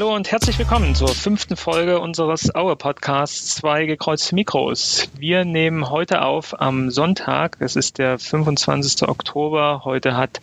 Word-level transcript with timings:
Hallo 0.00 0.16
und 0.16 0.32
herzlich 0.32 0.58
willkommen 0.58 0.94
zur 0.94 1.08
fünften 1.08 1.56
Folge 1.56 2.00
unseres 2.00 2.54
Aue 2.54 2.74
Podcasts 2.74 3.56
Zwei 3.56 3.84
gekreuzte 3.84 4.34
Mikros. 4.34 5.10
Wir 5.18 5.44
nehmen 5.44 5.90
heute 5.90 6.22
auf 6.22 6.58
am 6.58 6.90
Sonntag, 6.90 7.58
es 7.60 7.76
ist 7.76 7.98
der 7.98 8.18
25. 8.18 9.06
Oktober. 9.06 9.82
Heute 9.84 10.16
hat 10.16 10.40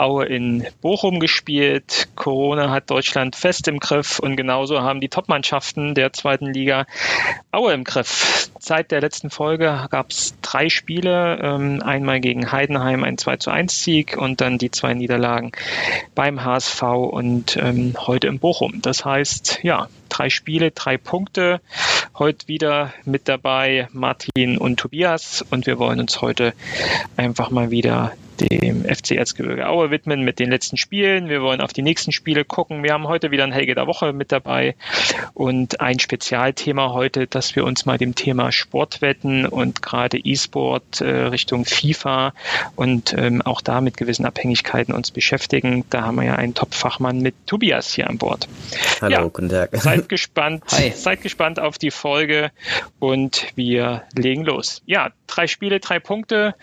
Aue 0.00 0.24
in 0.24 0.66
Bochum 0.80 1.20
gespielt. 1.20 2.08
Corona 2.16 2.70
hat 2.70 2.90
Deutschland 2.90 3.36
fest 3.36 3.68
im 3.68 3.78
Griff 3.80 4.18
und 4.18 4.36
genauso 4.36 4.80
haben 4.80 5.00
die 5.00 5.10
Topmannschaften 5.10 5.94
der 5.94 6.14
zweiten 6.14 6.46
Liga 6.46 6.86
Aue 7.52 7.74
im 7.74 7.84
Griff. 7.84 8.50
Seit 8.58 8.92
der 8.92 9.02
letzten 9.02 9.28
Folge 9.28 9.86
gab 9.90 10.10
es 10.10 10.34
drei 10.40 10.70
Spiele, 10.70 11.38
ähm, 11.42 11.82
einmal 11.82 12.20
gegen 12.20 12.50
Heidenheim 12.50 13.04
ein 13.04 13.18
2 13.18 13.36
zu 13.36 13.50
1 13.50 13.82
Sieg 13.82 14.16
und 14.16 14.40
dann 14.40 14.56
die 14.56 14.70
zwei 14.70 14.94
Niederlagen 14.94 15.52
beim 16.14 16.44
HSV 16.44 16.82
und 16.82 17.58
ähm, 17.58 17.94
heute 17.98 18.28
in 18.28 18.38
Bochum. 18.38 18.80
Das 18.80 19.04
heißt, 19.04 19.60
ja, 19.62 19.88
drei 20.08 20.30
Spiele, 20.30 20.70
drei 20.70 20.96
Punkte. 20.96 21.60
Heute 22.18 22.48
wieder 22.48 22.94
mit 23.04 23.28
dabei 23.28 23.88
Martin 23.92 24.56
und 24.56 24.78
Tobias 24.80 25.44
und 25.50 25.66
wir 25.66 25.78
wollen 25.78 26.00
uns 26.00 26.20
heute 26.22 26.54
einfach 27.16 27.50
mal 27.50 27.70
wieder 27.70 28.12
dem 28.40 28.84
FC 28.84 29.12
Erzgebirge 29.12 29.68
Aue 29.68 29.90
widmen 29.90 30.22
mit 30.22 30.38
den 30.38 30.50
letzten 30.50 30.76
Spielen. 30.76 31.28
Wir 31.28 31.42
wollen 31.42 31.60
auf 31.60 31.72
die 31.72 31.82
nächsten 31.82 32.12
Spiele 32.12 32.44
gucken. 32.44 32.82
Wir 32.82 32.92
haben 32.92 33.08
heute 33.08 33.30
wieder 33.30 33.44
ein 33.44 33.52
Helge 33.52 33.74
der 33.74 33.86
Woche 33.86 34.12
mit 34.12 34.32
dabei 34.32 34.74
und 35.34 35.80
ein 35.80 35.98
Spezialthema 35.98 36.92
heute, 36.92 37.26
dass 37.26 37.54
wir 37.56 37.64
uns 37.64 37.86
mal 37.86 37.98
dem 37.98 38.14
Thema 38.14 38.52
Sportwetten 38.52 39.46
und 39.46 39.82
gerade 39.82 40.18
E-Sport 40.18 41.00
äh, 41.00 41.26
Richtung 41.26 41.64
FIFA 41.64 42.32
und 42.76 43.14
ähm, 43.16 43.42
auch 43.42 43.60
da 43.60 43.80
mit 43.80 43.96
gewissen 43.96 44.26
Abhängigkeiten 44.26 44.94
uns 44.94 45.10
beschäftigen. 45.10 45.84
Da 45.90 46.02
haben 46.02 46.16
wir 46.16 46.24
ja 46.24 46.34
einen 46.36 46.54
Top-Fachmann 46.54 47.20
mit 47.20 47.34
Tobias 47.46 47.92
hier 47.94 48.08
an 48.08 48.18
Bord. 48.18 48.48
Hallo, 49.00 49.12
ja, 49.12 49.22
guten 49.24 49.48
Tag. 49.48 49.70
Seid 49.72 50.08
gespannt, 50.08 50.64
Hi. 50.72 50.92
seid 50.94 51.22
gespannt 51.22 51.60
auf 51.60 51.78
die 51.78 51.90
Folge 51.90 52.50
und 52.98 53.46
wir 53.54 54.02
legen 54.14 54.44
los. 54.44 54.82
Ja, 54.86 55.10
drei 55.26 55.46
Spiele, 55.46 55.80
drei 55.80 56.00
Punkte. 56.00 56.54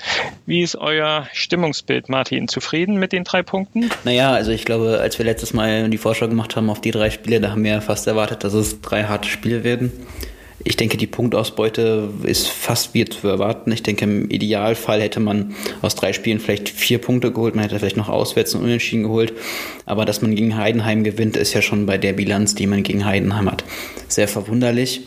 Wie 0.46 0.62
ist 0.62 0.76
euer 0.76 1.28
Stimmungsbild, 1.68 2.10
Martin? 2.10 2.48
Zufrieden 2.48 2.98
mit 2.98 3.12
den 3.12 3.24
drei 3.24 3.44
Punkten? 3.44 3.90
Naja, 4.06 4.32
also 4.32 4.52
ich 4.52 4.64
glaube, 4.64 5.00
als 5.02 5.18
wir 5.18 5.26
letztes 5.26 5.54
Mal 5.54 5.90
die 5.90 5.98
Vorschau 5.98 6.28
gemacht 6.28 6.56
haben 6.56 6.70
auf 6.70 6.80
die 6.80 6.92
drei 6.92 7.10
Spiele, 7.10 7.42
da 7.42 7.52
haben 7.52 7.64
wir 7.64 7.82
fast 7.82 8.08
erwartet, 8.08 8.44
dass 8.44 8.54
es 8.54 8.82
drei 8.82 9.04
harte 9.04 9.28
Spiele 9.28 9.64
werden. 9.64 9.92
Ich 10.64 10.76
denke, 10.76 10.98
die 10.98 11.08
Punktausbeute 11.08 12.10
ist 12.24 12.48
fast 12.48 12.94
wie 12.94 13.06
zu 13.06 13.28
erwarten. 13.28 13.72
Ich 13.72 13.84
denke, 13.84 14.06
im 14.06 14.30
Idealfall 14.30 15.02
hätte 15.02 15.20
man 15.20 15.56
aus 15.82 15.96
drei 15.96 16.14
Spielen 16.14 16.40
vielleicht 16.40 16.70
vier 16.70 17.00
Punkte 17.00 17.32
geholt. 17.32 17.56
Man 17.56 17.64
hätte 17.64 17.80
vielleicht 17.80 17.98
noch 17.98 18.10
auswärts 18.10 18.56
und 18.56 18.64
unentschieden 18.64 19.04
geholt. 19.04 19.34
Aber 19.86 20.06
dass 20.06 20.22
man 20.22 20.36
gegen 20.36 20.58
Heidenheim 20.58 21.04
gewinnt, 21.04 21.38
ist 21.38 21.54
ja 21.54 21.62
schon 21.62 21.86
bei 21.86 21.98
der 21.98 22.14
Bilanz, 22.14 22.56
die 22.56 22.68
man 22.68 22.84
gegen 22.84 23.06
Heidenheim 23.06 23.52
hat, 23.52 23.64
sehr 24.08 24.28
verwunderlich 24.28 25.02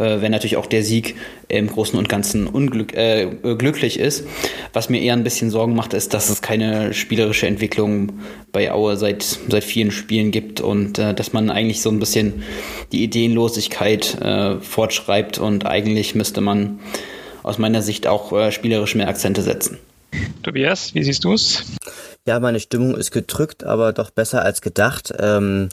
äh, 0.00 0.20
wenn 0.20 0.32
natürlich 0.32 0.56
auch 0.56 0.66
der 0.66 0.82
Sieg 0.82 1.14
im 1.48 1.68
Großen 1.68 1.98
und 1.98 2.08
Ganzen 2.08 2.46
unglück, 2.46 2.94
äh, 2.94 3.28
glücklich 3.58 4.00
ist. 4.00 4.26
Was 4.72 4.88
mir 4.88 5.00
eher 5.00 5.12
ein 5.12 5.24
bisschen 5.24 5.50
Sorgen 5.50 5.74
macht, 5.74 5.92
ist, 5.94 6.14
dass 6.14 6.30
es 6.30 6.42
keine 6.42 6.94
spielerische 6.94 7.46
Entwicklung 7.46 8.12
bei 8.50 8.72
Aue 8.72 8.96
seit, 8.96 9.22
seit 9.22 9.64
vielen 9.64 9.90
Spielen 9.90 10.30
gibt 10.30 10.60
und 10.60 10.98
äh, 10.98 11.14
dass 11.14 11.32
man 11.32 11.50
eigentlich 11.50 11.82
so 11.82 11.90
ein 11.90 12.00
bisschen 12.00 12.42
die 12.92 13.04
Ideenlosigkeit 13.04 14.20
äh, 14.20 14.56
fortschreibt 14.60 15.38
und 15.38 15.66
eigentlich 15.66 16.14
müsste 16.14 16.40
man 16.40 16.80
aus 17.42 17.58
meiner 17.58 17.82
Sicht 17.82 18.06
auch 18.06 18.32
äh, 18.32 18.52
spielerisch 18.52 18.94
mehr 18.94 19.08
Akzente 19.08 19.42
setzen. 19.42 19.78
Tobias, 20.42 20.94
wie 20.94 21.02
siehst 21.02 21.24
du 21.24 21.34
es? 21.34 21.64
Ja, 22.26 22.38
meine 22.40 22.60
Stimmung 22.60 22.96
ist 22.96 23.10
gedrückt, 23.10 23.64
aber 23.64 23.92
doch 23.92 24.10
besser 24.10 24.42
als 24.42 24.60
gedacht. 24.60 25.12
Ähm, 25.18 25.68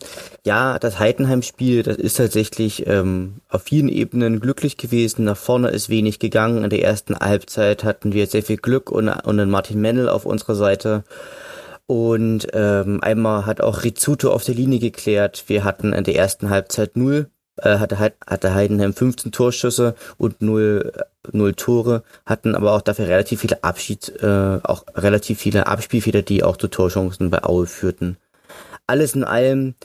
ja, 0.45 0.79
das 0.79 0.99
Heidenheim-Spiel, 0.99 1.83
das 1.83 1.97
ist 1.97 2.17
tatsächlich 2.17 2.87
ähm, 2.87 3.41
auf 3.49 3.63
vielen 3.63 3.89
Ebenen 3.89 4.39
glücklich 4.39 4.77
gewesen. 4.77 5.25
Nach 5.25 5.37
vorne 5.37 5.69
ist 5.69 5.89
wenig 5.89 6.19
gegangen. 6.19 6.63
In 6.63 6.69
der 6.69 6.83
ersten 6.83 7.17
Halbzeit 7.17 7.83
hatten 7.83 8.13
wir 8.13 8.27
sehr 8.27 8.43
viel 8.43 8.57
Glück 8.57 8.91
und, 8.91 9.09
und 9.09 9.39
einen 9.39 9.49
Martin 9.49 9.81
Mennel 9.81 10.09
auf 10.09 10.25
unserer 10.25 10.55
Seite. 10.55 11.03
Und 11.85 12.47
ähm, 12.53 12.99
einmal 13.01 13.45
hat 13.45 13.61
auch 13.61 13.83
Rizzuto 13.83 14.31
auf 14.31 14.43
der 14.43 14.55
Linie 14.55 14.79
geklärt. 14.79 15.45
Wir 15.47 15.63
hatten 15.63 15.93
in 15.93 16.03
der 16.03 16.15
ersten 16.15 16.49
Halbzeit 16.49 16.97
null 16.97 17.29
äh, 17.57 17.79
hatte, 17.79 17.97
hatte 17.99 18.53
Heidenheim 18.53 18.93
15 18.93 19.31
Torschüsse 19.31 19.95
und 20.17 20.41
0, 20.41 20.91
0 21.31 21.53
Tore, 21.53 22.03
hatten 22.25 22.55
aber 22.55 22.73
auch 22.73 22.81
dafür 22.81 23.07
relativ 23.07 23.41
viele 23.41 23.63
Abschied, 23.63 24.13
äh, 24.21 24.59
auch 24.63 24.85
relativ 24.95 25.39
viele 25.39 25.67
Abspielfehler, 25.67 26.21
die 26.21 26.43
auch 26.43 26.57
zu 26.57 26.67
Torchancen 26.67 27.29
bei 27.29 27.43
Aue 27.43 27.67
führten. 27.67 28.17
Alles 28.88 29.15
in 29.15 29.23
allem, 29.23 29.75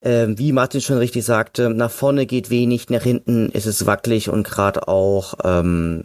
äh, 0.00 0.26
wie 0.28 0.52
Martin 0.52 0.80
schon 0.80 0.98
richtig 0.98 1.24
sagte, 1.24 1.70
nach 1.70 1.90
vorne 1.90 2.26
geht 2.26 2.50
wenig, 2.50 2.88
nach 2.90 3.02
hinten 3.02 3.50
ist 3.50 3.66
es 3.66 3.86
wackelig 3.86 4.30
und 4.30 4.44
gerade 4.44 4.88
auch 4.88 5.34
ähm, 5.44 6.04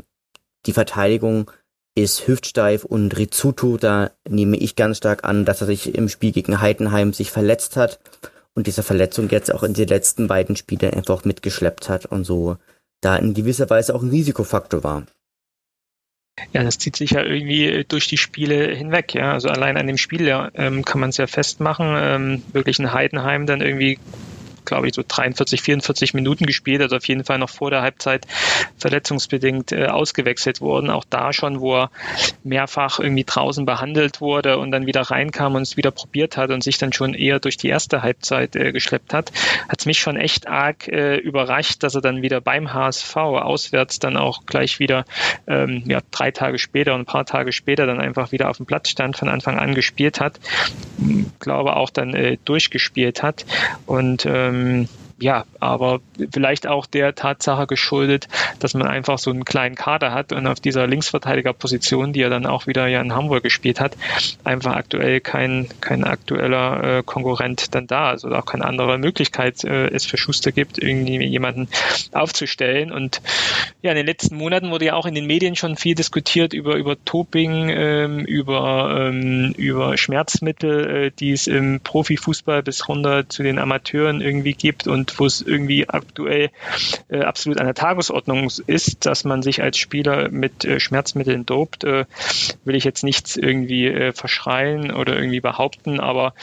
die 0.65 0.73
Verteidigung 0.73 1.51
ist 1.95 2.27
hüftsteif 2.27 2.85
und 2.85 3.17
Rizzuto, 3.17 3.77
da 3.77 4.11
nehme 4.27 4.57
ich 4.57 4.75
ganz 4.75 4.97
stark 4.97 5.23
an, 5.23 5.45
dass 5.45 5.61
er 5.61 5.67
sich 5.67 5.93
im 5.93 6.09
Spiel 6.09 6.31
gegen 6.31 6.59
Heidenheim 6.59 7.13
sich 7.13 7.31
verletzt 7.31 7.75
hat 7.77 7.99
und 8.55 8.67
diese 8.67 8.83
Verletzung 8.83 9.29
jetzt 9.29 9.53
auch 9.53 9.63
in 9.63 9.73
den 9.73 9.87
letzten 9.87 10.27
beiden 10.27 10.55
Spielen 10.55 10.93
einfach 10.93 11.25
mitgeschleppt 11.25 11.89
hat 11.89 12.05
und 12.07 12.23
so 12.23 12.57
da 13.03 13.15
in 13.15 13.33
gewisser 13.33 13.69
Weise 13.69 13.95
auch 13.95 14.01
ein 14.01 14.09
Risikofaktor 14.09 14.83
war. 14.83 15.05
Ja, 16.51 16.63
das 16.63 16.79
zieht 16.79 16.95
sich 16.95 17.11
ja 17.11 17.23
irgendwie 17.23 17.85
durch 17.87 18.07
die 18.07 18.17
Spiele 18.17 18.73
hinweg. 18.73 19.13
Ja, 19.13 19.33
also 19.33 19.49
allein 19.49 19.77
an 19.77 19.87
dem 19.87 19.97
Spiel 19.97 20.25
ja, 20.25 20.49
ähm, 20.55 20.83
kann 20.83 20.99
man 20.99 21.11
es 21.11 21.17
ja 21.17 21.27
festmachen. 21.27 21.93
Ähm, 21.95 22.43
wirklich 22.53 22.79
ein 22.79 22.91
Heidenheim 22.91 23.45
dann 23.45 23.61
irgendwie 23.61 23.99
glaube 24.65 24.87
ich, 24.87 24.95
so 24.95 25.03
43, 25.07 25.61
44 25.61 26.13
Minuten 26.13 26.45
gespielt, 26.45 26.81
also 26.81 26.95
auf 26.95 27.07
jeden 27.07 27.23
Fall 27.23 27.39
noch 27.39 27.49
vor 27.49 27.71
der 27.71 27.81
Halbzeit 27.81 28.25
verletzungsbedingt 28.77 29.71
äh, 29.71 29.87
ausgewechselt 29.87 30.61
worden. 30.61 30.89
Auch 30.89 31.05
da 31.09 31.33
schon, 31.33 31.59
wo 31.59 31.75
er 31.75 31.91
mehrfach 32.43 32.99
irgendwie 32.99 33.23
draußen 33.23 33.65
behandelt 33.65 34.21
wurde 34.21 34.57
und 34.57 34.71
dann 34.71 34.85
wieder 34.85 35.01
reinkam 35.01 35.55
und 35.55 35.63
es 35.63 35.77
wieder 35.77 35.91
probiert 35.91 36.37
hat 36.37 36.51
und 36.51 36.63
sich 36.63 36.77
dann 36.77 36.93
schon 36.93 37.13
eher 37.13 37.39
durch 37.39 37.57
die 37.57 37.67
erste 37.67 38.01
Halbzeit 38.01 38.55
äh, 38.55 38.71
geschleppt 38.71 39.13
hat, 39.13 39.31
hat 39.67 39.79
es 39.79 39.85
mich 39.85 39.99
schon 39.99 40.17
echt 40.17 40.47
arg 40.47 40.87
äh, 40.87 41.17
überrascht, 41.17 41.83
dass 41.83 41.95
er 41.95 42.01
dann 42.01 42.21
wieder 42.21 42.41
beim 42.41 42.73
HSV 42.73 43.15
auswärts 43.15 43.99
dann 43.99 44.17
auch 44.17 44.45
gleich 44.45 44.79
wieder 44.79 45.05
ähm, 45.47 45.83
ja, 45.85 45.99
drei 46.11 46.31
Tage 46.31 46.59
später 46.59 46.93
und 46.93 47.01
ein 47.01 47.05
paar 47.05 47.25
Tage 47.25 47.51
später 47.51 47.85
dann 47.85 47.99
einfach 47.99 48.31
wieder 48.31 48.49
auf 48.49 48.57
dem 48.57 48.65
Platz 48.65 48.89
stand, 48.89 49.17
von 49.17 49.29
Anfang 49.29 49.59
an 49.59 49.75
gespielt 49.75 50.19
hat, 50.19 50.39
glaube 51.39 51.75
auch 51.75 51.89
dann 51.89 52.13
äh, 52.13 52.37
durchgespielt 52.45 53.23
hat. 53.23 53.45
Und 53.85 54.25
ähm, 54.25 54.52
ähm, 54.53 54.89
ja, 55.23 55.45
aber 55.61 56.01
vielleicht 56.31 56.67
auch 56.67 56.85
der 56.85 57.15
Tatsache 57.15 57.65
geschuldet, 57.65 58.27
dass 58.59 58.73
man 58.73 58.87
einfach 58.87 59.17
so 59.17 59.31
einen 59.31 59.45
kleinen 59.45 59.75
Kader 59.75 60.13
hat 60.13 60.33
und 60.33 60.45
auf 60.47 60.59
dieser 60.59 60.85
Linksverteidigerposition, 60.85 62.11
die 62.11 62.21
er 62.21 62.29
dann 62.29 62.45
auch 62.45 62.67
wieder 62.67 62.87
ja 62.87 63.01
in 63.01 63.15
Hamburg 63.15 63.41
gespielt 63.41 63.79
hat, 63.79 63.95
einfach 64.43 64.75
aktuell 64.75 65.21
kein, 65.21 65.69
kein 65.79 66.03
aktueller 66.03 66.99
äh, 66.99 67.03
Konkurrent 67.03 67.73
dann 67.73 67.87
da 67.87 68.11
ist 68.11 68.25
oder 68.25 68.39
auch 68.39 68.45
keine 68.45 68.65
andere 68.65 68.97
Möglichkeit 68.97 69.63
äh, 69.63 69.87
es 69.87 70.05
für 70.05 70.17
Schuster 70.17 70.51
gibt, 70.51 70.77
irgendwie 70.77 71.23
jemanden 71.25 71.69
aufzustellen. 72.11 72.91
Und 72.91 73.21
ja, 73.81 73.91
in 73.91 73.97
den 73.97 74.05
letzten 74.05 74.35
Monaten 74.35 74.71
wurde 74.71 74.85
ja 74.85 74.93
auch 74.95 75.05
in 75.05 75.15
den 75.15 75.25
Medien 75.25 75.55
schon 75.55 75.77
viel 75.77 75.95
diskutiert 75.95 76.53
über, 76.53 76.75
über 76.75 76.97
Doping, 76.97 77.69
ähm, 77.69 78.25
über, 78.25 79.07
ähm, 79.07 79.53
über 79.55 79.95
Schmerzmittel, 79.95 81.05
äh, 81.05 81.11
die 81.17 81.31
es 81.31 81.47
im 81.47 81.79
Profifußball 81.79 82.61
bis 82.61 82.89
runter 82.89 83.29
zu 83.29 83.41
den 83.41 83.57
Amateuren 83.57 84.19
irgendwie 84.19 84.53
gibt 84.53 84.85
und 84.85 85.12
wo 85.19 85.25
es 85.25 85.41
irgendwie 85.41 85.89
aktuell 85.89 86.49
äh, 87.09 87.21
absolut 87.21 87.59
an 87.59 87.65
der 87.65 87.75
Tagesordnung 87.75 88.49
ist, 88.67 89.05
dass 89.05 89.23
man 89.23 89.41
sich 89.41 89.61
als 89.61 89.77
Spieler 89.77 90.29
mit 90.29 90.65
äh, 90.65 90.79
Schmerzmitteln 90.79 91.45
dopt, 91.45 91.83
äh, 91.83 92.05
will 92.65 92.75
ich 92.75 92.83
jetzt 92.83 93.03
nichts 93.03 93.35
irgendwie 93.35 93.87
äh, 93.87 94.13
verschreien 94.13 94.91
oder 94.91 95.15
irgendwie 95.15 95.41
behaupten, 95.41 95.99
aber 95.99 96.33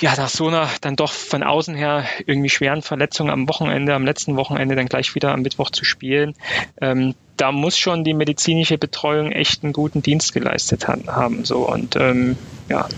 ja, 0.00 0.14
nach 0.16 0.28
so 0.28 0.48
einer 0.48 0.68
dann 0.80 0.96
doch 0.96 1.12
von 1.12 1.42
außen 1.42 1.74
her 1.74 2.04
irgendwie 2.26 2.50
schweren 2.50 2.82
Verletzung 2.82 3.30
am 3.30 3.48
Wochenende, 3.48 3.94
am 3.94 4.04
letzten 4.04 4.36
Wochenende 4.36 4.76
dann 4.76 4.86
gleich 4.86 5.14
wieder 5.14 5.32
am 5.32 5.42
Mittwoch 5.42 5.70
zu 5.70 5.84
spielen, 5.84 6.34
ähm, 6.80 7.14
da 7.36 7.52
muss 7.52 7.78
schon 7.78 8.04
die 8.04 8.14
medizinische 8.14 8.78
Betreuung 8.78 9.32
echt 9.32 9.62
einen 9.62 9.72
guten 9.72 10.02
Dienst 10.02 10.32
geleistet 10.32 10.88
haben. 10.88 11.44
So 11.44 11.68
und 11.68 11.96
ähm, 11.96 12.36
ja, 12.68 12.88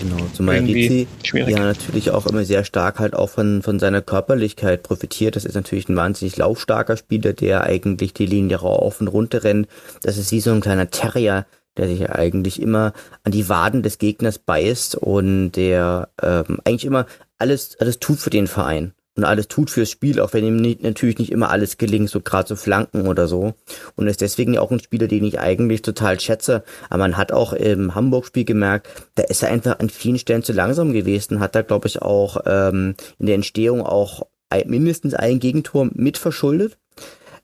Genau, 0.00 0.16
zumal 0.32 0.58
Rizzi 0.58 1.08
ja 1.50 1.58
natürlich 1.58 2.10
auch 2.10 2.26
immer 2.26 2.44
sehr 2.44 2.64
stark 2.64 2.98
halt 2.98 3.14
auch 3.14 3.30
von, 3.30 3.62
von 3.62 3.78
seiner 3.78 4.00
Körperlichkeit 4.00 4.82
profitiert. 4.82 5.34
Das 5.34 5.44
ist 5.44 5.54
natürlich 5.54 5.88
ein 5.88 5.96
wahnsinnig 5.96 6.36
laufstarker 6.36 6.96
Spieler, 6.96 7.32
der 7.32 7.64
eigentlich 7.64 8.14
die 8.14 8.26
Linie 8.26 8.58
rauf 8.58 9.00
und 9.00 9.08
runter 9.08 9.42
rennt. 9.44 9.68
Das 10.02 10.16
ist 10.16 10.30
wie 10.30 10.40
so 10.40 10.52
ein 10.52 10.60
kleiner 10.60 10.90
Terrier, 10.90 11.46
der 11.76 11.88
sich 11.88 12.08
eigentlich 12.10 12.60
immer 12.62 12.92
an 13.24 13.32
die 13.32 13.48
Waden 13.48 13.82
des 13.82 13.98
Gegners 13.98 14.38
beißt 14.38 14.94
und 14.96 15.52
der 15.52 16.08
ähm, 16.22 16.58
eigentlich 16.64 16.84
immer 16.84 17.06
alles, 17.38 17.76
alles 17.80 17.98
tut 17.98 18.18
für 18.18 18.30
den 18.30 18.46
Verein. 18.46 18.92
Und 19.18 19.24
alles 19.24 19.48
tut 19.48 19.68
fürs 19.68 19.90
Spiel, 19.90 20.20
auch 20.20 20.32
wenn 20.32 20.44
ihm 20.44 20.54
nicht, 20.54 20.84
natürlich 20.84 21.18
nicht 21.18 21.32
immer 21.32 21.50
alles 21.50 21.76
gelingt, 21.76 22.08
so 22.08 22.20
gerade 22.20 22.48
so 22.48 22.54
Flanken 22.54 23.08
oder 23.08 23.26
so. 23.26 23.54
Und 23.96 24.06
ist 24.06 24.20
deswegen 24.20 24.54
ja 24.54 24.60
auch 24.60 24.70
ein 24.70 24.78
Spieler, 24.78 25.08
den 25.08 25.24
ich 25.24 25.40
eigentlich 25.40 25.82
total 25.82 26.20
schätze. 26.20 26.62
Aber 26.88 26.98
man 27.00 27.16
hat 27.16 27.32
auch 27.32 27.52
im 27.52 27.96
Hamburg-Spiel 27.96 28.44
gemerkt, 28.44 28.86
da 29.16 29.24
ist 29.24 29.42
er 29.42 29.50
einfach 29.50 29.80
an 29.80 29.90
vielen 29.90 30.20
Stellen 30.20 30.44
zu 30.44 30.52
langsam 30.52 30.92
gewesen, 30.92 31.40
hat 31.40 31.56
da, 31.56 31.62
glaube 31.62 31.88
ich, 31.88 32.00
auch 32.00 32.42
ähm, 32.46 32.94
in 33.18 33.26
der 33.26 33.34
Entstehung 33.34 33.82
auch 33.82 34.22
mindestens 34.66 35.14
ein 35.14 35.40
Gegentor 35.40 35.90
mit 35.92 36.16
verschuldet. 36.16 36.78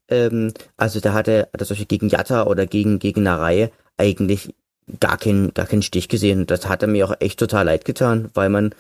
Ähm, 0.09 0.53
also 0.77 1.01
da 1.01 1.13
hat 1.13 1.27
er, 1.27 1.49
hat 1.53 1.61
er 1.61 1.67
solche 1.67 1.87
gegen 1.87 2.09
Jatta 2.09 2.45
oder 2.45 2.67
gegen, 2.67 3.01
gegen 3.01 3.27
eine 3.27 3.41
Reihe 3.41 3.71
eigentlich 3.97 4.55
gar 5.01 5.19
keinen, 5.19 5.53
gar 5.55 5.67
keinen 5.67 5.83
Stich 5.83 6.09
gesehen. 6.09 6.47
Das 6.47 6.69
hat 6.69 6.83
er 6.83 6.89
mir 6.89 7.05
auch 7.05 7.17
echt 7.19 7.41
total 7.41 7.67
leid 7.67 7.85
getan, 7.85 8.31
weil 8.35 8.49
man 8.49 8.77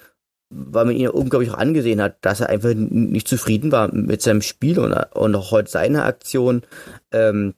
weil 0.54 0.84
man 0.84 0.94
ihn 0.94 1.08
unglaublich 1.08 1.50
auch 1.50 1.58
angesehen 1.58 2.00
hat, 2.00 2.16
dass 2.20 2.40
er 2.40 2.48
einfach 2.48 2.74
nicht 2.74 3.28
zufrieden 3.28 3.72
war 3.72 3.92
mit 3.92 4.22
seinem 4.22 4.42
Spiel 4.42 4.78
und, 4.78 4.92
und 4.92 5.34
auch 5.34 5.50
heute 5.50 5.70
seine 5.70 6.04
Aktion 6.04 6.62
ähm, 7.12 7.54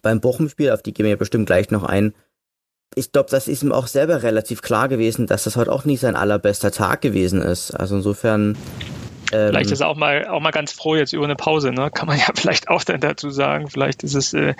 beim 0.00 0.20
Bochum-Spiel, 0.20 0.70
auf 0.70 0.82
die 0.82 0.92
gehen 0.92 1.04
wir 1.04 1.10
ja 1.10 1.16
bestimmt 1.16 1.46
gleich 1.46 1.70
noch 1.70 1.84
ein. 1.84 2.14
Ich 2.94 3.12
glaube, 3.12 3.30
das 3.30 3.48
ist 3.48 3.62
ihm 3.62 3.72
auch 3.72 3.86
selber 3.86 4.22
relativ 4.22 4.62
klar 4.62 4.88
gewesen, 4.88 5.26
dass 5.26 5.44
das 5.44 5.56
heute 5.56 5.72
auch 5.72 5.84
nicht 5.84 6.00
sein 6.00 6.16
allerbester 6.16 6.70
Tag 6.70 7.00
gewesen 7.00 7.40
ist. 7.40 7.70
Also 7.70 7.96
insofern 7.96 8.56
vielleicht 9.32 9.70
ist 9.70 9.80
er 9.80 9.88
auch 9.88 9.96
mal, 9.96 10.26
auch 10.26 10.40
mal 10.40 10.50
ganz 10.50 10.72
froh 10.72 10.96
jetzt 10.96 11.12
über 11.12 11.24
eine 11.24 11.36
Pause, 11.36 11.72
ne? 11.72 11.90
kann 11.92 12.06
man 12.06 12.18
ja 12.18 12.26
vielleicht 12.34 12.68
auch 12.68 12.84
dann 12.84 13.00
dazu 13.00 13.30
sagen. 13.30 13.68
Vielleicht 13.68 14.02
ist 14.02 14.14
es 14.14 14.32
äh, 14.34 14.54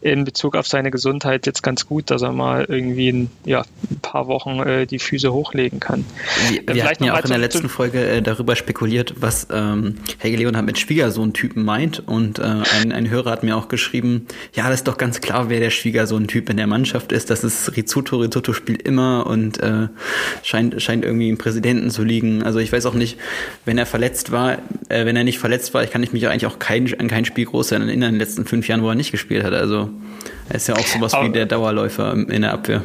in 0.00 0.24
Bezug 0.24 0.56
auf 0.56 0.66
seine 0.66 0.90
Gesundheit 0.90 1.46
jetzt 1.46 1.62
ganz 1.62 1.86
gut, 1.86 2.10
dass 2.10 2.22
er 2.22 2.32
mal 2.32 2.64
irgendwie 2.68 3.10
ein, 3.10 3.30
ja, 3.44 3.64
ein 3.90 4.00
paar 4.00 4.26
Wochen 4.26 4.60
äh, 4.60 4.86
die 4.86 4.98
Füße 4.98 5.32
hochlegen 5.32 5.80
kann. 5.80 6.04
Wir, 6.48 6.68
äh, 6.68 6.74
wir 6.74 6.84
hatten 6.84 7.04
ja 7.04 7.14
auch 7.14 7.24
in 7.24 7.30
der 7.30 7.38
letzten 7.38 7.68
Folge 7.68 8.04
äh, 8.04 8.22
darüber 8.22 8.56
spekuliert, 8.56 9.14
was 9.18 9.48
ähm, 9.52 9.96
Helge 10.18 10.38
Leonhardt 10.38 10.66
mit 10.66 10.78
Schwiegersohn-Typen 10.78 11.64
meint. 11.64 12.06
Und 12.06 12.38
äh, 12.38 12.42
ein, 12.42 12.92
ein 12.92 13.10
Hörer 13.10 13.30
hat 13.30 13.42
mir 13.42 13.56
auch 13.56 13.68
geschrieben, 13.68 14.26
ja, 14.54 14.64
das 14.64 14.80
ist 14.80 14.88
doch 14.88 14.96
ganz 14.96 15.20
klar, 15.20 15.48
wer 15.50 15.60
der 15.60 15.70
Schwiegersohn-Typ 15.70 16.50
in 16.50 16.56
der 16.56 16.66
Mannschaft 16.66 17.12
ist. 17.12 17.30
Das 17.30 17.44
ist 17.44 17.76
Rizzuto, 17.76 18.18
Rizzuto 18.18 18.52
spielt 18.52 18.82
immer 18.82 19.26
und 19.26 19.60
äh, 19.60 19.88
scheint, 20.42 20.80
scheint 20.82 21.04
irgendwie 21.04 21.28
im 21.28 21.38
Präsidenten 21.38 21.90
zu 21.90 22.02
liegen. 22.02 22.42
Also 22.42 22.58
ich 22.58 22.72
weiß 22.72 22.86
auch 22.86 22.94
nicht, 22.94 23.18
wenn 23.64 23.78
er 23.78 23.86
verletzt 23.86 24.13
verletzt 24.14 24.30
war, 24.30 24.58
äh, 24.88 25.06
wenn 25.06 25.16
er 25.16 25.24
nicht 25.24 25.40
verletzt 25.40 25.74
war, 25.74 25.82
ich 25.82 25.90
kann 25.90 26.02
ich 26.02 26.12
mich 26.12 26.28
eigentlich 26.28 26.46
auch 26.46 26.60
kein, 26.60 26.88
an 27.00 27.08
kein 27.08 27.24
Spiel 27.24 27.46
groß 27.46 27.72
erinnern 27.72 27.88
in 27.88 28.00
den 28.00 28.16
letzten 28.16 28.44
fünf 28.44 28.68
Jahren, 28.68 28.82
wo 28.82 28.88
er 28.88 28.94
nicht 28.94 29.10
gespielt 29.10 29.42
hat. 29.42 29.52
Also 29.52 29.90
er 30.48 30.54
ist 30.54 30.68
ja 30.68 30.76
auch 30.76 30.86
sowas 30.86 31.14
Aber, 31.14 31.26
wie 31.26 31.32
der 31.32 31.46
Dauerläufer 31.46 32.12
in 32.12 32.42
der 32.42 32.52
Abwehr. 32.52 32.84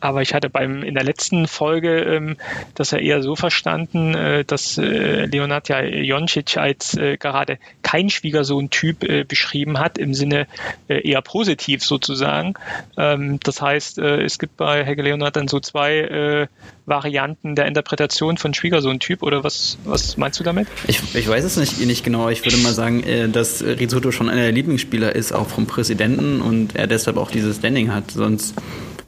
Aber 0.00 0.22
ich 0.22 0.34
hatte 0.34 0.50
beim 0.50 0.82
in 0.82 0.94
der 0.94 1.04
letzten 1.04 1.46
Folge 1.46 2.00
ähm, 2.00 2.36
das 2.74 2.90
ja 2.90 2.98
eher 2.98 3.22
so 3.22 3.36
verstanden, 3.36 4.14
äh, 4.14 4.44
dass 4.44 4.78
äh, 4.78 5.26
Leonard 5.26 5.68
ja 5.68 5.82
Joncic 5.82 6.56
als 6.56 6.96
äh, 6.96 7.16
gerade 7.16 7.58
kein 7.82 8.10
Schwiegersohn-Typ 8.10 9.04
äh, 9.04 9.24
beschrieben 9.24 9.78
hat, 9.78 9.98
im 9.98 10.14
Sinne 10.14 10.46
äh, 10.88 11.08
eher 11.08 11.22
positiv 11.22 11.84
sozusagen. 11.84 12.54
Ähm, 12.96 13.40
das 13.42 13.60
heißt, 13.60 13.98
äh, 13.98 14.22
es 14.22 14.38
gibt 14.38 14.56
bei 14.56 14.84
Helge 14.84 15.02
Leonard 15.02 15.36
dann 15.36 15.48
so 15.48 15.60
zwei 15.60 15.98
äh, 15.98 16.46
Varianten 16.86 17.54
der 17.54 17.66
Interpretation 17.66 18.36
von 18.36 18.54
Schwiegersohn-Typ 18.54 19.22
oder 19.22 19.44
was, 19.44 19.78
was 19.84 20.16
meinst 20.16 20.40
du 20.40 20.44
damit? 20.44 20.68
Ich, 20.86 21.14
ich 21.14 21.28
weiß 21.28 21.44
es 21.44 21.56
nicht, 21.56 21.80
nicht 21.80 22.04
genau. 22.04 22.28
Ich 22.28 22.44
würde 22.44 22.56
mal 22.58 22.72
sagen, 22.72 23.02
äh, 23.02 23.28
dass 23.28 23.62
Risotto 23.62 24.12
schon 24.12 24.28
einer 24.28 24.42
der 24.42 24.52
Lieblingsspieler 24.52 25.14
ist, 25.14 25.32
auch 25.32 25.48
vom 25.48 25.66
Präsidenten 25.66 26.40
und 26.40 26.76
er 26.76 26.86
deshalb 26.86 27.16
auch 27.16 27.30
dieses 27.30 27.56
Standing 27.56 27.92
hat. 27.92 28.10
Sonst 28.10 28.54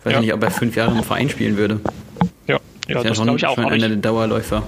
weiß 0.04 0.12
ja. 0.12 0.18
ich 0.18 0.26
nicht, 0.26 0.34
ob 0.34 0.42
er 0.42 0.50
fünf 0.50 0.76
Jahre 0.76 0.96
im 0.96 1.04
Verein 1.04 1.28
spielen 1.28 1.56
würde. 1.56 1.80
Ja, 2.46 2.58
ja 2.88 2.94
das, 2.94 3.04
das 3.04 3.22
glaube 3.22 3.38
ich 3.38 3.46
auch. 3.46 3.54
Schon 3.54 3.66
einer 3.66 3.88
der 3.88 3.98
Dauerläufer. 3.98 4.62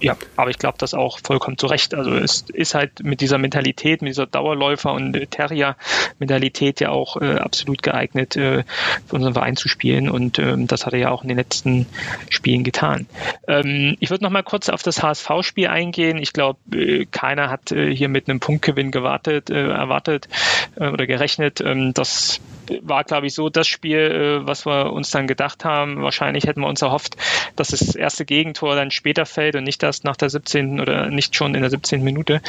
Ja, 0.00 0.16
aber 0.36 0.50
ich 0.50 0.58
glaube 0.58 0.78
das 0.78 0.94
auch 0.94 1.18
vollkommen 1.24 1.58
zu 1.58 1.66
Recht. 1.66 1.92
Also 1.94 2.14
es 2.14 2.44
ist 2.52 2.74
halt 2.74 3.02
mit 3.02 3.20
dieser 3.20 3.38
Mentalität, 3.38 4.00
mit 4.00 4.10
dieser 4.10 4.26
Dauerläufer- 4.26 4.92
und 4.92 5.12
Terrier-Mentalität 5.30 6.80
ja 6.80 6.90
auch 6.90 7.16
äh, 7.20 7.34
absolut 7.34 7.82
geeignet, 7.82 8.36
äh, 8.36 8.62
für 9.06 9.16
unseren 9.16 9.34
Verein 9.34 9.56
zu 9.56 9.68
spielen. 9.68 10.08
Und 10.08 10.38
ähm, 10.38 10.68
das 10.68 10.86
hat 10.86 10.92
er 10.92 11.00
ja 11.00 11.10
auch 11.10 11.22
in 11.22 11.28
den 11.28 11.36
letzten 11.36 11.86
Spielen 12.28 12.62
getan. 12.62 13.06
Ähm, 13.48 13.96
ich 13.98 14.10
würde 14.10 14.22
noch 14.22 14.30
mal 14.30 14.44
kurz 14.44 14.68
auf 14.68 14.82
das 14.84 15.02
HSV-Spiel 15.02 15.66
eingehen. 15.66 16.18
Ich 16.18 16.32
glaube, 16.32 16.58
äh, 16.72 17.06
keiner 17.10 17.50
hat 17.50 17.72
äh, 17.72 17.94
hier 17.94 18.08
mit 18.08 18.28
einem 18.28 18.38
Punktgewinn 18.38 18.92
gewartet, 18.92 19.50
äh, 19.50 19.68
erwartet 19.68 20.28
äh, 20.76 20.88
oder 20.88 21.08
gerechnet. 21.08 21.60
Ähm, 21.60 21.92
das 21.92 22.40
war, 22.82 23.04
glaube 23.04 23.26
ich, 23.26 23.34
so 23.34 23.48
das 23.48 23.66
Spiel, 23.66 23.98
äh, 23.98 24.46
was 24.46 24.66
wir 24.66 24.92
uns 24.92 25.10
dann 25.10 25.26
gedacht 25.26 25.64
haben. 25.64 26.02
Wahrscheinlich 26.02 26.44
hätten 26.44 26.60
wir 26.60 26.68
uns 26.68 26.82
erhofft, 26.82 27.16
dass 27.56 27.68
das 27.68 27.94
erste 27.94 28.24
Gegentor 28.24 28.74
dann 28.76 28.90
später 28.90 29.26
fällt 29.26 29.56
und 29.56 29.64
nicht 29.64 29.82
erst 29.82 30.04
nach 30.04 30.16
der 30.16 30.30
17. 30.30 30.80
oder 30.80 31.10
nicht 31.10 31.34
schon 31.34 31.54
in 31.54 31.62
der 31.62 31.70
17. 31.70 32.02
Minute. 32.02 32.40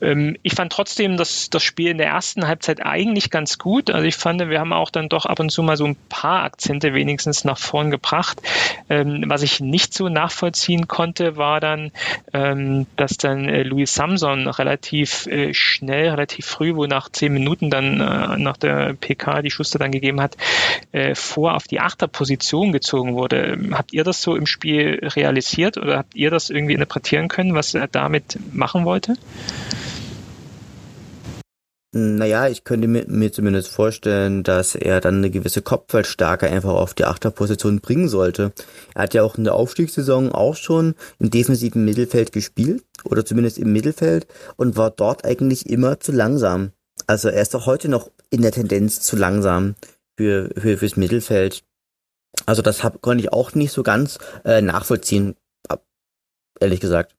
Ähm, 0.00 0.36
ich 0.42 0.54
fand 0.54 0.72
trotzdem 0.72 1.16
das, 1.16 1.50
das 1.50 1.62
Spiel 1.62 1.90
in 1.90 1.98
der 1.98 2.08
ersten 2.08 2.46
Halbzeit 2.46 2.84
eigentlich 2.84 3.30
ganz 3.30 3.58
gut. 3.58 3.90
Also 3.90 4.06
ich 4.06 4.16
fand, 4.16 4.40
wir 4.48 4.60
haben 4.60 4.72
auch 4.72 4.90
dann 4.90 5.08
doch 5.08 5.26
ab 5.26 5.40
und 5.40 5.50
zu 5.50 5.62
mal 5.62 5.76
so 5.76 5.84
ein 5.84 5.96
paar 6.08 6.44
Akzente 6.44 6.94
wenigstens 6.94 7.44
nach 7.44 7.58
vorn 7.58 7.90
gebracht. 7.90 8.40
Ähm, 8.88 9.24
was 9.26 9.42
ich 9.42 9.60
nicht 9.60 9.94
so 9.94 10.08
nachvollziehen 10.08 10.88
konnte, 10.88 11.36
war 11.36 11.60
dann, 11.60 11.92
ähm, 12.32 12.86
dass 12.96 13.16
dann 13.16 13.48
äh, 13.48 13.62
Louis 13.62 13.94
Samson 13.94 14.48
relativ 14.48 15.26
äh, 15.26 15.54
schnell, 15.54 16.10
relativ 16.10 16.46
früh, 16.46 16.74
wo 16.74 16.86
nach 16.86 17.10
zehn 17.10 17.32
Minuten 17.32 17.70
dann 17.70 18.00
äh, 18.00 18.36
nach 18.38 18.56
der 18.56 18.94
PK 18.94 19.42
die 19.42 19.50
Schuster 19.52 19.78
dann 19.78 19.92
gegeben 19.92 20.20
hat, 20.20 20.36
äh, 20.92 21.14
vor 21.14 21.54
auf 21.54 21.68
die 21.68 21.80
Achterposition 21.80 22.72
gezogen 22.72 23.14
wurde. 23.14 23.58
Habt 23.72 23.92
ihr 23.92 24.04
das 24.04 24.22
so 24.22 24.34
im 24.34 24.46
Spiel 24.46 25.00
realisiert 25.02 25.78
oder 25.78 25.98
habt 25.98 26.14
ihr 26.14 26.30
das 26.30 26.50
irgendwie 26.50 26.74
interpretieren 26.74 27.28
können, 27.28 27.54
was 27.54 27.74
er 27.74 27.86
damit 27.86 28.38
machen 28.52 28.84
wollte? 28.84 29.14
Naja, 31.94 32.48
ich 32.48 32.64
könnte 32.64 32.88
mir, 32.88 33.04
mir 33.06 33.32
zumindest 33.32 33.68
vorstellen, 33.68 34.42
dass 34.44 34.74
er 34.74 35.02
dann 35.02 35.16
eine 35.16 35.28
gewisse 35.28 35.60
Kopfballstärke 35.60 36.48
einfach 36.48 36.72
auf 36.72 36.94
die 36.94 37.04
Achterposition 37.04 37.80
bringen 37.80 38.08
sollte. 38.08 38.52
Er 38.94 39.02
hat 39.02 39.12
ja 39.12 39.22
auch 39.22 39.36
in 39.36 39.44
der 39.44 39.54
Aufstiegssaison 39.54 40.32
auch 40.32 40.56
schon 40.56 40.94
im 41.18 41.28
defensiven 41.28 41.84
Mittelfeld 41.84 42.32
gespielt 42.32 42.82
oder 43.04 43.26
zumindest 43.26 43.58
im 43.58 43.74
Mittelfeld 43.74 44.26
und 44.56 44.78
war 44.78 44.90
dort 44.90 45.26
eigentlich 45.26 45.68
immer 45.68 46.00
zu 46.00 46.12
langsam. 46.12 46.72
Also 47.06 47.28
er 47.28 47.42
ist 47.42 47.54
auch 47.54 47.66
heute 47.66 47.88
noch 47.88 48.10
in 48.30 48.42
der 48.42 48.52
Tendenz 48.52 49.00
zu 49.00 49.16
langsam 49.16 49.74
für, 50.16 50.50
für 50.56 50.78
fürs 50.78 50.96
Mittelfeld. 50.96 51.64
Also 52.46 52.62
das 52.62 52.82
hab, 52.82 53.02
konnte 53.02 53.24
ich 53.24 53.32
auch 53.32 53.54
nicht 53.54 53.72
so 53.72 53.82
ganz 53.82 54.18
äh, 54.44 54.62
nachvollziehen, 54.62 55.36
ehrlich 56.60 56.80
gesagt. 56.80 57.14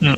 Ja. 0.00 0.16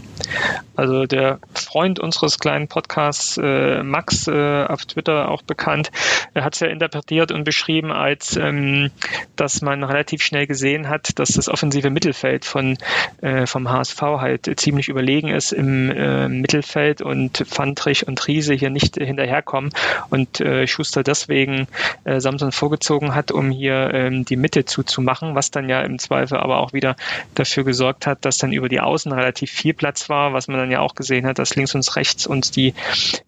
Also 0.76 1.06
der 1.06 1.38
Freund 1.54 1.98
unseres 1.98 2.38
kleinen 2.38 2.68
Podcasts, 2.68 3.38
äh, 3.42 3.82
Max, 3.82 4.28
äh, 4.28 4.64
auf 4.64 4.84
Twitter 4.84 5.30
auch 5.30 5.42
bekannt, 5.42 5.90
er 6.34 6.44
hat 6.44 6.54
es 6.54 6.60
ja 6.60 6.68
interpretiert 6.68 7.32
und 7.32 7.44
beschrieben 7.44 7.92
als, 7.92 8.36
ähm, 8.36 8.90
dass 9.36 9.62
man 9.62 9.82
relativ 9.82 10.22
schnell 10.22 10.46
gesehen 10.46 10.88
hat, 10.88 11.18
dass 11.18 11.30
das 11.30 11.48
offensive 11.48 11.90
Mittelfeld 11.90 12.44
von 12.44 12.76
äh, 13.22 13.46
vom 13.46 13.70
HSV 13.70 14.00
halt 14.02 14.60
ziemlich 14.60 14.88
überlegen 14.88 15.28
ist 15.28 15.52
im 15.52 15.90
äh, 15.90 16.28
Mittelfeld 16.28 17.00
und 17.00 17.44
Fandrich 17.46 18.06
und 18.06 18.26
Riese 18.26 18.54
hier 18.54 18.70
nicht 18.70 18.96
hinterherkommen 18.96 19.70
und 20.10 20.40
äh, 20.40 20.66
Schuster 20.66 21.02
deswegen 21.02 21.68
äh, 22.04 22.20
Samson 22.20 22.52
vorgezogen 22.52 23.14
hat, 23.14 23.32
um 23.32 23.50
hier 23.50 23.90
ähm, 23.94 24.24
die 24.24 24.36
Mitte 24.36 24.64
zuzumachen, 24.64 25.34
was 25.34 25.50
dann 25.50 25.68
ja 25.68 25.80
im 25.80 25.98
Zweifel 25.98 26.38
aber 26.38 26.58
auch 26.58 26.72
wieder 26.72 26.96
dafür 27.34 27.64
gesorgt 27.64 28.06
hat, 28.06 28.24
dass 28.24 28.38
dann 28.38 28.52
über 28.52 28.68
die 28.68 28.80
Außen 28.80 29.12
relativ 29.12 29.50
viel 29.50 29.74
Platz 29.74 30.08
war, 30.08 30.32
was 30.32 30.48
man 30.48 30.58
dann 30.58 30.65
ja 30.70 30.80
auch 30.80 30.94
gesehen 30.94 31.26
hat, 31.26 31.38
dass 31.38 31.54
links 31.56 31.74
und 31.74 31.96
rechts 31.96 32.26
uns 32.26 32.50
die 32.50 32.74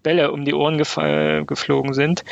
Bälle 0.02 0.32
um 0.32 0.44
die 0.44 0.54
Ohren 0.54 0.78
gef 0.78 0.96
äh, 0.96 1.44
geflogen 1.44 1.94
sind. 1.94 2.24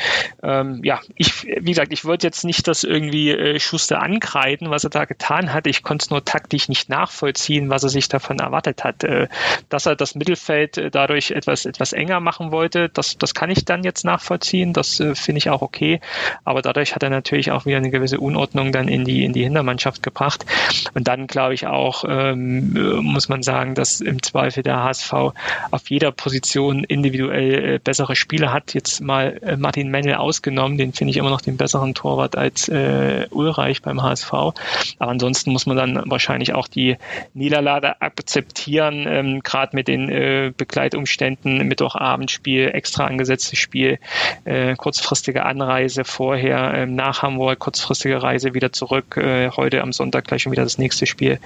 Ähm, 0.43 0.81
ja, 0.83 0.99
ich, 1.15 1.45
wie 1.45 1.71
gesagt, 1.71 1.93
ich 1.93 2.05
wollte 2.05 2.27
jetzt 2.27 2.43
nicht 2.43 2.67
das 2.67 2.83
irgendwie 2.83 3.31
äh, 3.31 3.59
Schuster 3.59 4.01
ankreiden, 4.01 4.69
was 4.69 4.83
er 4.83 4.89
da 4.89 5.05
getan 5.05 5.53
hat. 5.53 5.67
Ich 5.67 5.83
konnte 5.83 6.03
es 6.03 6.09
nur 6.09 6.23
taktisch 6.23 6.69
nicht 6.69 6.89
nachvollziehen, 6.89 7.69
was 7.69 7.83
er 7.83 7.89
sich 7.89 8.09
davon 8.09 8.39
erwartet 8.39 8.83
hat. 8.83 9.03
Äh, 9.03 9.27
dass 9.69 9.85
er 9.85 9.95
das 9.95 10.15
Mittelfeld 10.15 10.77
äh, 10.77 10.91
dadurch 10.91 11.31
etwas, 11.31 11.65
etwas 11.65 11.93
enger 11.93 12.19
machen 12.19 12.51
wollte, 12.51 12.89
das, 12.89 13.17
das 13.17 13.33
kann 13.33 13.49
ich 13.49 13.65
dann 13.65 13.83
jetzt 13.83 14.05
nachvollziehen. 14.05 14.73
Das 14.73 14.99
äh, 14.99 15.15
finde 15.15 15.39
ich 15.39 15.49
auch 15.49 15.61
okay. 15.61 15.99
Aber 16.43 16.61
dadurch 16.61 16.95
hat 16.95 17.03
er 17.03 17.09
natürlich 17.09 17.51
auch 17.51 17.65
wieder 17.65 17.77
eine 17.77 17.91
gewisse 17.91 18.19
Unordnung 18.19 18.71
dann 18.71 18.87
in 18.87 19.05
die, 19.05 19.23
in 19.23 19.33
die 19.33 19.43
Hintermannschaft 19.43 20.03
gebracht. 20.03 20.45
Und 20.93 21.07
dann 21.07 21.27
glaube 21.27 21.53
ich 21.53 21.67
auch, 21.67 22.03
ähm, 22.07 22.73
muss 23.03 23.29
man 23.29 23.43
sagen, 23.43 23.75
dass 23.75 24.01
im 24.01 24.21
Zweifel 24.21 24.63
der 24.63 24.83
HSV 24.83 24.96
auf 25.11 25.89
jeder 25.89 26.11
Position 26.11 26.83
individuell 26.83 27.75
äh, 27.75 27.79
bessere 27.79 28.15
Spieler 28.15 28.51
hat. 28.53 28.73
Jetzt 28.73 29.01
mal 29.01 29.39
äh, 29.41 29.57
Martin 29.57 29.89
Mennel 29.89 30.15
ausgenommen, 30.15 30.77
den 30.77 30.93
finde 30.93 31.11
ich 31.11 31.17
immer 31.17 31.29
noch 31.29 31.41
den 31.41 31.57
besseren 31.57 31.93
Torwart 31.93 32.35
als 32.37 32.67
äh, 32.69 33.27
Ulreich 33.31 33.81
beim 33.81 34.01
HSV. 34.01 34.33
Aber 34.33 34.55
ansonsten 34.99 35.51
muss 35.51 35.65
man 35.65 35.77
dann 35.77 36.03
wahrscheinlich 36.05 36.53
auch 36.53 36.67
die 36.67 36.97
Niederlage 37.33 38.01
akzeptieren, 38.01 39.05
ähm, 39.07 39.41
gerade 39.41 39.75
mit 39.75 39.87
den 39.87 40.09
äh, 40.09 40.51
Begleitumständen, 40.55 41.67
Mittwochabendspiel, 41.67 42.69
extra 42.73 43.05
angesetztes 43.05 43.59
Spiel, 43.59 43.99
äh, 44.45 44.75
kurzfristige 44.75 45.45
Anreise 45.45 46.03
vorher, 46.03 46.73
äh, 46.73 46.85
nach 46.85 47.21
Hamburg, 47.21 47.59
kurzfristige 47.59 48.21
Reise 48.21 48.53
wieder 48.53 48.71
zurück, 48.71 49.17
äh, 49.17 49.49
heute 49.51 49.81
am 49.81 49.93
Sonntag 49.93 50.25
gleich 50.25 50.41
schon 50.41 50.51
wieder 50.51 50.63
das 50.63 50.77
nächste 50.77 51.05
Spiel. 51.05 51.39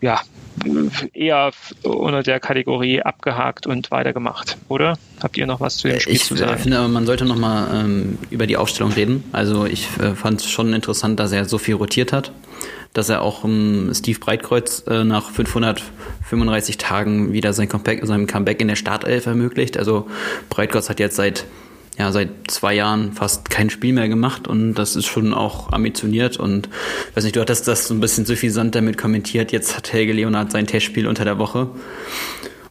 Ja, 0.00 0.20
eher 1.12 1.50
unter 1.82 2.22
der 2.22 2.40
Kategorie 2.40 3.02
abgehakt 3.02 3.66
und 3.66 3.90
weitergemacht, 3.90 4.56
oder? 4.68 4.98
Habt 5.22 5.36
ihr 5.36 5.46
noch 5.46 5.60
was 5.60 5.76
zu 5.76 5.88
dem 5.88 6.00
Spiel 6.00 6.14
ich 6.14 6.24
zu 6.24 6.36
sagen? 6.36 6.54
Ich 6.56 6.62
finde, 6.62 6.86
man 6.88 7.06
sollte 7.06 7.24
noch 7.24 7.36
mal 7.36 7.84
ähm, 7.84 8.18
über 8.30 8.46
die 8.46 8.56
Aufstellung 8.56 8.92
reden. 8.92 9.24
Also 9.32 9.66
ich 9.66 9.88
äh, 9.98 10.14
fand 10.14 10.40
es 10.40 10.50
schon 10.50 10.72
interessant, 10.72 11.20
dass 11.20 11.32
er 11.32 11.44
so 11.44 11.58
viel 11.58 11.74
rotiert 11.74 12.12
hat, 12.12 12.32
dass 12.92 13.08
er 13.08 13.22
auch 13.22 13.44
ähm, 13.44 13.90
Steve 13.94 14.18
Breitkreuz 14.18 14.84
äh, 14.86 15.04
nach 15.04 15.30
535 15.30 16.78
Tagen 16.78 17.32
wieder 17.32 17.52
sein 17.52 17.68
Comeback, 17.68 18.04
sein 18.06 18.26
Comeback 18.26 18.60
in 18.60 18.68
der 18.68 18.76
Startelf 18.76 19.26
ermöglicht. 19.26 19.76
Also 19.76 20.08
Breitkreuz 20.48 20.88
hat 20.88 21.00
jetzt 21.00 21.16
seit 21.16 21.44
ja, 22.00 22.12
seit 22.12 22.50
zwei 22.50 22.74
Jahren 22.74 23.12
fast 23.12 23.50
kein 23.50 23.68
Spiel 23.68 23.92
mehr 23.92 24.08
gemacht 24.08 24.48
und 24.48 24.72
das 24.74 24.96
ist 24.96 25.04
schon 25.04 25.34
auch 25.34 25.70
ambitioniert 25.70 26.38
und 26.38 26.70
weiß 27.14 27.24
nicht, 27.24 27.36
du 27.36 27.40
hattest 27.40 27.68
das 27.68 27.86
so 27.86 27.92
ein 27.92 28.00
bisschen 28.00 28.24
suffisant 28.24 28.74
damit 28.74 28.96
kommentiert. 28.96 29.52
Jetzt 29.52 29.76
hat 29.76 29.92
Helge 29.92 30.14
Leonard 30.14 30.50
sein 30.50 30.66
Testspiel 30.66 31.06
unter 31.06 31.24
der 31.24 31.38
Woche 31.38 31.68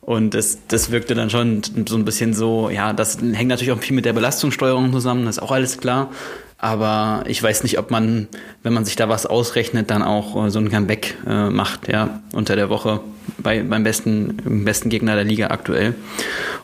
und 0.01 0.33
das, 0.33 0.57
das 0.67 0.89
wirkte 0.89 1.13
dann 1.13 1.29
schon 1.29 1.61
so 1.87 1.95
ein 1.95 2.05
bisschen 2.05 2.33
so, 2.33 2.71
ja, 2.71 2.91
das 2.91 3.19
hängt 3.19 3.49
natürlich 3.49 3.71
auch 3.71 3.79
viel 3.79 3.95
mit 3.95 4.05
der 4.05 4.13
Belastungssteuerung 4.13 4.91
zusammen, 4.91 5.25
das 5.25 5.37
ist 5.37 5.43
auch 5.43 5.51
alles 5.51 5.77
klar. 5.77 6.09
Aber 6.57 7.23
ich 7.27 7.41
weiß 7.41 7.63
nicht, 7.63 7.77
ob 7.79 7.89
man, 7.89 8.27
wenn 8.63 8.73
man 8.73 8.83
sich 8.83 8.95
da 8.97 9.07
was 9.07 9.25
ausrechnet, 9.27 9.91
dann 9.91 10.01
auch 10.01 10.49
so 10.49 10.59
ein 10.59 10.69
Comeback 10.69 11.15
äh, 11.25 11.49
macht, 11.49 11.87
ja, 11.87 12.21
unter 12.33 12.55
der 12.57 12.69
Woche 12.69 12.99
bei, 13.41 13.63
beim 13.63 13.83
besten, 13.83 14.63
besten 14.65 14.89
Gegner 14.89 15.15
der 15.15 15.23
Liga 15.23 15.47
aktuell. 15.47 15.95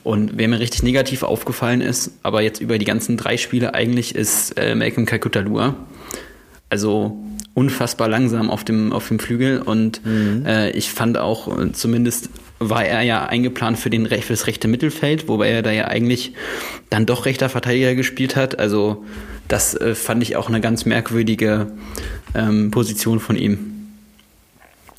Und 0.04 0.38
wer 0.38 0.48
mir 0.48 0.60
richtig 0.60 0.84
negativ 0.84 1.24
aufgefallen 1.24 1.82
ist, 1.82 2.12
aber 2.24 2.42
jetzt 2.42 2.62
über 2.62 2.78
die 2.78 2.86
ganzen 2.86 3.18
drei 3.18 3.38
Spiele 3.38 3.74
eigentlich, 3.74 4.16
ist 4.16 4.58
äh, 4.58 4.76
Malcolm 4.76 5.06
Kakutalua. 5.06 5.76
Also 6.70 7.18
unfassbar 7.54 8.10
langsam 8.10 8.50
auf 8.50 8.64
dem, 8.64 8.92
auf 8.92 9.08
dem 9.08 9.20
Flügel 9.20 9.62
und 9.62 10.06
mhm. 10.06 10.46
äh, 10.46 10.72
ich 10.72 10.92
fand 10.92 11.18
auch 11.18 11.58
äh, 11.58 11.72
zumindest 11.72 12.30
war 12.60 12.86
er 12.86 13.02
ja 13.02 13.26
eingeplant 13.26 13.78
für, 13.78 13.90
den, 13.90 14.08
für 14.08 14.34
das 14.34 14.48
rechte 14.48 14.68
Mittelfeld, 14.68 15.28
wobei 15.28 15.50
er 15.50 15.62
da 15.62 15.72
ja 15.72 15.88
eigentlich 15.88 16.34
dann 16.90 17.06
doch 17.06 17.26
rechter 17.26 17.50
Verteidiger 17.50 17.96
gespielt 17.96 18.36
hat. 18.36 18.60
Also 18.60 19.04
das 19.48 19.76
äh, 19.76 19.96
fand 19.96 20.24
ich 20.24 20.36
auch 20.36 20.48
eine 20.48 20.62
ganz 20.62 20.86
merkwürdige 20.86 21.68
ähm, 22.34 22.72
Position 22.72 23.20
von 23.20 23.36
ihm. 23.36 23.75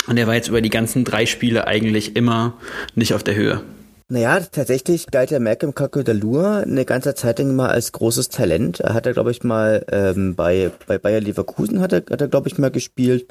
Und 0.06 0.16
er 0.16 0.26
war 0.26 0.34
jetzt 0.34 0.48
über 0.48 0.60
die 0.60 0.70
ganzen 0.70 1.04
drei 1.04 1.26
Spiele 1.26 1.66
eigentlich 1.66 2.16
immer 2.16 2.54
nicht 2.94 3.14
auf 3.14 3.24
der 3.24 3.34
Höhe. 3.34 3.62
Naja, 4.08 4.38
tatsächlich 4.38 5.06
galt 5.08 5.32
der 5.32 5.40
Malcolm 5.40 5.74
Kakodalur 5.74 6.58
eine 6.58 6.84
ganze 6.84 7.16
Zeit 7.16 7.40
lang 7.40 7.56
mal 7.56 7.70
als 7.70 7.90
großes 7.90 8.28
Talent. 8.28 8.78
Er 8.78 8.94
hat 8.94 9.06
er, 9.06 9.14
glaube 9.14 9.32
ich, 9.32 9.42
mal 9.42 9.84
ähm, 9.90 10.36
bei, 10.36 10.70
bei 10.86 10.96
Bayer 10.98 11.20
Leverkusen 11.20 11.80
hat 11.80 11.92
er, 11.92 12.04
hat 12.08 12.20
er 12.20 12.28
glaube 12.28 12.48
ich, 12.48 12.56
mal 12.56 12.70
gespielt 12.70 13.26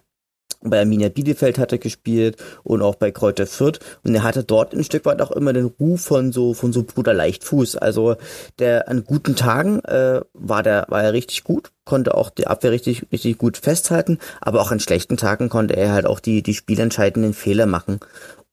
bei 0.69 0.79
Arminia 0.79 1.10
Bielefeld 1.10 1.57
hat 1.57 1.72
er 1.72 1.77
gespielt 1.77 2.38
und 2.63 2.81
auch 2.81 2.95
bei 2.95 3.12
Kräuter 3.12 3.48
Fürth 3.48 3.79
und 4.03 4.15
er 4.15 4.24
hatte 4.24 4.43
dort 4.43 4.74
ein 4.74 4.84
Stück 4.84 5.05
weit 5.05 5.22
auch 5.22 5.31
immer 5.31 5.53
den 5.53 5.65
Ruf 5.65 6.01
von 6.01 6.31
so 6.31 6.53
von 6.53 6.74
so 6.74 6.84
Bruder 6.84 7.13
Leichtfuß. 7.13 7.77
Also 7.77 8.15
der 8.60 8.89
an 8.89 9.03
guten 9.03 9.36
Tagen 9.36 9.79
äh, 9.86 10.22
war 10.34 10.63
der 10.63 10.86
war 10.89 11.03
er 11.03 11.13
richtig 11.13 11.43
gut, 11.43 11.72
konnte 11.86 12.15
auch 12.15 12.29
die 12.29 12.48
Abwehr 12.48 12.72
richtig 12.72 13.07
richtig 13.12 13.38
gut 13.38 13.57
festhalten, 13.57 14.19
aber 14.41 14.62
auch 14.62 14.72
an 14.72 14.79
schlechten 14.79 15.17
Tagen 15.17 15.50
konnte 15.50 15.75
er 15.75 15.93
halt 15.93 16.05
auch 16.05 16.19
die 16.19 16.43
die 16.43 16.53
spielentscheidenden 16.53 17.34
Fehler 17.34 17.65
machen. 17.65 18.00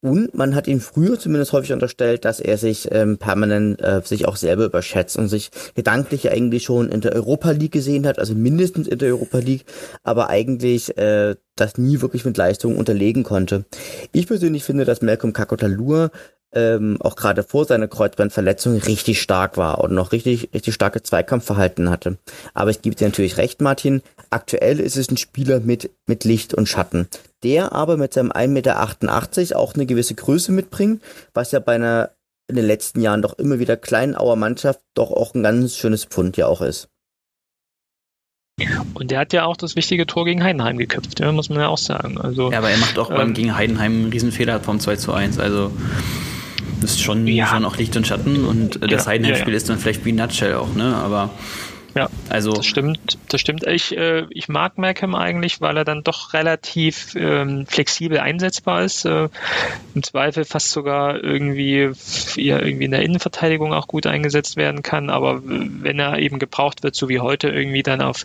Und 0.04 0.34
man 0.34 0.56
hat 0.56 0.66
ihm 0.66 0.80
früher 0.80 1.16
zumindest 1.16 1.52
häufig 1.52 1.72
unterstellt, 1.72 2.24
dass 2.24 2.40
er 2.40 2.58
sich 2.58 2.88
ähm, 2.90 3.18
permanent 3.18 3.80
äh, 3.80 4.02
sich 4.04 4.26
auch 4.26 4.34
selber 4.34 4.64
überschätzt 4.64 5.16
und 5.16 5.28
sich 5.28 5.50
gedanklich 5.76 6.28
eigentlich 6.28 6.64
schon 6.64 6.90
in 6.90 7.00
der 7.00 7.14
Europa 7.14 7.52
League 7.52 7.70
gesehen 7.70 8.04
hat, 8.04 8.18
also 8.18 8.34
mindestens 8.34 8.88
in 8.88 8.98
der 8.98 9.10
Europa 9.10 9.38
League, 9.38 9.64
aber 10.02 10.28
eigentlich 10.28 10.98
äh, 10.98 11.36
das 11.54 11.78
nie 11.78 12.00
wirklich 12.00 12.24
mit 12.24 12.36
Leistung 12.36 12.76
unterlegen 12.76 13.22
konnte. 13.22 13.64
Ich 14.10 14.26
persönlich 14.26 14.64
finde, 14.64 14.84
dass 14.84 15.02
Malcolm 15.02 15.32
Kakotalur 15.32 16.10
ähm, 16.52 16.98
auch 17.00 17.14
gerade 17.14 17.44
vor 17.44 17.64
seiner 17.64 17.86
Kreuzbandverletzung 17.86 18.78
richtig 18.78 19.22
stark 19.22 19.56
war 19.56 19.82
und 19.84 19.92
noch 19.92 20.10
richtig, 20.10 20.50
richtig 20.52 20.74
starke 20.74 21.02
Zweikampfverhalten 21.02 21.90
hatte. 21.90 22.18
Aber 22.54 22.70
ich 22.70 22.82
gebe 22.82 22.96
dir 22.96 23.06
natürlich 23.06 23.36
recht, 23.36 23.60
Martin. 23.60 24.02
Aktuell 24.30 24.80
ist 24.80 24.96
es 24.96 25.10
ein 25.10 25.16
Spieler 25.16 25.60
mit, 25.60 25.90
mit 26.06 26.24
Licht 26.24 26.54
und 26.54 26.68
Schatten, 26.68 27.06
der 27.42 27.72
aber 27.72 27.96
mit 27.96 28.14
seinem 28.14 28.30
1,88 28.32 28.48
Meter 28.48 29.58
auch 29.58 29.74
eine 29.74 29.86
gewisse 29.86 30.14
Größe 30.14 30.52
mitbringt, 30.52 31.02
was 31.34 31.52
ja 31.52 31.60
bei 31.60 31.74
einer 31.74 32.10
in 32.48 32.56
den 32.56 32.66
letzten 32.66 33.00
Jahren 33.00 33.22
doch 33.22 33.38
immer 33.38 33.58
wieder 33.58 33.76
kleinen 33.76 34.16
Auer 34.16 34.36
Mannschaft 34.36 34.80
doch 34.94 35.10
auch 35.10 35.34
ein 35.34 35.42
ganz 35.42 35.76
schönes 35.76 36.04
Pfund 36.04 36.36
ja 36.36 36.46
auch 36.46 36.60
ist. 36.60 36.88
Und 38.94 39.10
der 39.10 39.20
hat 39.20 39.32
ja 39.32 39.44
auch 39.44 39.56
das 39.56 39.76
wichtige 39.76 40.06
Tor 40.06 40.24
gegen 40.24 40.42
Heidenheim 40.42 40.76
geköpft, 40.76 41.20
ja, 41.20 41.32
muss 41.32 41.48
man 41.48 41.60
ja 41.60 41.68
auch 41.68 41.78
sagen. 41.78 42.20
Also, 42.20 42.52
ja, 42.52 42.58
aber 42.58 42.70
er 42.70 42.78
macht 42.78 42.98
auch 42.98 43.10
ähm, 43.10 43.16
beim 43.16 43.34
gegen 43.34 43.56
Heidenheim 43.56 43.92
einen 43.92 44.12
Riesenfehler 44.12 44.60
vom 44.60 44.78
2 44.78 44.96
zu 44.96 45.12
1. 45.12 45.38
Also 45.38 45.72
das 46.80 46.92
ist 46.92 47.02
schon, 47.02 47.26
ja. 47.26 47.46
schon 47.46 47.64
auch 47.64 47.76
Licht 47.76 47.96
und 47.96 48.06
Schatten 48.06 48.44
und 48.44 48.82
das 48.82 49.04
ja, 49.04 49.06
Heidenheim-Spiel 49.06 49.52
ja, 49.52 49.56
ist 49.56 49.68
dann 49.68 49.78
vielleicht 49.78 50.04
wie 50.04 50.12
Nutshell 50.12 50.54
auch, 50.54 50.74
ne? 50.74 50.96
Aber 50.96 51.30
ja, 51.94 52.08
also 52.30 52.52
das 52.52 52.66
stimmt, 52.66 53.18
das 53.28 53.40
stimmt. 53.40 53.66
Ich, 53.66 53.96
äh, 53.96 54.24
ich 54.30 54.48
mag 54.48 54.78
Malcolm 54.78 55.14
eigentlich, 55.14 55.60
weil 55.60 55.76
er 55.76 55.84
dann 55.84 56.02
doch 56.02 56.32
relativ 56.32 57.14
ähm, 57.16 57.66
flexibel 57.66 58.18
einsetzbar 58.18 58.82
ist. 58.82 59.04
Äh, 59.04 59.28
Im 59.94 60.02
Zweifel 60.02 60.44
fast 60.44 60.70
sogar 60.70 61.22
irgendwie, 61.22 61.90
ja, 62.36 62.60
irgendwie 62.60 62.84
in 62.86 62.90
der 62.90 63.02
Innenverteidigung 63.02 63.72
auch 63.74 63.88
gut 63.88 64.06
eingesetzt 64.06 64.56
werden 64.56 64.82
kann. 64.82 65.10
Aber 65.10 65.42
wenn 65.44 65.98
er 65.98 66.18
eben 66.18 66.38
gebraucht 66.38 66.82
wird, 66.82 66.94
so 66.94 67.08
wie 67.08 67.20
heute, 67.20 67.48
irgendwie 67.48 67.82
dann 67.82 68.00
auf 68.00 68.24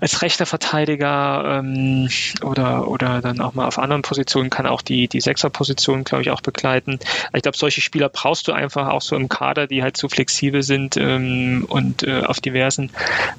als 0.00 0.22
rechter 0.22 0.46
Verteidiger 0.46 1.58
ähm, 1.58 2.08
oder, 2.42 2.88
oder 2.88 3.20
dann 3.20 3.40
auch 3.40 3.54
mal 3.54 3.66
auf 3.66 3.78
anderen 3.78 4.02
Positionen 4.02 4.50
kann 4.50 4.66
auch 4.66 4.82
die, 4.82 5.08
die 5.08 5.20
Sechser-Position, 5.20 6.04
glaube 6.04 6.22
ich, 6.22 6.30
auch 6.30 6.40
begleiten. 6.40 6.98
Ich 7.34 7.42
glaube, 7.42 7.56
solche 7.56 7.80
Spieler 7.80 8.08
brauchst 8.08 8.48
du 8.48 8.52
einfach 8.52 8.88
auch 8.88 9.02
so 9.02 9.16
im 9.16 9.28
Kader, 9.28 9.66
die 9.66 9.82
halt 9.82 9.96
so 9.96 10.08
flexibel 10.08 10.62
sind 10.62 10.96
ähm, 10.96 11.66
und 11.68 12.02
äh, 12.04 12.22
auf 12.22 12.40
diversen 12.40 12.77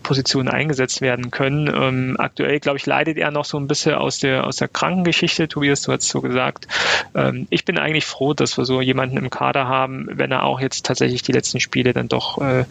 Positionen 0.03 0.49
eingesetzt 0.49 1.01
werden 1.01 1.31
können. 1.31 1.67
Ähm, 1.67 2.15
aktuell, 2.19 2.59
glaube 2.59 2.77
ich, 2.77 2.85
leidet 2.85 3.17
er 3.17 3.31
noch 3.31 3.45
so 3.45 3.57
ein 3.57 3.67
bisschen 3.67 3.95
aus 3.95 4.19
der, 4.19 4.45
aus 4.45 4.57
der 4.57 4.67
Krankengeschichte. 4.67 5.47
Tobias, 5.47 5.81
du 5.83 5.91
hast 5.91 6.07
so 6.07 6.21
gesagt. 6.21 6.67
Ähm, 7.15 7.47
ich 7.49 7.65
bin 7.65 7.77
eigentlich 7.77 8.05
froh, 8.05 8.33
dass 8.33 8.57
wir 8.57 8.65
so 8.65 8.81
jemanden 8.81 9.17
im 9.17 9.29
Kader 9.29 9.67
haben, 9.67 10.07
wenn 10.11 10.31
er 10.31 10.43
auch 10.43 10.59
jetzt 10.59 10.85
tatsächlich 10.85 11.21
die 11.21 11.31
letzten 11.31 11.59
Spiele 11.59 11.93
dann 11.93 12.07
doch 12.07 12.41
äh, 12.41 12.65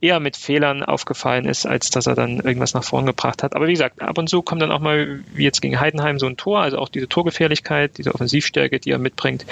eher 0.00 0.20
mit 0.20 0.36
Fehlern 0.36 0.82
aufgefallen 0.82 1.46
ist, 1.46 1.66
als 1.66 1.90
dass 1.90 2.06
er 2.06 2.14
dann 2.14 2.40
irgendwas 2.40 2.74
nach 2.74 2.84
vorn 2.84 3.06
gebracht 3.06 3.42
hat. 3.42 3.54
Aber 3.56 3.66
wie 3.66 3.72
gesagt, 3.72 4.00
ab 4.02 4.18
und 4.18 4.28
zu 4.28 4.42
kommt 4.42 4.62
dann 4.62 4.72
auch 4.72 4.80
mal, 4.80 5.20
wie 5.34 5.44
jetzt 5.44 5.62
gegen 5.62 5.80
Heidenheim, 5.80 6.18
so 6.18 6.26
ein 6.26 6.36
Tor, 6.36 6.60
also 6.60 6.78
auch 6.78 6.88
diese 6.88 7.08
Torgefährlichkeit, 7.08 7.98
diese 7.98 8.14
Offensivstärke, 8.14 8.78
die 8.80 8.90
er 8.90 8.98
mitbringt, 8.98 9.46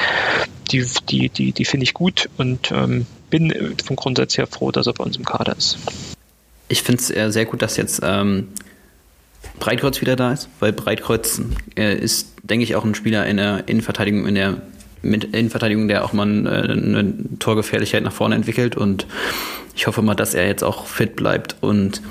die, 0.70 0.84
die, 1.08 1.28
die, 1.28 1.52
die 1.52 1.64
finde 1.64 1.84
ich 1.84 1.94
gut 1.94 2.28
und 2.36 2.70
ähm, 2.72 3.06
bin 3.30 3.76
vom 3.84 3.96
Grundsatz 3.96 4.36
her 4.36 4.46
froh, 4.46 4.72
dass 4.72 4.86
er 4.86 4.92
bei 4.92 5.04
uns 5.04 5.16
im 5.16 5.24
Kader 5.24 5.56
ist 5.56 5.78
ich 6.70 6.82
finde 6.82 7.02
es 7.02 7.10
äh, 7.10 7.30
sehr 7.30 7.44
gut, 7.44 7.60
dass 7.60 7.76
jetzt 7.76 8.00
ähm, 8.02 8.48
Breitkreuz 9.58 10.00
wieder 10.00 10.16
da 10.16 10.32
ist, 10.32 10.48
weil 10.60 10.72
Breitkreuz 10.72 11.42
äh, 11.76 11.94
ist, 11.94 12.32
denke 12.42 12.64
ich, 12.64 12.76
auch 12.76 12.84
ein 12.84 12.94
Spieler 12.94 13.26
in 13.26 13.36
der 13.36 13.68
Innenverteidigung, 13.68 14.26
in 14.26 14.34
der 14.34 14.62
mit 15.02 15.24
Innenverteidigung, 15.24 15.88
der 15.88 16.04
auch 16.04 16.12
mal 16.12 16.28
äh, 16.46 16.72
eine 16.72 17.14
Torgefährlichkeit 17.38 18.02
nach 18.02 18.12
vorne 18.12 18.36
entwickelt. 18.36 18.76
Und 18.76 19.06
ich 19.74 19.86
hoffe 19.86 20.02
mal, 20.02 20.14
dass 20.14 20.34
er 20.34 20.46
jetzt 20.46 20.62
auch 20.62 20.86
fit 20.86 21.16
bleibt 21.16 21.56
und 21.60 22.02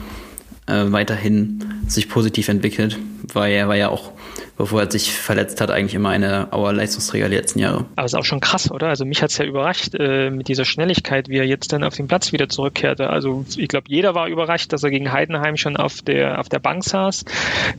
äh, 0.68 0.86
weiterhin 0.92 1.64
sich 1.88 2.10
positiv 2.10 2.50
entwickelt, 2.50 2.98
weil 3.34 3.54
er 3.54 3.68
war 3.68 3.76
ja 3.76 3.90
auch 3.90 4.12
bevor 4.58 4.82
er 4.82 4.92
sich 4.92 5.12
verletzt 5.12 5.62
hat, 5.62 5.72
eigentlich 5.72 5.96
immer 5.96 6.10
eine 6.10 6.52
Auer-Leistungsträger 6.52 7.30
der 7.30 7.40
letzten 7.40 7.60
Jahre. 7.60 7.86
Aber 7.96 8.06
ist 8.06 8.16
auch 8.16 8.26
schon 8.26 8.40
krass, 8.40 8.72
oder? 8.72 8.88
Also 8.88 9.06
mich 9.06 9.22
hat 9.22 9.32
es 9.32 9.38
ja 9.38 9.46
überrascht 9.46 9.96
äh, 9.96 10.30
mit 10.30 10.48
dieser 10.48 10.66
Schnelligkeit, 10.66 11.30
wie 11.30 11.38
er 11.38 11.46
jetzt 11.46 11.74
dann 11.74 11.84
auf 11.84 11.96
den 11.96 12.08
Platz 12.08 12.32
wieder 12.32 12.50
zurückkehrte. 12.50 13.10
Also 13.10 13.46
ich 13.58 13.68
glaube, 13.68 13.86
jeder 13.90 14.16
war 14.16 14.28
überrascht, 14.28 14.72
dass 14.74 14.84
er 14.84 14.90
gegen 14.90 15.12
Heidenheim 15.12 15.58
schon 15.58 15.78
auf 15.78 16.02
der, 16.02 16.40
auf 16.40 16.50
der 16.50 16.60
Bank 16.60 16.84
saß. 16.84 17.26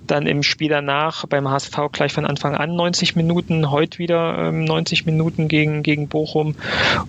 Dann 0.06 0.26
im 0.26 0.42
Spiel 0.42 0.68
danach 0.68 1.26
beim 1.26 1.48
HSV 1.48 1.76
gleich 1.92 2.12
von 2.12 2.26
Anfang 2.26 2.54
an 2.54 2.74
90 2.76 3.16
Minuten, 3.16 3.70
heute 3.70 3.98
wieder 3.98 4.48
ähm, 4.48 4.64
90 4.64 5.06
Minuten 5.06 5.48
gegen, 5.48 5.82
gegen 5.82 6.08
Bochum. 6.08 6.56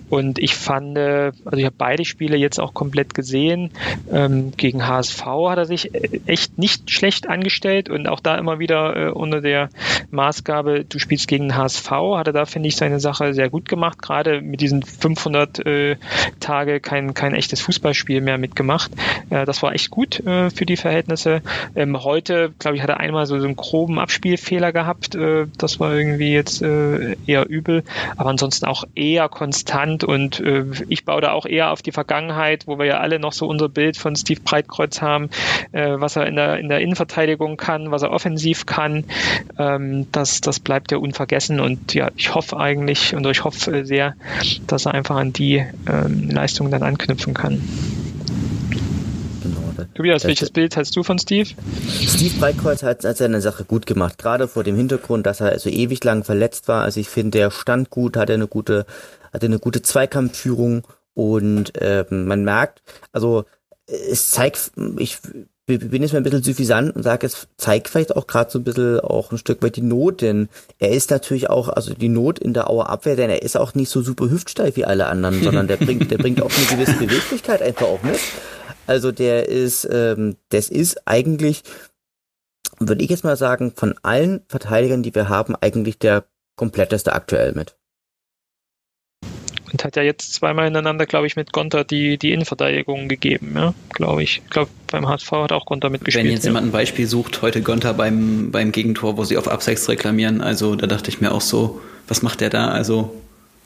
Und 0.08 0.38
ich 0.38 0.54
fand, 0.54 0.96
äh, 0.96 1.32
also 1.44 1.58
ich 1.58 1.64
habe 1.64 1.76
beide 1.76 2.04
Spiele 2.04 2.36
jetzt 2.36 2.58
auch 2.58 2.74
komplett 2.74 3.14
gesehen. 3.14 3.70
Ähm, 4.10 4.52
gegen 4.56 4.86
HSV 4.86 5.24
hat 5.24 5.58
er 5.58 5.66
sich 5.66 5.94
äh, 5.94 6.20
echt 6.26 6.58
nicht 6.58 6.90
schlecht 6.90 7.28
angestellt 7.28 7.88
und 7.90 8.08
auch 8.08 8.20
da 8.20 8.36
immer 8.36 8.58
wieder 8.58 8.96
äh, 8.96 9.10
unter 9.10 9.40
der 9.42 9.68
Maßgabe, 10.10 10.84
du 10.84 10.98
spielst 10.98 11.28
gegen 11.28 11.48
den 11.48 11.56
HSV, 11.56 11.90
hat 11.90 12.26
er 12.26 12.32
da, 12.32 12.44
finde 12.44 12.68
ich, 12.68 12.76
seine 12.76 13.00
Sache 13.00 13.34
sehr 13.34 13.50
gut 13.50 13.68
gemacht, 13.68 14.00
gerade 14.00 14.40
mit 14.40 14.60
diesen 14.60 14.82
500 14.82 15.66
äh, 15.66 15.96
Tage 16.40 16.80
kein, 16.80 17.14
kein 17.14 17.34
echtes 17.34 17.60
Fußballspiel 17.60 18.20
mehr 18.20 18.38
mitgemacht. 18.38 18.92
Äh, 19.30 19.44
das 19.44 19.62
war 19.62 19.74
echt 19.74 19.90
gut 19.90 20.20
äh, 20.20 20.50
für 20.50 20.66
die 20.66 20.76
Verhältnisse. 20.76 21.42
Ähm, 21.74 22.02
heute, 22.02 22.52
glaube 22.58 22.76
ich, 22.76 22.82
hat 22.82 22.90
er 22.90 23.00
einmal 23.00 23.26
so, 23.26 23.38
so 23.38 23.46
einen 23.46 23.56
groben 23.56 23.98
Abspielfehler 23.98 24.72
gehabt. 24.72 25.14
Äh, 25.14 25.46
das 25.58 25.80
war 25.80 25.94
irgendwie 25.94 26.32
jetzt 26.32 26.62
äh, 26.62 27.16
eher 27.26 27.48
übel, 27.48 27.82
aber 28.16 28.30
ansonsten 28.30 28.66
auch 28.66 28.84
eher 28.94 29.28
konstant 29.28 30.04
und 30.04 30.40
äh, 30.40 30.64
ich 30.88 31.04
baue 31.04 31.20
da 31.20 31.32
auch 31.32 31.46
eher 31.46 31.70
auf 31.70 31.82
die 31.82 31.92
Vergangenheit, 31.92 32.66
wo 32.66 32.78
wir 32.78 32.86
ja 32.86 32.98
alle 32.98 33.18
noch 33.18 33.32
so 33.32 33.46
unser 33.46 33.68
Bild 33.68 33.96
von 33.96 34.16
Steve 34.16 34.40
Breitkreuz 34.40 35.00
haben, 35.00 35.30
was 35.72 36.16
er 36.16 36.26
in 36.26 36.36
der, 36.36 36.58
in 36.58 36.68
der 36.68 36.80
Innenverteidigung 36.80 37.56
kann, 37.56 37.90
was 37.90 38.02
er 38.02 38.10
offensiv 38.10 38.66
kann, 38.66 39.04
ähm, 39.58 40.06
das, 40.12 40.40
das 40.40 40.60
bleibt 40.60 40.92
ja 40.92 40.98
unvergessen. 40.98 41.60
Und 41.60 41.94
ja, 41.94 42.10
ich 42.16 42.34
hoffe 42.34 42.58
eigentlich 42.58 43.14
und 43.14 43.26
ich 43.26 43.44
hoffe 43.44 43.84
sehr, 43.84 44.14
dass 44.66 44.86
er 44.86 44.94
einfach 44.94 45.16
an 45.16 45.32
die 45.32 45.64
ähm, 45.86 46.30
Leistung 46.30 46.70
dann 46.70 46.82
anknüpfen 46.82 47.34
kann. 47.34 47.62
Genau, 49.42 49.84
Tobias, 49.94 50.24
welches 50.24 50.50
Bild 50.50 50.76
hast 50.76 50.94
du 50.96 51.02
von 51.02 51.18
Steve? 51.18 51.50
Steve 51.88 52.38
Breitkreuz 52.38 52.82
hat, 52.82 53.04
hat 53.04 53.16
seine 53.16 53.40
Sache 53.40 53.64
gut 53.64 53.86
gemacht, 53.86 54.18
gerade 54.18 54.48
vor 54.48 54.64
dem 54.64 54.76
Hintergrund, 54.76 55.26
dass 55.26 55.40
er 55.40 55.58
so 55.58 55.68
ewig 55.68 56.02
lang 56.04 56.24
verletzt 56.24 56.68
war. 56.68 56.82
Also 56.82 57.00
ich 57.00 57.08
finde, 57.08 57.38
der 57.38 57.50
stand 57.50 57.90
gut, 57.90 58.16
hatte 58.16 58.34
eine 58.34 58.46
gute, 58.46 58.86
hatte 59.32 59.46
eine 59.46 59.58
gute 59.58 59.82
Zweikampfführung 59.82 60.86
und 61.14 61.72
ähm, 61.80 62.26
man 62.26 62.44
merkt, 62.44 62.82
also 63.12 63.44
es 63.86 64.30
zeigt, 64.30 64.72
ich 64.98 65.18
bin 65.66 66.02
jetzt 66.02 66.12
mal 66.12 66.18
ein 66.18 66.24
bisschen 66.24 66.42
suffisant 66.42 66.96
und 66.96 67.02
sage, 67.02 67.26
es 67.26 67.46
zeigt 67.56 67.88
vielleicht 67.88 68.16
auch 68.16 68.26
gerade 68.26 68.50
so 68.50 68.58
ein 68.58 68.64
bisschen 68.64 69.00
auch 69.00 69.30
ein 69.30 69.38
Stück 69.38 69.62
weit 69.62 69.76
die 69.76 69.82
Not, 69.82 70.20
denn 70.20 70.48
er 70.78 70.90
ist 70.90 71.10
natürlich 71.10 71.50
auch, 71.50 71.68
also 71.68 71.94
die 71.94 72.08
Not 72.08 72.40
in 72.40 72.52
der 72.52 72.68
Auer 72.68 72.88
Abwehr, 72.88 73.14
denn 73.14 73.30
er 73.30 73.42
ist 73.42 73.56
auch 73.56 73.74
nicht 73.74 73.88
so 73.88 74.02
super 74.02 74.28
hüftsteif 74.28 74.76
wie 74.76 74.84
alle 74.84 75.06
anderen, 75.06 75.42
sondern 75.42 75.68
der 75.68 75.76
bringt, 75.76 76.10
der 76.10 76.18
bringt 76.18 76.42
auch 76.42 76.50
eine 76.50 76.66
gewisse 76.66 76.98
Beweglichkeit 76.98 77.62
einfach 77.62 77.86
auch 77.86 78.02
mit. 78.02 78.18
Also 78.86 79.12
der 79.12 79.48
ist, 79.48 79.88
ähm, 79.90 80.36
das 80.48 80.68
ist 80.68 81.06
eigentlich, 81.06 81.62
würde 82.80 83.04
ich 83.04 83.10
jetzt 83.10 83.24
mal 83.24 83.36
sagen, 83.36 83.72
von 83.76 83.94
allen 84.02 84.42
Verteidigern, 84.48 85.04
die 85.04 85.14
wir 85.14 85.28
haben, 85.28 85.54
eigentlich 85.54 85.98
der 85.98 86.24
kompletteste 86.56 87.12
aktuell 87.12 87.52
mit 87.52 87.76
und 89.72 89.84
hat 89.84 89.96
ja 89.96 90.02
jetzt 90.02 90.34
zweimal 90.34 90.66
ineinander, 90.66 91.06
glaube 91.06 91.26
ich, 91.26 91.36
mit 91.36 91.52
Gonta 91.52 91.84
die, 91.84 92.18
die 92.18 92.32
Innenverteidigung 92.32 93.08
gegeben, 93.08 93.52
ja, 93.56 93.74
glaube 93.90 94.22
ich. 94.22 94.42
Ich 94.44 94.50
glaube, 94.50 94.70
beim 94.90 95.08
HSV 95.08 95.32
hat 95.32 95.52
auch 95.52 95.66
Gonta 95.66 95.88
mitgespielt. 95.88 96.24
Wenn 96.24 96.32
jetzt 96.32 96.44
ja. 96.44 96.50
jemand 96.50 96.68
ein 96.68 96.72
Beispiel 96.72 97.06
sucht, 97.06 97.42
heute 97.42 97.62
Gonta 97.62 97.92
beim, 97.92 98.50
beim 98.50 98.72
Gegentor, 98.72 99.16
wo 99.16 99.24
sie 99.24 99.36
auf 99.36 99.48
Abseits 99.48 99.88
reklamieren, 99.88 100.40
also 100.40 100.76
da 100.76 100.86
dachte 100.86 101.10
ich 101.10 101.20
mir 101.20 101.32
auch 101.32 101.40
so, 101.40 101.80
was 102.08 102.22
macht 102.22 102.40
der 102.40 102.50
da? 102.50 102.68
Also 102.68 103.14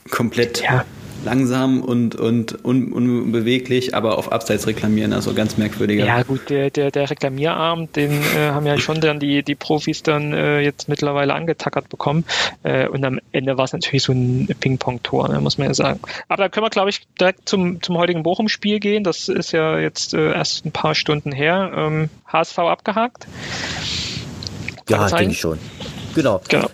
komplett 0.09 0.63
ja 0.63 0.85
langsam 1.27 1.81
und, 1.81 2.15
und 2.15 2.63
un, 2.63 2.93
unbeweglich, 2.93 3.93
aber 3.93 4.17
auf 4.17 4.31
Abseits 4.31 4.65
reklamieren, 4.65 5.11
also 5.11 5.33
ganz 5.33 5.57
merkwürdiger. 5.57 6.05
Ja 6.05 6.23
gut, 6.23 6.49
der, 6.49 6.69
der, 6.69 6.89
der 6.89 7.09
Reklamierarm, 7.09 7.91
den 7.91 8.11
äh, 8.11 8.51
haben 8.51 8.65
ja 8.65 8.77
schon 8.79 9.01
dann 9.01 9.19
die, 9.19 9.43
die 9.43 9.55
Profis 9.55 10.03
dann 10.03 10.31
äh, 10.31 10.61
jetzt 10.61 10.87
mittlerweile 10.87 11.33
angetackert 11.33 11.89
bekommen 11.89 12.23
äh, 12.63 12.87
und 12.87 13.03
am 13.03 13.19
Ende 13.33 13.57
war 13.57 13.65
es 13.65 13.73
natürlich 13.73 14.03
so 14.03 14.13
ein 14.13 14.47
Ping-Pong-Tor, 14.59 15.27
ne, 15.27 15.41
muss 15.41 15.57
man 15.57 15.67
ja 15.67 15.73
sagen. 15.73 15.99
Aber 16.29 16.43
da 16.43 16.49
können 16.49 16.65
wir, 16.65 16.69
glaube 16.69 16.89
ich, 16.89 17.01
direkt 17.19 17.49
zum, 17.49 17.81
zum 17.81 17.97
heutigen 17.97 18.23
Bochum-Spiel 18.23 18.79
gehen, 18.79 19.03
das 19.03 19.27
ist 19.27 19.51
ja 19.51 19.77
jetzt 19.79 20.13
äh, 20.13 20.31
erst 20.31 20.65
ein 20.65 20.71
paar 20.71 20.95
Stunden 20.95 21.33
her. 21.33 21.71
Ähm, 21.75 22.09
HSV 22.27 22.59
abgehakt? 22.59 23.27
Ja, 24.89 25.07
denke 25.09 25.33
ich 25.33 25.39
schon. 25.39 25.59
Genau. 26.17 26.41
genau. 26.49 26.67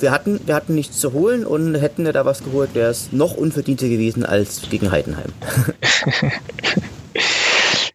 Wir, 0.00 0.10
hatten, 0.10 0.40
wir 0.46 0.54
hatten 0.54 0.74
nichts 0.74 0.98
zu 0.98 1.12
holen 1.12 1.44
und 1.44 1.74
hätten 1.74 2.06
wir 2.06 2.14
da 2.14 2.24
was 2.24 2.42
geholt, 2.42 2.70
wäre 2.72 2.90
es 2.90 3.12
noch 3.12 3.36
unverdienter 3.36 3.90
gewesen 3.90 4.24
als 4.24 4.62
gegen 4.70 4.90
Heidenheim. 4.90 5.34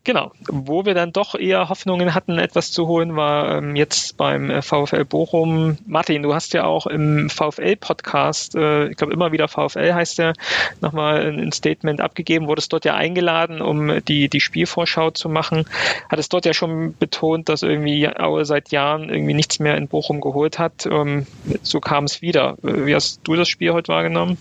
Genau. 0.03 0.31
Wo 0.47 0.83
wir 0.85 0.95
dann 0.95 1.13
doch 1.13 1.35
eher 1.35 1.69
Hoffnungen 1.69 2.15
hatten, 2.15 2.39
etwas 2.39 2.71
zu 2.71 2.87
holen, 2.87 3.15
war 3.15 3.57
ähm, 3.57 3.75
jetzt 3.75 4.17
beim 4.17 4.49
äh, 4.49 4.63
VfL 4.63 5.05
Bochum. 5.05 5.77
Martin, 5.85 6.23
du 6.23 6.33
hast 6.33 6.53
ja 6.53 6.63
auch 6.63 6.87
im 6.87 7.29
VfL-Podcast, 7.29 8.55
äh, 8.55 8.87
ich 8.87 8.97
glaube 8.97 9.13
immer 9.13 9.31
wieder 9.31 9.47
VfL 9.47 9.93
heißt 9.93 10.17
der, 10.17 10.33
nochmal 10.81 11.31
ein 11.31 11.51
Statement 11.51 12.01
abgegeben, 12.01 12.47
wurdest 12.47 12.73
dort 12.73 12.83
ja 12.83 12.95
eingeladen, 12.95 13.61
um 13.61 14.03
die, 14.05 14.27
die 14.27 14.39
Spielvorschau 14.39 15.11
zu 15.11 15.29
machen. 15.29 15.65
Hattest 16.09 16.33
dort 16.33 16.47
ja 16.47 16.55
schon 16.55 16.95
betont, 16.97 17.47
dass 17.47 17.61
irgendwie 17.61 18.09
Aue 18.09 18.45
seit 18.45 18.71
Jahren 18.71 19.09
irgendwie 19.09 19.35
nichts 19.35 19.59
mehr 19.59 19.77
in 19.77 19.87
Bochum 19.87 20.19
geholt 20.19 20.57
hat. 20.57 20.87
Ähm, 20.87 21.27
so 21.61 21.79
kam 21.79 22.05
es 22.05 22.23
wieder. 22.23 22.57
Wie 22.63 22.95
hast 22.95 23.19
du 23.23 23.35
das 23.35 23.47
Spiel 23.47 23.71
heute 23.73 23.89
wahrgenommen? 23.89 24.37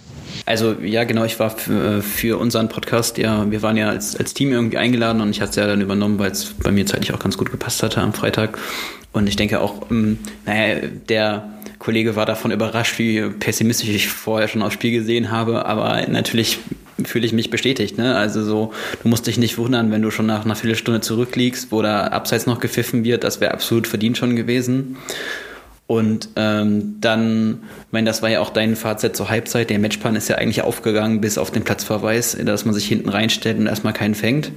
Also 0.47 0.77
ja, 0.83 1.05
genau, 1.05 1.25
ich 1.25 1.39
war 1.39 1.51
für, 1.51 2.03
für 2.03 2.39
unseren 2.39 2.71
Podcast, 2.71 3.19
ja, 3.19 3.51
wir 3.51 3.61
waren 3.61 3.77
ja 3.77 3.91
als, 3.91 4.17
als 4.17 4.33
Team 4.33 4.53
irgendwie 4.53 4.79
eingeladen 4.79 5.21
und 5.21 5.31
ich 5.31 5.41
hatte 5.41 5.50
es 5.51 5.57
ja 5.57 5.67
dann 5.67 5.81
übernommen, 5.81 6.19
weil 6.19 6.31
es 6.31 6.55
bei 6.55 6.71
mir 6.71 6.87
zeitlich 6.87 7.13
auch 7.13 7.19
ganz 7.19 7.37
gut 7.37 7.51
gepasst 7.51 7.83
hatte 7.83 8.01
am 8.01 8.13
Freitag. 8.13 8.59
Und 9.13 9.29
ich 9.29 9.37
denke 9.37 9.61
auch, 9.61 9.91
ähm, 9.91 10.19
naja, 10.47 10.89
der 11.09 11.49
Kollege 11.79 12.15
war 12.15 12.27
davon 12.27 12.51
überrascht, 12.51 12.99
wie 12.99 13.23
pessimistisch 13.23 13.89
ich 13.89 14.09
vorher 14.09 14.49
schon 14.49 14.63
aufs 14.63 14.75
Spiel 14.75 14.93
gesehen 14.93 15.31
habe, 15.31 15.65
aber 15.65 16.07
natürlich 16.09 16.59
fühle 17.05 17.27
ich 17.27 17.33
mich 17.33 17.51
bestätigt. 17.51 17.99
Ne? 17.99 18.15
Also 18.17 18.45
so, 18.45 18.73
du 19.03 19.09
musst 19.09 19.27
dich 19.27 19.39
nicht 19.39 19.59
wundern, 19.59 19.91
wenn 19.91 20.03
du 20.03 20.11
schon 20.11 20.27
nach 20.27 20.45
einer 20.45 20.55
Viertelstunde 20.55 21.01
zurückliegst, 21.01 21.73
wo 21.73 21.83
da 21.83 22.09
abseits 22.09 22.47
noch 22.47 22.61
gepfiffen 22.61 23.05
wird, 23.05 23.25
das 23.25 23.41
wäre 23.41 23.53
absolut 23.53 23.87
verdient 23.87 24.19
schon 24.19 24.37
gewesen. 24.37 24.97
Und 25.87 26.29
ähm, 26.37 26.99
dann, 27.01 27.65
ich 27.87 27.93
meine, 27.93 28.07
das 28.07 28.23
war 28.23 28.31
ja 28.31 28.41
auch 28.41 28.51
dein 28.51 28.77
Fazit 28.77 29.17
zur 29.17 29.29
Halbzeit. 29.29 29.71
Der 29.71 29.81
Matchplan 29.81 30.15
ist 30.15 30.29
ja 30.29 30.37
eigentlich 30.37 30.63
aufgegangen 30.63 31.21
bis 31.21 31.37
auf 31.37 31.51
den 31.51 31.65
Platzverweis, 31.65 32.37
dass 32.45 32.65
man 32.65 32.75
sich 32.75 32.87
hinten 32.87 33.09
reinstellt 33.09 33.59
und 33.59 33.67
erstmal 33.67 33.93
keinen 33.93 34.15
fängt. 34.15 34.53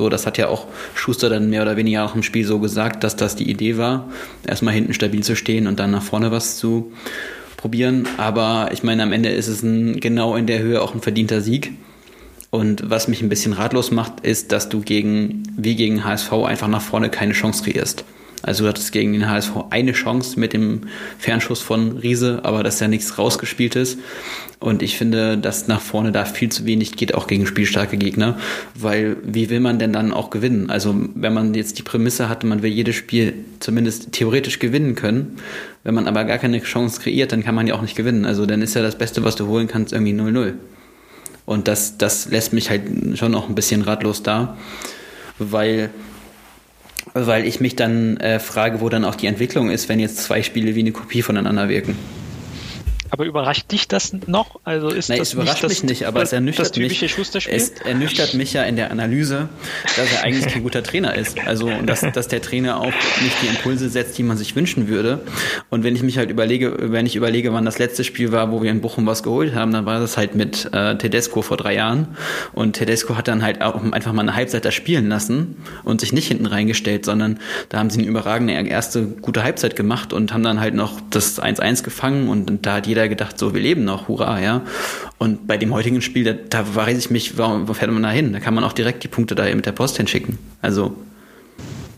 So, 0.00 0.08
das 0.08 0.24
hat 0.24 0.38
ja 0.38 0.48
auch 0.48 0.66
Schuster 0.94 1.28
dann 1.28 1.50
mehr 1.50 1.60
oder 1.60 1.76
weniger 1.76 2.06
auch 2.06 2.14
im 2.14 2.22
Spiel 2.22 2.46
so 2.46 2.58
gesagt, 2.58 3.04
dass 3.04 3.16
das 3.16 3.36
die 3.36 3.50
Idee 3.50 3.76
war, 3.76 4.08
erstmal 4.46 4.72
hinten 4.72 4.94
stabil 4.94 5.22
zu 5.22 5.36
stehen 5.36 5.66
und 5.66 5.78
dann 5.78 5.90
nach 5.90 6.02
vorne 6.02 6.30
was 6.30 6.56
zu 6.56 6.90
probieren. 7.58 8.08
Aber 8.16 8.70
ich 8.72 8.82
meine, 8.82 9.02
am 9.02 9.12
Ende 9.12 9.28
ist 9.28 9.46
es 9.46 9.62
ein, 9.62 10.00
genau 10.00 10.36
in 10.36 10.46
der 10.46 10.60
Höhe 10.60 10.80
auch 10.80 10.94
ein 10.94 11.02
verdienter 11.02 11.42
Sieg. 11.42 11.72
Und 12.48 12.88
was 12.88 13.08
mich 13.08 13.20
ein 13.20 13.28
bisschen 13.28 13.52
ratlos 13.52 13.90
macht, 13.90 14.20
ist, 14.20 14.52
dass 14.52 14.70
du 14.70 14.80
gegen, 14.80 15.42
wie 15.54 15.76
gegen 15.76 16.02
HSV 16.02 16.32
einfach 16.32 16.68
nach 16.68 16.80
vorne 16.80 17.10
keine 17.10 17.34
Chance 17.34 17.62
kreierst. 17.62 18.02
Also 18.42 18.64
du 18.64 18.68
hattest 18.70 18.92
gegen 18.92 19.12
den 19.12 19.28
HSV 19.28 19.50
eine 19.70 19.92
Chance 19.92 20.38
mit 20.40 20.52
dem 20.52 20.82
Fernschuss 21.18 21.60
von 21.60 21.98
Riese, 21.98 22.40
aber 22.42 22.62
dass 22.62 22.80
ja 22.80 22.88
nichts 22.88 23.18
rausgespielt 23.18 23.76
ist. 23.76 23.98
Und 24.58 24.82
ich 24.82 24.96
finde, 24.96 25.38
dass 25.38 25.68
nach 25.68 25.80
vorne 25.80 26.12
da 26.12 26.24
viel 26.24 26.50
zu 26.50 26.66
wenig 26.66 26.92
geht, 26.92 27.14
auch 27.14 27.26
gegen 27.26 27.46
spielstarke 27.46 27.96
Gegner. 27.96 28.38
Weil 28.74 29.16
wie 29.22 29.50
will 29.50 29.60
man 29.60 29.78
denn 29.78 29.92
dann 29.92 30.12
auch 30.12 30.30
gewinnen? 30.30 30.70
Also 30.70 30.94
wenn 31.14 31.32
man 31.32 31.54
jetzt 31.54 31.78
die 31.78 31.82
Prämisse 31.82 32.28
hatte, 32.28 32.46
man 32.46 32.62
will 32.62 32.70
jedes 32.70 32.96
Spiel 32.96 33.34
zumindest 33.58 34.12
theoretisch 34.12 34.58
gewinnen 34.58 34.94
können, 34.94 35.36
wenn 35.82 35.94
man 35.94 36.06
aber 36.06 36.24
gar 36.24 36.38
keine 36.38 36.62
Chance 36.62 37.00
kreiert, 37.00 37.32
dann 37.32 37.42
kann 37.42 37.54
man 37.54 37.66
ja 37.66 37.74
auch 37.74 37.82
nicht 37.82 37.96
gewinnen. 37.96 38.26
Also 38.26 38.46
dann 38.46 38.62
ist 38.62 38.74
ja 38.74 38.82
das 38.82 38.98
Beste, 38.98 39.24
was 39.24 39.36
du 39.36 39.46
holen 39.46 39.66
kannst, 39.66 39.92
irgendwie 39.92 40.12
0-0. 40.12 40.54
Und 41.46 41.66
das, 41.66 41.98
das 41.98 42.30
lässt 42.30 42.52
mich 42.52 42.70
halt 42.70 42.82
schon 43.14 43.34
auch 43.34 43.48
ein 43.48 43.54
bisschen 43.54 43.82
ratlos 43.82 44.22
da, 44.22 44.56
weil 45.38 45.90
weil 47.14 47.46
ich 47.46 47.60
mich 47.60 47.76
dann 47.76 48.16
äh, 48.18 48.38
frage, 48.38 48.80
wo 48.80 48.88
dann 48.88 49.04
auch 49.04 49.14
die 49.14 49.26
Entwicklung 49.26 49.70
ist, 49.70 49.88
wenn 49.88 50.00
jetzt 50.00 50.18
zwei 50.18 50.42
Spiele 50.42 50.74
wie 50.74 50.80
eine 50.80 50.92
Kopie 50.92 51.22
voneinander 51.22 51.68
wirken. 51.68 51.96
Aber 53.10 53.24
überrascht 53.24 53.70
dich 53.72 53.88
das 53.88 54.12
noch? 54.26 54.60
Also 54.64 54.88
ist 54.88 55.08
Nein, 55.08 55.18
das 55.18 55.28
es 55.28 55.34
überrascht 55.34 55.62
nicht 55.62 55.82
mich 55.82 55.90
nicht, 55.90 56.06
aber 56.06 56.22
es 56.22 56.32
ernüchtert 56.32 56.76
mich. 56.76 57.02
Es 57.02 57.70
ernüchtert 57.84 58.34
mich 58.34 58.52
ja 58.52 58.62
in 58.62 58.76
der 58.76 58.90
Analyse, 58.90 59.48
dass 59.96 60.12
er 60.12 60.22
eigentlich 60.22 60.46
kein 60.46 60.62
guter 60.62 60.82
Trainer 60.82 61.14
ist. 61.14 61.38
Also 61.46 61.70
dass, 61.84 62.00
dass 62.00 62.28
der 62.28 62.42
Trainer 62.42 62.78
auch 62.80 62.92
nicht 63.22 63.36
die 63.42 63.46
Impulse 63.48 63.88
setzt, 63.88 64.16
die 64.18 64.22
man 64.22 64.36
sich 64.36 64.56
wünschen 64.56 64.88
würde. 64.88 65.20
Und 65.70 65.84
wenn 65.84 65.96
ich 65.96 66.02
mich 66.02 66.18
halt 66.18 66.30
überlege, 66.30 66.92
wenn 66.92 67.06
ich 67.06 67.16
überlege, 67.16 67.52
wann 67.52 67.64
das 67.64 67.78
letzte 67.78 68.04
Spiel 68.04 68.32
war, 68.32 68.52
wo 68.52 68.62
wir 68.62 68.70
in 68.70 68.80
Bochum 68.80 69.06
was 69.06 69.22
geholt 69.22 69.54
haben, 69.54 69.72
dann 69.72 69.86
war 69.86 70.00
das 70.00 70.16
halt 70.16 70.34
mit 70.34 70.68
äh, 70.72 70.96
Tedesco 70.96 71.42
vor 71.42 71.56
drei 71.56 71.74
Jahren. 71.74 72.16
Und 72.52 72.74
Tedesco 72.74 73.16
hat 73.16 73.28
dann 73.28 73.42
halt 73.42 73.62
auch 73.62 73.80
einfach 73.92 74.12
mal 74.12 74.22
eine 74.22 74.34
Halbzeit 74.34 74.64
da 74.64 74.70
spielen 74.70 75.08
lassen 75.08 75.56
und 75.84 76.00
sich 76.00 76.12
nicht 76.12 76.28
hinten 76.28 76.46
reingestellt, 76.46 77.04
sondern 77.04 77.40
da 77.68 77.78
haben 77.78 77.90
sie 77.90 77.98
eine 77.98 78.08
überragende 78.08 78.52
erste 78.52 79.04
gute 79.04 79.42
Halbzeit 79.42 79.76
gemacht 79.76 80.12
und 80.12 80.32
haben 80.32 80.42
dann 80.42 80.60
halt 80.60 80.74
noch 80.74 81.00
das 81.10 81.40
1-1 81.40 81.82
gefangen 81.82 82.28
und 82.28 82.66
da 82.66 82.74
hat 82.74 82.86
jeder 82.86 82.99
jeder 83.00 83.08
gedacht, 83.08 83.38
so, 83.38 83.54
wir 83.54 83.60
leben 83.60 83.84
noch, 83.84 84.08
hurra, 84.08 84.40
ja. 84.40 84.62
Und 85.18 85.46
bei 85.46 85.56
dem 85.56 85.72
heutigen 85.72 86.02
Spiel, 86.02 86.24
da, 86.24 86.32
da 86.32 86.74
weiß 86.74 86.98
ich 86.98 87.10
mich, 87.10 87.38
warum 87.38 87.68
wo 87.68 87.72
fährt 87.72 87.90
man 87.90 88.02
da 88.02 88.10
hin? 88.10 88.32
Da 88.32 88.40
kann 88.40 88.54
man 88.54 88.64
auch 88.64 88.72
direkt 88.72 89.02
die 89.04 89.08
Punkte 89.08 89.34
da 89.34 89.44
mit 89.54 89.66
der 89.66 89.72
Post 89.72 89.96
hinschicken. 89.96 90.38
Also, 90.60 90.94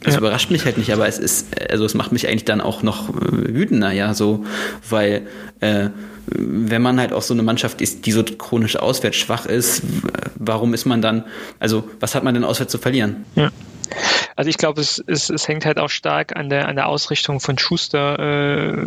das 0.00 0.14
ja. 0.14 0.20
überrascht 0.20 0.50
mich 0.50 0.64
halt 0.64 0.78
nicht, 0.78 0.92
aber 0.92 1.06
es 1.06 1.18
ist, 1.18 1.48
also 1.70 1.84
es 1.84 1.94
macht 1.94 2.12
mich 2.12 2.28
eigentlich 2.28 2.44
dann 2.44 2.60
auch 2.60 2.82
noch 2.82 3.08
äh, 3.08 3.54
wütender, 3.54 3.92
ja, 3.92 4.14
so, 4.14 4.44
weil 4.88 5.26
äh, 5.60 5.90
wenn 6.26 6.82
man 6.82 7.00
halt 7.00 7.12
auch 7.12 7.22
so 7.22 7.34
eine 7.34 7.42
Mannschaft 7.42 7.80
ist, 7.80 8.06
die 8.06 8.12
so 8.12 8.22
chronisch 8.22 8.76
auswärts 8.76 9.16
schwach 9.16 9.46
ist, 9.46 9.82
warum 10.36 10.72
ist 10.72 10.86
man 10.86 11.02
dann, 11.02 11.24
also 11.58 11.88
was 12.00 12.14
hat 12.14 12.22
man 12.22 12.34
denn 12.34 12.44
auswärts 12.44 12.70
zu 12.70 12.78
verlieren? 12.78 13.24
Ja. 13.34 13.50
Also 14.36 14.48
ich 14.48 14.58
glaube, 14.58 14.80
es, 14.80 15.02
es, 15.06 15.30
es 15.30 15.48
hängt 15.48 15.66
halt 15.66 15.78
auch 15.78 15.90
stark 15.90 16.36
an 16.36 16.48
der, 16.48 16.68
an 16.68 16.76
der 16.76 16.88
Ausrichtung 16.88 17.40
von 17.40 17.58
Schuster 17.58 18.18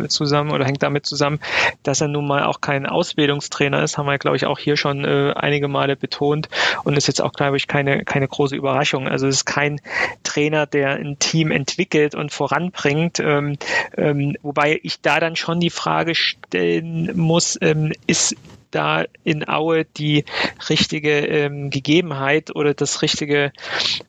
äh, 0.04 0.08
zusammen 0.08 0.50
oder 0.50 0.64
hängt 0.64 0.82
damit 0.82 1.06
zusammen, 1.06 1.40
dass 1.82 2.00
er 2.00 2.08
nun 2.08 2.26
mal 2.26 2.44
auch 2.44 2.60
kein 2.60 2.86
Ausbildungstrainer 2.86 3.82
ist, 3.82 3.98
haben 3.98 4.06
wir, 4.06 4.18
glaube 4.18 4.36
ich, 4.36 4.46
auch 4.46 4.58
hier 4.58 4.76
schon 4.76 5.04
äh, 5.04 5.32
einige 5.36 5.68
Male 5.68 5.96
betont 5.96 6.48
und 6.84 6.96
ist 6.96 7.06
jetzt 7.08 7.22
auch, 7.22 7.32
glaube 7.32 7.56
ich, 7.56 7.66
keine, 7.66 8.04
keine 8.04 8.28
große 8.28 8.56
Überraschung. 8.56 9.08
Also 9.08 9.26
es 9.26 9.36
ist 9.36 9.44
kein 9.44 9.80
Trainer, 10.22 10.66
der 10.66 10.90
ein 10.90 11.18
Team 11.18 11.50
entwickelt 11.50 12.14
und 12.14 12.32
voranbringt, 12.32 13.20
ähm, 13.20 13.56
ähm, 13.96 14.36
wobei 14.42 14.80
ich 14.82 15.00
da 15.00 15.20
dann 15.20 15.36
schon 15.36 15.60
die 15.60 15.70
Frage 15.70 16.14
stellen 16.14 17.16
muss, 17.16 17.58
ähm, 17.60 17.92
ist 18.06 18.36
da 18.76 19.04
in 19.24 19.48
Aue 19.48 19.84
die 19.84 20.24
richtige 20.68 21.18
ähm, 21.26 21.70
Gegebenheit 21.70 22.54
oder 22.54 22.74
das 22.74 23.02
richtige, 23.02 23.52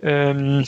ähm, 0.01 0.65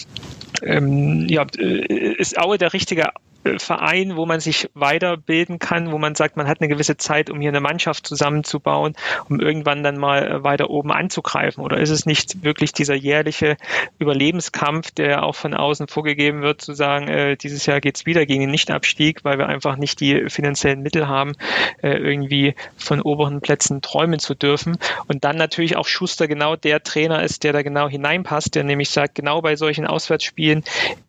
ähm, 0.64 1.28
ja, 1.28 1.46
äh, 1.58 2.14
ist 2.14 2.38
Aue 2.40 2.58
der 2.58 2.74
richtige 2.74 3.10
Verein, 3.58 4.18
wo 4.18 4.26
man 4.26 4.40
sich 4.40 4.70
weiterbilden 4.74 5.60
kann, 5.60 5.92
wo 5.92 5.98
man 5.98 6.14
sagt, 6.16 6.36
man 6.36 6.48
hat 6.48 6.60
eine 6.60 6.68
gewisse 6.68 6.98
Zeit, 6.98 7.30
um 7.30 7.40
hier 7.40 7.50
eine 7.50 7.62
Mannschaft 7.62 8.06
zusammenzubauen, 8.06 8.96
um 9.30 9.40
irgendwann 9.40 9.82
dann 9.82 9.98
mal 9.98 10.28
äh, 10.28 10.44
weiter 10.44 10.70
oben 10.70 10.92
anzugreifen? 10.92 11.64
Oder 11.64 11.78
ist 11.78 11.90
es 11.90 12.06
nicht 12.06 12.44
wirklich 12.44 12.74
dieser 12.74 12.96
jährliche 12.96 13.56
Überlebenskampf, 13.98 14.92
der 14.92 15.24
auch 15.24 15.36
von 15.36 15.54
außen 15.54 15.88
vorgegeben 15.88 16.42
wird, 16.42 16.62
zu 16.62 16.74
sagen, 16.74 17.08
äh, 17.08 17.38
dieses 17.38 17.66
Jahr 17.66 17.80
geht's 17.80 18.06
wieder 18.06 18.26
gegen 18.26 18.42
den 18.42 18.52
Nichtabstieg, 18.52 19.24
weil 19.24 19.38
wir 19.38 19.48
einfach 19.48 19.78
nicht 19.78 20.02
die 20.02 20.30
finanziellen 20.30 20.82
Mittel 20.82 21.08
haben, 21.08 21.34
äh, 21.82 21.98
irgendwie 21.98 22.56
von 22.78 23.02
oberen 23.02 23.40
Plätzen 23.40 23.82
träumen 23.82 24.20
zu 24.20 24.36
dürfen. 24.36 24.78
Und 25.08 25.24
dann 25.24 25.38
natürlich 25.38 25.78
auch 25.78 25.88
Schuster 25.88 26.28
genau 26.28 26.58
der 26.58 26.84
Trainer 26.84 27.24
ist, 27.24 27.44
der 27.46 27.54
da 27.54 27.62
genau 27.62 27.88
hineinpasst, 27.88 28.56
der 28.56 28.66
nämlich 28.66 28.90
sagt, 28.90 29.16
genau 29.16 29.42
bei 29.42 29.56
solchen 29.56 29.88
Auswärtsspielen 29.88 30.64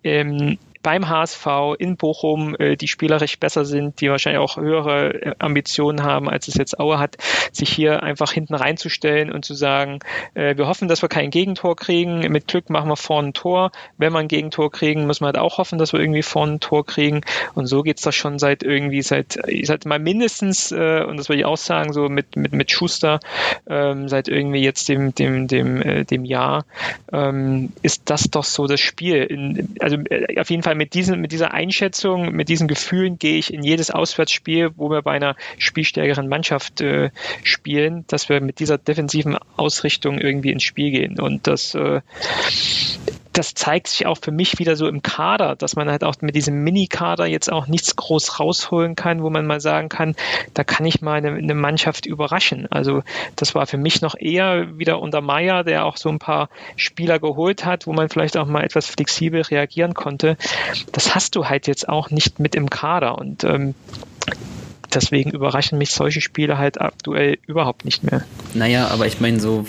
ähm, 0.04 0.58
beim 0.82 1.08
HSV 1.08 1.46
in 1.78 1.96
Bochum, 1.96 2.56
äh, 2.58 2.76
die 2.76 2.88
spielerisch 2.88 3.38
besser 3.38 3.64
sind, 3.64 4.00
die 4.00 4.10
wahrscheinlich 4.10 4.40
auch 4.40 4.56
höhere 4.56 5.14
äh, 5.14 5.34
Ambitionen 5.38 6.02
haben, 6.02 6.28
als 6.28 6.48
es 6.48 6.54
jetzt 6.54 6.78
Aue 6.78 6.98
hat, 6.98 7.16
sich 7.52 7.70
hier 7.70 8.02
einfach 8.02 8.32
hinten 8.32 8.54
reinzustellen 8.54 9.30
und 9.30 9.44
zu 9.44 9.54
sagen, 9.54 10.00
äh, 10.34 10.56
wir 10.56 10.66
hoffen, 10.66 10.88
dass 10.88 11.02
wir 11.02 11.08
kein 11.08 11.30
Gegentor 11.30 11.76
kriegen. 11.76 12.20
Mit 12.32 12.48
Glück 12.48 12.70
machen 12.70 12.88
wir 12.88 12.96
vorne 12.96 13.28
ein 13.28 13.34
Tor. 13.34 13.72
Wenn 13.98 14.12
wir 14.12 14.18
ein 14.20 14.28
Gegentor 14.28 14.70
kriegen, 14.70 15.06
muss 15.06 15.20
man 15.20 15.28
halt 15.28 15.38
auch 15.38 15.58
hoffen, 15.58 15.78
dass 15.78 15.92
wir 15.92 16.00
irgendwie 16.00 16.22
vorne 16.22 16.54
ein 16.54 16.60
Tor 16.60 16.86
kriegen. 16.86 17.20
Und 17.54 17.66
so 17.66 17.82
geht's 17.82 18.02
das 18.02 18.14
schon 18.14 18.38
seit 18.38 18.62
irgendwie, 18.62 19.02
seit, 19.02 19.38
seit 19.64 19.84
mal 19.84 19.98
mindestens, 19.98 20.72
äh, 20.72 21.04
und 21.06 21.18
das 21.18 21.28
würde 21.28 21.40
ich 21.40 21.44
auch 21.44 21.56
sagen, 21.56 21.92
so 21.92 22.08
mit, 22.08 22.36
mit, 22.36 22.52
mit 22.52 22.70
Schuster, 22.70 23.20
ähm, 23.68 24.08
seit 24.08 24.28
irgendwie 24.28 24.62
jetzt 24.62 24.88
dem, 24.88 25.14
dem, 25.14 25.46
dem, 25.46 25.82
äh, 25.82 26.04
dem 26.04 26.24
Jahr, 26.24 26.64
ähm, 27.12 27.72
ist 27.82 28.08
das 28.10 28.30
doch 28.30 28.44
so 28.44 28.66
das 28.66 28.80
Spiel. 28.80 29.24
In, 29.24 29.74
also 29.80 29.96
äh, 30.08 30.40
auf 30.40 30.50
jeden 30.50 30.62
Fall 30.62 30.69
Fall 30.70 30.76
mit, 30.76 30.94
diesen, 30.94 31.20
mit 31.20 31.32
dieser 31.32 31.52
Einschätzung, 31.52 32.30
mit 32.30 32.48
diesen 32.48 32.68
Gefühlen 32.68 33.18
gehe 33.18 33.38
ich 33.38 33.52
in 33.52 33.64
jedes 33.64 33.90
Auswärtsspiel, 33.90 34.70
wo 34.76 34.88
wir 34.88 35.02
bei 35.02 35.10
einer 35.10 35.34
spielstärkeren 35.58 36.28
Mannschaft 36.28 36.80
äh, 36.80 37.10
spielen, 37.42 38.04
dass 38.06 38.28
wir 38.28 38.40
mit 38.40 38.60
dieser 38.60 38.78
defensiven 38.78 39.36
Ausrichtung 39.56 40.20
irgendwie 40.20 40.52
ins 40.52 40.62
Spiel 40.62 40.92
gehen. 40.92 41.18
Und 41.18 41.48
das, 41.48 41.74
äh, 41.74 42.02
das 43.32 43.54
zeigt 43.54 43.86
sich 43.88 44.06
auch 44.06 44.18
für 44.20 44.32
mich 44.32 44.58
wieder 44.58 44.76
so 44.76 44.88
im 44.88 45.02
Kader, 45.02 45.54
dass 45.54 45.76
man 45.76 45.88
halt 45.88 46.02
auch 46.02 46.16
mit 46.20 46.34
diesem 46.34 46.62
Mini-Kader 46.64 47.26
jetzt 47.26 47.50
auch 47.50 47.68
nichts 47.68 47.94
groß 47.94 48.40
rausholen 48.40 48.96
kann, 48.96 49.22
wo 49.22 49.30
man 49.30 49.46
mal 49.46 49.60
sagen 49.60 49.88
kann, 49.88 50.16
da 50.54 50.64
kann 50.64 50.84
ich 50.84 51.00
mal 51.00 51.14
eine, 51.14 51.30
eine 51.30 51.54
Mannschaft 51.54 52.06
überraschen. 52.06 52.66
Also 52.70 53.02
das 53.36 53.54
war 53.54 53.66
für 53.66 53.78
mich 53.78 54.02
noch 54.02 54.16
eher 54.18 54.78
wieder 54.78 55.00
unter 55.00 55.20
Meier, 55.20 55.62
der 55.62 55.84
auch 55.84 55.96
so 55.96 56.08
ein 56.08 56.18
paar 56.18 56.48
Spieler 56.76 57.18
geholt 57.18 57.64
hat, 57.64 57.86
wo 57.86 57.92
man 57.92 58.08
vielleicht 58.08 58.36
auch 58.36 58.46
mal 58.46 58.64
etwas 58.64 58.86
flexibel 58.86 59.42
reagieren 59.42 59.94
konnte. 59.94 60.36
Das 60.92 61.14
hast 61.14 61.36
du 61.36 61.46
halt 61.46 61.66
jetzt 61.66 61.88
auch 61.88 62.10
nicht 62.10 62.40
mit 62.40 62.54
im 62.54 62.68
Kader 62.68 63.16
und 63.18 63.44
ähm, 63.44 63.74
deswegen 64.94 65.30
überraschen 65.30 65.78
mich 65.78 65.90
solche 65.92 66.20
Spiele 66.20 66.58
halt 66.58 66.80
aktuell 66.80 67.38
überhaupt 67.46 67.84
nicht 67.84 68.04
mehr. 68.04 68.24
Naja, 68.54 68.88
aber 68.88 69.06
ich 69.06 69.20
meine 69.20 69.40
so, 69.40 69.64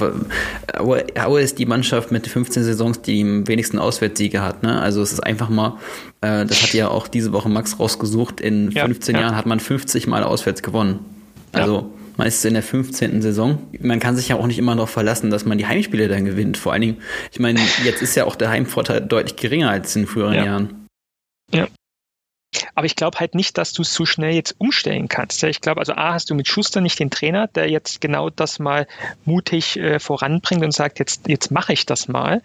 Aue, 0.78 1.06
Aue 1.20 1.42
ist 1.42 1.60
die 1.60 1.66
Mannschaft 1.66 2.12
mit 2.12 2.28
15 2.28 2.64
Saisons, 2.64 3.02
die 3.02 3.22
am 3.22 3.48
wenigsten 3.48 3.80
Auswärtssiege 3.80 4.42
hat. 4.42 4.64
Ne? 4.64 4.80
Also 4.80 5.02
es 5.02 5.12
ist 5.12 5.22
einfach 5.22 5.50
mal, 5.50 5.78
äh, 6.22 6.46
das 6.46 6.62
hat 6.64 6.74
ja 6.74 6.90
auch 6.90 7.08
diese 7.08 7.34
Woche 7.34 7.50
Max 7.50 7.80
rausgesucht, 7.80 8.42
in 8.42 8.72
15 8.72 9.16
ja, 9.16 9.22
ja. 9.22 9.28
Jahren 9.28 9.38
hat 9.38 9.46
man 9.46 9.60
50 9.60 10.08
Mal 10.08 10.24
auswärts 10.24 10.64
gewonnen. 10.64 11.00
Also 11.52 11.76
ja. 11.76 11.86
man 12.18 12.28
ist 12.28 12.44
in 12.46 12.54
der 12.54 12.64
15. 12.64 13.22
Saison. 13.22 13.60
Man 13.80 14.00
kann 14.00 14.16
sich 14.16 14.30
ja 14.30 14.36
auch 14.38 14.48
nicht 14.48 14.60
immer 14.60 14.76
darauf 14.76 14.90
verlassen, 14.90 15.30
dass 15.30 15.46
man 15.46 15.58
die 15.58 15.66
Heimspiele 15.66 16.08
dann 16.08 16.26
gewinnt. 16.26 16.58
Vor 16.58 16.74
allen 16.74 16.82
Dingen, 16.82 16.98
ich 17.32 17.40
meine, 17.40 17.60
jetzt 17.84 18.02
ist 18.02 18.16
ja 18.16 18.26
auch 18.26 18.36
der 18.36 18.50
Heimvorteil 18.50 19.02
deutlich 19.02 19.36
geringer 19.36 19.70
als 19.70 19.96
in 19.96 20.08
früheren 20.08 20.34
ja. 20.34 20.46
Jahren. 20.46 20.88
Ja, 21.54 21.68
aber 22.76 22.86
ich 22.86 22.96
glaube 22.96 23.20
halt 23.20 23.36
nicht, 23.36 23.58
dass 23.58 23.74
du 23.74 23.82
es 23.82 23.94
so 23.94 24.06
schnell 24.06 24.34
jetzt 24.34 24.56
umstellen 24.58 25.08
kannst. 25.08 25.44
Ich 25.44 25.62
glaube, 25.62 25.80
also 25.80 25.94
A, 25.94 26.14
hast 26.14 26.30
du 26.30 26.36
mit 26.36 26.48
Schuster 26.48 26.82
nicht 26.82 27.00
den 27.00 27.10
Trainer, 27.10 27.48
der 27.48 27.70
jetzt 27.70 28.02
genau 28.02 28.30
das 28.30 28.60
mal 28.60 28.88
mutig 29.26 29.78
äh, 29.78 30.00
voranbringt 30.00 30.64
und 30.64 30.74
sagt, 30.74 31.00
jetzt, 31.00 31.28
jetzt 31.28 31.52
mache 31.52 31.74
ich 31.74 31.86
das 31.86 32.08
mal. 32.08 32.42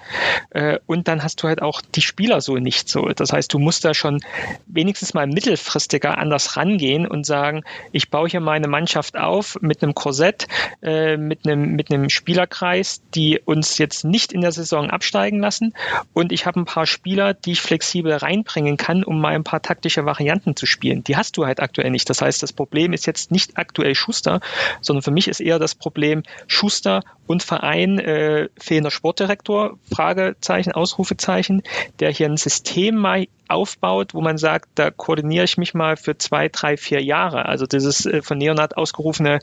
Äh, 0.50 0.78
und 0.86 1.08
dann 1.08 1.22
hast 1.22 1.42
du 1.42 1.48
halt 1.48 1.62
auch 1.62 1.80
die 1.80 2.02
Spieler 2.02 2.40
so 2.40 2.56
nicht 2.56 2.88
so. 2.88 3.08
Das 3.08 3.32
heißt, 3.32 3.52
du 3.52 3.58
musst 3.58 3.84
da 3.84 3.94
schon 3.94 4.20
wenigstens 4.66 5.14
mal 5.14 5.26
mittelfristiger 5.26 6.18
anders 6.18 6.56
rangehen 6.56 7.06
und 7.06 7.26
sagen, 7.26 7.64
ich 7.92 8.10
baue 8.10 8.28
hier 8.28 8.40
meine 8.40 8.68
Mannschaft 8.68 9.16
auf 9.16 9.58
mit 9.60 9.82
einem 9.82 9.94
Korsett, 9.94 10.46
äh, 10.82 11.16
mit, 11.16 11.46
einem, 11.46 11.72
mit 11.72 11.90
einem 11.90 12.10
Spielerkreis, 12.10 13.02
die 13.14 13.40
uns 13.44 13.78
jetzt 13.78 14.04
nicht 14.04 14.32
in 14.32 14.40
der 14.40 14.52
Saison 14.52 14.90
absteigen 14.90 15.40
lassen. 15.40 15.74
Und 16.12 16.32
ich 16.32 16.46
habe 16.46 16.60
ein 16.60 16.64
paar 16.64 16.86
Spieler, 16.86 17.34
die 17.34 17.52
ich 17.52 17.60
flexibel 17.60 18.12
reinbringen 18.12 18.76
kann, 18.76 19.02
um 19.02 19.20
mal 19.20 19.34
ein 19.34 19.44
paar 19.44 19.62
taktische 19.62 19.95
unterschiedliche 19.96 20.06
Varianten 20.06 20.56
zu 20.56 20.66
spielen. 20.66 21.02
Die 21.04 21.16
hast 21.16 21.36
du 21.36 21.46
halt 21.46 21.60
aktuell 21.60 21.90
nicht. 21.90 22.08
Das 22.10 22.20
heißt, 22.20 22.42
das 22.42 22.52
Problem 22.52 22.92
ist 22.92 23.06
jetzt 23.06 23.30
nicht 23.30 23.56
aktuell 23.56 23.94
Schuster, 23.94 24.40
sondern 24.80 25.02
für 25.02 25.10
mich 25.10 25.28
ist 25.28 25.40
eher 25.40 25.58
das 25.58 25.74
Problem 25.74 26.22
Schuster 26.46 27.02
und 27.26 27.42
Verein 27.42 27.98
äh, 27.98 28.48
fehlender 28.58 28.90
Sportdirektor, 28.90 29.78
Fragezeichen, 29.92 30.72
Ausrufezeichen, 30.72 31.62
der 32.00 32.10
hier 32.10 32.28
ein 32.28 32.36
System 32.36 32.96
mal 32.96 33.26
aufbaut, 33.48 34.14
wo 34.14 34.20
man 34.20 34.38
sagt, 34.38 34.68
da 34.74 34.90
koordiniere 34.90 35.44
ich 35.44 35.56
mich 35.56 35.74
mal 35.74 35.96
für 35.96 36.18
zwei, 36.18 36.48
drei, 36.48 36.76
vier 36.76 37.02
Jahre. 37.02 37.46
Also 37.46 37.66
dieses 37.66 38.06
äh, 38.06 38.22
von 38.22 38.38
Neonat 38.38 38.76
ausgerufene, 38.76 39.40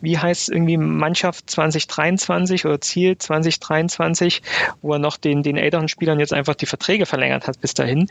wie 0.00 0.18
heißt 0.18 0.42
es 0.42 0.48
irgendwie 0.48 0.76
Mannschaft 0.76 1.50
2023 1.50 2.66
oder 2.66 2.80
Ziel 2.80 3.16
2023, 3.16 4.42
wo 4.82 4.92
er 4.92 4.98
noch 4.98 5.16
den, 5.16 5.42
den 5.42 5.56
älteren 5.56 5.88
Spielern 5.88 6.20
jetzt 6.20 6.32
einfach 6.32 6.54
die 6.54 6.66
Verträge 6.66 7.06
verlängert 7.06 7.46
hat 7.46 7.60
bis 7.60 7.74
dahin. 7.74 8.08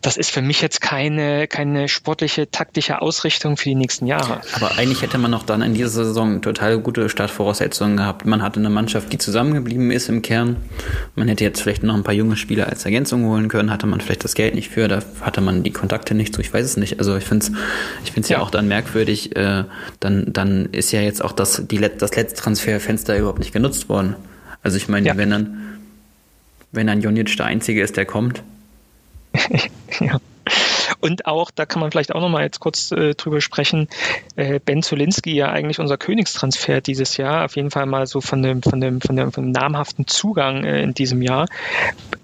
Das 0.00 0.16
ist 0.16 0.30
für 0.30 0.42
mich 0.42 0.60
jetzt 0.60 0.80
keine, 0.80 1.46
keine 1.46 1.88
sportliche, 1.88 2.50
taktische 2.50 3.02
Ausrichtung 3.02 3.56
für 3.56 3.68
die 3.68 3.74
nächsten 3.74 4.06
Jahre. 4.06 4.40
Aber 4.54 4.76
eigentlich 4.78 5.02
hätte 5.02 5.18
man 5.18 5.30
noch 5.30 5.44
dann 5.44 5.62
in 5.62 5.74
dieser 5.74 5.88
Saison 5.88 6.42
total 6.42 6.78
gute 6.78 7.08
Startvoraussetzungen 7.08 7.96
gehabt. 7.96 8.26
Man 8.26 8.42
hatte 8.42 8.60
eine 8.60 8.70
Mannschaft, 8.70 9.12
die 9.12 9.18
zusammengeblieben 9.18 9.90
ist 9.90 10.08
im 10.08 10.22
Kern. 10.22 10.56
Man 11.14 11.28
hätte 11.28 11.44
jetzt 11.44 11.60
vielleicht 11.60 11.82
noch 11.82 11.94
ein 11.94 12.04
paar 12.04 12.14
junge 12.14 12.36
Spieler 12.36 12.68
als 12.68 12.84
Ergänzung 12.84 13.24
holen 13.26 13.48
können, 13.48 13.70
hatte 13.70 13.86
man 13.86 14.00
vielleicht 14.00 14.24
das 14.24 14.34
Geld 14.34 14.54
nicht 14.54 14.59
nicht 14.60 14.70
für, 14.70 14.88
da 14.88 15.02
hatte 15.22 15.40
man 15.40 15.62
die 15.62 15.70
Kontakte 15.70 16.14
nicht 16.14 16.34
so, 16.34 16.40
ich 16.40 16.52
weiß 16.52 16.64
es 16.64 16.76
nicht. 16.76 16.98
Also 16.98 17.16
ich 17.16 17.24
finde 17.24 17.46
es 17.46 17.52
ich 18.04 18.12
find's 18.12 18.28
ja. 18.28 18.38
ja 18.38 18.42
auch 18.42 18.50
dann 18.50 18.68
merkwürdig, 18.68 19.34
äh, 19.36 19.64
dann, 20.00 20.32
dann 20.32 20.66
ist 20.66 20.92
ja 20.92 21.00
jetzt 21.00 21.24
auch 21.24 21.32
das, 21.32 21.62
die, 21.66 21.78
das 21.78 22.14
letzte 22.14 22.40
Transferfenster 22.40 23.16
überhaupt 23.16 23.38
nicht 23.38 23.52
genutzt 23.52 23.88
worden. 23.88 24.16
Also 24.62 24.76
ich 24.76 24.88
meine, 24.88 25.08
ja. 25.08 25.16
wenn 25.16 25.30
dann, 25.30 25.78
wenn 26.72 26.86
dann 26.86 27.00
Jonic 27.00 27.34
der 27.36 27.46
Einzige 27.46 27.82
ist, 27.82 27.96
der 27.96 28.04
kommt. 28.04 28.42
ja. 30.00 30.20
Und 31.00 31.26
auch, 31.26 31.50
da 31.50 31.64
kann 31.64 31.80
man 31.80 31.90
vielleicht 31.90 32.14
auch 32.14 32.20
nochmal 32.20 32.42
jetzt 32.42 32.60
kurz 32.60 32.92
äh, 32.92 33.14
drüber 33.14 33.40
sprechen, 33.40 33.88
äh, 34.36 34.60
Ben 34.60 34.82
Zulinski 34.82 35.34
ja 35.34 35.50
eigentlich 35.50 35.78
unser 35.78 35.96
Königstransfer 35.96 36.82
dieses 36.82 37.16
Jahr, 37.16 37.46
auf 37.46 37.56
jeden 37.56 37.70
Fall 37.70 37.86
mal 37.86 38.06
so 38.06 38.20
von 38.20 38.42
dem, 38.42 38.62
von 38.62 38.80
dem, 38.80 39.00
von 39.00 39.16
dem, 39.16 39.32
von 39.32 39.44
dem 39.44 39.52
namhaften 39.52 40.06
Zugang 40.06 40.64
äh, 40.64 40.82
in 40.82 40.92
diesem 40.92 41.22
Jahr. 41.22 41.46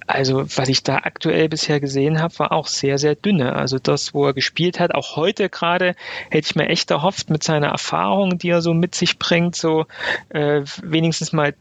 Also, 0.07 0.45
was 0.57 0.69
ich 0.69 0.83
da 0.83 0.99
aktuell 0.99 1.49
bisher 1.49 1.81
gesehen 1.81 2.21
habe, 2.21 2.39
war 2.39 2.53
auch 2.53 2.67
sehr, 2.69 2.99
sehr 2.99 3.15
dünne. 3.15 3.57
Also 3.57 3.79
das, 3.79 4.15
wo 4.15 4.27
er 4.27 4.35
gespielt 4.35 4.79
hat, 4.79 4.95
auch 4.95 5.17
heute 5.17 5.49
gerade, 5.49 5.95
hätte 6.31 6.47
ich 6.47 6.57
mir 6.57 6.69
echt 6.69 6.91
erhofft, 6.91 7.31
mit 7.31 7.43
seiner 7.43 7.69
Erfahrung, 7.69 8.39
die 8.39 8.51
er 8.51 8.63
so 8.63 8.73
mit 8.73 8.95
sich 8.95 9.19
bringt, 9.19 9.57
so 9.57 9.87
äh, 10.29 10.63
wenigstens 10.83 11.33
mal 11.33 11.55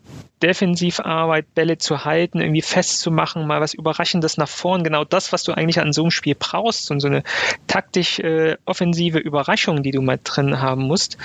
Defensivarbeit, 0.44 1.56
Bälle 1.56 1.78
zu 1.78 2.06
halten, 2.06 2.42
irgendwie 2.42 2.62
festzumachen, 2.62 3.48
mal 3.48 3.62
was 3.62 3.74
Überraschendes 3.74 4.38
nach 4.38 4.50
vorn. 4.50 4.84
Genau 4.84 5.04
das, 5.04 5.32
was 5.32 5.44
du 5.44 5.54
eigentlich 5.54 5.80
an 5.80 5.94
so 5.94 6.04
einem 6.04 6.12
Spiel 6.12 6.36
brauchst 6.38 6.92
und 6.92 7.00
so 7.00 7.08
eine 7.08 7.24
taktisch 7.68 8.20
äh, 8.20 8.58
offensive 8.66 9.18
Überraschung, 9.18 9.82
die 9.82 9.92
du 9.92 10.02
mal 10.02 10.20
drin 10.24 10.62
haben 10.62 10.84
musst. 10.84 11.18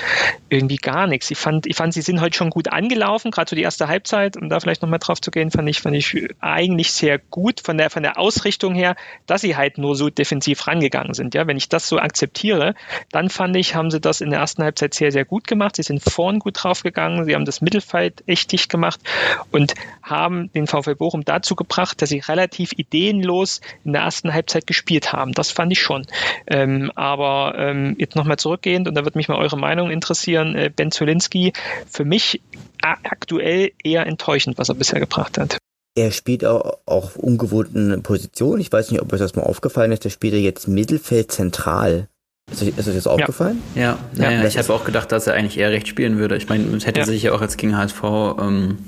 Irgendwie 0.48 0.76
gar 0.76 1.06
nichts. 1.06 1.30
Ich 1.30 1.38
fand, 1.38 1.66
ich 1.66 1.76
fand, 1.76 1.92
sie 1.92 2.02
sind 2.02 2.20
heute 2.20 2.36
schon 2.36 2.50
gut 2.50 2.68
angelaufen, 2.68 3.30
gerade 3.30 3.50
so 3.50 3.56
die 3.56 3.62
erste 3.62 3.88
Halbzeit, 3.88 4.36
um 4.36 4.48
da 4.48 4.60
vielleicht 4.60 4.82
nochmal 4.82 5.00
drauf 5.00 5.20
zu 5.20 5.30
gehen, 5.30 5.50
fand 5.50 5.68
ich, 5.68 5.80
fand 5.80 5.96
ich 5.96 6.28
eigentlich 6.40 6.92
sehr 6.92 7.09
gut 7.18 7.60
von 7.60 7.78
der, 7.78 7.90
von 7.90 8.02
der 8.02 8.18
Ausrichtung 8.18 8.74
her, 8.74 8.96
dass 9.26 9.40
sie 9.40 9.56
halt 9.56 9.78
nur 9.78 9.96
so 9.96 10.10
defensiv 10.10 10.66
rangegangen 10.66 11.14
sind. 11.14 11.34
Ja, 11.34 11.46
wenn 11.46 11.56
ich 11.56 11.68
das 11.68 11.88
so 11.88 11.98
akzeptiere, 11.98 12.74
dann 13.10 13.30
fand 13.30 13.56
ich, 13.56 13.74
haben 13.74 13.90
sie 13.90 14.00
das 14.00 14.20
in 14.20 14.30
der 14.30 14.40
ersten 14.40 14.62
Halbzeit 14.62 14.94
sehr, 14.94 15.12
sehr 15.12 15.24
gut 15.24 15.46
gemacht. 15.46 15.76
Sie 15.76 15.82
sind 15.82 16.02
vorn 16.02 16.38
gut 16.38 16.62
draufgegangen. 16.62 17.24
Sie 17.24 17.34
haben 17.34 17.44
das 17.44 17.60
Mittelfeld 17.60 18.22
echt 18.26 18.52
dicht 18.52 18.70
gemacht 18.70 19.00
und 19.50 19.74
haben 20.02 20.52
den 20.52 20.66
VfL 20.66 20.94
Bochum 20.94 21.24
dazu 21.24 21.56
gebracht, 21.56 22.02
dass 22.02 22.08
sie 22.08 22.18
relativ 22.18 22.72
ideenlos 22.72 23.60
in 23.84 23.92
der 23.92 24.02
ersten 24.02 24.32
Halbzeit 24.32 24.66
gespielt 24.66 25.12
haben. 25.12 25.32
Das 25.32 25.50
fand 25.50 25.72
ich 25.72 25.80
schon. 25.80 26.06
Ähm, 26.46 26.92
aber 26.94 27.54
ähm, 27.56 27.96
jetzt 27.98 28.16
nochmal 28.16 28.38
zurückgehend, 28.38 28.88
und 28.88 28.94
da 28.94 29.04
wird 29.04 29.16
mich 29.16 29.28
mal 29.28 29.38
eure 29.38 29.58
Meinung 29.58 29.90
interessieren, 29.90 30.54
äh, 30.54 30.70
Ben 30.74 30.90
Zulinski, 30.90 31.52
für 31.86 32.04
mich 32.04 32.40
aktuell 32.82 33.72
eher 33.82 34.06
enttäuschend, 34.06 34.58
was 34.58 34.68
er 34.68 34.74
bisher 34.74 35.00
gebracht 35.00 35.38
hat. 35.38 35.58
Er 35.96 36.12
spielt 36.12 36.44
auch 36.44 36.78
auf 36.86 37.16
ungewohnten 37.16 38.02
Positionen. 38.02 38.60
Ich 38.60 38.72
weiß 38.72 38.90
nicht, 38.90 39.00
ob 39.00 39.12
euch 39.12 39.18
das 39.18 39.34
mal 39.34 39.42
aufgefallen 39.42 39.92
ist. 39.92 40.04
Der 40.04 40.10
spielt 40.10 40.34
er 40.34 40.40
jetzt 40.40 40.68
Mittelfeld 40.68 41.32
zentral. 41.32 42.08
Ist 42.50 42.62
euch, 42.62 42.76
ist 42.76 42.88
euch 42.88 42.94
das 42.94 43.06
aufgefallen? 43.06 43.62
Ja, 43.74 43.98
ja, 44.14 44.30
ja 44.30 44.44
ich 44.44 44.58
habe 44.58 44.72
auch 44.72 44.84
gedacht, 44.84 45.10
dass 45.12 45.26
er 45.26 45.34
eigentlich 45.34 45.58
eher 45.58 45.70
rechts 45.70 45.88
spielen 45.88 46.18
würde. 46.18 46.36
Ich 46.36 46.48
meine, 46.48 46.64
es 46.76 46.86
hätte 46.86 47.00
ja. 47.00 47.06
sich 47.06 47.22
ja 47.22 47.32
auch 47.32 47.40
jetzt 47.40 47.58
gegen 47.58 47.76
HSV 47.76 48.02
ähm, 48.40 48.78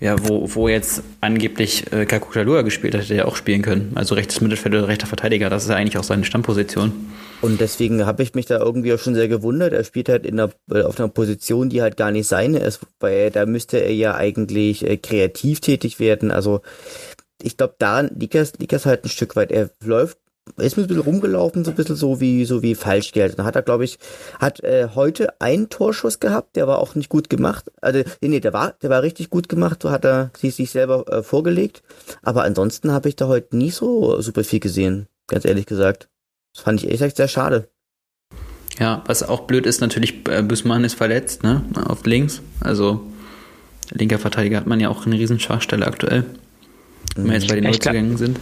Ja, 0.00 0.16
wo, 0.26 0.48
wo 0.54 0.68
jetzt 0.68 1.02
angeblich 1.20 1.92
äh, 1.92 2.06
Kakutalua 2.06 2.62
gespielt 2.62 2.94
hat, 2.94 3.02
hätte 3.02 3.16
er 3.16 3.28
auch 3.28 3.36
spielen 3.36 3.60
können. 3.60 3.92
Also 3.96 4.14
rechtes 4.14 4.40
Mittelfeld 4.40 4.74
oder 4.74 4.88
rechter 4.88 5.06
Verteidiger, 5.06 5.50
das 5.50 5.64
ist 5.64 5.68
ja 5.68 5.76
eigentlich 5.76 5.98
auch 5.98 6.04
seine 6.04 6.24
Stammposition. 6.24 6.92
Und 7.42 7.60
deswegen 7.60 8.06
habe 8.06 8.22
ich 8.22 8.34
mich 8.34 8.46
da 8.46 8.58
irgendwie 8.58 8.94
auch 8.94 8.98
schon 8.98 9.14
sehr 9.14 9.28
gewundert. 9.28 9.74
Er 9.74 9.84
spielt 9.84 10.08
halt 10.08 10.24
in 10.24 10.38
der, 10.38 10.50
äh, 10.72 10.82
auf 10.82 10.98
einer 10.98 11.08
Position, 11.08 11.68
die 11.68 11.82
halt 11.82 11.98
gar 11.98 12.12
nicht 12.12 12.28
seine 12.28 12.60
ist, 12.60 12.80
weil 12.98 13.30
da 13.30 13.44
müsste 13.44 13.76
er 13.76 13.92
ja 13.92 14.14
eigentlich 14.14 14.86
äh, 14.86 14.96
kreativ 14.96 15.60
tätig 15.60 16.00
werden. 16.00 16.30
Also 16.30 16.62
ich 17.42 17.58
glaube, 17.58 17.74
da 17.78 18.00
liegt 18.00 18.34
es, 18.34 18.58
liegt 18.58 18.72
es 18.72 18.86
halt 18.86 19.04
ein 19.04 19.10
Stück 19.10 19.36
weit. 19.36 19.52
Er 19.52 19.68
läuft 19.84 20.16
ist 20.56 20.76
ein 20.76 20.86
bisschen 20.86 21.02
rumgelaufen, 21.02 21.64
so 21.64 21.70
ein 21.70 21.76
bisschen 21.76 21.96
so 21.96 22.20
wie, 22.20 22.44
so 22.44 22.62
wie 22.62 22.74
Falschgeld. 22.74 23.38
Dann 23.38 23.46
hat 23.46 23.56
er, 23.56 23.62
glaube 23.62 23.84
ich, 23.84 23.98
hat 24.38 24.62
äh, 24.62 24.88
heute 24.94 25.40
einen 25.40 25.68
Torschuss 25.68 26.20
gehabt, 26.20 26.56
der 26.56 26.66
war 26.66 26.78
auch 26.78 26.94
nicht 26.94 27.08
gut 27.08 27.30
gemacht. 27.30 27.70
Also, 27.80 28.02
nee, 28.20 28.40
der 28.40 28.52
war, 28.52 28.74
der 28.82 28.90
war 28.90 29.02
richtig 29.02 29.30
gut 29.30 29.48
gemacht, 29.48 29.82
so 29.82 29.90
hat 29.90 30.04
er 30.04 30.30
sich, 30.36 30.54
sich 30.54 30.70
selber 30.70 31.04
äh, 31.08 31.22
vorgelegt. 31.22 31.82
Aber 32.22 32.44
ansonsten 32.44 32.92
habe 32.92 33.08
ich 33.08 33.16
da 33.16 33.28
heute 33.28 33.56
nie 33.56 33.70
so 33.70 34.20
super 34.20 34.44
viel 34.44 34.60
gesehen, 34.60 35.06
ganz 35.26 35.44
ehrlich 35.44 35.66
gesagt. 35.66 36.08
Das 36.54 36.64
fand 36.64 36.80
ich 36.80 36.84
ehrlich 36.84 37.00
gesagt 37.00 37.16
sehr 37.16 37.28
schade. 37.28 37.68
Ja, 38.78 39.02
was 39.06 39.22
auch 39.22 39.40
blöd 39.40 39.66
ist, 39.66 39.80
natürlich, 39.80 40.26
äh, 40.28 40.42
Büssmann 40.42 40.84
ist 40.84 40.94
verletzt, 40.94 41.42
ne? 41.42 41.62
Auf 41.86 42.06
links. 42.06 42.40
Also 42.60 43.02
linker 43.90 44.18
Verteidiger 44.18 44.56
hat 44.56 44.66
man 44.66 44.80
ja 44.80 44.88
auch 44.88 45.06
eine 45.06 45.16
riesen 45.16 45.38
Schwachstelle 45.38 45.86
aktuell. 45.86 46.24
Wenn 47.16 47.26
wir 47.26 47.34
jetzt 47.34 47.48
bei 47.48 47.56
den 47.56 47.64
Neuzugängen 47.64 48.16
sind 48.16 48.38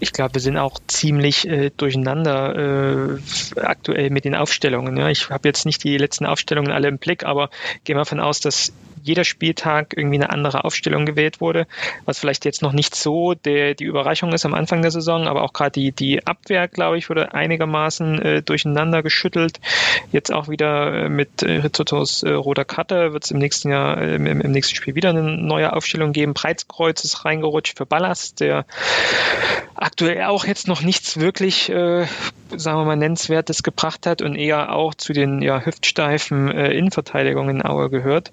ich 0.00 0.12
glaube, 0.12 0.34
wir 0.34 0.40
sind 0.40 0.56
auch 0.56 0.78
ziemlich 0.86 1.46
äh, 1.46 1.70
durcheinander 1.76 3.16
äh, 3.16 3.60
aktuell 3.60 4.10
mit 4.10 4.24
den 4.24 4.34
Aufstellungen. 4.34 4.96
Ja. 4.96 5.10
Ich 5.10 5.30
habe 5.30 5.46
jetzt 5.46 5.66
nicht 5.66 5.84
die 5.84 5.98
letzten 5.98 6.26
Aufstellungen 6.26 6.72
alle 6.72 6.88
im 6.88 6.98
Blick, 6.98 7.24
aber 7.24 7.50
gehe 7.84 7.94
mal 7.94 8.02
davon 8.02 8.20
aus, 8.20 8.40
dass 8.40 8.72
jeder 9.02 9.24
Spieltag 9.24 9.94
irgendwie 9.96 10.16
eine 10.16 10.30
andere 10.30 10.64
Aufstellung 10.64 11.06
gewählt 11.06 11.40
wurde, 11.40 11.66
was 12.04 12.18
vielleicht 12.18 12.44
jetzt 12.44 12.62
noch 12.62 12.72
nicht 12.72 12.94
so 12.94 13.34
der, 13.34 13.74
die 13.74 13.84
Überraschung 13.84 14.32
ist 14.32 14.44
am 14.44 14.54
Anfang 14.54 14.82
der 14.82 14.90
Saison, 14.90 15.26
aber 15.26 15.42
auch 15.42 15.52
gerade 15.52 15.72
die, 15.72 15.92
die 15.92 16.26
Abwehr, 16.26 16.68
glaube 16.68 16.98
ich, 16.98 17.08
wurde 17.08 17.34
einigermaßen 17.34 18.22
äh, 18.22 18.42
durcheinander 18.42 19.02
geschüttelt. 19.02 19.60
Jetzt 20.12 20.32
auch 20.32 20.48
wieder 20.48 21.04
äh, 21.04 21.08
mit 21.08 21.42
äh, 21.42 21.56
Rizzotos 21.56 22.22
äh, 22.22 22.30
roter 22.30 22.64
Karte 22.64 23.12
wird 23.12 23.24
es 23.24 23.30
im 23.30 23.38
nächsten 23.38 23.70
Jahr, 23.70 24.00
äh, 24.00 24.16
im, 24.16 24.26
im, 24.26 24.50
nächsten 24.50 24.74
Spiel 24.74 24.94
wieder 24.94 25.10
eine 25.10 25.22
neue 25.22 25.72
Aufstellung 25.72 26.12
geben. 26.12 26.34
Breitskreuz 26.34 27.04
ist 27.04 27.24
reingerutscht 27.24 27.76
für 27.78 27.86
Ballast, 27.86 28.40
der 28.40 28.66
aktuell 29.74 30.24
auch 30.24 30.44
jetzt 30.44 30.68
noch 30.68 30.82
nichts 30.82 31.18
wirklich, 31.18 31.70
äh, 31.70 32.06
sagen 32.54 32.78
wir 32.78 32.84
mal, 32.84 32.96
Nennenswertes 32.96 33.62
gebracht 33.62 34.06
hat 34.06 34.22
und 34.22 34.36
eher 34.36 34.72
auch 34.72 34.94
zu 34.94 35.12
den 35.12 35.42
ja, 35.42 35.60
hüftsteifen 35.60 36.50
äh, 36.50 36.72
Innenverteidigungen 36.72 37.56
in 37.56 37.64
Aue 37.64 37.90
gehört. 37.90 38.30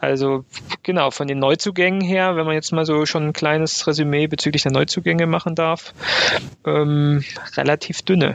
Also 0.00 0.44
genau, 0.82 1.10
von 1.10 1.28
den 1.28 1.38
Neuzugängen 1.38 2.00
her, 2.00 2.34
wenn 2.36 2.46
man 2.46 2.54
jetzt 2.54 2.72
mal 2.72 2.86
so 2.86 3.04
schon 3.04 3.28
ein 3.28 3.32
kleines 3.32 3.86
Resümee 3.86 4.26
bezüglich 4.26 4.62
der 4.62 4.72
Neuzugänge 4.72 5.26
machen 5.26 5.54
darf, 5.54 5.92
ähm, 6.66 7.22
relativ 7.56 8.02
dünne. 8.02 8.34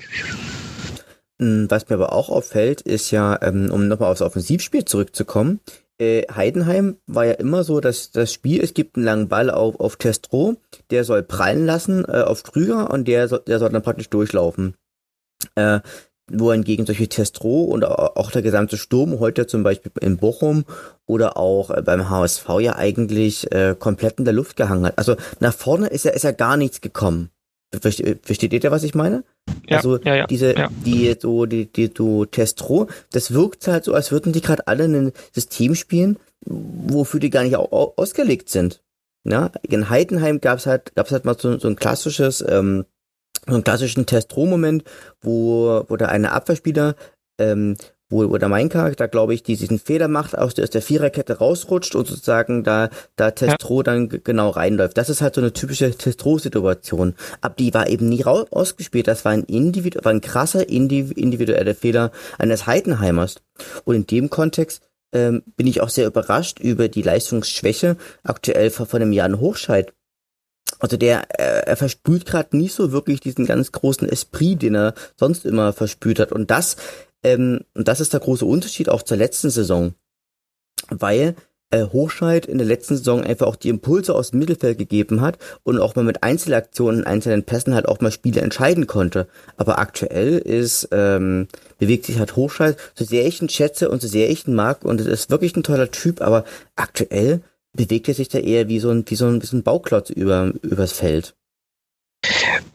Hm, 1.39 1.65
was 1.69 1.89
mir 1.89 1.95
aber 1.95 2.13
auch 2.13 2.30
auffällt, 2.30 2.82
ist 2.82 3.12
ja, 3.12 3.38
ähm, 3.41 3.71
um 3.71 3.88
nochmal 3.88 4.12
aufs 4.12 4.21
Offensivspiel 4.21 4.86
zurückzukommen, 4.86 5.60
äh, 5.97 6.23
Heidenheim 6.34 6.97
war 7.08 7.25
ja 7.25 7.34
immer 7.34 7.63
so, 7.63 7.80
dass 7.80 8.12
das 8.12 8.32
Spiel, 8.32 8.62
es 8.62 8.73
gibt 8.73 8.95
einen 8.95 9.06
langen 9.06 9.28
Ball 9.28 9.49
auf, 9.49 9.80
auf 9.80 9.95
Testro, 9.95 10.58
der 10.91 11.04
soll 11.04 11.23
prallen 11.23 11.65
lassen 11.65 12.06
äh, 12.06 12.21
auf 12.21 12.43
Krüger 12.43 12.91
und 12.91 13.08
der, 13.08 13.28
soll, 13.28 13.41
der 13.47 13.60
soll 13.60 13.69
dann 13.69 13.82
praktisch 13.82 14.10
durchlaufen. 14.10 14.75
Äh, 15.56 15.80
wohingegen 16.31 16.85
solche 16.85 17.07
Testro 17.07 17.63
und 17.65 17.83
auch 17.85 18.31
der 18.31 18.41
gesamte 18.41 18.77
Sturm 18.77 19.19
heute 19.19 19.45
zum 19.45 19.63
Beispiel 19.63 19.91
in 20.01 20.17
Bochum 20.17 20.65
oder 21.05 21.38
auch 21.38 21.69
äh, 21.69 21.81
beim 21.81 22.09
HSV 22.09 22.47
ja 22.61 22.75
eigentlich 22.75 23.51
äh, 23.51 23.75
komplett 23.77 24.17
in 24.17 24.25
der 24.25 24.33
Luft 24.33 24.55
gehangen 24.55 24.85
hat. 24.85 24.97
Also 24.97 25.15
nach 25.39 25.53
vorne 25.53 25.88
ist 25.88 26.05
ja, 26.05 26.11
ist 26.11 26.23
ja 26.23 26.31
gar 26.31 26.57
nichts 26.57 26.81
gekommen. 26.81 27.29
Versteht 27.81 28.63
ihr, 28.63 28.71
was 28.71 28.83
ich 28.83 28.95
meine? 28.95 29.23
Ja, 29.67 29.77
also 29.77 29.97
ja, 29.99 30.15
ja, 30.15 30.27
diese, 30.27 30.55
die 30.85 31.15
so, 31.19 31.45
die, 31.45 31.71
die 31.71 31.91
so 31.95 32.25
Testro, 32.25 32.88
das 33.11 33.33
wirkt 33.33 33.67
halt 33.67 33.83
so, 33.83 33.93
als 33.93 34.11
würden 34.11 34.33
die 34.33 34.41
gerade 34.41 34.67
alle 34.67 34.85
ein 34.85 35.11
System 35.33 35.75
spielen, 35.75 36.17
wofür 36.45 37.19
die 37.19 37.29
gar 37.29 37.43
nicht 37.43 37.55
ausgelegt 37.57 38.49
sind. 38.49 38.81
Ja, 39.27 39.51
in 39.63 39.89
Heidenheim 39.89 40.39
gab's 40.39 40.67
halt, 40.67 40.95
gab's 40.95 41.11
halt 41.11 41.25
mal 41.25 41.38
so, 41.38 41.57
so 41.57 41.67
ein 41.67 41.75
klassisches 41.75 42.45
ähm, 42.47 42.85
so 43.47 43.53
einen 43.53 43.63
klassischen 43.63 44.05
Test-Roh-Moment, 44.05 44.84
wo, 45.21 45.84
wo 45.88 45.97
da 45.97 46.08
eine 46.08 46.31
Abwehrspieler, 46.31 46.95
ähm, 47.39 47.75
wo, 48.10 48.29
wo 48.29 48.38
der 48.38 48.49
mein 48.49 48.69
Charakter, 48.69 49.08
glaube 49.08 49.34
ich, 49.34 49.43
die 49.43 49.55
diesen 49.55 49.79
Fehler 49.79 50.08
macht, 50.08 50.38
aus 50.38 50.53
der, 50.53 50.63
aus 50.63 50.69
der 50.69 50.81
Viererkette 50.81 51.39
rausrutscht 51.39 51.95
und 51.95 52.08
sozusagen 52.08 52.63
da, 52.63 52.89
da 53.15 53.31
Testro 53.31 53.79
ja. 53.79 53.84
dann 53.84 54.10
genau 54.10 54.49
reinläuft. 54.49 54.97
Das 54.97 55.10
ist 55.10 55.21
halt 55.21 55.36
so 55.36 55.41
eine 55.41 55.53
typische 55.53 55.91
Testro-Situation. 55.91 57.15
Aber 57.41 57.55
die 57.55 57.73
war 57.73 57.89
eben 57.89 58.08
nie 58.10 58.21
raus, 58.21 58.45
ausgespielt. 58.51 59.08
Das 59.08 59.25
war 59.25 59.31
ein, 59.31 59.43
Individu 59.43 59.99
war 60.03 60.12
ein 60.12 60.21
krasser 60.21 60.69
individueller 60.69 61.75
Fehler 61.75 62.12
eines 62.38 62.67
Heidenheimers. 62.67 63.38
Und 63.86 63.95
in 63.95 64.08
dem 64.08 64.29
Kontext 64.29 64.84
ähm, 65.12 65.41
bin 65.55 65.65
ich 65.65 65.81
auch 65.81 65.89
sehr 65.89 66.08
überrascht 66.08 66.60
über 66.60 66.89
die 66.89 67.01
Leistungsschwäche 67.01 67.97
aktuell 68.23 68.69
von, 68.69 68.86
von 68.86 68.99
dem 68.99 69.13
Jan 69.13 69.39
Hochscheid 69.39 69.93
also 70.80 70.97
der, 70.97 71.28
äh, 71.39 71.65
er 71.65 71.78
versprüht 71.78 72.25
gerade 72.25 72.58
nicht 72.58 72.73
so 72.73 72.91
wirklich 72.91 73.19
diesen 73.19 73.45
ganz 73.45 73.71
großen 73.71 74.08
Esprit, 74.10 74.62
den 74.62 74.75
er 74.75 74.93
sonst 75.15 75.45
immer 75.45 75.73
verspürt 75.73 76.19
hat. 76.19 76.32
Und 76.32 76.51
das, 76.51 76.78
ähm, 77.23 77.62
und 77.73 77.88
das 77.88 77.99
ist 77.99 78.13
der 78.13 78.19
große 78.19 78.45
Unterschied 78.45 78.89
auch 78.89 79.04
zur 79.04 79.17
letzten 79.17 79.49
Saison. 79.49 79.93
Weil 80.89 81.36
äh, 81.71 81.84
Hochscheid 81.86 82.45
in 82.45 82.58
der 82.58 82.67
letzten 82.67 82.95
Saison 82.97 83.23
einfach 83.23 83.47
auch 83.47 83.56
die 83.56 83.69
Impulse 83.69 84.13
aus 84.13 84.32
dem 84.32 84.39
Mittelfeld 84.39 84.78
gegeben 84.78 85.21
hat 85.21 85.38
und 85.63 85.80
auch 85.80 85.95
mal 85.95 86.06
mit 86.06 86.23
Einzelaktionen, 86.23 87.06
einzelnen 87.06 87.43
Pässen 87.43 87.73
halt 87.73 87.88
auch 87.88 88.01
mal 88.01 88.12
Spiele 88.12 88.41
entscheiden 88.41 88.88
konnte. 88.88 89.28
Aber 89.58 89.80
aktuell 89.80 90.38
ist, 90.38 90.89
ähm, 90.91 91.47
bewegt 91.78 92.06
sich 92.06 92.19
halt 92.19 92.36
Hochscheid, 92.36 92.78
so 92.93 93.06
sehr 93.06 93.25
ich 93.25 93.41
ihn 93.41 93.49
schätze 93.49 93.89
und 93.89 94.01
so 94.01 94.08
sehr 94.08 94.30
ich 94.30 94.47
ihn 94.47 94.56
mag 94.56 94.86
und 94.86 95.01
es 95.01 95.08
ist 95.08 95.32
wirklich 95.32 95.56
ein 95.56 95.63
toller 95.63 95.91
Typ, 95.91 96.21
aber 96.21 96.45
aktuell 96.75 97.41
bewegt 97.75 98.07
er 98.07 98.13
sich 98.13 98.29
da 98.29 98.39
eher 98.39 98.67
wie 98.67 98.79
so 98.79 98.89
ein, 98.89 99.03
wie 99.07 99.15
so 99.15 99.27
ein, 99.27 99.41
ein 99.41 99.63
Bauklotz 99.63 100.09
über, 100.09 100.53
übers 100.61 100.93
Feld. 100.93 101.35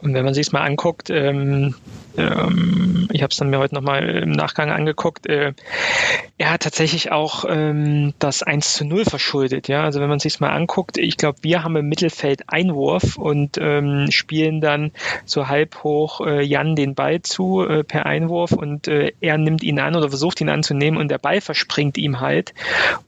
Und 0.01 0.13
wenn 0.13 0.25
man 0.25 0.33
sich 0.33 0.47
es 0.47 0.51
mal 0.51 0.61
anguckt, 0.61 1.09
ähm, 1.09 1.75
ähm, 2.17 3.07
ich 3.11 3.21
habe 3.21 3.31
es 3.31 3.37
dann 3.37 3.49
mir 3.49 3.59
heute 3.59 3.75
nochmal 3.75 4.07
im 4.09 4.31
Nachgang 4.31 4.71
angeguckt, 4.71 5.27
äh, 5.27 5.53
er 6.37 6.51
hat 6.51 6.63
tatsächlich 6.63 7.11
auch 7.11 7.45
ähm, 7.47 8.13
das 8.19 8.43
1 8.43 8.73
zu 8.73 8.85
0 8.85 9.05
verschuldet. 9.05 9.67
Ja? 9.67 9.83
Also 9.83 10.01
wenn 10.01 10.09
man 10.09 10.19
sich 10.19 10.39
mal 10.39 10.49
anguckt, 10.49 10.97
ich 10.97 11.17
glaube, 11.17 11.39
wir 11.41 11.63
haben 11.63 11.75
im 11.75 11.87
Mittelfeld 11.87 12.43
Einwurf 12.47 13.17
und 13.17 13.57
ähm, 13.59 14.07
spielen 14.11 14.61
dann 14.61 14.91
so 15.25 15.47
halb 15.47 15.83
hoch 15.83 16.21
äh, 16.21 16.41
Jan 16.41 16.75
den 16.75 16.95
Ball 16.95 17.21
zu 17.21 17.65
äh, 17.65 17.83
per 17.83 18.05
Einwurf 18.05 18.51
und 18.51 18.87
äh, 18.87 19.13
er 19.21 19.37
nimmt 19.37 19.63
ihn 19.63 19.79
an 19.79 19.95
oder 19.95 20.09
versucht 20.09 20.41
ihn 20.41 20.49
anzunehmen 20.49 20.99
und 20.99 21.09
der 21.09 21.19
Ball 21.19 21.41
verspringt 21.41 21.97
ihm 21.97 22.19
halt 22.19 22.53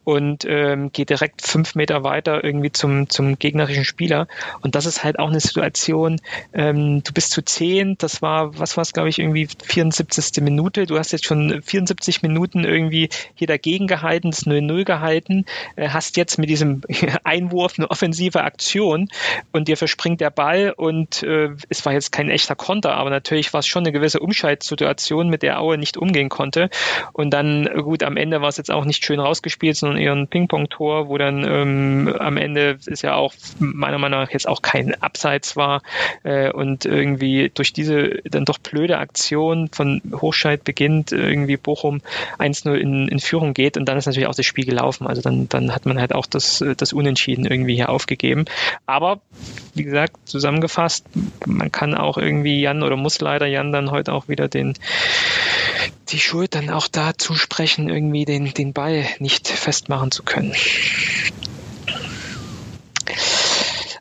und 0.04 0.46
ähm, 0.48 0.92
geht 0.92 1.10
direkt 1.10 1.42
fünf 1.42 1.76
Meter 1.76 2.04
weiter 2.04 2.44
irgendwie 2.44 2.72
zum, 2.72 3.10
zum 3.10 3.40
gegnerischen 3.40 3.86
Spieler. 3.86 4.28
Und 4.62 4.76
das 4.76 4.86
ist 4.86 5.04
halt 5.04 5.20
auch 5.20 5.30
eine 5.30 5.40
Situation, 5.40 6.20
ähm, 6.64 7.04
du 7.04 7.12
bist 7.12 7.32
zu 7.32 7.44
zehn, 7.44 7.98
das 7.98 8.22
war, 8.22 8.58
was 8.58 8.78
war 8.78 8.84
es, 8.84 8.94
glaube 8.94 9.10
ich, 9.10 9.20
irgendwie 9.20 9.48
74. 9.64 10.42
Minute. 10.42 10.86
Du 10.86 10.98
hast 10.98 11.12
jetzt 11.12 11.26
schon 11.26 11.62
74 11.62 12.22
Minuten 12.22 12.64
irgendwie 12.64 13.10
hier 13.36 13.48
dagegen 13.48 13.88
gehalten, 13.88 14.32
das 14.32 14.46
0-0 14.46 14.86
gehalten, 14.86 15.46
äh, 15.76 15.90
hast 15.90 16.16
jetzt 16.16 16.38
mit 16.38 16.50
diesem 16.50 16.82
Einwurf 17.24 17.74
eine 17.78 17.92
offensive 17.92 18.44
Aktion 18.44 19.10
und 19.52 19.68
dir 19.68 19.76
verspringt 19.76 20.22
der 20.22 20.30
Ball 20.30 20.74
und 20.76 21.24
äh, 21.24 21.50
es 21.68 21.86
war 21.86 21.92
jetzt 21.92 22.12
kein 22.12 22.30
echter 22.30 22.56
Konter, 22.56 22.96
aber 22.96 23.10
natürlich 23.10 23.52
war 23.52 23.60
es 23.60 23.68
schon 23.68 23.84
eine 23.84 23.92
gewisse 23.92 24.22
Umschaltsituation, 24.22 25.30
mit 25.30 25.44
der 25.44 25.60
Aue 25.60 25.78
nicht 25.78 25.98
umgehen 25.98 26.30
konnte. 26.30 26.70
Und 27.12 27.32
dann, 27.32 27.70
gut, 27.84 28.04
am 28.04 28.16
Ende 28.16 28.42
war 28.42 28.50
es 28.50 28.58
jetzt 28.58 28.72
auch 28.72 28.86
nicht 28.86 29.04
schön 29.04 29.20
rausgespielt, 29.20 29.76
sondern 29.76 29.98
eher 29.98 30.14
ein 30.14 30.28
Ping-Pong-Tor, 30.28 31.10
wo 31.10 31.18
dann 31.18 31.44
ähm, 31.44 32.16
am 32.20 32.38
Ende 32.38 32.78
ist 32.86 33.02
ja 33.02 33.16
auch 33.16 33.34
meiner 33.60 33.98
Meinung 33.98 34.22
nach 34.22 34.32
jetzt 34.32 34.48
auch 34.48 34.62
kein 34.62 34.96
Abseits 35.02 35.58
war 35.58 35.82
äh, 36.24 36.53
und 36.54 36.86
irgendwie 36.86 37.52
durch 37.54 37.74
diese 37.74 38.22
dann 38.24 38.46
doch 38.46 38.58
blöde 38.58 38.98
Aktion 38.98 39.70
von 39.70 40.02
Hochscheid 40.14 40.64
beginnt 40.64 41.12
irgendwie 41.12 41.58
Bochum 41.58 42.02
1-0 42.40 42.74
in, 42.76 43.08
in 43.08 43.20
Führung 43.20 43.54
geht 43.54 43.78
und 43.78 43.86
dann 43.86 43.98
ist 43.98 44.06
natürlich 44.06 44.28
auch 44.28 44.36
das 44.36 44.46
Spiel 44.46 44.66
gelaufen. 44.66 45.08
Also 45.08 45.22
dann, 45.22 45.50
dann 45.50 45.74
hat 45.74 45.86
man 45.86 46.00
halt 46.00 46.14
auch 46.14 46.26
das, 46.26 46.64
das 46.78 46.94
Unentschieden 46.94 47.46
irgendwie 47.46 47.76
hier 47.76 47.90
aufgegeben. 47.90 48.46
Aber 48.86 49.20
wie 49.74 49.84
gesagt, 49.84 50.16
zusammengefasst, 50.26 51.06
man 51.46 51.72
kann 51.72 51.96
auch 51.96 52.18
irgendwie 52.18 52.62
Jan 52.62 52.84
oder 52.84 52.96
muss 52.96 53.20
leider 53.20 53.48
Jan 53.48 53.72
dann 53.72 53.92
heute 53.92 54.14
auch 54.14 54.28
wieder 54.28 54.48
den 54.48 54.74
die 56.10 56.20
Schuld 56.20 56.54
dann 56.56 56.70
auch 56.70 56.88
dazu 56.88 57.34
sprechen, 57.36 57.90
irgendwie 57.90 58.26
den, 58.26 58.54
den 58.54 58.74
Ball 58.74 59.06
nicht 59.20 59.48
festmachen 59.48 60.12
zu 60.12 60.24
können. 60.24 60.54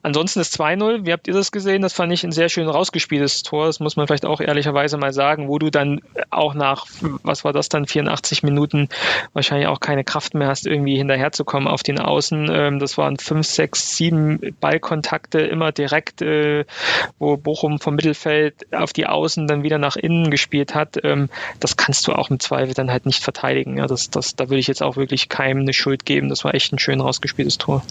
Ansonsten 0.02 0.40
ist 0.40 0.60
2-0, 0.60 1.06
wie 1.06 1.12
habt 1.12 1.28
ihr 1.28 1.34
das 1.34 1.52
gesehen? 1.52 1.82
Das 1.82 1.92
fand 1.92 2.12
ich 2.12 2.24
ein 2.24 2.32
sehr 2.32 2.48
schön 2.48 2.68
rausgespieltes 2.68 3.42
Tor, 3.42 3.66
das 3.66 3.80
muss 3.80 3.96
man 3.96 4.06
vielleicht 4.06 4.26
auch 4.26 4.40
ehrlicherweise 4.40 4.96
mal 4.96 5.12
sagen, 5.12 5.48
wo 5.48 5.58
du 5.58 5.70
dann 5.70 6.00
auch 6.30 6.54
nach, 6.54 6.86
was 7.22 7.44
war 7.44 7.52
das 7.52 7.68
dann, 7.68 7.86
84 7.86 8.42
Minuten 8.42 8.88
wahrscheinlich 9.32 9.68
auch 9.68 9.80
keine 9.80 10.04
Kraft 10.04 10.34
mehr 10.34 10.48
hast, 10.48 10.66
irgendwie 10.66 10.96
hinterherzukommen 10.96 11.68
auf 11.68 11.82
den 11.82 11.98
Außen. 11.98 12.50
Ähm, 12.52 12.78
das 12.78 12.98
waren 12.98 13.16
5, 13.16 13.46
6, 13.46 13.96
7 13.96 14.56
Ballkontakte 14.60 15.40
immer 15.40 15.72
direkt, 15.72 16.22
äh, 16.22 16.64
wo 17.18 17.36
Bochum 17.36 17.78
vom 17.78 17.94
Mittelfeld 17.94 18.54
auf 18.72 18.92
die 18.92 19.06
Außen 19.06 19.46
dann 19.46 19.62
wieder 19.62 19.78
nach 19.78 19.96
innen 19.96 20.30
gespielt 20.30 20.74
hat. 20.74 20.98
Ähm, 21.04 21.28
das 21.60 21.76
kannst 21.76 22.06
du 22.06 22.12
auch 22.12 22.30
im 22.30 22.40
Zweifel 22.40 22.74
dann 22.74 22.90
halt 22.90 23.06
nicht 23.06 23.22
verteidigen. 23.22 23.76
Das, 23.76 24.10
das, 24.10 24.36
da 24.36 24.48
würde 24.48 24.58
ich 24.58 24.66
jetzt 24.66 24.82
auch 24.82 24.96
wirklich 24.96 25.28
keinem 25.28 25.60
eine 25.60 25.72
Schuld 25.72 26.04
geben. 26.04 26.28
Das 26.28 26.44
war 26.44 26.54
echt 26.54 26.72
ein 26.72 26.78
schön 26.78 27.00
rausgespieltes 27.00 27.58
Tor. 27.58 27.82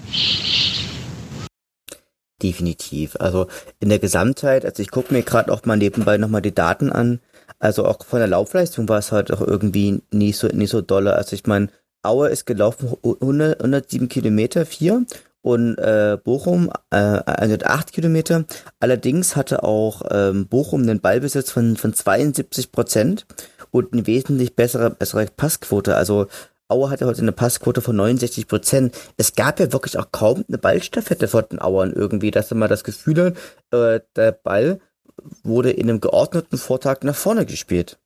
Definitiv. 2.42 3.16
Also 3.20 3.48
in 3.80 3.90
der 3.90 4.00
Gesamtheit, 4.00 4.66
also 4.66 4.82
ich 4.82 4.90
gucke 4.90 5.14
mir 5.14 5.22
gerade 5.22 5.52
auch 5.52 5.66
mal 5.66 5.78
nebenbei 5.78 6.18
nochmal 6.18 6.42
die 6.42 6.56
Daten 6.56 6.92
an. 6.92 7.20
Also 7.60 7.86
auch 7.86 8.04
von 8.04 8.20
der 8.20 8.28
Laufleistung 8.28 8.90
war 8.90 8.98
es 8.98 9.12
halt 9.12 9.32
auch 9.32 9.42
irgendwie 9.42 10.02
nicht 10.12 10.38
so, 10.38 10.48
nicht 10.48 10.72
so 10.72 10.82
dolle. 10.82 11.14
Also 11.16 11.36
ich 11.36 11.46
meine, 11.46 11.70
Aue 12.02 12.30
ist 12.30 12.46
gelaufen 12.46 12.96
100, 13.04 13.60
107 13.60 14.10
Kilometer, 14.10 14.66
4 14.66 15.06
und 15.44 15.78
äh, 15.78 16.18
Bochum 16.24 16.72
äh, 16.90 16.96
108 16.96 17.94
Kilometer. 17.94 18.46
Allerdings 18.80 19.36
hatte 19.36 19.64
auch 19.64 20.02
ähm, 20.10 20.48
Bochum 20.48 20.82
einen 20.82 21.00
Ballbesitz 21.00 21.52
von, 21.52 21.78
von 21.78 21.94
72 21.94 22.72
Prozent 22.72 23.26
und 23.70 23.94
eine 23.94 24.08
wesentlich 24.08 24.56
bessere, 24.56 24.90
bessere 24.90 25.28
Passquote. 25.28 25.96
Also 25.96 26.28
Auer 26.72 26.90
hatte 26.90 27.06
heute 27.06 27.22
eine 27.22 27.34
Passquote 27.34 27.82
von 27.82 27.96
69 27.96 28.48
Prozent. 28.48 28.96
Es 29.18 29.36
gab 29.36 29.60
ja 29.60 29.72
wirklich 29.74 29.98
auch 29.98 30.08
kaum 30.12 30.46
eine 30.48 30.58
Ballstaffette 30.58 31.28
von 31.28 31.44
den 31.52 31.60
Auern 31.60 31.94
irgendwie, 31.94 32.32
dass 32.32 32.52
man 32.52 32.70
das 32.70 32.84
Gefühl 32.84 33.36
hat, 33.72 33.78
äh, 33.78 34.00
der 34.16 34.32
Ball 34.32 34.80
wurde 35.44 35.72
in 35.72 35.90
einem 35.90 36.02
geordneten 36.02 36.58
Vortrag 36.58 37.04
nach 37.04 37.16
vorne 37.16 37.46
gespielt. 37.46 38.00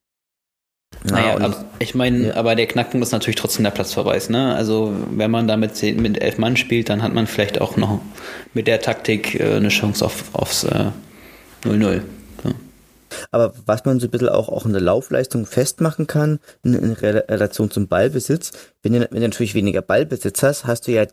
Naja, 1.04 1.40
ja, 1.40 1.66
ich 1.80 1.94
meine, 1.94 2.28
ja. 2.28 2.36
aber 2.36 2.56
der 2.56 2.68
Knackpunkt 2.68 3.06
ist 3.06 3.12
natürlich 3.12 3.36
trotzdem 3.36 3.64
der 3.64 3.72
Platzverweis. 3.72 4.30
Ne? 4.30 4.56
Also 4.56 4.94
wenn 5.12 5.30
man 5.30 5.48
da 5.48 5.58
mit, 5.58 5.76
zehn, 5.76 6.02
mit 6.02 6.22
elf 6.22 6.38
Mann 6.38 6.58
spielt, 6.58 6.90
dann 6.90 7.04
hat 7.04 7.14
man 7.14 7.28
vielleicht 7.28 7.62
auch 7.62 7.78
noch 7.78 8.00
mit 8.54 8.68
der 8.68 8.82
Taktik 8.82 9.40
äh, 9.40 9.56
eine 9.56 9.70
Chance 9.70 10.06
auf, 10.06 10.34
aufs 10.34 10.66
0-0. 11.64 12.02
Aber 13.32 13.54
was 13.66 13.86
man 13.86 14.00
so 14.00 14.08
ein 14.08 14.12
bisschen 14.12 14.30
auch, 14.30 14.50
auch 14.50 14.66
in 14.66 14.74
der 14.74 14.82
Laufleistung 14.82 15.46
festmachen 15.46 16.08
kann, 16.08 16.40
in, 16.64 16.74
in 16.74 16.92
Relation 16.94 17.72
zum 17.72 17.88
Ballbesitz, 17.88 18.52
wenn 18.84 18.94
du, 18.94 19.00
wenn 19.00 19.22
du 19.22 19.28
natürlich 19.28 19.56
weniger 19.56 19.82
Ballbesitz 19.82 20.44
hast, 20.44 20.66
hast 20.66 20.88
du 20.88 20.92
ja 20.92 21.06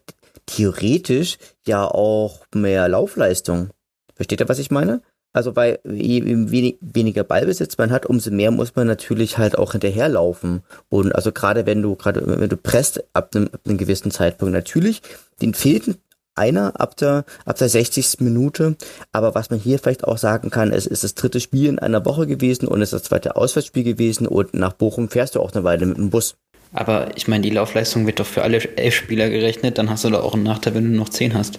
theoretisch 0.46 1.38
ja 1.66 1.86
auch 1.86 2.40
mehr 2.54 2.88
Laufleistung. 2.88 3.70
Versteht 4.14 4.40
ihr, 4.40 4.48
was 4.48 4.58
ich 4.58 4.70
meine? 4.70 5.02
Also 5.32 5.56
weil 5.56 5.78
je 5.90 6.22
wenig, 6.24 6.76
weniger 6.80 7.24
Ballbesitz 7.24 7.78
man 7.78 7.90
hat, 7.90 8.04
umso 8.04 8.30
mehr 8.30 8.50
muss 8.50 8.76
man 8.76 8.86
natürlich 8.86 9.38
halt 9.38 9.56
auch 9.56 9.72
hinterherlaufen. 9.72 10.62
Und 10.90 11.14
also 11.14 11.32
gerade 11.32 11.64
wenn 11.64 11.80
du 11.80 11.96
gerade 11.96 12.22
wenn 12.26 12.48
du 12.50 12.56
presst 12.56 13.02
ab 13.14 13.34
einem, 13.34 13.48
ab 13.52 13.60
einem 13.64 13.78
gewissen 13.78 14.10
Zeitpunkt 14.10 14.52
natürlich, 14.52 15.00
den 15.40 15.54
fehlten 15.54 15.96
einer 16.34 16.80
ab 16.80 16.96
der, 16.96 17.24
ab 17.44 17.58
der 17.58 17.68
60. 17.68 18.20
Minute. 18.20 18.76
Aber 19.12 19.34
was 19.34 19.50
man 19.50 19.58
hier 19.58 19.78
vielleicht 19.78 20.04
auch 20.04 20.18
sagen 20.18 20.50
kann, 20.50 20.72
es 20.72 20.86
ist 20.86 21.04
das 21.04 21.14
dritte 21.14 21.40
Spiel 21.40 21.68
in 21.68 21.78
einer 21.78 22.04
Woche 22.04 22.26
gewesen 22.26 22.66
und 22.66 22.80
es 22.82 22.92
ist 22.92 23.00
das 23.00 23.08
zweite 23.08 23.36
Auswärtsspiel 23.36 23.84
gewesen 23.84 24.26
und 24.26 24.54
nach 24.54 24.72
Bochum 24.72 25.08
fährst 25.08 25.34
du 25.34 25.40
auch 25.40 25.52
eine 25.52 25.64
Weile 25.64 25.86
mit 25.86 25.96
dem 25.96 26.10
Bus. 26.10 26.36
Aber 26.72 27.08
ich 27.16 27.28
meine, 27.28 27.42
die 27.42 27.50
Laufleistung 27.50 28.06
wird 28.06 28.18
doch 28.20 28.26
für 28.26 28.42
alle 28.42 28.58
elf 28.76 28.94
Spieler 28.94 29.28
gerechnet, 29.28 29.76
dann 29.76 29.90
hast 29.90 30.04
du 30.04 30.10
doch 30.10 30.24
auch 30.24 30.34
einen 30.34 30.42
Nachteil, 30.42 30.74
wenn 30.74 30.90
du 30.90 30.96
noch 30.96 31.10
zehn 31.10 31.34
hast. 31.34 31.58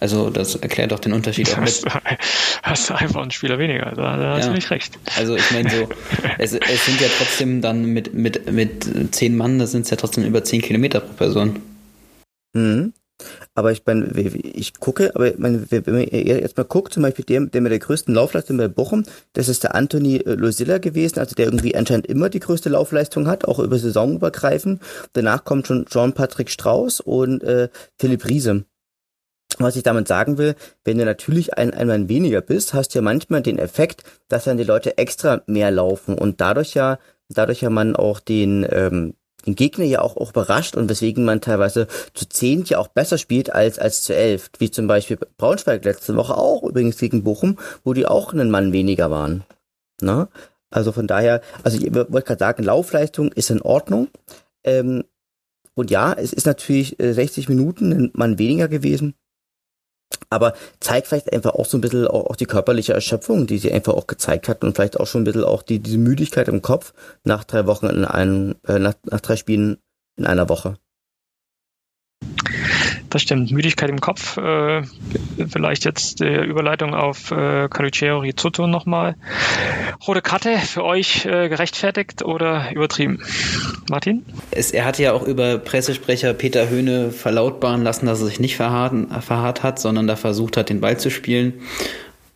Also 0.00 0.30
das 0.30 0.54
erklärt 0.54 0.92
doch 0.92 1.00
den 1.00 1.12
Unterschied 1.12 1.52
auch 1.54 1.60
mit. 1.60 1.82
Hast 2.62 2.90
du 2.90 2.94
einfach 2.94 3.22
einen 3.22 3.30
Spieler 3.30 3.58
weniger, 3.58 3.92
da, 3.96 4.16
da 4.16 4.34
hast 4.34 4.44
ja. 4.44 4.48
du 4.48 4.54
nicht 4.54 4.70
recht. 4.70 4.98
Also 5.16 5.34
ich 5.34 5.50
meine 5.50 5.70
so, 5.70 5.88
es, 6.38 6.52
es 6.52 6.86
sind 6.86 7.00
ja 7.00 7.08
trotzdem 7.18 7.62
dann 7.62 7.84
mit, 7.84 8.14
mit, 8.14 8.52
mit 8.52 9.14
zehn 9.14 9.36
Mann, 9.36 9.58
das 9.58 9.72
sind 9.72 9.82
es 9.82 9.90
ja 9.90 9.96
trotzdem 9.96 10.24
über 10.24 10.44
zehn 10.44 10.62
Kilometer 10.62 11.00
pro 11.00 11.14
Person. 11.14 11.60
Mhm. 12.52 12.92
Aber 13.54 13.72
ich 13.72 13.82
meine, 13.84 14.06
ich 14.16 14.74
gucke, 14.74 15.14
aber 15.14 15.32
ich 15.32 15.38
meine, 15.38 15.68
wenn 15.70 15.94
man 15.94 16.02
jetzt 16.02 16.56
mal 16.56 16.64
guckt, 16.64 16.92
zum 16.92 17.02
Beispiel 17.02 17.24
der, 17.24 17.40
der 17.46 17.60
mit 17.60 17.72
der 17.72 17.78
größten 17.80 18.14
Laufleistung 18.14 18.56
bei 18.56 18.68
Bochum, 18.68 19.04
das 19.32 19.48
ist 19.48 19.64
der 19.64 19.74
Anthony 19.74 20.18
äh, 20.18 20.34
Losilla 20.34 20.78
gewesen, 20.78 21.18
also 21.18 21.34
der 21.34 21.46
irgendwie 21.46 21.74
anscheinend 21.74 22.06
immer 22.06 22.28
die 22.28 22.40
größte 22.40 22.68
Laufleistung 22.68 23.26
hat, 23.26 23.44
auch 23.46 23.58
über 23.58 23.78
saisonübergreifend. 23.78 24.80
Danach 25.12 25.44
kommt 25.44 25.66
schon 25.66 25.86
Jean-Patrick 25.86 26.50
Strauß 26.50 27.00
und 27.00 27.42
äh, 27.42 27.68
Philipp 27.96 28.28
Riese. 28.28 28.64
Was 29.58 29.74
ich 29.74 29.82
damit 29.82 30.06
sagen 30.06 30.38
will, 30.38 30.54
wenn 30.84 30.98
du 30.98 31.04
natürlich 31.04 31.54
ein, 31.54 31.74
einmal 31.74 32.08
weniger 32.08 32.40
bist, 32.40 32.74
hast 32.74 32.90
du 32.94 32.98
ja 32.98 33.02
manchmal 33.02 33.42
den 33.42 33.58
Effekt, 33.58 34.04
dass 34.28 34.44
dann 34.44 34.56
die 34.56 34.64
Leute 34.64 34.98
extra 34.98 35.42
mehr 35.46 35.70
laufen 35.70 36.16
und 36.16 36.40
dadurch 36.40 36.74
ja, 36.74 36.98
dadurch 37.28 37.62
ja 37.62 37.70
man 37.70 37.96
auch 37.96 38.20
den, 38.20 38.64
ähm, 38.70 39.14
den 39.46 39.54
Gegner 39.54 39.84
ja 39.84 40.00
auch, 40.02 40.16
auch 40.16 40.30
überrascht 40.30 40.76
und 40.76 40.88
weswegen 40.88 41.24
man 41.24 41.40
teilweise 41.40 41.86
zu 42.14 42.28
zehn 42.28 42.64
ja 42.64 42.78
auch 42.78 42.88
besser 42.88 43.18
spielt 43.18 43.52
als, 43.52 43.78
als 43.78 44.02
zu 44.02 44.14
elf. 44.14 44.50
Wie 44.58 44.70
zum 44.70 44.86
Beispiel 44.86 45.18
Braunschweig 45.36 45.84
letzte 45.84 46.16
Woche 46.16 46.36
auch, 46.36 46.64
übrigens 46.64 46.98
gegen 46.98 47.24
Bochum, 47.24 47.58
wo 47.84 47.94
die 47.94 48.06
auch 48.06 48.32
einen 48.32 48.50
Mann 48.50 48.72
weniger 48.72 49.10
waren. 49.10 49.44
Na? 50.00 50.28
Also 50.70 50.92
von 50.92 51.06
daher, 51.06 51.40
also 51.62 51.78
ich 51.78 51.94
wollte 51.94 52.22
gerade 52.22 52.38
sagen, 52.38 52.62
Laufleistung 52.62 53.32
ist 53.32 53.50
in 53.50 53.62
Ordnung. 53.62 54.08
Ähm, 54.64 55.04
und 55.74 55.90
ja, 55.90 56.12
es 56.12 56.32
ist 56.32 56.46
natürlich 56.46 56.96
60 56.98 57.46
äh, 57.46 57.52
Minuten 57.52 57.92
ein 57.92 58.10
Mann 58.14 58.38
weniger 58.38 58.68
gewesen 58.68 59.14
aber 60.30 60.54
zeigt 60.80 61.06
vielleicht 61.06 61.32
einfach 61.32 61.54
auch 61.54 61.66
so 61.66 61.78
ein 61.78 61.80
bisschen 61.80 62.06
auch, 62.06 62.26
auch, 62.26 62.36
die 62.36 62.46
körperliche 62.46 62.92
Erschöpfung, 62.92 63.46
die 63.46 63.58
sie 63.58 63.72
einfach 63.72 63.94
auch 63.94 64.06
gezeigt 64.06 64.48
hat 64.48 64.62
und 64.62 64.74
vielleicht 64.76 65.00
auch 65.00 65.06
schon 65.06 65.22
ein 65.22 65.24
bisschen 65.24 65.44
auch 65.44 65.62
die, 65.62 65.78
diese 65.78 65.98
Müdigkeit 65.98 66.48
im 66.48 66.62
Kopf 66.62 66.92
nach 67.24 67.44
drei 67.44 67.66
Wochen 67.66 67.86
in 67.86 68.04
einem, 68.04 68.56
äh, 68.66 68.78
nach, 68.78 68.94
nach 69.04 69.20
drei 69.20 69.36
Spielen 69.36 69.78
in 70.16 70.26
einer 70.26 70.48
Woche. 70.48 70.76
Das 73.10 73.22
stimmt. 73.22 73.50
Müdigkeit 73.50 73.88
im 73.88 74.00
Kopf. 74.00 74.36
Äh, 74.36 74.82
vielleicht 75.48 75.84
jetzt 75.84 76.20
die 76.20 76.26
Überleitung 76.26 76.94
auf 76.94 77.30
äh, 77.30 77.68
Caluccio 77.68 78.18
Rizzotto 78.18 78.66
nochmal. 78.66 79.16
Rote 80.06 80.20
Karte 80.20 80.58
für 80.58 80.84
euch 80.84 81.24
äh, 81.24 81.48
gerechtfertigt 81.48 82.22
oder 82.22 82.70
übertrieben? 82.72 83.20
Martin? 83.88 84.24
Es, 84.50 84.72
er 84.72 84.84
hatte 84.84 85.02
ja 85.02 85.12
auch 85.12 85.22
über 85.22 85.58
Pressesprecher 85.58 86.34
Peter 86.34 86.68
Höhne 86.68 87.10
verlautbaren 87.10 87.82
lassen, 87.82 88.06
dass 88.06 88.20
er 88.20 88.26
sich 88.26 88.40
nicht 88.40 88.56
verharrt, 88.56 88.94
verharrt 89.24 89.62
hat, 89.62 89.78
sondern 89.78 90.06
da 90.06 90.16
versucht 90.16 90.56
hat, 90.56 90.68
den 90.68 90.80
Ball 90.80 90.98
zu 90.98 91.10
spielen. 91.10 91.54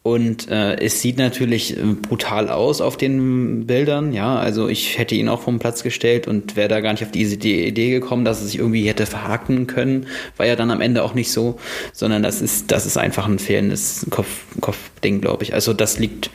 Und 0.04 0.50
äh, 0.50 0.80
es 0.80 1.00
sieht 1.00 1.16
natürlich 1.16 1.76
äh, 1.76 1.80
brutal 1.80 2.50
aus 2.50 2.80
auf 2.80 2.96
den 2.96 3.66
Bildern, 3.66 4.12
ja. 4.12 4.34
Also 4.36 4.68
ich 4.68 4.98
hätte 4.98 5.14
ihn 5.14 5.28
auch 5.28 5.42
vom 5.42 5.60
Platz 5.60 5.84
gestellt 5.84 6.26
und 6.26 6.56
wäre 6.56 6.68
da 6.68 6.80
gar 6.80 6.92
nicht 6.92 7.04
auf 7.04 7.12
diese 7.12 7.36
Idee 7.36 7.90
gekommen, 7.90 8.24
dass 8.24 8.40
er 8.40 8.46
sich 8.46 8.58
irgendwie 8.58 8.88
hätte 8.88 9.06
verhaken 9.06 9.68
können. 9.68 10.08
War 10.36 10.46
ja 10.46 10.56
dann 10.56 10.72
am 10.72 10.80
Ende 10.80 11.04
auch 11.04 11.14
nicht 11.14 11.30
so, 11.30 11.60
sondern 11.92 12.24
das 12.24 12.42
ist, 12.42 12.72
das 12.72 12.84
ist 12.84 12.96
einfach 12.96 13.28
ein 13.28 13.38
fehlendes 13.38 14.04
Kopf, 14.10 14.44
Kopfding, 14.60 15.20
glaube 15.20 15.44
ich. 15.44 15.54
Also 15.54 15.72
das 15.72 16.00
liegt, 16.00 16.30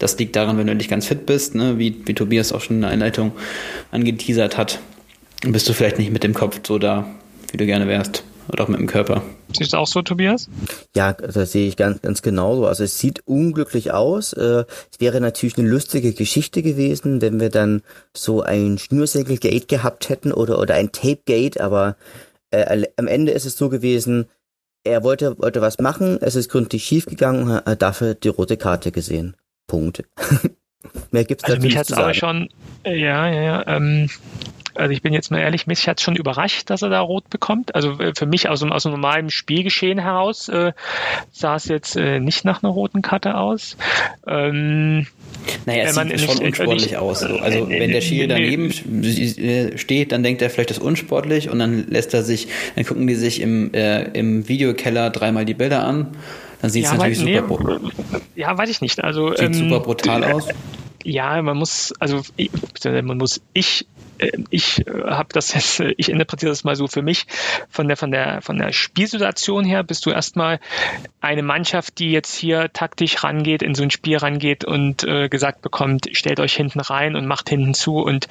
das 0.00 0.18
liegt 0.18 0.34
daran, 0.34 0.58
wenn 0.58 0.66
du 0.66 0.74
nicht 0.74 0.90
ganz 0.90 1.06
fit 1.06 1.24
bist, 1.24 1.54
ne? 1.54 1.78
wie, 1.78 2.02
wie 2.04 2.14
Tobias 2.14 2.52
auch 2.52 2.60
schon 2.60 2.76
in 2.76 2.82
der 2.82 2.90
Einleitung 2.90 3.30
angeteasert 3.92 4.58
hat, 4.58 4.80
bist 5.46 5.68
du 5.68 5.74
vielleicht 5.74 5.98
nicht 5.98 6.10
mit 6.10 6.24
dem 6.24 6.34
Kopf 6.34 6.58
so 6.66 6.80
da, 6.80 7.08
wie 7.52 7.56
du 7.56 7.66
gerne 7.66 7.86
wärst. 7.86 8.24
Oder 8.52 8.64
auch 8.64 8.68
mit 8.68 8.80
dem 8.80 8.86
Körper. 8.86 9.22
Siehst 9.56 9.72
du 9.72 9.78
auch 9.78 9.86
so, 9.86 10.02
Tobias? 10.02 10.48
Ja, 10.94 11.14
das 11.14 11.52
sehe 11.52 11.66
ich 11.66 11.76
ganz, 11.76 12.02
ganz 12.02 12.20
genauso. 12.20 12.66
Also 12.66 12.84
es 12.84 12.98
sieht 12.98 13.26
unglücklich 13.26 13.92
aus. 13.92 14.34
Äh, 14.34 14.64
es 14.90 15.00
wäre 15.00 15.20
natürlich 15.22 15.56
eine 15.56 15.68
lustige 15.68 16.12
Geschichte 16.12 16.62
gewesen, 16.62 17.22
wenn 17.22 17.40
wir 17.40 17.48
dann 17.48 17.82
so 18.14 18.42
ein 18.42 18.76
Schnürsenkelgate 18.76 19.66
gehabt 19.66 20.10
hätten 20.10 20.32
oder, 20.32 20.58
oder 20.58 20.74
ein 20.74 20.92
Tapegate, 20.92 21.62
aber 21.62 21.96
äh, 22.50 22.84
am 22.96 23.06
Ende 23.06 23.32
ist 23.32 23.46
es 23.46 23.56
so 23.56 23.70
gewesen, 23.70 24.26
er 24.84 25.02
wollte, 25.02 25.38
wollte 25.38 25.60
was 25.60 25.78
machen, 25.78 26.18
es 26.20 26.34
ist 26.34 26.50
gründlich 26.50 26.84
schief 26.84 27.06
gegangen, 27.06 27.48
hat 27.48 27.80
dafür 27.80 28.14
die 28.14 28.28
rote 28.28 28.56
Karte 28.56 28.92
gesehen. 28.92 29.36
Punkt. 29.66 30.04
Mehr 31.10 31.24
gibt's 31.24 31.44
also 31.44 31.60
mich 31.60 31.76
hat's 31.76 31.92
aber 31.92 32.12
schon, 32.12 32.48
ja, 32.84 33.28
ja, 33.28 33.42
ja. 33.42 33.66
Ähm, 33.68 34.10
also 34.74 34.92
ich 34.92 35.02
bin 35.02 35.12
jetzt 35.12 35.30
mal 35.30 35.38
ehrlich, 35.38 35.66
mich 35.66 35.88
hat 35.88 36.00
schon 36.00 36.16
überrascht, 36.16 36.70
dass 36.70 36.82
er 36.82 36.88
da 36.88 37.00
rot 37.00 37.28
bekommt. 37.30 37.74
Also 37.74 37.98
äh, 38.00 38.12
für 38.16 38.26
mich 38.26 38.48
aus 38.48 38.60
dem, 38.60 38.72
aus 38.72 38.84
dem 38.84 38.92
normalen 38.92 39.30
Spielgeschehen 39.30 39.98
heraus 39.98 40.48
äh, 40.48 40.72
sah 41.32 41.56
es 41.56 41.66
jetzt 41.66 41.96
äh, 41.96 42.20
nicht 42.20 42.44
nach 42.44 42.62
einer 42.62 42.72
roten 42.72 43.02
Karte 43.02 43.36
aus. 43.36 43.76
Ähm, 44.26 45.06
naja, 45.66 45.84
es 45.84 45.94
sieht 45.94 46.04
nicht, 46.04 46.24
schon 46.24 46.44
unsportlich 46.44 46.82
nicht, 46.82 46.96
aus. 46.96 47.20
So. 47.20 47.36
Also 47.38 47.68
wenn 47.68 47.90
der 47.90 48.00
Schiri 48.00 48.28
daneben 48.28 48.72
steht, 49.76 50.12
dann 50.12 50.22
denkt 50.22 50.42
er 50.42 50.50
vielleicht, 50.50 50.70
das 50.70 50.78
ist 50.78 50.84
unsportlich 50.84 51.50
und 51.50 51.58
dann 51.58 51.88
lässt 51.88 52.14
er 52.14 52.22
sich, 52.22 52.48
dann 52.74 52.84
gucken 52.84 53.06
die 53.06 53.14
sich 53.14 53.40
im, 53.40 53.72
äh, 53.74 54.04
im 54.12 54.48
Videokeller 54.48 55.10
dreimal 55.10 55.44
die 55.44 55.54
Bilder 55.54 55.84
an. 55.84 56.08
Dann 56.60 56.70
sieht 56.70 56.84
es 56.84 56.92
ja, 56.92 56.96
natürlich 56.96 57.24
nee, 57.24 57.38
super 57.38 57.80
Ja, 58.36 58.56
weiß 58.56 58.70
ich 58.70 58.80
nicht. 58.80 59.02
Also, 59.02 59.30
sieht 59.30 59.40
ähm, 59.40 59.54
super 59.54 59.80
brutal 59.80 60.22
aus. 60.24 60.46
Ja, 61.04 61.42
man 61.42 61.56
muss, 61.56 61.92
also 61.98 62.22
man 62.84 63.18
muss, 63.18 63.40
ich 63.52 63.82
äh, 63.82 63.91
ich 64.50 64.86
äh, 64.86 64.90
habe 65.04 65.28
das 65.32 65.54
jetzt, 65.54 65.80
äh, 65.80 65.94
ich 65.96 66.08
interpretiere 66.08 66.50
das 66.50 66.64
mal 66.64 66.76
so 66.76 66.86
für 66.86 67.02
mich, 67.02 67.26
von 67.68 67.88
der, 67.88 67.96
von 67.96 68.10
der, 68.10 68.42
von 68.42 68.58
der 68.58 68.72
Spielsituation 68.72 69.64
her 69.64 69.82
bist 69.82 70.06
du 70.06 70.10
erstmal 70.10 70.60
eine 71.20 71.42
Mannschaft, 71.42 71.98
die 71.98 72.12
jetzt 72.12 72.34
hier 72.34 72.72
taktisch 72.72 73.22
rangeht, 73.22 73.62
in 73.62 73.74
so 73.74 73.82
ein 73.82 73.90
Spiel 73.90 74.16
rangeht 74.16 74.64
und 74.64 75.04
äh, 75.04 75.28
gesagt 75.28 75.62
bekommt, 75.62 76.08
stellt 76.12 76.40
euch 76.40 76.54
hinten 76.54 76.80
rein 76.80 77.16
und 77.16 77.26
macht 77.26 77.48
hinten 77.48 77.74
zu 77.74 77.98
und 77.98 78.28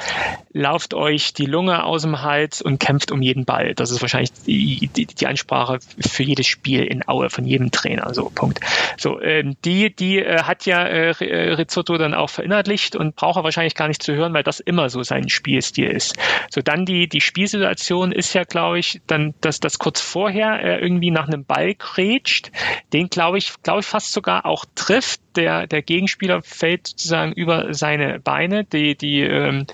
lauft 0.54 0.94
euch 0.94 1.34
die 1.34 1.46
Lunge 1.46 1.84
aus 1.84 2.02
dem 2.02 2.22
Hals 2.22 2.62
und 2.62 2.80
kämpft 2.80 3.12
um 3.12 3.22
jeden 3.22 3.46
Ball. 3.46 3.74
Das 3.74 3.92
ist 3.92 4.02
wahrscheinlich 4.02 4.32
die, 4.46 4.90
die, 4.96 5.06
die 5.06 5.28
Ansprache 5.28 5.80
für 6.00 6.24
jedes 6.24 6.48
Spiel 6.48 6.84
in 6.84 7.08
Aue 7.08 7.30
von 7.30 7.46
jedem 7.46 7.72
Trainer. 7.72 8.14
So, 8.14 8.32
Punkt. 8.34 8.60
So, 8.98 9.22
ähm, 9.22 9.56
die, 9.64 9.96
die 9.96 10.20
äh, 10.20 10.44
hat 10.44 10.66
ja 10.66 10.84
äh, 10.84 11.54
Rizzotto 11.54 11.98
dann 11.98 12.14
auch 12.14 12.30
verinnerlicht 12.30 12.96
und 12.96 13.16
braucht 13.16 13.38
er 13.38 13.44
wahrscheinlich 13.44 13.76
gar 13.76 13.88
nicht 13.88 14.04
zu 14.04 14.14
hören, 14.14 14.34
weil 14.34 14.44
das 14.44 14.60
immer 14.60 14.90
so 14.90 15.04
sein 15.04 15.30
Spielstil 15.30 15.81
ist. 15.90 16.16
So, 16.50 16.62
dann 16.62 16.86
die, 16.86 17.08
die 17.08 17.22
Spielsituation 17.22 18.12
ist 18.12 18.34
ja, 18.34 18.44
glaube 18.44 18.80
ich, 18.80 19.02
dann, 19.08 19.34
dass 19.42 19.60
das 19.60 19.80
kurz 19.80 20.02
vorher 20.02 20.62
äh, 20.62 20.80
irgendwie 20.80 21.12
nach 21.12 21.28
einem 21.28 21.46
Ball 21.46 21.76
grätscht, 21.76 22.52
den 22.94 23.10
glaube 23.10 23.38
ich, 23.38 23.54
glaube 23.64 23.82
ich 23.82 23.86
fast 23.86 24.12
sogar 24.12 24.46
auch 24.46 24.66
trifft. 24.76 25.22
Der, 25.36 25.68
der 25.68 25.82
Gegenspieler 25.82 26.42
fällt 26.42 26.88
sozusagen 26.88 27.34
über 27.34 27.74
seine 27.74 28.20
Beine, 28.20 28.64
die, 28.64 28.96
die 28.96 29.22
ähm, 29.22 29.66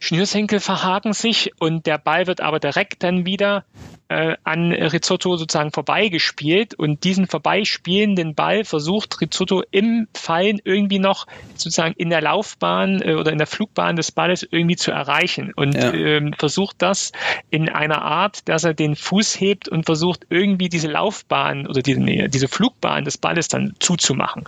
Schnürsenkel 0.00 0.58
verhaken 0.58 1.12
sich 1.12 1.52
und 1.60 1.86
der 1.86 1.98
Ball 1.98 2.26
wird 2.26 2.40
aber 2.40 2.58
direkt 2.58 3.04
dann 3.04 3.24
wieder 3.24 3.64
äh, 4.08 4.36
an 4.44 4.72
Rizzotto 4.72 5.36
sozusagen 5.36 5.70
vorbeigespielt 5.70 6.74
und 6.74 7.04
diesen 7.04 7.26
vorbeispielenden 7.26 8.34
Ball 8.34 8.64
versucht 8.64 9.20
Rizzotto 9.20 9.62
im 9.70 10.08
Fallen 10.14 10.60
irgendwie 10.64 10.98
noch 10.98 11.26
sozusagen 11.54 11.94
in 11.96 12.10
der 12.10 12.20
Laufbahn 12.20 13.00
äh, 13.00 13.14
oder 13.14 13.32
in 13.32 13.38
der 13.38 13.46
Flugbahn 13.46 13.96
des 13.96 14.12
Balles 14.12 14.46
irgendwie 14.50 14.76
zu 14.76 14.90
erreichen 14.90 15.52
und 15.54 15.74
ja. 15.74 15.92
ähm, 15.92 16.34
versucht 16.36 16.76
das 16.78 17.12
in 17.50 17.68
einer 17.68 18.02
Art, 18.02 18.48
dass 18.48 18.64
er 18.64 18.74
den 18.74 18.96
Fuß 18.96 19.40
hebt 19.40 19.68
und 19.68 19.86
versucht 19.86 20.26
irgendwie 20.30 20.68
diese 20.68 20.88
Laufbahn 20.88 21.66
oder 21.66 21.80
diese, 21.80 22.00
nee, 22.00 22.28
diese 22.28 22.48
Flugbahn 22.48 23.04
des 23.04 23.18
Balles 23.18 23.48
dann 23.48 23.74
zuzumachen. 23.78 24.44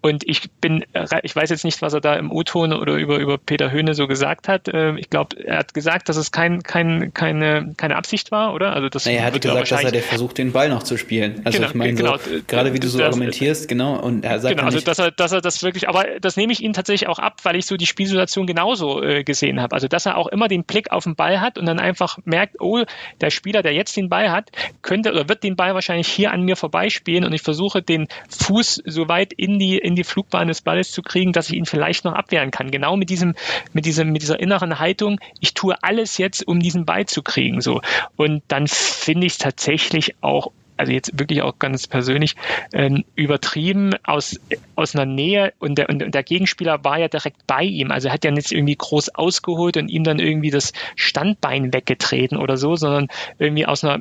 Und 0.00 0.26
ich 0.26 0.50
bin, 0.60 0.84
ich 1.22 1.36
weiß 1.36 1.50
jetzt 1.50 1.64
nicht, 1.64 1.82
was 1.82 1.92
er 1.92 2.00
da 2.00 2.14
im 2.16 2.30
O-Ton 2.30 2.72
oder 2.72 2.94
über, 2.94 3.18
über 3.18 3.38
Peter 3.38 3.70
Höhne 3.70 3.94
so 3.94 4.06
gesagt 4.06 4.48
hat. 4.48 4.68
Äh, 4.68 4.96
ich 4.98 5.10
glaube, 5.10 5.36
er 5.42 5.58
hat 5.58 5.74
gesagt, 5.74 6.08
dass 6.08 6.16
es 6.16 6.32
kein, 6.32 6.62
kein, 6.62 7.12
keine, 7.14 7.74
keine 7.76 7.96
Absicht 7.96 8.30
war, 8.30 8.54
oder? 8.54 8.72
Also 8.72 8.88
das 8.88 9.06
naja, 9.06 9.20
er 9.20 9.24
hat 9.26 9.40
gesagt, 9.40 9.70
dass 9.70 9.84
er 9.84 9.92
der 9.92 10.02
versucht, 10.02 10.38
den 10.38 10.52
Ball 10.52 10.68
noch 10.68 10.82
zu 10.82 10.96
spielen. 10.96 11.42
Also 11.44 11.58
genau, 11.58 11.68
ich 11.68 11.74
meine, 11.74 11.94
genau, 11.94 12.16
so, 12.16 12.30
gerade 12.46 12.72
wie 12.72 12.80
du 12.80 12.88
so 12.88 12.98
das, 12.98 13.08
argumentierst, 13.08 13.68
genau, 13.68 13.98
und 13.98 14.24
er 14.24 14.40
sagt 14.40 14.56
genau, 14.56 14.66
also 14.66 14.80
dass 14.80 14.98
er, 14.98 15.10
dass 15.10 15.32
er 15.32 15.40
das 15.40 15.62
wirklich, 15.62 15.88
aber 15.88 16.04
das 16.20 16.36
nehme 16.36 16.52
ich 16.52 16.62
ihm 16.62 16.72
tatsächlich 16.72 17.08
auch 17.08 17.18
ab, 17.18 17.40
weil 17.42 17.56
ich 17.56 17.66
so 17.66 17.76
die 17.76 17.86
Spielsituation 17.86 18.46
genauso 18.46 19.02
äh, 19.02 19.24
gesehen 19.24 19.60
habe. 19.60 19.74
Also 19.74 19.88
dass 19.88 20.06
er 20.06 20.16
auch 20.16 20.28
immer 20.28 20.48
den 20.48 20.64
Blick 20.64 20.90
auf 20.92 21.04
den 21.04 21.14
Ball 21.14 21.40
hat 21.40 21.58
und 21.58 21.66
dann 21.66 21.78
einfach 21.78 22.18
merkt, 22.24 22.56
oh, 22.60 22.84
der 23.20 23.30
Spieler, 23.30 23.62
der 23.62 23.72
jetzt 23.72 23.96
den 23.96 24.08
Ball 24.08 24.30
hat, 24.30 24.50
könnte 24.82 25.12
oder 25.12 25.28
wird 25.28 25.42
den 25.42 25.56
Ball 25.56 25.74
wahrscheinlich 25.74 26.08
hier 26.08 26.32
an 26.32 26.42
mir 26.42 26.56
vorbeispielen 26.56 27.24
und 27.24 27.32
ich 27.32 27.42
versuche 27.42 27.82
den 27.82 28.08
Fuß 28.28 28.82
so 28.86 29.08
weit 29.08 29.32
in 29.32 29.58
die 29.58 29.67
in 29.76 29.94
die 29.94 30.04
Flugbahn 30.04 30.48
des 30.48 30.62
Balles 30.62 30.90
zu 30.90 31.02
kriegen, 31.02 31.32
dass 31.32 31.50
ich 31.50 31.56
ihn 31.56 31.66
vielleicht 31.66 32.04
noch 32.04 32.14
abwehren 32.14 32.50
kann. 32.50 32.70
Genau 32.70 32.96
mit 32.96 33.10
diesem 33.10 33.34
mit 33.72 33.84
diesem 33.84 34.10
mit 34.10 34.22
dieser 34.22 34.40
inneren 34.40 34.78
Haltung, 34.78 35.20
ich 35.40 35.54
tue 35.54 35.76
alles 35.82 36.18
jetzt, 36.18 36.46
um 36.46 36.60
diesen 36.60 36.86
Ball 36.86 37.06
zu 37.06 37.22
kriegen, 37.22 37.60
so 37.60 37.80
und 38.16 38.42
dann 38.48 38.66
finde 38.66 39.26
ich 39.26 39.32
es 39.34 39.38
tatsächlich 39.38 40.14
auch 40.22 40.50
also 40.78 40.92
jetzt 40.92 41.18
wirklich 41.18 41.42
auch 41.42 41.58
ganz 41.58 41.86
persönlich, 41.86 42.36
ähm, 42.72 43.04
übertrieben 43.14 43.94
aus, 44.04 44.40
aus 44.76 44.94
einer 44.94 45.06
Nähe 45.06 45.52
und 45.58 45.76
der, 45.76 45.88
und 45.88 46.14
der 46.14 46.22
Gegenspieler 46.22 46.84
war 46.84 46.98
ja 46.98 47.08
direkt 47.08 47.46
bei 47.46 47.62
ihm. 47.62 47.90
Also 47.90 48.10
hat 48.10 48.24
ja 48.24 48.30
nicht 48.30 48.52
irgendwie 48.52 48.76
groß 48.76 49.14
ausgeholt 49.14 49.76
und 49.76 49.88
ihm 49.88 50.04
dann 50.04 50.18
irgendwie 50.18 50.50
das 50.50 50.72
Standbein 50.96 51.72
weggetreten 51.72 52.38
oder 52.38 52.56
so, 52.56 52.76
sondern 52.76 53.08
irgendwie 53.38 53.66
aus 53.66 53.84
einer 53.84 54.00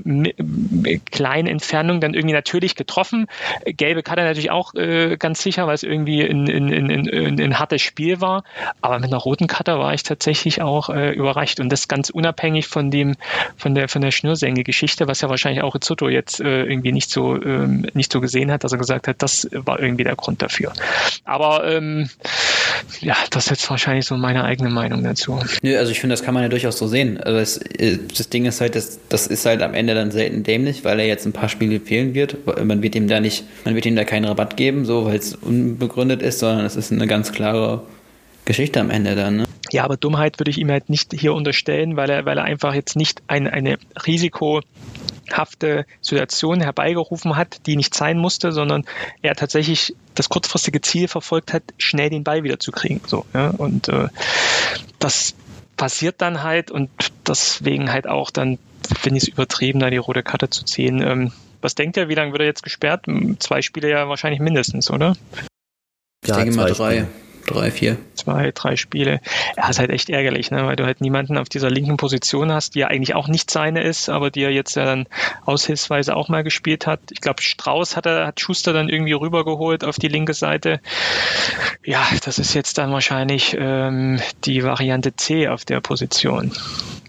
kleinen 1.12 1.48
Entfernung 1.48 2.00
dann 2.00 2.14
irgendwie 2.14 2.34
natürlich 2.34 2.76
getroffen. 2.76 3.28
Gelbe 3.66 4.04
Karte 4.04 4.24
natürlich 4.24 4.52
auch 4.52 4.74
äh, 4.76 5.18
ganz 5.18 5.42
sicher, 5.42 5.68
weil 5.68 5.76
es 5.76 5.84
irgendwie 5.84 6.22
ein, 6.22 6.48
ein, 6.48 6.92
ein, 6.92 7.40
ein, 7.40 7.60
hartes 7.60 7.82
Spiel 7.82 8.22
war. 8.22 8.44
Aber 8.82 9.00
mit 9.00 9.10
einer 9.12 9.18
roten 9.18 9.48
Karte 9.48 9.80
war 9.80 9.94
ich 9.94 10.04
tatsächlich 10.04 10.62
auch 10.62 10.90
äh, 10.90 11.12
überrascht. 11.12 11.60
Und 11.60 11.70
das 11.70 11.88
ganz 11.88 12.10
unabhängig 12.10 12.68
von 12.68 12.92
dem, 12.92 13.16
von 13.56 13.76
der, 13.76 13.90
von 13.90 14.02
der 14.02 14.12
Schnürsenkel-Geschichte, 14.12 15.08
was 15.08 15.22
ja 15.22 15.30
wahrscheinlich 15.30 15.64
auch 15.64 15.76
Izzuto 15.76 16.10
jetzt 16.10 16.40
äh, 16.40 16.64
irgendwie 16.68 16.92
nicht 16.92 17.10
so, 17.10 17.42
ähm, 17.42 17.86
nicht 17.94 18.12
so 18.12 18.22
gesehen 18.22 18.52
hat, 18.52 18.64
dass 18.64 18.72
er 18.72 18.78
gesagt 18.78 19.08
hat, 19.08 19.22
das 19.22 19.48
war 19.52 19.80
irgendwie 19.80 20.04
der 20.04 20.16
Grund 20.16 20.42
dafür. 20.42 20.74
Aber 21.26 21.70
ähm, 21.70 22.10
ja, 23.00 23.16
das 23.30 23.46
ist 23.46 23.50
jetzt 23.52 23.70
wahrscheinlich 23.70 24.06
so 24.06 24.16
meine 24.18 24.44
eigene 24.44 24.70
Meinung 24.70 25.04
dazu. 25.04 25.40
Nö, 25.62 25.78
also 25.78 25.92
ich 25.92 26.00
finde, 26.00 26.14
das 26.14 26.24
kann 26.24 26.34
man 26.34 26.44
ja 26.44 26.50
durchaus 26.50 26.78
so 26.78 26.88
sehen. 26.88 27.18
Also 27.18 27.40
das, 27.40 27.58
äh, 27.58 27.98
das 28.16 28.30
Ding 28.30 28.46
ist 28.46 28.62
halt, 28.62 28.76
das, 28.76 29.00
das 29.10 29.28
ist 29.28 29.46
halt 29.46 29.62
am 29.62 29.74
Ende 29.74 29.94
dann 29.94 30.12
selten 30.12 30.44
dämlich, 30.44 30.84
weil 30.84 31.00
er 31.00 31.08
jetzt 31.08 31.26
ein 31.26 31.34
paar 31.34 31.50
Spiele 31.50 31.80
fehlen 31.80 32.14
wird. 32.14 32.38
Man 32.64 32.82
wird 32.82 32.96
ihm 32.96 33.08
da 33.08 33.20
nicht, 33.20 33.44
man 33.66 33.76
wird 33.76 33.86
ihm 33.86 33.96
da 33.96 34.04
keinen 34.04 34.26
Rabatt 34.26 34.58
geben, 34.58 34.86
so 34.86 35.06
weil 35.06 35.18
es 35.18 35.36
unbegründet 35.36 36.22
ist, 36.22 36.40
sondern 36.40 36.66
es 36.66 36.76
ist 36.76 36.92
eine 36.92 37.08
ganz 37.08 37.32
klare 37.32 37.84
Geschichte 38.48 38.80
am 38.80 38.90
Ende 38.90 39.16
dann. 39.16 39.36
Ne? 39.38 39.46
Ja, 39.72 39.84
aber 39.84 39.98
Dummheit 39.98 40.40
würde 40.40 40.50
ich 40.50 40.58
ihm 40.58 40.72
halt 40.72 40.90
nicht 40.90 41.14
hier 41.14 41.34
unterstellen, 41.34 41.98
weil 41.98 42.10
er, 42.10 42.26
weil 42.26 42.38
er 42.38 42.46
einfach 42.46 42.74
jetzt 42.74 42.96
nicht 42.96 43.22
ein, 43.28 43.46
eine 43.46 43.78
Risiko 44.06 44.62
hafte 45.32 45.86
Situation 46.00 46.62
herbeigerufen 46.62 47.36
hat, 47.36 47.68
die 47.68 47.76
nicht 47.76 47.94
sein 47.94 48.18
musste, 48.18 48.54
sondern 48.54 48.86
er 49.22 49.36
tatsächlich 49.36 49.94
das 50.16 50.30
kurzfristige 50.30 50.80
Ziel 50.80 51.10
verfolgt 51.10 51.52
hat, 51.52 51.64
schnell 51.78 52.10
den 52.10 52.24
Ball 52.24 52.44
wieder 52.44 52.60
zu 52.60 52.72
kriegen. 52.72 53.02
So, 53.06 53.26
ja? 53.34 53.50
Und 53.50 53.90
äh, 53.90 54.08
das 55.00 55.36
passiert 55.76 56.22
dann 56.22 56.42
halt 56.42 56.72
und 56.72 56.90
deswegen 57.28 57.92
halt 57.92 58.08
auch 58.08 58.32
dann 58.32 58.58
finde 58.98 59.18
ich 59.18 59.24
es 59.24 59.30
übertrieben, 59.30 59.82
da 59.82 59.90
die 59.90 59.98
rote 59.98 60.24
Karte 60.24 60.50
zu 60.50 60.64
ziehen. 60.64 61.02
Ähm, 61.02 61.34
was 61.60 61.76
denkt 61.76 61.98
ihr, 61.98 62.08
wie 62.08 62.16
lange 62.16 62.32
wird 62.32 62.42
er 62.42 62.48
jetzt 62.48 62.64
gesperrt? 62.64 63.06
Zwei 63.40 63.62
Spiele 63.62 63.90
ja 63.90 64.08
wahrscheinlich 64.08 64.40
mindestens, 64.40 64.90
oder? 64.90 65.18
Ich 66.24 66.30
ja, 66.30 66.38
denke 66.38 66.56
mal 66.56 66.72
drei. 66.72 67.00
Spiele 67.00 67.27
drei, 67.48 67.72
vier. 67.72 67.98
Zwei, 68.14 68.52
drei 68.54 68.76
Spiele. 68.76 69.22
Ja, 69.56 69.70
ist 69.70 69.80
halt 69.80 69.90
echt 69.90 70.10
ärgerlich, 70.10 70.52
ne? 70.52 70.66
weil 70.66 70.76
du 70.76 70.86
halt 70.86 71.02
niemanden 71.02 71.38
auf 71.38 71.50
dieser 71.50 71.72
linken 71.72 71.98
Position 71.98 72.52
hast, 72.52 72.76
die 72.76 72.80
ja 72.80 72.88
eigentlich 72.88 73.16
auch 73.16 73.28
nicht 73.28 73.50
seine 73.50 73.82
ist, 73.82 74.10
aber 74.10 74.30
die 74.30 74.44
er 74.44 74.52
jetzt 74.52 74.76
ja 74.76 74.86
dann 74.86 75.08
aushilfsweise 75.46 76.16
auch 76.16 76.30
mal 76.30 76.44
gespielt 76.44 76.86
hat. 76.86 77.00
Ich 77.10 77.22
glaube, 77.22 77.42
Strauß 77.42 77.96
hat, 77.96 78.06
er, 78.06 78.28
hat 78.28 78.40
Schuster 78.40 78.74
dann 78.74 78.90
irgendwie 78.90 79.14
rübergeholt 79.14 79.84
auf 79.84 79.98
die 79.98 80.10
linke 80.10 80.34
Seite. 80.34 80.82
Ja, 81.84 82.06
das 82.24 82.38
ist 82.38 82.54
jetzt 82.54 82.78
dann 82.78 82.92
wahrscheinlich 82.92 83.56
ähm, 83.58 84.20
die 84.44 84.64
Variante 84.64 85.16
C 85.16 85.48
auf 85.48 85.66
der 85.66 85.80
Position. 85.80 86.52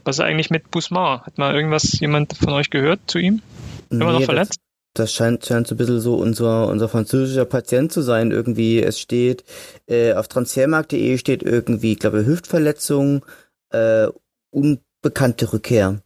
Was 0.04 0.16
ist 0.18 0.24
eigentlich 0.24 0.50
mit 0.50 0.70
Busmar? 0.70 1.26
Hat 1.26 1.36
mal 1.36 1.54
irgendwas 1.54 1.98
jemand 2.00 2.36
von 2.36 2.52
euch 2.54 2.70
gehört 2.70 3.00
zu 3.08 3.18
ihm? 3.18 3.42
Immer 3.90 4.12
nee, 4.12 4.18
noch 4.20 4.22
verletzt? 4.22 4.60
Das 4.94 5.12
scheint, 5.12 5.44
scheint 5.46 5.66
so 5.66 5.74
ein 5.74 5.78
bisschen 5.78 6.00
so 6.00 6.16
unser, 6.16 6.68
unser 6.68 6.88
französischer 6.88 7.44
Patient 7.44 7.92
zu 7.92 8.02
sein. 8.02 8.30
Irgendwie, 8.30 8.82
es 8.82 8.98
steht, 8.98 9.44
äh, 9.86 10.14
auf 10.14 10.28
transfermarkt.de 10.28 11.18
steht 11.18 11.42
irgendwie, 11.42 11.92
ich 11.92 11.98
glaube, 11.98 12.26
Hüftverletzung, 12.26 13.24
äh, 13.70 14.08
unbekannte 14.50 15.52
Rückkehr. 15.52 16.02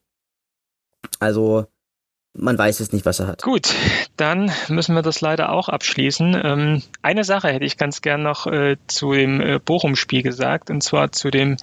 Also, 1.20 1.66
man 2.34 2.56
weiß 2.56 2.80
es 2.80 2.92
nicht, 2.92 3.04
was 3.04 3.20
er 3.20 3.26
hat. 3.26 3.42
Gut, 3.42 3.74
dann 4.16 4.50
müssen 4.68 4.94
wir 4.94 5.02
das 5.02 5.20
leider 5.20 5.52
auch 5.52 5.68
abschließen. 5.68 6.40
Ähm, 6.42 6.82
eine 7.02 7.24
Sache 7.24 7.48
hätte 7.48 7.64
ich 7.64 7.76
ganz 7.76 8.00
gern 8.00 8.22
noch 8.22 8.46
äh, 8.46 8.76
zu 8.86 9.12
dem 9.12 9.40
äh, 9.40 9.58
Bochum-Spiel 9.58 10.22
gesagt, 10.22 10.70
und 10.70 10.82
zwar 10.82 11.12
zu 11.12 11.30
dem 11.30 11.56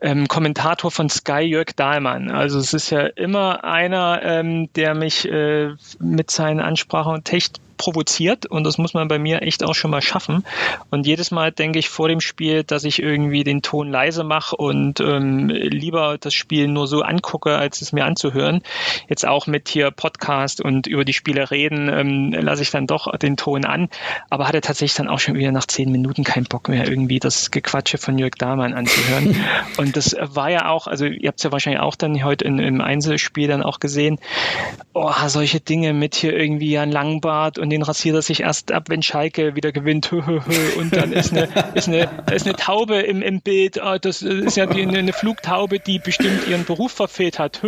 ähm, 0.00 0.26
Kommentator 0.26 0.90
von 0.90 1.08
Sky, 1.08 1.42
Jörg 1.42 1.76
Dahlmann. 1.76 2.30
Also 2.30 2.58
es 2.58 2.74
ist 2.74 2.90
ja 2.90 3.02
immer 3.06 3.62
einer, 3.62 4.20
ähm, 4.24 4.68
der 4.74 4.94
mich 4.94 5.28
äh, 5.28 5.74
mit 6.00 6.30
seinen 6.30 6.60
Ansprachen 6.60 7.14
und 7.14 7.24
Technik 7.24 7.63
provoziert 7.76 8.46
und 8.46 8.64
das 8.64 8.78
muss 8.78 8.94
man 8.94 9.08
bei 9.08 9.18
mir 9.18 9.42
echt 9.42 9.64
auch 9.64 9.74
schon 9.74 9.90
mal 9.90 10.02
schaffen. 10.02 10.44
Und 10.90 11.06
jedes 11.06 11.30
Mal 11.30 11.52
denke 11.52 11.78
ich 11.78 11.88
vor 11.88 12.08
dem 12.08 12.20
Spiel, 12.20 12.64
dass 12.64 12.84
ich 12.84 13.02
irgendwie 13.02 13.44
den 13.44 13.62
Ton 13.62 13.90
leise 13.90 14.24
mache 14.24 14.56
und 14.56 15.00
ähm, 15.00 15.48
lieber 15.48 16.16
das 16.18 16.34
Spiel 16.34 16.68
nur 16.68 16.86
so 16.86 17.02
angucke, 17.02 17.56
als 17.56 17.82
es 17.82 17.92
mir 17.92 18.04
anzuhören. 18.04 18.62
Jetzt 19.08 19.26
auch 19.26 19.46
mit 19.46 19.68
hier 19.68 19.90
Podcast 19.90 20.60
und 20.60 20.86
über 20.86 21.04
die 21.04 21.12
Spiele 21.12 21.50
reden, 21.50 21.88
ähm, 21.88 22.32
lasse 22.32 22.62
ich 22.62 22.70
dann 22.70 22.86
doch 22.86 23.16
den 23.18 23.36
Ton 23.36 23.64
an, 23.64 23.88
aber 24.30 24.48
hatte 24.48 24.60
tatsächlich 24.60 24.96
dann 24.96 25.08
auch 25.08 25.18
schon 25.18 25.34
wieder 25.34 25.52
nach 25.52 25.66
zehn 25.66 25.90
Minuten 25.90 26.24
keinen 26.24 26.44
Bock 26.44 26.68
mehr, 26.68 26.88
irgendwie 26.88 27.18
das 27.18 27.50
Gequatsche 27.50 27.98
von 27.98 28.18
Jörg 28.18 28.34
Dahmann 28.38 28.74
anzuhören. 28.74 29.36
und 29.76 29.96
das 29.96 30.16
war 30.20 30.50
ja 30.50 30.68
auch, 30.68 30.86
also 30.86 31.06
ihr 31.06 31.28
habt 31.28 31.38
es 31.38 31.44
ja 31.44 31.52
wahrscheinlich 31.52 31.80
auch 31.80 31.96
dann 31.96 32.22
heute 32.24 32.44
in, 32.44 32.58
im 32.58 32.80
Einzelspiel 32.80 33.48
dann 33.48 33.62
auch 33.62 33.80
gesehen, 33.80 34.18
oh, 34.92 35.12
solche 35.26 35.60
Dinge 35.60 35.92
mit 35.92 36.14
hier 36.14 36.36
irgendwie 36.36 36.70
Jan 36.70 36.90
Langbart 36.90 37.58
und 37.64 37.70
den 37.70 37.82
rasiert 37.82 38.14
er 38.14 38.22
sich 38.22 38.40
erst 38.40 38.72
ab, 38.72 38.84
wenn 38.88 39.02
Schalke 39.02 39.56
wieder 39.56 39.72
gewinnt. 39.72 40.12
Und 40.76 40.94
dann 40.94 41.12
ist 41.12 41.32
eine, 41.32 41.48
ist 41.74 41.88
eine, 41.88 42.10
ist 42.30 42.46
eine 42.46 42.56
Taube 42.56 42.96
im, 43.00 43.22
im 43.22 43.40
Bild. 43.40 43.80
Ah, 43.80 43.98
das 43.98 44.20
ist 44.20 44.56
ja 44.56 44.66
die, 44.66 44.82
eine 44.82 45.12
Flugtaube, 45.14 45.80
die 45.80 45.98
bestimmt 45.98 46.46
ihren 46.46 46.66
Beruf 46.66 46.92
verfehlt 46.92 47.38
hat. 47.38 47.62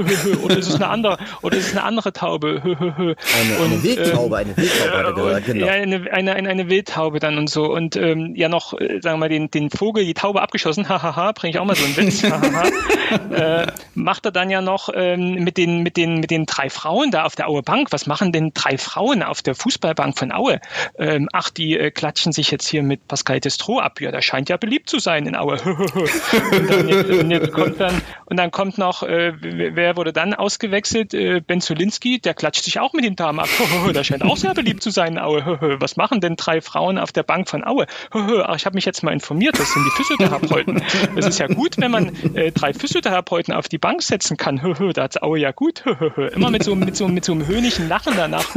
Oder 0.45 0.59
ist 0.59 0.69
es 0.69 0.75
eine 0.75 0.89
andere, 0.89 1.19
oder 1.41 1.57
ist 1.57 1.69
es 1.69 1.73
eine 1.73 1.83
andere 1.83 2.13
Taube? 2.13 2.61
Eine, 2.63 3.17
und, 3.59 3.73
eine 3.73 3.83
Wildtaube, 3.83 4.37
eine 4.37 4.57
Wildtaube, 4.57 5.33
äh, 5.33 5.41
genau. 5.41 5.67
Ja, 5.67 5.73
eine, 5.73 6.13
eine, 6.13 6.35
eine, 6.35 6.49
eine 6.51 6.69
Wildtaube 6.69 7.19
dann 7.19 7.39
und 7.39 7.49
so. 7.49 7.65
Und 7.73 7.97
ähm, 7.97 8.35
ja 8.37 8.51
noch, 8.51 8.75
äh, 8.75 9.01
sagen 9.01 9.17
wir 9.17 9.21
mal, 9.21 9.29
den, 9.31 9.51
den 9.51 9.71
Vogel, 9.71 10.05
die 10.05 10.15
Taube 10.15 10.43
abgeschossen, 10.43 10.91
hahaha, 10.91 11.33
bringe 11.33 11.53
ich 11.53 11.59
auch 11.59 11.65
mal 11.65 11.75
so 11.75 11.85
einen 11.87 11.97
Witz, 11.97 12.23
äh, 13.31 13.67
macht 13.95 14.27
er 14.27 14.33
dann 14.33 14.51
ja 14.51 14.61
noch 14.61 14.91
ähm, 14.95 15.43
mit, 15.43 15.57
den, 15.57 15.83
mit, 15.83 15.97
den, 15.97 16.21
mit 16.21 16.31
den 16.31 16.45
drei 16.45 16.69
Frauen 16.69 17.11
da 17.11 17.25
auf 17.25 17.35
der 17.35 17.49
Aue 17.49 17.63
Bank. 17.63 17.89
Was 17.93 18.07
machen 18.07 18.33
denn 18.33 18.53
drei 18.53 18.77
Frauen 18.77 19.23
auf 19.23 19.41
der 19.41 19.55
Fußballbank 19.87 20.19
von 20.19 20.33
Aue? 20.33 20.61
Ähm, 20.99 21.29
ach, 21.33 21.51
die 21.51 21.79
äh, 21.79 21.91
klatschen 21.91 22.33
sich 22.33 22.51
jetzt 22.51 22.67
hier 22.67 22.83
mit 22.83 23.07
Pascal 23.07 23.41
Destro 23.41 23.79
ab. 23.79 24.01
Ja, 24.01 24.11
der 24.11 24.23
scheint 24.23 24.49
ja 24.49 24.57
beliebt 24.57 24.91
zu 24.91 24.99
sein 24.99 25.27
in 25.27 25.37
Aue. 25.37 25.61
und, 25.65 26.71
dann 26.71 26.89
und, 26.89 27.31
jetzt 27.31 27.53
kommt 27.53 27.81
dann, 27.81 28.03
und 28.27 28.37
dann 28.37 28.51
kommt 28.51 28.79
noch, 28.79 29.03
äh, 29.03 29.33
wer 29.41 29.97
wurde 29.97 30.13
dann 30.13 30.35
ausgewechselt? 30.35 31.15
Äh, 31.15 31.41
Ben 31.41 31.61
Zulinski, 31.61 32.19
der 32.19 32.35
klatscht 32.35 32.65
sich 32.65 32.81
auch 32.81 32.93
mit 32.93 33.05
den 33.05 33.17
Damen 33.17 33.41
ab. 33.41 33.49
der 33.95 34.05
scheint 34.05 34.25
auch 34.25 34.37
sehr 34.37 34.55
beliebt 34.55 34.83
zu 34.83 34.91
sein 34.91 35.15
in 35.15 35.19
Aue. 35.19 35.77
Was 35.81 35.97
machen 35.97 36.21
denn 36.21 36.37
drei 36.37 36.61
Frauen 36.61 36.99
auf 36.99 37.13
der 37.13 37.23
Bank 37.23 37.49
von 37.49 37.65
Aue? 37.65 37.87
Ach, 38.11 38.57
ich 38.57 38.67
habe 38.67 38.75
mich 38.75 38.85
jetzt 38.85 39.03
mal 39.03 39.13
informiert, 39.13 39.59
das 39.59 39.73
sind 39.73 39.85
die 39.85 39.91
Physiotherapeuten. 39.91 40.83
Es 41.17 41.27
ist 41.27 41.39
ja 41.39 41.47
gut, 41.47 41.79
wenn 41.79 41.91
man 41.91 42.13
äh, 42.35 42.51
drei 42.51 42.75
Physiotherapeuten 42.75 43.55
auf 43.55 43.69
die 43.69 43.79
Bank 43.79 44.03
setzen 44.03 44.37
kann. 44.37 44.57
da 44.95 45.03
hat's 45.03 45.23
Aue 45.23 45.39
ja 45.39 45.53
gut. 45.53 45.85
Immer 46.35 46.51
mit 46.51 46.65
so, 46.65 46.75
mit 46.75 46.97
so, 46.97 47.09
mit 47.09 47.25
so 47.25 47.33
einem 47.33 47.47
höhnigen 47.47 47.89
Lachen 47.89 48.15
danach. 48.17 48.55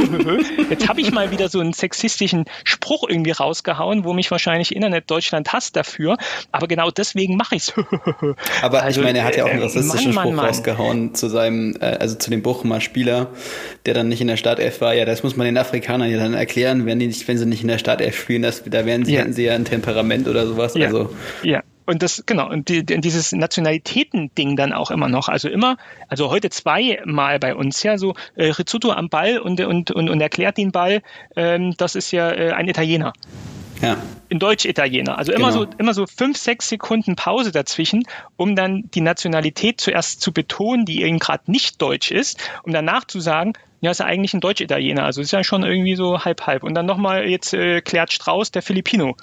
Jetzt 0.68 0.88
habe 0.88 1.00
ich 1.00 1.12
mal 1.12 1.19
wieder 1.30 1.48
so 1.48 1.60
einen 1.60 1.72
sexistischen 1.72 2.44
Spruch 2.64 3.04
irgendwie 3.08 3.32
rausgehauen, 3.32 4.04
wo 4.04 4.12
mich 4.12 4.30
wahrscheinlich 4.30 4.74
Internet 4.74 5.10
Deutschland 5.10 5.52
hasst 5.52 5.76
dafür. 5.76 6.16
Aber 6.52 6.66
genau 6.66 6.90
deswegen 6.90 7.36
mache 7.36 7.56
ich's. 7.56 7.72
Aber 8.62 8.82
also, 8.82 9.00
ich 9.00 9.06
meine, 9.06 9.18
er 9.20 9.24
hat 9.24 9.36
ja 9.36 9.44
auch 9.44 9.50
einen 9.50 9.60
äh, 9.60 9.64
rassistischen 9.64 10.14
Mann, 10.14 10.24
Spruch 10.24 10.36
Mann, 10.36 10.46
rausgehauen 10.46 11.14
zu 11.14 11.28
seinem, 11.28 11.76
äh, 11.80 11.84
also 11.84 12.16
zu 12.16 12.30
dem 12.30 12.42
Bochumer 12.42 12.80
Spieler, 12.80 13.28
der 13.86 13.94
dann 13.94 14.08
nicht 14.08 14.20
in 14.20 14.28
der 14.28 14.36
Startelf 14.36 14.80
war. 14.80 14.94
Ja, 14.94 15.04
das 15.04 15.22
muss 15.22 15.36
man 15.36 15.46
den 15.46 15.58
Afrikanern 15.58 16.10
ja 16.10 16.18
dann 16.18 16.34
erklären, 16.34 16.86
wenn 16.86 16.98
die 16.98 17.06
nicht, 17.06 17.26
wenn 17.28 17.38
sie 17.38 17.46
nicht 17.46 17.62
in 17.62 17.68
der 17.68 17.78
Startelf 17.78 18.18
spielen, 18.18 18.42
das, 18.42 18.62
da 18.64 18.86
werden 18.86 19.04
sie, 19.04 19.14
ja. 19.14 19.20
hätten 19.20 19.32
sie 19.32 19.44
ja 19.44 19.54
ein 19.54 19.64
Temperament 19.64 20.28
oder 20.28 20.46
sowas. 20.46 20.74
Ja. 20.74 20.86
Also 20.86 21.10
ja, 21.42 21.62
und 21.86 22.02
das, 22.02 22.24
genau, 22.26 22.48
und 22.48 22.68
die, 22.68 22.84
dieses 22.84 23.32
Nationalitäten-Ding 23.32 24.56
dann 24.56 24.72
auch 24.72 24.90
immer 24.90 25.08
noch. 25.08 25.28
Also 25.28 25.48
immer, 25.48 25.76
also 26.08 26.30
heute 26.30 26.50
zweimal 26.50 27.38
bei 27.38 27.54
uns, 27.54 27.82
ja, 27.82 27.98
so 27.98 28.14
äh, 28.36 28.46
Rizzuto 28.46 28.92
am 28.92 29.08
Ball 29.08 29.38
und, 29.38 29.60
und, 29.60 29.90
und, 29.90 30.08
und 30.08 30.20
erklärt 30.20 30.56
den 30.56 30.72
Ball, 30.72 31.02
ähm, 31.36 31.74
das 31.76 31.94
ist 31.94 32.10
ja 32.12 32.30
äh, 32.30 32.52
ein 32.52 32.68
Italiener. 32.68 33.12
Ja. 33.82 33.96
In 34.28 34.38
Deutsch-Italiener. 34.38 35.16
Also 35.18 35.32
immer 35.32 35.50
genau. 35.50 35.64
so, 35.64 35.70
immer 35.78 35.94
so 35.94 36.06
fünf, 36.06 36.36
sechs 36.36 36.68
Sekunden 36.68 37.16
Pause 37.16 37.50
dazwischen, 37.50 38.04
um 38.36 38.54
dann 38.54 38.84
die 38.94 39.00
Nationalität 39.00 39.80
zuerst 39.80 40.20
zu 40.20 40.32
betonen, 40.32 40.84
die 40.84 41.02
eben 41.02 41.18
gerade 41.18 41.50
nicht 41.50 41.80
deutsch 41.80 42.10
ist, 42.10 42.38
um 42.62 42.72
danach 42.72 43.06
zu 43.06 43.20
sagen, 43.20 43.54
ja, 43.80 43.90
ist 43.90 44.00
ja 44.00 44.06
eigentlich 44.06 44.34
ein 44.34 44.40
Deutsch-Italiener. 44.40 45.04
Also 45.04 45.22
ist 45.22 45.32
ja 45.32 45.42
schon 45.42 45.62
irgendwie 45.62 45.96
so 45.96 46.22
halb-halb. 46.22 46.62
Und 46.62 46.74
dann 46.74 46.84
nochmal 46.84 47.26
jetzt 47.26 47.54
äh, 47.54 47.80
klärt 47.80 48.12
Strauß, 48.12 48.50
der 48.50 48.60
Filipino. 48.60 49.16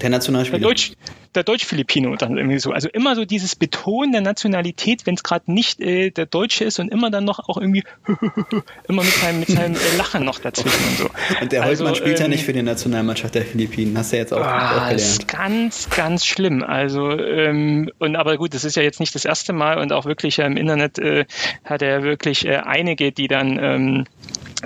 Der 0.00 0.10
Nationalspieler. 0.10 0.60
Der 0.60 0.68
Deutsch, 0.68 0.92
der 1.34 1.42
Deutsch-Filipino 1.42 2.14
dann 2.16 2.36
irgendwie 2.36 2.58
so. 2.58 2.72
Also 2.72 2.88
immer 2.88 3.14
so 3.14 3.24
dieses 3.24 3.56
Betonen 3.56 4.12
der 4.12 4.20
Nationalität, 4.20 5.06
wenn 5.06 5.14
es 5.14 5.22
gerade 5.22 5.52
nicht 5.52 5.80
äh, 5.80 6.10
der 6.10 6.26
Deutsche 6.26 6.64
ist 6.64 6.78
und 6.78 6.88
immer 6.90 7.10
dann 7.10 7.24
noch 7.24 7.48
auch 7.48 7.56
irgendwie 7.56 7.84
immer 8.88 9.02
mit 9.02 9.12
seinem, 9.12 9.40
mit 9.40 9.48
seinem 9.48 9.74
äh, 9.74 9.96
Lachen 9.96 10.24
noch 10.24 10.38
dazwischen 10.38 10.84
und 10.88 10.98
so. 10.98 11.10
Und 11.40 11.52
der 11.52 11.64
Holtmann 11.64 11.88
also, 11.88 12.00
spielt 12.00 12.18
ähm, 12.18 12.24
ja 12.24 12.28
nicht 12.28 12.44
für 12.44 12.52
die 12.52 12.62
Nationalmannschaft 12.62 13.34
der 13.34 13.42
Philippinen, 13.42 13.96
hast 13.96 14.12
du 14.12 14.16
ja 14.16 14.22
jetzt 14.22 14.32
auch, 14.32 14.40
ah, 14.40 14.68
auch 14.68 14.88
gelernt. 14.88 15.00
Ist 15.00 15.28
ganz, 15.28 15.90
ganz 15.90 16.24
schlimm. 16.24 16.62
Also 16.62 17.10
ähm, 17.10 17.90
und 17.98 18.16
aber 18.16 18.36
gut, 18.36 18.54
das 18.54 18.64
ist 18.64 18.76
ja 18.76 18.82
jetzt 18.82 19.00
nicht 19.00 19.14
das 19.14 19.24
erste 19.24 19.52
Mal 19.52 19.78
und 19.78 19.92
auch 19.92 20.06
wirklich 20.06 20.38
ja, 20.38 20.46
im 20.46 20.56
Internet 20.56 20.98
äh, 20.98 21.26
hat 21.64 21.82
er 21.82 22.02
wirklich 22.02 22.46
äh, 22.46 22.56
einige, 22.56 23.12
die 23.12 23.28
dann 23.28 23.58
ähm, 23.60 24.04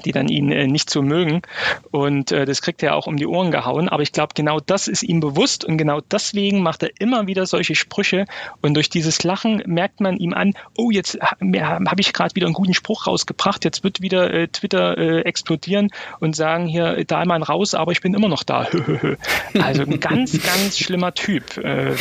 die 0.05 0.13
dann 0.13 0.29
ihn 0.29 0.51
äh, 0.51 0.67
nicht 0.67 0.91
so 0.91 1.03
mögen. 1.03 1.43
Und 1.91 2.33
äh, 2.33 2.45
das 2.45 2.63
kriegt 2.63 2.83
er 2.83 2.97
auch 2.97 3.07
um 3.07 3.17
die 3.17 3.27
Ohren 3.27 3.51
gehauen. 3.51 3.89
Aber 3.89 4.03
ich 4.03 4.13
glaube, 4.13 4.33
genau 4.35 4.61
das 4.61 4.89
ist 4.89 5.03
ihm 5.03 5.21
bewusst 5.21 5.65
und 5.65 5.77
genau 5.77 6.01
deswegen 6.01 6.52
macht 6.61 6.83
er 6.83 6.91
immer 6.99 7.27
wieder 7.27 7.47
solche 7.47 7.75
Sprüche. 7.75 8.27
Und 8.61 8.75
durch 8.75 8.91
dieses 8.91 9.23
Lachen 9.23 9.63
merkt 9.67 10.01
man 10.01 10.17
ihm 10.17 10.35
an, 10.35 10.55
oh, 10.77 10.91
jetzt 10.91 11.19
habe 11.21 12.01
ich 12.01 12.13
gerade 12.13 12.35
wieder 12.35 12.47
einen 12.47 12.55
guten 12.55 12.75
Spruch 12.75 13.07
rausgebracht, 13.07 13.65
jetzt 13.65 13.85
wird 13.85 14.01
wieder 14.01 14.33
äh, 14.33 14.49
Twitter 14.49 14.99
äh, 14.99 15.21
explodieren 15.23 15.91
und 16.21 16.37
sagen 16.37 16.67
hier, 16.67 17.05
da 17.07 17.25
mal 17.25 17.43
raus, 17.43 17.75
aber 17.75 17.93
ich 17.93 18.01
bin 18.01 18.15
immer 18.15 18.29
noch 18.29 18.43
da. 18.43 18.69
also 19.61 19.83
ein 19.83 20.01
ganz, 20.01 20.33
ganz 20.43 20.79
schlimmer 20.79 21.15
Typ. 21.15 21.57
Äh, 21.59 21.95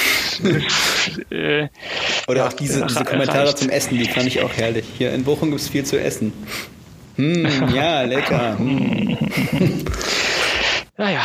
äh, 1.29 1.67
Oder 2.27 2.47
auch 2.47 2.53
diese, 2.53 2.85
diese 2.85 3.03
Kommentare 3.03 3.45
reicht. 3.45 3.57
zum 3.59 3.69
Essen, 3.69 3.97
die 3.97 4.05
fand 4.05 4.27
ich 4.27 4.41
auch 4.41 4.53
herrlich. 4.53 4.85
Hier 4.97 5.13
in 5.13 5.23
Bochum 5.23 5.49
gibt 5.49 5.61
es 5.61 5.69
viel 5.69 5.85
zu 5.85 5.99
essen. 5.99 6.33
Hm, 7.17 7.73
ja, 7.73 8.01
lecker. 8.03 8.57
Naja, 10.97 11.23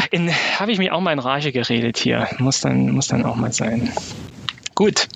habe 0.58 0.72
ich 0.72 0.78
mich 0.78 0.90
auch 0.90 1.00
mal 1.00 1.12
in 1.12 1.18
Rage 1.18 1.52
geredet 1.52 1.98
hier. 1.98 2.28
Muss 2.38 2.60
dann, 2.60 2.90
muss 2.90 3.08
dann 3.08 3.24
auch 3.24 3.36
mal 3.36 3.52
sein. 3.52 3.92
Gut. 4.74 5.08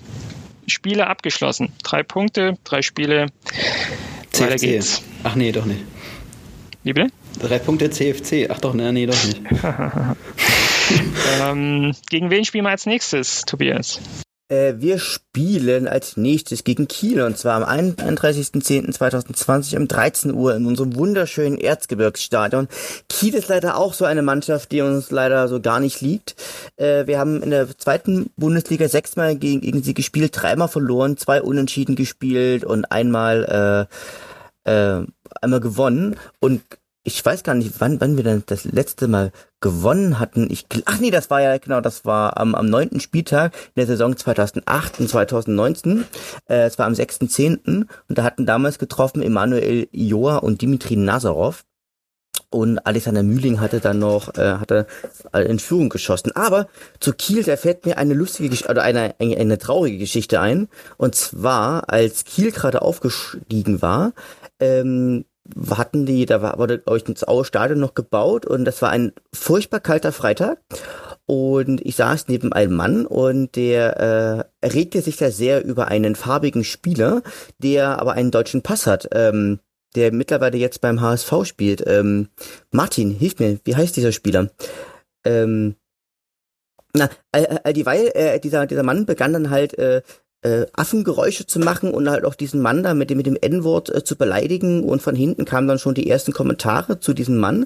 Spiele 0.67 1.07
abgeschlossen. 1.07 1.73
Drei 1.83 2.03
Punkte, 2.03 2.57
drei 2.63 2.81
Spiele. 2.81 3.27
CFC. 4.31 4.41
Weiter 4.41 4.55
geht's. 4.57 5.03
Ach 5.23 5.35
nee, 5.35 5.51
doch 5.51 5.65
nicht. 5.65 5.81
Wie 6.83 6.93
bitte? 6.93 7.11
Drei 7.39 7.59
Punkte 7.59 7.89
CFC. 7.89 8.49
Ach 8.49 8.59
doch, 8.59 8.73
nee, 8.73 8.91
nee 8.91 9.05
doch 9.05 9.23
nicht. 9.23 9.41
ähm, 11.41 11.93
gegen 12.09 12.29
wen 12.29 12.45
spielen 12.45 12.65
wir 12.65 12.71
als 12.71 12.85
nächstes, 12.85 13.41
Tobias? 13.43 13.99
Äh, 14.51 14.75
wir 14.79 14.99
spielen 14.99 15.87
als 15.87 16.17
nächstes 16.17 16.65
gegen 16.65 16.89
Kiel 16.89 17.21
und 17.21 17.37
zwar 17.37 17.55
am 17.55 17.63
31.10.2020 17.63 19.77
um 19.77 19.87
13 19.87 20.33
Uhr 20.33 20.53
in 20.55 20.65
unserem 20.65 20.93
wunderschönen 20.95 21.57
Erzgebirgsstadion. 21.57 22.67
Kiel 23.07 23.33
ist 23.33 23.47
leider 23.47 23.77
auch 23.77 23.93
so 23.93 24.03
eine 24.03 24.21
Mannschaft, 24.21 24.73
die 24.73 24.81
uns 24.81 25.09
leider 25.09 25.47
so 25.47 25.61
gar 25.61 25.79
nicht 25.79 26.01
liegt. 26.01 26.35
Äh, 26.75 27.07
wir 27.07 27.17
haben 27.17 27.41
in 27.41 27.51
der 27.51 27.77
zweiten 27.77 28.29
Bundesliga 28.35 28.89
sechsmal 28.89 29.37
gegen, 29.37 29.61
gegen 29.61 29.83
sie 29.83 29.93
gespielt, 29.93 30.33
dreimal 30.35 30.67
verloren, 30.67 31.15
zwei 31.15 31.41
Unentschieden 31.41 31.95
gespielt 31.95 32.65
und 32.65 32.91
einmal 32.91 33.87
äh, 34.65 34.69
äh, 34.69 35.05
einmal 35.41 35.61
gewonnen 35.61 36.17
und 36.41 36.61
ich 37.03 37.23
weiß 37.25 37.43
gar 37.43 37.55
nicht, 37.55 37.73
wann, 37.79 37.99
wann 37.99 38.15
wir 38.15 38.23
denn 38.23 38.43
das 38.45 38.63
letzte 38.63 39.07
Mal 39.07 39.31
gewonnen 39.59 40.19
hatten. 40.19 40.47
Ich, 40.51 40.65
ach 40.85 40.99
nee, 40.99 41.09
das 41.09 41.29
war 41.29 41.41
ja, 41.41 41.57
genau, 41.57 41.81
das 41.81 42.05
war 42.05 42.37
am, 42.37 42.53
am 42.53 42.67
neunten 42.67 42.99
Spieltag 42.99 43.53
in 43.53 43.71
der 43.77 43.87
Saison 43.87 44.15
2008 44.15 44.99
und 44.99 45.09
2019. 45.09 46.05
Äh, 46.47 46.65
es 46.65 46.77
war 46.77 46.85
am 46.85 46.93
6.10. 46.93 47.57
und 47.65 47.87
da 48.07 48.23
hatten 48.23 48.45
damals 48.45 48.77
getroffen 48.77 49.23
Emanuel 49.23 49.87
Joa 49.91 50.37
und 50.37 50.61
Dimitri 50.61 50.95
Nazarov. 50.95 51.63
Und 52.53 52.85
Alexander 52.85 53.23
Mühling 53.23 53.61
hatte 53.61 53.79
dann 53.79 53.99
noch, 53.99 54.35
äh, 54.35 54.55
hatte 54.55 54.85
in 55.33 55.57
Führung 55.57 55.87
geschossen. 55.87 56.33
Aber 56.35 56.67
zu 56.99 57.13
Kiel, 57.13 57.43
da 57.43 57.55
fällt 57.55 57.85
mir 57.85 57.97
eine 57.97 58.13
lustige 58.13 58.53
oder 58.69 58.83
eine, 58.83 59.15
eine, 59.19 59.37
eine 59.37 59.57
traurige 59.57 59.97
Geschichte 59.97 60.41
ein. 60.41 60.67
Und 60.97 61.15
zwar, 61.15 61.89
als 61.89 62.25
Kiel 62.25 62.51
gerade 62.51 62.81
aufgestiegen 62.81 63.81
war, 63.81 64.11
ähm, 64.59 65.23
hatten 65.75 66.05
die, 66.05 66.25
da 66.25 66.41
war, 66.41 66.57
wurde, 66.57 66.79
glaube 66.79 66.99
ich, 66.99 67.47
Stadion 67.47 67.79
noch 67.79 67.93
gebaut 67.93 68.45
und 68.45 68.65
das 68.65 68.81
war 68.81 68.89
ein 68.89 69.13
furchtbar 69.33 69.79
kalter 69.79 70.11
Freitag. 70.11 70.59
Und 71.25 71.85
ich 71.85 71.95
saß 71.95 72.27
neben 72.27 72.51
einem 72.51 72.73
Mann 72.75 73.05
und 73.05 73.55
der 73.55 74.49
äh, 74.61 74.67
erregte 74.67 75.01
sich 75.01 75.17
da 75.17 75.31
sehr 75.31 75.63
über 75.63 75.87
einen 75.87 76.15
farbigen 76.15 76.63
Spieler, 76.63 77.21
der 77.59 77.99
aber 77.99 78.13
einen 78.13 78.31
deutschen 78.31 78.63
Pass 78.63 78.85
hat, 78.87 79.07
ähm, 79.13 79.59
der 79.95 80.11
mittlerweile 80.11 80.57
jetzt 80.57 80.81
beim 80.81 80.99
HSV 80.99 81.45
spielt. 81.45 81.83
Ähm, 81.87 82.29
Martin, 82.71 83.11
hilf 83.11 83.39
mir, 83.39 83.59
wie 83.63 83.75
heißt 83.75 83.95
dieser 83.95 84.11
Spieler? 84.11 84.49
Ähm, 85.23 85.75
na, 86.93 87.09
all, 87.31 87.61
all 87.63 87.73
dieweil, 87.73 88.11
äh, 88.13 88.39
dieser, 88.39 88.65
dieser 88.65 88.83
Mann 88.83 89.05
begann 89.05 89.33
dann 89.33 89.49
halt 89.49 89.77
äh, 89.77 90.01
äh, 90.41 90.65
Affengeräusche 90.73 91.45
zu 91.45 91.59
machen 91.59 91.91
und 91.91 92.09
halt 92.09 92.25
auch 92.25 92.35
diesen 92.35 92.61
Mann 92.61 92.83
da 92.83 92.93
mit 92.93 93.09
dem, 93.09 93.17
mit 93.17 93.27
dem 93.27 93.37
N-Wort 93.39 93.93
äh, 93.93 94.03
zu 94.03 94.15
beleidigen. 94.15 94.83
Und 94.83 95.01
von 95.01 95.15
hinten 95.15 95.45
kamen 95.45 95.67
dann 95.67 95.79
schon 95.79 95.93
die 95.93 96.09
ersten 96.09 96.33
Kommentare 96.33 96.99
zu 96.99 97.13
diesem 97.13 97.37
Mann. 97.37 97.65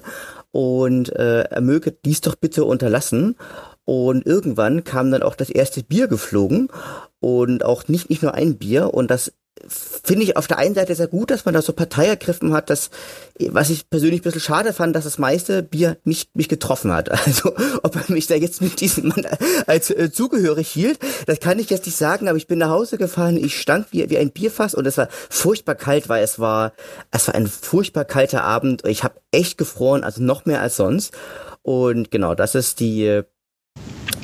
Und 0.52 1.14
äh, 1.14 1.42
er 1.42 1.60
möge 1.60 1.92
dies 1.92 2.20
doch 2.20 2.34
bitte 2.34 2.64
unterlassen. 2.64 3.36
Und 3.84 4.26
irgendwann 4.26 4.84
kam 4.84 5.10
dann 5.10 5.22
auch 5.22 5.36
das 5.36 5.50
erste 5.50 5.82
Bier 5.82 6.08
geflogen. 6.08 6.68
Und 7.20 7.64
auch 7.64 7.88
nicht, 7.88 8.10
nicht 8.10 8.22
nur 8.22 8.34
ein 8.34 8.58
Bier. 8.58 8.92
Und 8.92 9.10
das 9.10 9.32
finde 9.68 10.24
ich 10.24 10.36
auf 10.36 10.46
der 10.46 10.58
einen 10.58 10.74
Seite 10.74 10.94
sehr 10.94 11.06
gut, 11.06 11.30
dass 11.30 11.44
man 11.44 11.54
da 11.54 11.62
so 11.62 11.72
Partei 11.72 12.06
ergriffen 12.06 12.52
hat, 12.52 12.70
dass, 12.70 12.90
was 13.38 13.70
ich 13.70 13.88
persönlich 13.88 14.20
ein 14.20 14.24
bisschen 14.24 14.40
schade 14.40 14.72
fand, 14.72 14.94
dass 14.94 15.04
das 15.04 15.18
meiste 15.18 15.62
Bier 15.62 15.96
mich, 16.04 16.30
mich 16.34 16.48
getroffen 16.48 16.92
hat. 16.92 17.10
Also, 17.26 17.54
ob 17.82 17.96
er 17.96 18.04
mich 18.12 18.28
da 18.28 18.36
jetzt 18.36 18.62
mit 18.62 18.80
diesem 18.80 19.08
Mann 19.08 19.26
als 19.66 19.90
äh, 19.90 20.12
zugehörig 20.12 20.68
hielt, 20.68 20.98
das 21.26 21.40
kann 21.40 21.58
ich 21.58 21.70
jetzt 21.70 21.86
nicht 21.86 21.96
sagen, 21.96 22.28
aber 22.28 22.36
ich 22.36 22.46
bin 22.46 22.58
nach 22.58 22.70
Hause 22.70 22.98
gefahren, 22.98 23.36
ich 23.36 23.58
stank 23.58 23.88
wie, 23.90 24.08
wie 24.08 24.18
ein 24.18 24.30
Bierfass 24.30 24.74
und 24.74 24.86
es 24.86 24.96
war 24.96 25.08
furchtbar 25.28 25.74
kalt, 25.74 26.08
weil 26.08 26.22
es 26.22 26.38
war, 26.38 26.72
es 27.10 27.26
war 27.26 27.34
ein 27.34 27.48
furchtbar 27.48 28.04
kalter 28.04 28.44
Abend. 28.44 28.86
Ich 28.86 29.02
habe 29.02 29.20
echt 29.32 29.58
gefroren, 29.58 30.04
also 30.04 30.22
noch 30.22 30.44
mehr 30.44 30.60
als 30.60 30.76
sonst. 30.76 31.14
Und 31.62 32.12
genau, 32.12 32.36
das 32.36 32.54
ist 32.54 32.78
die 32.78 33.24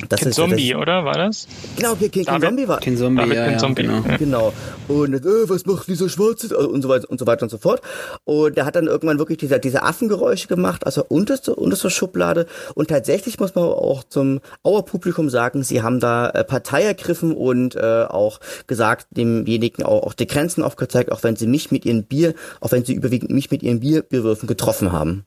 das 0.09 0.19
Ken 0.19 0.29
ist 0.29 0.35
Zombie, 0.35 0.71
das, 0.71 0.81
oder? 0.81 1.05
War 1.05 1.13
das? 1.13 1.47
Genau, 1.75 1.95
Ken, 1.95 2.11
Ken 2.11 2.41
Zombie 2.41 2.67
war. 2.67 2.79
Ken 2.79 2.97
Zombie, 2.97 3.21
David 3.21 3.35
ja, 3.35 3.47
Ken 3.47 3.59
Zombie. 3.59 3.83
Genau. 3.83 4.03
genau. 4.17 4.53
Und 4.87 5.13
äh, 5.13 5.49
was 5.49 5.65
macht 5.65 5.87
dieser 5.87 6.09
Schwarze? 6.09 6.55
Und 6.57 6.81
so 6.81 6.89
weiter 6.89 7.09
und 7.09 7.19
so 7.19 7.27
weiter 7.27 7.43
und 7.43 7.49
so 7.49 7.57
fort. 7.57 7.81
Und 8.23 8.57
er 8.57 8.65
hat 8.65 8.75
dann 8.75 8.87
irgendwann 8.87 9.19
wirklich 9.19 9.37
diese, 9.37 9.59
diese 9.59 9.83
Affengeräusche 9.83 10.47
gemacht, 10.47 10.85
also 10.85 11.05
unterste, 11.07 11.55
unterste 11.55 11.89
Schublade. 11.89 12.47
Und 12.75 12.89
tatsächlich 12.89 13.39
muss 13.39 13.55
man 13.55 13.65
auch 13.65 14.03
zum 14.03 14.39
Auerpublikum 14.63 15.29
sagen, 15.29 15.63
sie 15.63 15.81
haben 15.81 15.99
da 15.99 16.29
äh, 16.29 16.43
Partei 16.43 16.83
ergriffen 16.83 17.33
und 17.33 17.75
äh, 17.75 18.05
auch 18.09 18.39
gesagt, 18.67 19.07
demjenigen 19.11 19.83
auch, 19.83 20.03
auch 20.03 20.13
die 20.13 20.27
Grenzen 20.27 20.63
aufgezeigt, 20.63 21.11
auch 21.11 21.23
wenn 21.23 21.35
sie 21.35 21.47
mich 21.47 21.71
mit 21.71 21.85
ihren 21.85 22.03
Bier, 22.03 22.33
auch 22.59 22.71
wenn 22.71 22.85
sie 22.85 22.93
überwiegend 22.93 23.31
mich 23.31 23.51
mit 23.51 23.63
ihren 23.63 23.79
Bierbierwürfen 23.79 24.47
getroffen 24.47 24.91
haben. 24.91 25.25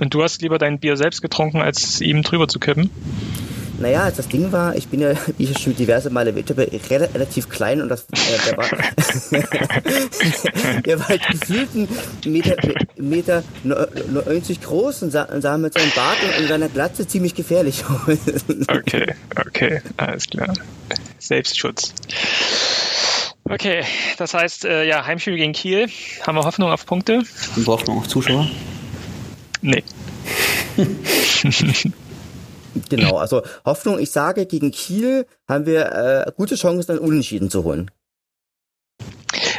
Und 0.00 0.14
du 0.14 0.22
hast 0.22 0.40
lieber 0.40 0.58
dein 0.58 0.80
Bier 0.80 0.96
selbst 0.96 1.20
getrunken, 1.20 1.60
als 1.60 2.00
ihm 2.00 2.22
drüber 2.22 2.48
zu 2.48 2.58
kippen? 2.58 2.90
Naja, 3.80 4.02
als 4.02 4.18
das 4.18 4.28
Ding 4.28 4.52
war, 4.52 4.76
ich 4.76 4.88
bin 4.88 5.00
ja, 5.00 5.14
wie 5.38 5.44
ich 5.44 5.58
schon 5.58 5.74
diverse 5.74 6.10
Male 6.10 6.30
erwähnt 6.30 6.50
habe, 6.50 6.70
relativ 6.70 7.48
klein 7.48 7.80
und 7.80 7.88
das, 7.88 8.02
äh, 8.02 8.06
der 8.46 8.56
war, 8.56 8.68
der 10.82 11.00
war 11.00 11.08
halt 11.08 11.26
gefühlt 11.28 11.74
ein 11.74 11.88
Meter, 12.26 12.56
Meter 12.96 13.42
90 13.64 14.60
groß 14.60 15.04
und 15.04 15.10
sah, 15.10 15.26
sah 15.40 15.56
mit 15.56 15.72
seinem 15.74 15.90
Bart 15.92 16.18
und, 16.38 16.48
seiner 16.48 16.68
Glatze 16.68 17.08
ziemlich 17.08 17.34
gefährlich 17.34 17.82
aus. 17.88 18.18
okay, 18.68 19.14
okay, 19.46 19.80
alles 19.96 20.26
klar. 20.26 20.52
Selbstschutz. 21.18 21.94
Okay, 23.44 23.84
das 24.18 24.34
heißt, 24.34 24.66
äh, 24.66 24.84
ja, 24.84 25.06
Heimspiel 25.06 25.36
gegen 25.36 25.52
Kiel. 25.52 25.88
Haben 26.26 26.36
wir 26.36 26.44
Hoffnung 26.44 26.70
auf 26.70 26.84
Punkte? 26.86 27.22
Haben 27.52 27.66
wir 27.66 27.66
Hoffnung 27.66 27.98
auf 27.98 28.08
Zuschauer? 28.08 28.48
Nee. 29.62 29.84
Genau, 32.88 33.16
also 33.16 33.42
Hoffnung, 33.64 33.98
ich 33.98 34.10
sage, 34.10 34.46
gegen 34.46 34.70
Kiel 34.70 35.26
haben 35.48 35.66
wir 35.66 36.26
äh, 36.26 36.32
gute 36.36 36.54
Chancen, 36.56 36.86
dann 36.86 36.98
Unentschieden 36.98 37.50
zu 37.50 37.64
holen. 37.64 37.90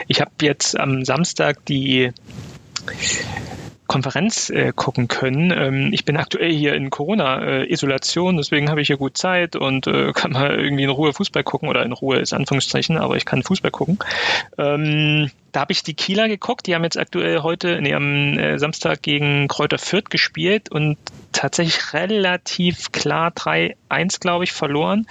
Ich 0.08 0.22
habe 0.22 0.32
jetzt 0.42 0.80
am 0.80 1.06
Samstag 1.06 1.66
die 1.66 2.12
Konferenz 3.92 4.50
äh, 4.50 4.72
gucken 4.74 5.10
können. 5.10 5.52
Ähm, 5.52 5.90
ich 5.92 6.06
bin 6.06 6.16
aktuell 6.16 6.54
hier 6.54 6.76
in 6.76 6.90
Corona-Isolation, 6.90 8.38
deswegen 8.38 8.70
habe 8.70 8.80
ich 8.80 8.88
hier 8.88 8.96
gut 8.96 9.18
Zeit 9.18 9.58
und 9.58 9.86
äh, 9.86 10.12
kann 10.16 10.32
mal 10.32 10.58
irgendwie 10.58 10.84
in 10.84 10.90
Ruhe 10.90 11.12
Fußball 11.12 11.44
gucken 11.44 11.68
oder 11.68 11.84
in 11.84 11.92
Ruhe 11.92 12.20
ist 12.20 12.32
Anführungszeichen, 12.32 12.98
aber 12.98 13.18
ich 13.18 13.26
kann 13.26 13.44
Fußball 13.44 13.72
gucken. 13.72 14.00
Ähm, 14.58 15.30
da 15.52 15.62
habe 15.62 15.74
ich 15.74 15.84
die 15.84 15.94
Kieler 15.94 16.28
geguckt, 16.28 16.68
die 16.68 16.76
haben 16.76 16.84
jetzt 16.84 16.98
aktuell 16.98 17.42
heute, 17.42 17.82
nee, 17.82 17.94
am 17.94 18.38
äh, 18.38 18.58
Samstag 18.58 19.02
gegen 19.02 19.48
Kräuter 19.48 19.78
Fürth 19.78 20.10
gespielt 20.10 20.72
und 20.72 20.98
tatsächlich 21.32 21.94
relativ 21.94 22.92
klar 22.92 23.32
3-1, 23.32 24.20
glaube 24.20 24.44
ich, 24.44 24.52
verloren. 24.52 25.08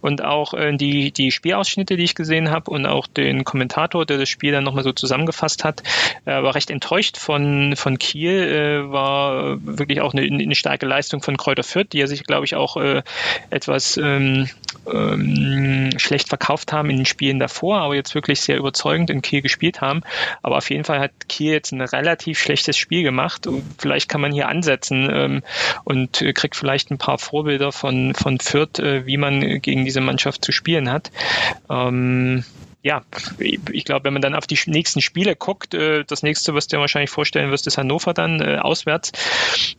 Und 0.00 0.22
auch 0.22 0.54
äh, 0.54 0.76
die, 0.76 1.12
die 1.12 1.30
Spielausschnitte, 1.30 1.96
die 1.96 2.04
ich 2.04 2.14
gesehen 2.14 2.50
habe 2.50 2.70
und 2.70 2.86
auch 2.86 3.06
den 3.06 3.44
Kommentator, 3.44 4.06
der 4.06 4.18
das 4.18 4.28
Spiel 4.28 4.52
dann 4.52 4.64
nochmal 4.64 4.84
so 4.84 4.92
zusammengefasst 4.92 5.64
hat, 5.64 5.82
äh, 6.24 6.42
war 6.42 6.54
recht 6.54 6.70
enttäuscht 6.70 7.16
von, 7.16 7.74
von 7.76 7.98
Kiel, 7.98 8.30
äh, 8.30 8.92
war 8.92 9.58
wirklich 9.64 10.00
auch 10.00 10.14
eine, 10.14 10.22
eine 10.22 10.54
starke 10.54 10.86
Leistung 10.86 11.22
von 11.22 11.36
Kräuter 11.36 11.62
Fürth, 11.62 11.88
die 11.92 11.98
ja 11.98 12.06
sich, 12.06 12.24
glaube 12.24 12.44
ich, 12.44 12.54
auch 12.54 12.76
äh, 12.76 13.02
etwas 13.50 13.96
ähm, 13.96 14.48
ähm, 14.92 15.90
schlecht 15.98 16.28
verkauft 16.28 16.72
haben 16.72 16.90
in 16.90 16.96
den 16.96 17.06
Spielen 17.06 17.38
davor, 17.38 17.78
aber 17.78 17.94
jetzt 17.94 18.14
wirklich 18.14 18.40
sehr 18.40 18.56
überzeugend 18.56 19.10
in 19.10 19.22
Kiel 19.22 19.42
gespielt 19.42 19.79
haben. 19.80 20.02
Aber 20.42 20.58
auf 20.58 20.70
jeden 20.70 20.84
Fall 20.84 21.00
hat 21.00 21.12
Kiel 21.28 21.52
jetzt 21.52 21.72
ein 21.72 21.80
relativ 21.80 22.38
schlechtes 22.38 22.76
Spiel 22.76 23.02
gemacht. 23.02 23.46
Und 23.46 23.64
vielleicht 23.78 24.08
kann 24.08 24.20
man 24.20 24.32
hier 24.32 24.48
ansetzen 24.48 25.08
ähm, 25.12 25.42
und 25.84 26.24
kriegt 26.34 26.56
vielleicht 26.56 26.90
ein 26.90 26.98
paar 26.98 27.18
Vorbilder 27.18 27.72
von, 27.72 28.14
von 28.14 28.38
Fürth, 28.38 28.78
äh, 28.78 29.06
wie 29.06 29.16
man 29.16 29.60
gegen 29.60 29.84
diese 29.84 30.00
Mannschaft 30.00 30.44
zu 30.44 30.52
spielen 30.52 30.90
hat. 30.90 31.10
Ähm, 31.68 32.44
ja, 32.82 33.02
ich 33.38 33.84
glaube, 33.84 34.04
wenn 34.04 34.14
man 34.14 34.22
dann 34.22 34.34
auf 34.34 34.46
die 34.46 34.58
nächsten 34.66 35.02
Spiele 35.02 35.36
guckt, 35.36 35.74
äh, 35.74 36.04
das 36.04 36.22
nächste, 36.22 36.54
was 36.54 36.66
du 36.66 36.76
dir 36.76 36.80
wahrscheinlich 36.80 37.10
vorstellen 37.10 37.50
wirst, 37.50 37.66
ist 37.66 37.76
Hannover 37.76 38.14
dann 38.14 38.40
äh, 38.40 38.56
auswärts. 38.56 39.12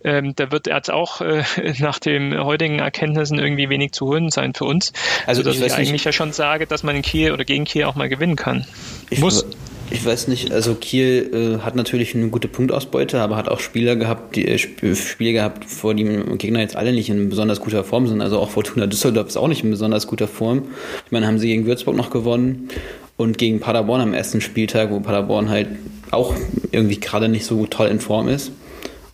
Ähm, 0.03 0.35
da 0.35 0.51
wird 0.51 0.67
jetzt 0.67 0.91
auch 0.91 1.19
äh, 1.21 1.43
nach 1.79 1.97
den 1.97 2.37
heutigen 2.39 2.77
Erkenntnissen 2.77 3.39
irgendwie 3.39 3.69
wenig 3.69 3.93
zu 3.93 4.05
holen 4.05 4.29
sein 4.29 4.53
für 4.53 4.65
uns. 4.65 4.93
Also, 5.25 5.41
dass 5.41 5.55
ich, 5.55 5.63
ich 5.63 5.73
eigentlich 5.73 6.03
ja 6.03 6.11
schon 6.11 6.31
sage, 6.31 6.67
dass 6.67 6.83
man 6.83 6.95
in 6.95 7.01
Kiel 7.01 7.31
oder 7.31 7.43
gegen 7.43 7.65
Kiel 7.65 7.85
auch 7.85 7.95
mal 7.95 8.07
gewinnen 8.07 8.35
kann. 8.35 8.65
Ich 9.09 9.19
Muss. 9.19 9.45
Ich 9.93 10.05
weiß 10.05 10.29
nicht, 10.29 10.53
also 10.53 10.75
Kiel 10.75 11.57
äh, 11.59 11.63
hat 11.63 11.75
natürlich 11.75 12.15
eine 12.15 12.29
gute 12.29 12.47
Punktausbeute, 12.47 13.19
aber 13.19 13.35
hat 13.35 13.49
auch 13.49 13.59
Spieler 13.59 13.97
gehabt, 13.97 14.37
die 14.37 14.47
äh, 14.47 14.57
Spiele 14.57 15.33
gehabt, 15.33 15.65
vor 15.65 15.93
dem 15.93 16.37
Gegner 16.37 16.61
jetzt 16.61 16.77
alle 16.77 16.93
nicht 16.93 17.09
in 17.09 17.27
besonders 17.27 17.59
guter 17.59 17.83
Form 17.83 18.07
sind. 18.07 18.21
Also 18.21 18.39
auch 18.39 18.49
Fortuna 18.49 18.87
Düsseldorf 18.87 19.27
ist 19.27 19.35
auch 19.35 19.49
nicht 19.49 19.65
in 19.65 19.69
besonders 19.69 20.07
guter 20.07 20.29
Form. 20.29 20.63
Ich 21.05 21.11
meine, 21.11 21.27
haben 21.27 21.39
sie 21.39 21.47
gegen 21.47 21.65
Würzburg 21.65 21.97
noch 21.97 22.09
gewonnen 22.09 22.69
und 23.17 23.37
gegen 23.37 23.59
Paderborn 23.59 23.99
am 23.99 24.13
ersten 24.13 24.39
Spieltag, 24.39 24.91
wo 24.91 25.01
Paderborn 25.01 25.49
halt 25.49 25.67
auch 26.11 26.33
irgendwie 26.71 26.99
gerade 26.99 27.27
nicht 27.27 27.45
so 27.45 27.65
toll 27.65 27.89
in 27.89 27.99
Form 27.99 28.29
ist. 28.29 28.53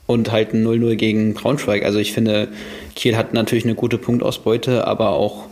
Und 0.05 0.32
halt 0.32 0.53
ein 0.53 0.63
0-0 0.63 0.95
gegen 0.95 1.34
Braunschweig. 1.34 1.84
Also 1.84 1.97
ich 1.97 2.13
finde, 2.13 2.49
Kiel 2.95 3.17
hat 3.17 3.34
natürlich 3.34 3.65
eine 3.65 3.75
gute 3.75 3.97
Punktausbeute, 3.97 4.86
aber 4.86 5.09
auch 5.09 5.47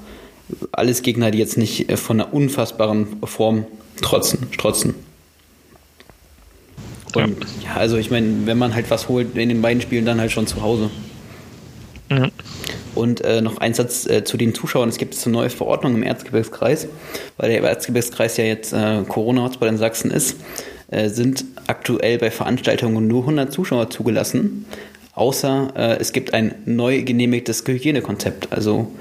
alles 0.71 1.01
Gegner, 1.01 1.31
die 1.31 1.39
jetzt 1.39 1.57
nicht 1.57 1.91
von 1.97 2.21
einer 2.21 2.31
unfassbaren 2.31 3.07
Form 3.23 3.65
trotzen, 4.01 4.47
strotzen. 4.51 4.93
Und 7.15 7.45
ja, 7.61 7.69
ja 7.69 7.75
also 7.75 7.97
ich 7.97 8.11
meine, 8.11 8.45
wenn 8.45 8.57
man 8.57 8.73
halt 8.75 8.89
was 8.89 9.09
holt 9.09 9.37
in 9.37 9.49
den 9.49 9.61
beiden 9.61 9.81
Spielen, 9.81 10.05
dann 10.05 10.19
halt 10.19 10.31
schon 10.31 10.47
zu 10.47 10.61
Hause. 10.61 10.89
Mhm. 12.09 12.31
Und 12.93 13.21
äh, 13.21 13.41
noch 13.41 13.57
ein 13.57 13.73
Satz 13.73 14.05
äh, 14.05 14.23
zu 14.23 14.37
den 14.37 14.53
Zuschauern. 14.53 14.89
Es 14.89 14.97
gibt 14.97 15.17
eine 15.25 15.33
neue 15.33 15.49
Verordnung 15.49 15.95
im 15.95 16.03
Erzgebirgskreis, 16.03 16.87
weil 17.37 17.49
der 17.49 17.61
Erzgebirgskreis 17.63 18.37
ja 18.37 18.45
jetzt 18.45 18.73
äh, 18.73 19.03
Corona-Hotspot 19.07 19.67
in 19.67 19.77
Sachsen 19.77 20.11
ist, 20.11 20.37
äh, 20.91 21.09
sind 21.09 21.43
aktuell 21.67 22.17
bei 22.17 22.31
Veranstaltungen 22.31 23.07
nur 23.07 23.21
100 23.21 23.51
Zuschauer 23.51 23.89
zugelassen, 23.89 24.65
außer 25.13 25.73
äh, 25.75 25.97
es 25.99 26.13
gibt 26.13 26.33
ein 26.33 26.55
neu 26.65 27.03
genehmigtes 27.03 27.63
Hygienekonzept. 27.65 28.53
Also 28.53 28.91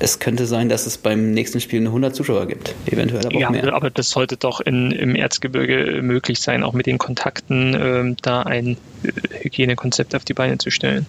es 0.00 0.18
könnte 0.20 0.46
sein, 0.46 0.68
dass 0.68 0.86
es 0.86 0.96
beim 0.96 1.32
nächsten 1.32 1.60
Spiel 1.60 1.80
eine 1.80 1.88
100 1.88 2.14
Zuschauer 2.14 2.46
gibt, 2.46 2.74
eventuell 2.86 3.26
aber 3.26 3.38
ja, 3.38 3.48
auch 3.48 3.52
mehr. 3.52 3.72
aber 3.74 3.90
das 3.90 4.10
sollte 4.10 4.36
doch 4.36 4.60
in, 4.60 4.92
im 4.92 5.16
Erzgebirge 5.16 6.02
möglich 6.02 6.40
sein, 6.40 6.62
auch 6.62 6.72
mit 6.72 6.86
den 6.86 6.98
Kontakten 6.98 7.74
ähm, 7.74 8.16
da 8.22 8.42
ein 8.42 8.76
äh, 9.02 9.10
Hygienekonzept 9.42 10.14
auf 10.14 10.24
die 10.24 10.34
Beine 10.34 10.58
zu 10.58 10.70
stellen. 10.70 11.06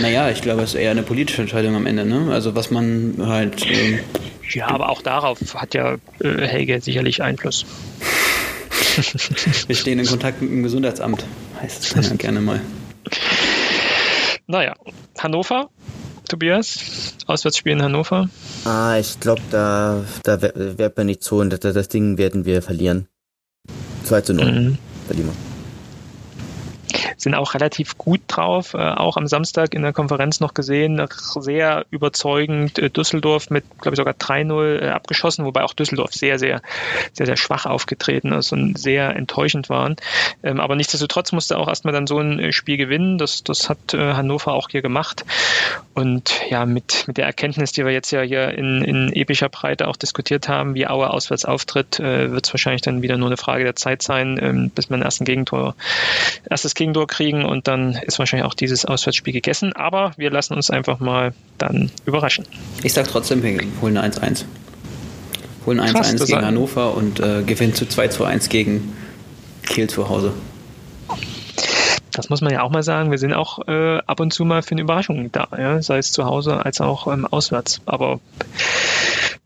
Naja, 0.00 0.30
ich 0.30 0.42
glaube, 0.42 0.62
es 0.62 0.74
ist 0.74 0.80
eher 0.80 0.92
eine 0.92 1.02
politische 1.02 1.42
Entscheidung 1.42 1.74
am 1.74 1.86
Ende, 1.86 2.04
ne? 2.04 2.32
Also 2.32 2.54
was 2.54 2.70
man 2.70 3.16
halt... 3.18 3.66
Ähm, 3.66 3.98
ja, 4.50 4.68
aber 4.68 4.90
auch 4.90 5.02
darauf 5.02 5.54
hat 5.54 5.74
ja 5.74 5.96
äh, 6.20 6.46
Helge 6.46 6.80
sicherlich 6.80 7.22
Einfluss. 7.22 7.66
Wir 9.66 9.74
stehen 9.74 9.98
in 9.98 10.06
Kontakt 10.06 10.40
mit 10.40 10.50
dem 10.50 10.62
Gesundheitsamt, 10.62 11.24
heißt 11.60 11.82
es 11.82 11.94
dann 11.94 12.04
ja 12.04 12.14
gerne 12.14 12.40
mal. 12.40 12.60
Naja, 14.46 14.74
Hannover 15.18 15.70
Tobias? 16.28 17.14
Auswärtsspiel 17.26 17.72
in 17.72 17.82
Hannover? 17.82 18.28
Ah, 18.64 18.96
ich 18.98 19.18
glaube, 19.20 19.42
da, 19.50 20.04
da 20.22 20.40
wird 20.40 20.96
man 20.96 21.06
nicht 21.06 21.22
so 21.22 21.38
und 21.38 21.50
das, 21.50 21.60
das 21.60 21.88
Ding 21.88 22.18
werden 22.18 22.44
wir 22.44 22.62
verlieren. 22.62 23.08
2 24.04 24.20
zu 24.20 24.34
0 24.34 24.44
mhm. 24.44 24.78
verlieren 25.06 25.28
wir 25.28 25.53
sind 27.16 27.34
auch 27.34 27.54
relativ 27.54 27.98
gut 27.98 28.20
drauf, 28.28 28.74
äh, 28.74 28.78
auch 28.78 29.16
am 29.16 29.26
Samstag 29.26 29.74
in 29.74 29.82
der 29.82 29.92
Konferenz 29.92 30.40
noch 30.40 30.54
gesehen, 30.54 31.04
sehr 31.10 31.86
überzeugend 31.90 32.78
äh, 32.78 32.90
Düsseldorf 32.90 33.50
mit, 33.50 33.64
glaube 33.80 33.94
ich, 33.94 33.98
sogar 33.98 34.14
3-0 34.14 34.82
äh, 34.82 34.88
abgeschossen, 34.88 35.44
wobei 35.44 35.62
auch 35.62 35.74
Düsseldorf 35.74 36.12
sehr, 36.12 36.38
sehr, 36.38 36.62
sehr, 37.12 37.26
sehr 37.26 37.36
schwach 37.36 37.66
aufgetreten 37.66 38.32
ist 38.32 38.52
und 38.52 38.78
sehr 38.78 39.14
enttäuschend 39.16 39.68
waren. 39.68 39.96
Ähm, 40.42 40.60
aber 40.60 40.76
nichtsdestotrotz 40.76 41.32
musste 41.32 41.58
auch 41.58 41.68
erstmal 41.68 41.94
dann 41.94 42.06
so 42.06 42.18
ein 42.18 42.52
Spiel 42.52 42.76
gewinnen. 42.76 43.18
Das, 43.18 43.44
das 43.44 43.68
hat 43.68 43.94
Hannover 43.94 44.52
auch 44.52 44.68
hier 44.70 44.82
gemacht. 44.82 45.24
Und 45.94 46.40
ja, 46.50 46.66
mit, 46.66 47.04
mit 47.06 47.16
der 47.16 47.26
Erkenntnis, 47.26 47.72
die 47.72 47.84
wir 47.84 47.92
jetzt 47.92 48.10
ja 48.10 48.22
hier 48.22 48.50
in, 48.50 48.82
in 48.82 49.12
epischer 49.12 49.48
Breite 49.48 49.88
auch 49.88 49.96
diskutiert 49.96 50.48
haben, 50.48 50.74
wie 50.74 50.86
Aue 50.86 51.10
auswärts 51.10 51.44
auftritt, 51.44 51.98
wird 51.98 52.46
es 52.46 52.52
wahrscheinlich 52.52 52.82
dann 52.82 53.02
wieder 53.02 53.16
nur 53.16 53.28
eine 53.28 53.36
Frage 53.36 53.64
der 53.64 53.76
Zeit 53.76 54.02
sein, 54.02 54.38
ähm, 54.40 54.70
bis 54.70 54.90
man 54.90 55.02
ersten 55.02 55.24
Gegentor, 55.24 55.74
erstes 56.48 56.74
Gegentor 56.74 56.93
kriegen 57.06 57.44
und 57.44 57.68
dann 57.68 57.94
ist 57.94 58.18
wahrscheinlich 58.18 58.46
auch 58.46 58.54
dieses 58.54 58.84
Auswärtsspiel 58.84 59.32
gegessen. 59.32 59.72
Aber 59.74 60.12
wir 60.16 60.30
lassen 60.30 60.54
uns 60.54 60.70
einfach 60.70 61.00
mal 61.00 61.34
dann 61.58 61.90
überraschen. 62.04 62.46
Ich 62.82 62.92
sage 62.92 63.08
trotzdem, 63.10 63.42
wir 63.42 63.60
holen 63.80 63.98
1-1. 63.98 64.44
Holen 65.66 65.80
1-1 65.80 66.26
gegen 66.26 66.44
Hannover 66.44 66.94
und 66.94 67.20
äh, 67.20 67.42
gewinnen 67.42 67.74
zu 67.74 67.86
2 67.86 68.08
zu 68.08 68.24
1 68.24 68.48
gegen 68.48 68.94
Kiel 69.66 69.88
zu 69.88 70.08
Hause. 70.08 70.32
Das 72.12 72.28
muss 72.30 72.40
man 72.40 72.52
ja 72.52 72.62
auch 72.62 72.70
mal 72.70 72.82
sagen. 72.82 73.10
Wir 73.10 73.18
sind 73.18 73.32
auch 73.32 73.66
äh, 73.66 73.98
ab 74.06 74.20
und 74.20 74.32
zu 74.32 74.44
mal 74.44 74.62
für 74.62 74.72
eine 74.72 74.82
Überraschung 74.82 75.32
da, 75.32 75.48
ja? 75.58 75.82
sei 75.82 75.98
es 75.98 76.12
zu 76.12 76.24
Hause 76.24 76.64
als 76.64 76.80
auch 76.80 77.12
ähm, 77.12 77.26
auswärts. 77.26 77.80
Aber 77.86 78.20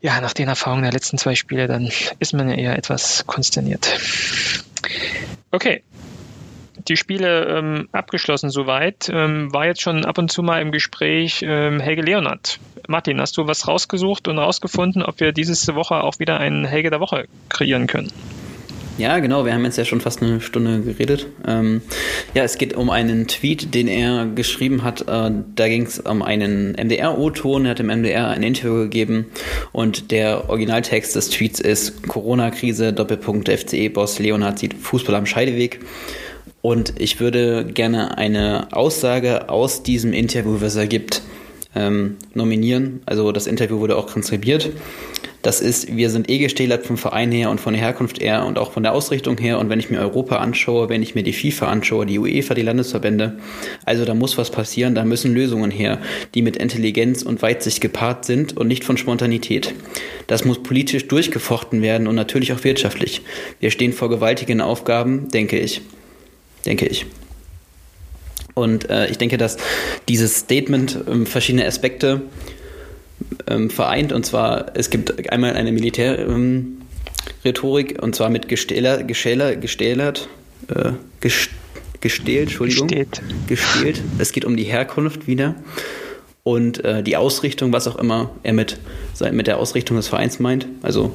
ja, 0.01 0.21
nach 0.21 0.33
den 0.33 0.49
Erfahrungen 0.49 0.83
der 0.83 0.93
letzten 0.93 1.19
zwei 1.19 1.35
Spiele, 1.35 1.67
dann 1.67 1.91
ist 2.19 2.35
man 2.35 2.49
ja 2.49 2.57
eher 2.57 2.79
etwas 2.79 3.25
konsterniert. 3.27 3.99
Okay, 5.51 5.83
die 6.89 6.97
Spiele 6.97 7.47
ähm, 7.47 7.89
abgeschlossen 7.93 8.51
soweit. 8.51 9.11
Ähm, 9.13 9.53
war 9.53 9.67
jetzt 9.67 9.83
schon 9.83 10.05
ab 10.05 10.19
und 10.19 10.31
zu 10.31 10.43
mal 10.43 10.61
im 10.61 10.73
Gespräch 10.73 11.43
ähm, 11.43 11.81
Helge 11.81 12.03
Leonard. 12.03 12.59
Martin, 12.89 13.21
hast 13.21 13.37
du 13.37 13.47
was 13.47 13.69
rausgesucht 13.69 14.29
und 14.29 14.39
rausgefunden, 14.39 15.03
ob 15.03 15.21
wir 15.21 15.33
diese 15.33 15.75
Woche 15.75 16.03
auch 16.03 16.19
wieder 16.19 16.39
einen 16.41 16.65
Helge 16.65 16.91
der 16.91 17.01
Woche 17.01 17.27
kreieren 17.49 17.87
können? 17.87 18.11
Ja, 18.99 19.21
genau, 19.21 19.45
wir 19.45 19.55
haben 19.55 19.65
jetzt 19.65 19.79
ja 19.79 19.85
schon 19.85 20.01
fast 20.01 20.23
eine 20.23 20.41
Stunde 20.41 20.81
geredet. 20.81 21.29
Ähm, 21.47 21.83
ja, 22.35 22.43
es 22.43 22.59
geht 22.59 22.75
um 22.75 22.91
einen 22.91 23.29
Tweet, 23.29 23.73
den 23.73 23.87
er 23.87 24.27
geschrieben 24.27 24.83
hat. 24.83 25.03
Äh, 25.03 25.31
da 25.55 25.69
ging 25.69 25.87
es 25.87 26.01
um 26.01 26.21
einen 26.21 26.73
MDR-O-Ton, 26.73 27.65
er 27.65 27.71
hat 27.71 27.81
im 27.81 27.87
MDR 27.87 28.27
ein 28.27 28.43
Interview 28.43 28.75
gegeben 28.75 29.27
und 29.71 30.11
der 30.11 30.51
Originaltext 30.51 31.15
des 31.15 31.31
Tweets 31.31 31.61
ist 31.61 32.09
Corona-Krise, 32.09 32.93
Doppelpunkt 32.93 33.49
FCE-Boss 33.49 34.19
Leonhard 34.19 34.59
sieht 34.59 34.75
Fußball 34.75 35.15
am 35.15 35.27
Scheideweg. 35.27 35.79
Und 36.61 36.95
ich 36.99 37.21
würde 37.21 37.65
gerne 37.65 38.19
eine 38.19 38.69
Aussage 38.73 39.49
aus 39.49 39.83
diesem 39.83 40.13
Interview, 40.13 40.61
was 40.61 40.77
er 40.77 40.87
gibt, 40.87 41.23
ähm, 41.75 42.17
nominieren. 42.35 43.01
Also 43.07 43.31
das 43.33 43.47
Interview 43.47 43.79
wurde 43.79 43.97
auch 43.97 44.11
transkribiert. 44.11 44.71
Das 45.43 45.61
ist, 45.61 45.97
wir 45.97 46.11
sind 46.11 46.29
eh 46.29 46.39
gestählert 46.39 46.85
vom 46.85 46.97
Verein 46.97 47.31
her 47.31 47.51
und 47.51 47.61
von 47.61 47.73
der 47.73 47.81
Herkunft 47.81 48.21
her 48.21 48.45
und 48.45 48.59
auch 48.59 48.73
von 48.73 48.83
der 48.83 48.93
Ausrichtung 48.93 49.39
her. 49.39 49.61
Und 49.61 49.71
wenn 49.71 49.79
ich 49.79 49.89
mir 49.89 50.01
Europa 50.01 50.39
anschaue, 50.39 50.89
wenn 50.89 51.01
ich 51.01 51.15
mir 51.15 51.23
die 51.23 51.33
FIFA 51.33 51.69
anschaue, 51.69 52.07
die 52.07 52.19
UEFA, 52.19 52.55
die 52.55 52.63
Landesverbände, 52.63 53.39
also 53.85 54.05
da 54.05 54.15
muss 54.15 54.37
was 54.37 54.51
passieren, 54.51 54.97
da 54.97 55.05
müssen 55.05 55.35
Lösungen 55.35 55.71
her, 55.71 56.01
die 56.35 56.43
mit 56.43 56.57
Intelligenz 56.57 57.23
und 57.23 57.41
Weitsicht 57.41 57.81
gepaart 57.81 58.25
sind 58.25 58.57
und 58.57 58.67
nicht 58.67 58.83
von 58.83 58.97
Spontanität. 58.97 59.75
Das 60.27 60.45
muss 60.45 60.61
politisch 60.61 61.07
durchgefochten 61.07 61.83
werden 61.83 62.09
und 62.09 62.17
natürlich 62.17 62.53
auch 62.53 62.65
wirtschaftlich. 62.65 63.23
Wir 63.61 63.71
stehen 63.71 63.93
vor 63.93 64.11
gewaltigen 64.11 64.61
Aufgaben, 64.61 65.29
denke 65.29 65.61
ich 65.61 65.83
denke 66.65 66.87
ich. 66.87 67.07
Und 68.55 68.89
äh, 68.91 69.09
ich 69.09 69.19
denke, 69.19 69.39
dass 69.39 69.57
dieses 70.09 70.37
Statement 70.37 70.99
ähm, 71.09 71.27
verschiedene 71.27 71.67
Aspekte 71.67 72.23
ähm, 73.47 73.71
vereint. 73.71 74.13
Und 74.13 74.27
zwar, 74.27 74.73
es 74.75 74.91
gibt 74.91 75.31
einmal 75.31 75.55
eine 75.55 75.71
Militärrhetorik, 75.73 77.93
ähm, 77.93 78.01
und 78.01 78.17
zwar 78.17 78.31
mit 78.31 78.49
gestähler, 78.49 79.05
gestähler, 79.05 79.57
gestählert, 79.57 80.29
äh, 80.75 80.93
gest, 81.21 81.51
gestählt, 82.01 82.49
Entschuldigung. 82.49 82.89
Gesteht. 82.89 83.23
Gestählt. 83.47 84.03
Es 84.19 84.33
geht 84.33 84.45
um 84.45 84.57
die 84.57 84.65
Herkunft 84.65 85.27
wieder. 85.27 85.55
Und 86.43 86.85
äh, 86.85 87.03
die 87.03 87.17
Ausrichtung, 87.17 87.73
was 87.73 87.87
auch 87.87 87.97
immer 87.97 88.31
er 88.43 88.55
mit, 88.55 88.79
mit 89.33 89.47
der 89.47 89.59
Ausrichtung 89.59 89.99
des 89.99 90.09
Vereins 90.09 90.41
meint. 90.41 90.67
Also, 90.83 91.13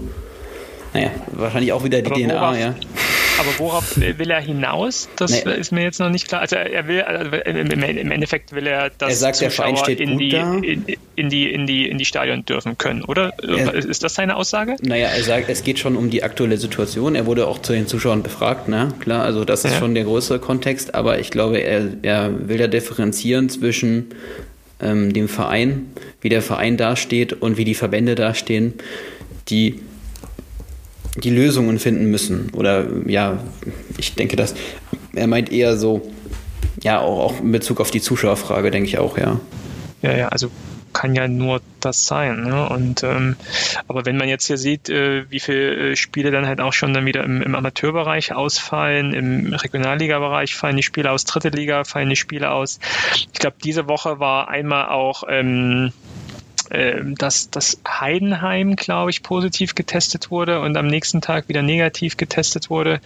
naja, 0.94 1.10
wahrscheinlich 1.32 1.74
auch 1.74 1.84
wieder 1.84 2.02
die 2.02 2.12
Aber 2.12 2.54
DNA, 2.54 2.60
ja. 2.60 2.76
Aber 3.44 3.60
worauf 3.60 3.98
will 3.98 4.30
er 4.30 4.42
hinaus? 4.42 5.10
Das 5.18 5.44
nee. 5.44 5.54
ist 5.56 5.72
mir 5.72 5.84
jetzt 5.84 6.00
noch 6.00 6.10
nicht 6.10 6.28
klar. 6.28 6.42
Also 6.42 6.56
er 6.56 6.88
will, 6.88 7.02
also 7.02 7.36
im 7.36 8.12
Endeffekt 8.12 8.54
will 8.54 8.68
er, 8.68 8.90
dass 8.90 9.10
er 9.10 9.16
sagt, 9.16 9.36
Zuschauer 9.38 9.90
in 9.90 10.18
die, 10.18 10.30
in, 10.30 10.86
in, 11.16 11.30
die, 11.30 11.52
in, 11.52 11.68
die, 11.68 11.90
in 11.90 11.98
die 11.98 12.06
Stadion 12.06 12.46
dürfen 12.46 12.78
können, 12.78 13.04
oder? 13.04 13.34
Er, 13.42 13.74
ist 13.74 14.04
das 14.04 14.16
seine 14.16 14.36
Aussage? 14.36 14.76
Naja, 14.82 15.08
er 15.08 15.24
sagt, 15.24 15.50
es 15.50 15.64
geht 15.64 15.80
schon 15.80 15.96
um 15.96 16.10
die 16.10 16.24
aktuelle 16.24 16.58
Situation. 16.58 17.16
Er 17.16 17.26
wurde 17.26 17.48
auch 17.48 17.62
zu 17.62 17.74
den 17.74 17.88
Zuschauern 17.88 18.24
befragt, 18.24 18.68
ne? 18.70 18.94
Klar, 19.00 19.24
also 19.24 19.46
das 19.46 19.66
ist 19.66 19.74
ja. 19.74 19.80
schon 19.80 19.96
der 19.96 20.06
größere 20.06 20.40
Kontext, 20.40 20.96
aber 20.96 21.20
ich 21.20 21.32
glaube, 21.32 21.60
er, 21.60 21.88
er 22.02 22.48
will 22.48 22.60
ja 22.60 22.68
differenzieren 22.68 23.50
zwischen 23.50 24.12
ähm, 24.82 25.14
dem 25.14 25.28
Verein, 25.28 25.92
wie 26.22 26.30
der 26.30 26.42
Verein 26.42 26.78
dasteht 26.78 27.34
und 27.34 27.58
wie 27.58 27.66
die 27.66 27.76
Verbände 27.76 28.16
dastehen, 28.16 28.74
die 29.50 29.80
die 31.16 31.30
Lösungen 31.30 31.80
finden 31.80 32.10
müssen. 32.10 32.50
Oder 32.54 32.86
ja, 33.06 33.38
ich 33.98 34.16
denke, 34.16 34.36
dass 34.36 34.56
er 35.14 35.28
meint 35.28 35.52
eher 35.52 35.78
so, 35.78 36.12
ja, 36.82 37.00
auch, 37.00 37.20
auch 37.20 37.40
in 37.40 37.52
Bezug 37.52 37.80
auf 37.80 37.92
die 37.92 38.02
Zuschauerfrage, 38.02 38.72
denke 38.72 38.90
ich 38.90 38.98
auch, 38.98 39.18
ja. 39.18 39.40
Ja, 40.02 40.18
ja, 40.18 40.28
also 40.30 40.50
kann 40.94 41.16
ja 41.16 41.28
nur 41.28 41.60
das 41.80 42.06
sein. 42.06 42.44
Ne? 42.44 42.70
Und 42.70 43.04
ähm, 43.04 43.36
aber 43.88 44.06
wenn 44.06 44.16
man 44.16 44.30
jetzt 44.30 44.46
hier 44.46 44.58
sieht, 44.58 44.90
äh, 44.90 45.30
wie 45.30 45.40
viele 45.40 45.92
äh, 45.92 45.96
Spiele 45.96 46.32
dann 46.32 46.46
halt 46.46 46.62
auch 46.62 46.72
schon 46.72 46.94
dann 46.94 47.06
wieder 47.06 47.24
im, 47.24 47.42
im 47.42 47.56
Amateurbereich 47.56 48.34
ausfallen, 48.34 49.14
im 49.14 49.54
Regionalliga-Bereich 49.54 50.56
fallen 50.56 50.78
die 50.78 50.84
Spiele 50.84 51.12
aus, 51.12 51.26
dritte 51.26 51.50
Liga 51.50 51.84
fallen 51.84 52.10
die 52.10 52.16
Spiele 52.16 52.52
aus. 52.52 52.80
Ich 53.34 53.40
glaube, 53.40 53.58
diese 53.64 53.88
Woche 53.88 54.20
war 54.20 54.48
einmal 54.48 54.90
auch 54.90 55.24
ähm, 55.28 55.92
dass 57.16 57.50
das 57.50 57.80
Heidenheim, 57.88 58.76
glaube 58.76 59.12
ich, 59.12 59.22
positiv 59.22 59.76
getestet 59.76 60.32
wurde 60.32 60.60
und 60.62 60.76
am 60.76 60.88
nächsten 60.88 61.22
Tag 61.22 61.48
wieder 61.48 61.62
negativ 61.62 62.18
getestet 62.18 62.70
wurde. 62.70 63.00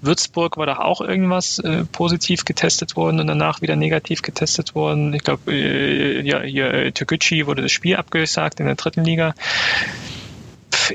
Würzburg 0.00 0.56
war 0.56 0.66
doch 0.66 0.78
auch 0.78 1.00
irgendwas 1.00 1.58
äh, 1.60 1.84
positiv 1.84 2.44
getestet 2.44 2.96
worden 2.96 3.20
und 3.20 3.26
danach 3.26 3.62
wieder 3.62 3.76
negativ 3.76 4.22
getestet 4.22 4.74
worden. 4.74 5.14
Ich 5.14 5.22
glaube, 5.22 5.52
äh, 5.52 6.20
ja, 6.22 6.40
hier 6.42 6.74
äh, 6.74 6.92
Türkgücü 6.92 7.46
wurde 7.46 7.62
das 7.62 7.72
Spiel 7.72 7.96
abgesagt 7.96 8.60
in 8.60 8.66
der 8.66 8.74
dritten 8.74 9.04
Liga 9.04 9.34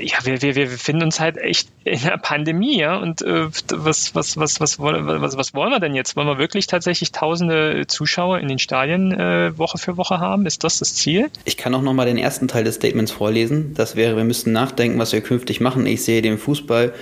ja, 0.00 0.18
wir, 0.24 0.42
wir, 0.42 0.54
wir 0.54 0.66
befinden 0.66 1.04
uns 1.04 1.20
halt 1.20 1.36
echt 1.36 1.68
in 1.84 2.00
der 2.02 2.18
Pandemie, 2.18 2.78
ja. 2.78 2.96
Und 2.96 3.22
äh, 3.22 3.46
was, 3.70 4.14
was, 4.14 4.36
was, 4.36 4.60
was, 4.60 4.78
was, 4.78 5.36
was 5.36 5.54
wollen 5.54 5.70
wir 5.70 5.80
denn 5.80 5.94
jetzt? 5.94 6.16
Wollen 6.16 6.26
wir 6.26 6.38
wirklich 6.38 6.66
tatsächlich 6.66 7.12
tausende 7.12 7.86
Zuschauer 7.86 8.38
in 8.38 8.48
den 8.48 8.58
Stadien 8.58 9.12
äh, 9.12 9.56
Woche 9.56 9.78
für 9.78 9.96
Woche 9.96 10.20
haben? 10.20 10.46
Ist 10.46 10.64
das 10.64 10.78
das 10.78 10.94
Ziel? 10.94 11.30
Ich 11.44 11.56
kann 11.56 11.74
auch 11.74 11.82
nochmal 11.82 12.06
den 12.06 12.18
ersten 12.18 12.48
Teil 12.48 12.64
des 12.64 12.76
Statements 12.76 13.12
vorlesen. 13.12 13.74
Das 13.74 13.96
wäre, 13.96 14.16
wir 14.16 14.24
müssten 14.24 14.52
nachdenken, 14.52 14.98
was 14.98 15.12
wir 15.12 15.20
künftig 15.20 15.60
machen. 15.60 15.86
Ich 15.86 16.04
sehe 16.04 16.22
den 16.22 16.38
Fußball, 16.38 16.92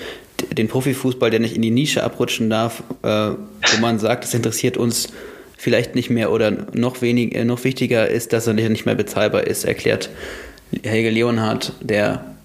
den 0.53 0.69
Profifußball, 0.69 1.31
der 1.31 1.41
nicht 1.41 1.57
in 1.57 1.63
die 1.63 1.71
Nische 1.71 2.05
abrutschen 2.05 2.51
darf, 2.51 2.83
äh, 3.03 3.09
wo 3.09 3.81
man 3.81 3.99
sagt, 3.99 4.25
es 4.25 4.35
interessiert 4.35 4.77
uns 4.77 5.13
vielleicht 5.57 5.95
nicht 5.97 6.09
mehr 6.09 6.31
oder 6.31 6.53
noch 6.73 7.03
weniger, 7.03 7.45
noch 7.45 7.65
wichtiger 7.65 8.09
ist, 8.09 8.33
dass 8.33 8.47
er 8.47 8.55
nicht 8.55 8.87
mehr 8.87 8.95
bezahlbar 8.95 9.47
ist, 9.47 9.65
erklärt 9.65 10.09
Helge 10.85 11.11
Leonhardt, 11.11 11.73
der 11.81 12.37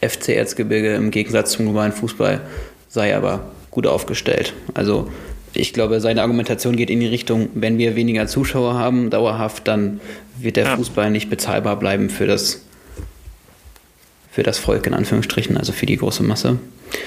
FC 0.00 0.30
Erzgebirge 0.30 0.94
im 0.94 1.10
Gegensatz 1.10 1.52
zum 1.52 1.66
globalen 1.66 1.92
Fußball 1.92 2.40
sei 2.88 3.16
aber 3.16 3.46
gut 3.70 3.86
aufgestellt. 3.86 4.54
Also 4.74 5.08
ich 5.52 5.72
glaube, 5.72 6.00
seine 6.00 6.22
Argumentation 6.22 6.76
geht 6.76 6.90
in 6.90 7.00
die 7.00 7.06
Richtung, 7.06 7.48
wenn 7.54 7.78
wir 7.78 7.96
weniger 7.96 8.26
Zuschauer 8.26 8.74
haben, 8.74 9.10
dauerhaft, 9.10 9.66
dann 9.68 10.00
wird 10.38 10.56
der 10.56 10.64
ja. 10.64 10.76
Fußball 10.76 11.10
nicht 11.10 11.30
bezahlbar 11.30 11.78
bleiben 11.78 12.10
für 12.10 12.26
das, 12.26 12.62
für 14.30 14.42
das 14.42 14.58
Volk, 14.58 14.86
in 14.86 14.94
Anführungsstrichen, 14.94 15.56
also 15.56 15.72
für 15.72 15.86
die 15.86 15.96
große 15.96 16.22
Masse. 16.22 16.58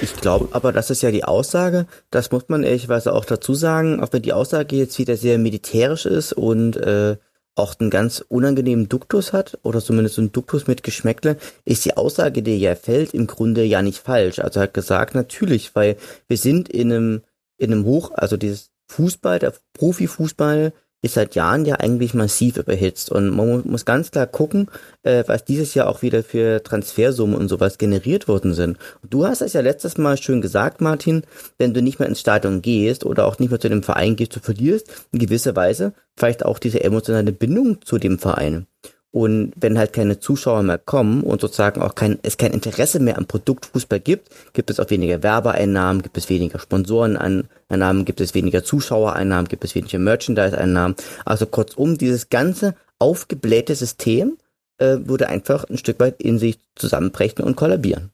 Ich 0.01 0.15
glaube 0.15 0.49
aber, 0.51 0.73
das 0.73 0.89
ist 0.89 1.01
ja 1.01 1.11
die 1.11 1.23
Aussage, 1.23 1.85
das 2.11 2.31
muss 2.31 2.49
man 2.49 2.63
ehrlicherweise 2.63 3.13
auch 3.13 3.25
dazu 3.25 3.53
sagen, 3.53 4.01
auch 4.01 4.09
wenn 4.11 4.21
die 4.21 4.33
Aussage 4.33 4.75
jetzt 4.75 4.99
wieder 4.99 5.15
sehr 5.15 5.37
militärisch 5.37 6.05
ist 6.05 6.33
und 6.33 6.75
äh, 6.77 7.17
auch 7.55 7.79
einen 7.79 7.89
ganz 7.89 8.23
unangenehmen 8.27 8.89
Duktus 8.89 9.33
hat, 9.33 9.59
oder 9.63 9.81
zumindest 9.81 10.17
einen 10.17 10.31
Duktus 10.31 10.67
mit 10.67 10.83
Geschmäckle, 10.83 11.37
ist 11.65 11.85
die 11.85 11.97
Aussage, 11.97 12.41
die 12.41 12.57
ja 12.57 12.75
fällt, 12.75 13.13
im 13.13 13.27
Grunde 13.27 13.63
ja 13.63 13.81
nicht 13.81 13.99
falsch. 13.99 14.39
Also 14.39 14.59
er 14.59 14.63
hat 14.63 14.73
gesagt, 14.73 15.15
natürlich, 15.15 15.75
weil 15.75 15.97
wir 16.27 16.37
sind 16.37 16.69
in 16.69 16.91
einem, 16.91 17.21
in 17.57 17.71
einem 17.71 17.85
Hoch, 17.85 18.11
also 18.13 18.37
dieses 18.37 18.71
Fußball, 18.87 19.39
der 19.39 19.53
Profifußball, 19.73 20.73
ist 21.01 21.13
seit 21.13 21.35
Jahren 21.35 21.65
ja 21.65 21.75
eigentlich 21.75 22.13
massiv 22.13 22.57
überhitzt. 22.57 23.11
Und 23.11 23.29
man 23.29 23.61
muss 23.65 23.85
ganz 23.85 24.11
klar 24.11 24.27
gucken, 24.27 24.69
äh, 25.03 25.23
was 25.27 25.45
dieses 25.45 25.73
Jahr 25.73 25.87
auch 25.87 26.01
wieder 26.01 26.23
für 26.23 26.61
Transfersummen 26.61 27.35
und 27.35 27.47
sowas 27.47 27.77
generiert 27.77 28.27
worden 28.27 28.53
sind. 28.53 28.77
Und 29.01 29.13
du 29.13 29.25
hast 29.25 29.41
es 29.41 29.53
ja 29.53 29.61
letztes 29.61 29.97
Mal 29.97 30.17
schön 30.17 30.41
gesagt, 30.41 30.81
Martin, 30.81 31.23
wenn 31.57 31.73
du 31.73 31.81
nicht 31.81 31.99
mehr 31.99 32.09
ins 32.09 32.19
Stadion 32.19 32.61
gehst 32.61 33.05
oder 33.05 33.25
auch 33.25 33.39
nicht 33.39 33.49
mehr 33.49 33.59
zu 33.59 33.69
dem 33.69 33.83
Verein 33.83 34.15
gehst, 34.15 34.35
du 34.35 34.39
verlierst 34.39 34.87
in 35.11 35.19
gewisser 35.19 35.55
Weise 35.55 35.93
vielleicht 36.17 36.43
auch 36.43 36.59
diese 36.59 36.83
emotionale 36.83 37.31
Bindung 37.31 37.81
zu 37.81 37.97
dem 37.97 38.19
Verein. 38.19 38.67
Und 39.11 39.53
wenn 39.55 39.79
halt 39.79 39.93
keine 39.93 40.19
Zuschauer 40.19 40.61
mehr 40.61 40.77
kommen 40.77 41.23
und 41.23 41.41
sozusagen 41.41 41.81
auch 41.81 41.95
kein, 41.95 42.19
es 42.21 42.37
kein 42.37 42.51
Interesse 42.51 42.99
mehr 42.99 43.17
am 43.17 43.25
Produkt 43.25 43.65
Fußball 43.65 43.99
gibt, 43.99 44.29
gibt 44.53 44.69
es 44.69 44.79
auch 44.79 44.89
weniger 44.91 45.23
Werbeeinnahmen, 45.23 46.03
gibt 46.03 46.17
es 46.17 46.29
weniger 46.29 46.59
Sponsoreneinnahmen, 46.59 48.05
gibt 48.05 48.21
es 48.21 48.35
weniger 48.35 48.63
Zuschauereinnahmen, 48.63 49.47
gibt 49.47 49.63
es 49.63 49.73
weniger 49.73 49.97
Merchandise-Einnahmen. 49.97 50.95
Also 51.25 51.47
kurzum, 51.47 51.97
dieses 51.97 52.29
ganze 52.29 52.75
aufgeblähte 52.99 53.73
System 53.73 54.37
äh, 54.77 54.97
würde 55.01 55.27
einfach 55.27 55.63
ein 55.63 55.79
Stück 55.79 55.99
weit 55.99 56.21
in 56.21 56.37
sich 56.37 56.59
zusammenbrechen 56.75 57.43
und 57.43 57.55
kollabieren. 57.55 58.11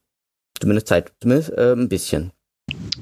Zumindest 0.61 0.87
Zeit, 0.87 1.11
zumindest 1.19 1.51
äh, 1.57 1.73
ein 1.73 1.89
bisschen. 1.89 2.31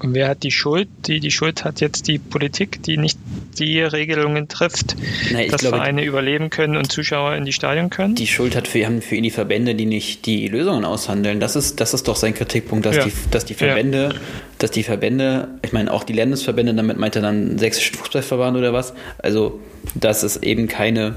Und 0.03 0.13
wer 0.13 0.27
hat 0.27 0.43
die 0.43 0.51
Schuld? 0.51 0.89
Die, 1.07 1.21
die 1.21 1.31
Schuld 1.31 1.63
hat 1.63 1.79
jetzt 1.79 2.07
die 2.09 2.19
Politik, 2.19 2.83
die 2.83 2.97
nicht 2.97 3.17
die 3.57 3.79
Regelungen 3.81 4.49
trifft, 4.49 4.97
nee, 5.31 5.47
dass 5.47 5.61
glaube, 5.61 5.77
Vereine 5.77 6.03
überleben 6.03 6.49
können 6.49 6.75
und 6.75 6.91
Zuschauer 6.91 7.35
in 7.35 7.45
die 7.45 7.53
Stadion 7.53 7.89
können? 7.89 8.15
Die 8.15 8.27
Schuld 8.27 8.55
hat 8.55 8.67
für, 8.67 8.85
haben 8.85 9.01
für 9.01 9.15
ihn 9.15 9.23
die 9.23 9.31
Verbände, 9.31 9.75
die 9.75 9.85
nicht 9.85 10.25
die 10.25 10.49
Lösungen 10.49 10.83
aushandeln. 10.83 11.39
Das 11.39 11.55
ist, 11.55 11.79
das 11.79 11.93
ist 11.93 12.07
doch 12.09 12.17
sein 12.17 12.33
Kritikpunkt, 12.33 12.85
dass, 12.85 12.97
ja. 12.97 13.05
die, 13.05 13.13
dass 13.31 13.45
die 13.45 13.53
Verbände, 13.53 14.09
ja. 14.13 14.19
dass 14.57 14.71
die 14.71 14.83
Verbände, 14.83 15.47
ich 15.63 15.71
meine 15.71 15.93
auch 15.93 16.03
die 16.03 16.13
Landesverbände, 16.13 16.73
damit 16.73 16.97
meint 16.97 17.15
er 17.15 17.21
dann 17.21 17.57
sächsischen 17.57 17.95
Fußballverband 17.95 18.57
oder 18.57 18.73
was, 18.73 18.93
also 19.19 19.61
dass 19.95 20.23
es 20.23 20.37
eben 20.43 20.67
keine 20.67 21.15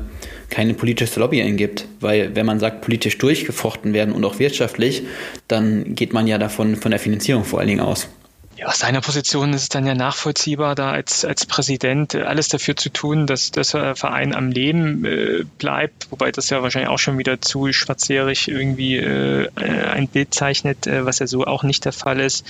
keine 0.49 0.75
politische 0.75 1.19
Lobbying 1.19 1.57
gibt. 1.57 1.89
Weil 2.01 2.37
wenn 2.37 2.47
man 2.47 2.61
sagt, 2.61 2.83
politisch 2.83 3.19
durchgefochten 3.19 3.93
werden 3.93 4.15
und 4.15 4.25
auch 4.25 4.39
wirtschaftlich, 4.39 5.03
dann 5.49 5.97
geht 5.97 6.13
man 6.13 6.27
ja 6.27 6.39
davon 6.39 6.77
von 6.77 6.93
der 6.93 7.01
Finanzierung 7.01 7.45
vor 7.45 7.59
allen 7.59 7.69
Dingen 7.69 7.81
aus. 7.81 8.09
Ja, 8.57 8.69
aus 8.69 8.79
seiner 8.79 9.03
Position 9.03 9.53
ist 9.53 9.63
es 9.63 9.69
dann 9.69 9.87
ja 9.87 9.95
nachvollziehbar, 9.95 10.75
da 10.75 10.91
als, 10.91 11.27
als 11.27 11.45
Präsident 11.45 12.15
alles 12.15 12.49
dafür 12.49 12.75
zu 12.75 12.89
tun, 12.89 13.27
dass 13.27 13.51
der 13.51 13.65
Verein 13.65 14.35
am 14.35 14.51
Leben 14.51 15.05
äh, 15.05 15.45
bleibt, 15.59 16.11
wobei 16.11 16.33
das 16.33 16.49
ja 16.49 16.63
wahrscheinlich 16.63 16.89
auch 16.89 16.99
schon 16.99 17.19
wieder 17.19 17.43
zu 17.43 17.71
schwarzjährig 17.71 18.49
irgendwie 18.49 18.97
äh, 18.97 19.51
ein 19.57 20.09
Bild 20.09 20.33
zeichnet, 20.33 20.87
äh, 20.87 21.05
was 21.05 21.19
ja 21.19 21.27
so 21.27 21.45
auch 21.45 21.65
nicht 21.65 21.85
der 21.85 21.93
Fall 21.93 22.19
ist 22.19 22.47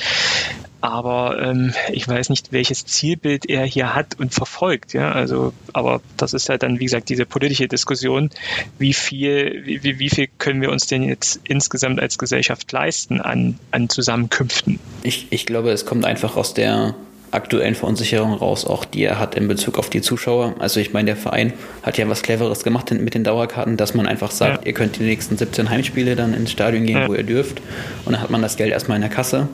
aber 0.91 1.41
ähm, 1.41 1.73
ich 1.93 2.07
weiß 2.07 2.31
nicht, 2.31 2.53
welches 2.53 2.85
Zielbild 2.85 3.49
er 3.49 3.65
hier 3.65 3.95
hat 3.95 4.19
und 4.19 4.35
verfolgt. 4.35 4.93
Ja, 4.93 5.13
also, 5.13 5.53
aber 5.73 6.01
das 6.17 6.33
ist 6.33 6.49
ja 6.49 6.59
dann, 6.59 6.81
wie 6.81 6.85
gesagt, 6.85 7.09
diese 7.09 7.27
politische 7.27 7.69
Diskussion, 7.69 8.31
wie 8.79 8.93
viel, 8.93 9.63
wie, 9.65 9.99
wie 9.99 10.11
viel 10.11 10.29
können 10.39 10.61
wir 10.61 10.71
uns 10.71 10.87
denn 10.87 11.03
jetzt 11.03 11.41
insgesamt 11.45 12.01
als 12.01 12.19
Gesellschaft 12.19 12.71
leisten 12.73 13.21
an, 13.21 13.59
an 13.71 13.89
Zusammenkünften? 13.89 14.79
Ich, 15.03 15.27
ich 15.31 15.47
glaube, 15.47 15.71
es 15.71 15.87
kommt 15.87 16.05
einfach 16.05 16.37
aus 16.37 16.55
der 16.55 16.95
aktuellen 17.31 17.75
Verunsicherung 17.75 18.33
raus, 18.35 18.65
auch 18.65 18.85
die 18.85 19.05
er 19.05 19.19
hat 19.19 19.35
in 19.35 19.49
Bezug 19.49 19.79
auf 19.79 19.91
die 19.91 20.01
Zuschauer. 20.01 20.55
Also 20.59 20.81
ich 20.81 20.93
meine, 20.93 21.07
der 21.07 21.17
Verein 21.17 21.53
hat 21.83 21.99
ja 21.99 22.09
was 22.09 22.23
Cleveres 22.23 22.65
gemacht 22.65 22.91
mit 22.93 23.15
den 23.15 23.25
Dauerkarten, 23.25 23.77
dass 23.77 23.95
man 23.95 24.07
einfach 24.07 24.31
sagt, 24.31 24.63
ja. 24.63 24.69
ihr 24.69 24.73
könnt 24.73 24.99
die 24.99 25.03
nächsten 25.03 25.37
17 25.37 25.71
Heimspiele 25.71 26.17
dann 26.17 26.35
ins 26.35 26.53
Stadion 26.53 26.87
gehen, 26.87 26.99
ja. 26.99 27.09
wo 27.09 27.15
ihr 27.15 27.25
dürft. 27.25 27.61
Und 28.05 28.13
dann 28.13 28.23
hat 28.23 28.31
man 28.31 28.43
das 28.43 28.57
Geld 28.57 28.73
erstmal 28.73 28.97
in 28.97 29.03
der 29.03 29.11
Kasse. 29.11 29.49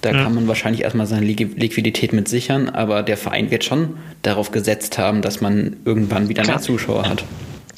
Da 0.00 0.12
ja. 0.12 0.22
kann 0.22 0.34
man 0.34 0.48
wahrscheinlich 0.48 0.82
erstmal 0.82 1.06
seine 1.06 1.26
Liquidität 1.26 2.12
mit 2.12 2.28
sichern, 2.28 2.70
aber 2.70 3.02
der 3.02 3.18
Verein 3.18 3.50
wird 3.50 3.64
schon 3.64 3.98
darauf 4.22 4.50
gesetzt 4.50 4.96
haben, 4.96 5.20
dass 5.20 5.40
man 5.40 5.76
irgendwann 5.84 6.28
wieder 6.28 6.46
mehr 6.46 6.60
Zuschauer 6.60 7.06
hat. 7.06 7.24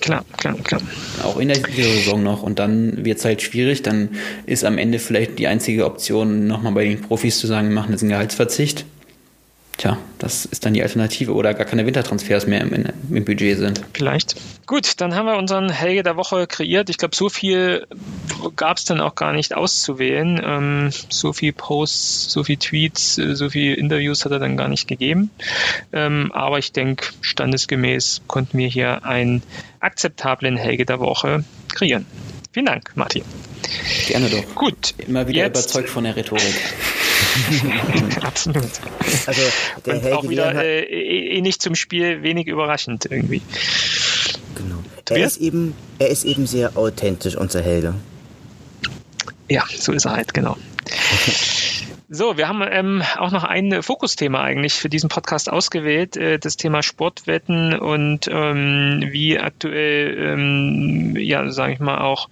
Klar, 0.03 0.25
klar, 0.37 0.57
klar. 0.65 0.81
Auch 1.23 1.39
in 1.39 1.49
der 1.49 1.59
Saison 1.59 2.23
noch. 2.23 2.43
Und 2.43 2.59
dann 2.59 3.05
wird 3.05 3.19
es 3.19 3.25
halt 3.25 3.41
schwierig. 3.41 3.83
Dann 3.83 4.11
ist 4.47 4.65
am 4.65 4.77
Ende 4.77 4.99
vielleicht 4.99 5.39
die 5.39 5.47
einzige 5.47 5.87
Option, 5.87 6.49
nochmal 6.49 6.73
bei 6.73 6.85
den 6.85 7.01
Profis 7.01 7.39
zu 7.39 7.47
sagen, 7.47 7.69
wir 7.69 7.75
machen 7.75 7.93
jetzt 7.93 8.03
einen 8.03 8.11
Gehaltsverzicht. 8.11 8.85
Tja, 9.83 9.99
das 10.21 10.45
ist 10.45 10.65
dann 10.65 10.75
die 10.75 10.83
Alternative 10.85 11.35
oder 11.35 11.55
gar 11.55 11.67
keine 11.67 11.85
Wintertransfers 11.85 12.47
mehr 12.47 12.61
im, 12.61 12.87
im 13.11 13.25
Budget 13.25 13.59
sind. 13.59 13.83
Vielleicht. 13.95 14.37
Gut, 14.65 15.01
dann 15.01 15.17
haben 15.17 15.27
wir 15.27 15.37
unseren 15.37 15.71
Helge 15.71 16.05
der 16.05 16.17
Woche 16.17 16.47
kreiert. 16.47 16.89
Ich 16.89 16.99
glaube, 16.99 17.17
so 17.17 17.29
viel 17.29 17.89
gab 18.55 18.77
es 18.77 18.85
dann 18.85 19.01
auch 19.01 19.17
gar 19.17 19.33
nicht 19.33 19.57
auszuwählen. 19.57 20.41
Ähm, 20.45 20.91
so 21.09 21.33
viel 21.33 21.53
Posts, 21.53 22.31
so 22.31 22.45
viel 22.45 22.59
Tweets, 22.59 23.19
äh, 23.19 23.35
so 23.35 23.51
viel 23.51 23.75
Interviews 23.75 24.25
hat 24.25 24.31
er 24.31 24.39
dann 24.39 24.57
gar 24.57 24.69
nicht 24.69 24.87
gegeben. 24.87 25.31
Ähm, 25.93 26.31
aber 26.31 26.61
ich 26.61 26.71
denke, 26.71 27.09
standesgemäß 27.21 28.21
konnten 28.29 28.59
wir 28.59 28.69
hier 28.69 29.05
einen 29.05 29.43
akzeptablen 29.81 30.57
Helge 30.57 30.87
der 30.87 31.01
Woche 31.01 31.43
kreieren. 31.75 32.07
Vielen 32.53 32.67
Dank, 32.67 32.93
Martin. 32.95 33.25
Gerne 34.07 34.29
doch. 34.29 34.55
Gut. 34.55 34.95
Immer 34.99 35.27
wieder 35.27 35.39
jetzt, 35.39 35.59
überzeugt 35.59 35.89
von 35.89 36.05
der 36.05 36.15
Rhetorik. 36.15 36.55
Absolut. 38.23 38.71
Also 39.27 39.43
der 39.87 39.95
Und 39.95 40.13
auch 40.13 40.29
wieder 40.29 40.55
äh, 40.55 40.81
eh, 40.81 41.39
eh 41.39 41.41
nicht 41.41 41.63
zum 41.63 41.75
Spiel 41.75 42.23
wenig 42.23 42.47
überraschend 42.47 43.07
irgendwie. 43.11 43.43
Genau. 44.55 44.83
Er 45.11 45.27
ist, 45.27 45.39
eben, 45.39 45.75
er 45.99 46.09
ist 46.09 46.25
eben 46.25 46.47
sehr 46.47 46.77
authentisch, 46.77 47.37
unser 47.37 47.61
Helge. 47.61 47.95
Ja, 49.49 49.65
so 49.77 49.93
ist 49.93 50.07
er 50.07 50.13
halt, 50.13 50.33
genau. 50.33 50.57
So, 52.15 52.37
wir 52.37 52.47
haben 52.47 52.63
ähm, 52.71 53.03
auch 53.17 53.31
noch 53.31 53.43
ein 53.43 53.83
Fokusthema 53.83 54.43
eigentlich 54.43 54.75
für 54.75 54.91
diesen 54.91 55.09
Podcast 55.09 55.51
ausgewählt, 55.51 56.15
äh, 56.19 56.39
das 56.39 56.59
Thema 56.59 56.83
Sportwetten 56.83 57.73
und 57.73 58.29
ähm, 58.31 59.03
wie 59.13 59.39
aktuell, 59.39 60.19
ähm, 60.19 61.17
ja, 61.17 61.49
sage 61.49 61.73
ich 61.73 61.81
mal 61.81 62.03
auch 62.03 62.29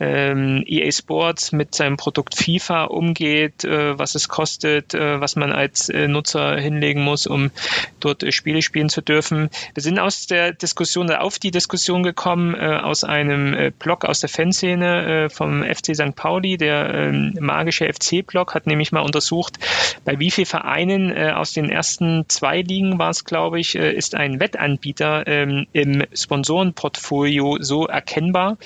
ähm, 0.00 0.64
EA 0.66 0.90
Sports 0.90 1.52
mit 1.52 1.76
seinem 1.76 1.96
Produkt 1.96 2.34
FIFA 2.34 2.86
umgeht, 2.86 3.62
äh, 3.62 3.96
was 3.96 4.16
es 4.16 4.28
kostet, 4.28 4.94
äh, 4.94 5.20
was 5.20 5.36
man 5.36 5.52
als 5.52 5.88
äh, 5.88 6.08
Nutzer 6.08 6.56
hinlegen 6.56 7.04
muss, 7.04 7.28
um 7.28 7.52
dort 8.00 8.24
äh, 8.24 8.32
Spiele 8.32 8.62
spielen 8.62 8.88
zu 8.88 9.00
dürfen. 9.00 9.48
Wir 9.74 9.82
sind 9.84 10.00
aus 10.00 10.26
der 10.26 10.54
Diskussion 10.54 11.08
auf 11.08 11.38
die 11.38 11.52
Diskussion 11.52 12.02
gekommen 12.02 12.56
äh, 12.56 12.80
aus 12.82 13.04
einem 13.04 13.54
äh, 13.54 13.70
Blog 13.78 14.04
aus 14.06 14.18
der 14.18 14.28
Fanszene 14.28 15.26
äh, 15.26 15.28
vom 15.30 15.62
FC 15.62 15.94
St. 15.94 16.16
Pauli, 16.16 16.56
der 16.56 16.92
äh, 16.92 17.12
magische 17.40 17.88
FC-Blog 17.92 18.56
hat 18.56 18.66
nämlich 18.66 18.90
mal 18.90 19.02
unter 19.02 19.19
untersucht, 19.20 19.58
bei 20.04 20.18
wie 20.18 20.30
vielen 20.30 20.46
Vereinen 20.46 21.14
äh, 21.14 21.32
aus 21.34 21.52
den 21.52 21.68
ersten 21.70 22.24
zwei 22.28 22.62
Ligen 22.62 22.98
war 22.98 23.10
es, 23.10 23.24
glaube 23.24 23.60
ich, 23.60 23.76
äh, 23.76 23.92
ist 23.92 24.14
ein 24.14 24.40
Wettanbieter 24.40 25.26
ähm, 25.26 25.66
im 25.72 26.04
Sponsorenportfolio 26.14 27.58
so 27.60 27.86
erkennbar. 27.86 28.56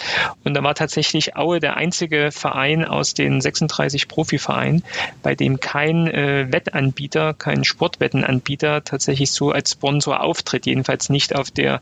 Und 0.45 0.55
da 0.55 0.63
war 0.63 0.75
tatsächlich 0.75 1.37
Aue 1.37 1.59
der 1.59 1.77
einzige 1.77 2.31
Verein 2.31 2.85
aus 2.85 3.15
den 3.15 3.41
36 3.41 4.07
Profivereinen, 4.07 4.85
bei 5.23 5.35
dem 5.35 5.59
kein 5.59 6.07
äh, 6.07 6.47
Wettanbieter, 6.51 7.35
kein 7.35 7.65
Sportwettenanbieter 7.65 8.85
tatsächlich 8.85 9.33
so 9.33 9.51
als 9.51 9.73
Sponsor 9.73 10.21
auftritt, 10.21 10.67
jedenfalls 10.67 11.09
nicht 11.11 11.35
auf 11.35 11.51
der 11.51 11.81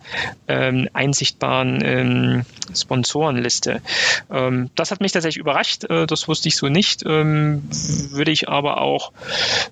ähm, 0.48 0.88
einsichtbaren 0.94 1.82
ähm, 1.84 2.44
Sponsorenliste. 2.74 3.82
Ähm, 4.30 4.70
das 4.74 4.90
hat 4.90 5.00
mich 5.00 5.12
tatsächlich 5.12 5.40
überrascht, 5.40 5.84
äh, 5.84 6.06
das 6.06 6.26
wusste 6.26 6.48
ich 6.48 6.56
so 6.56 6.68
nicht. 6.68 7.02
Ähm, 7.04 7.62
würde 8.10 8.30
ich 8.30 8.48
aber 8.48 8.61
aber 8.62 8.80
auch 8.80 9.12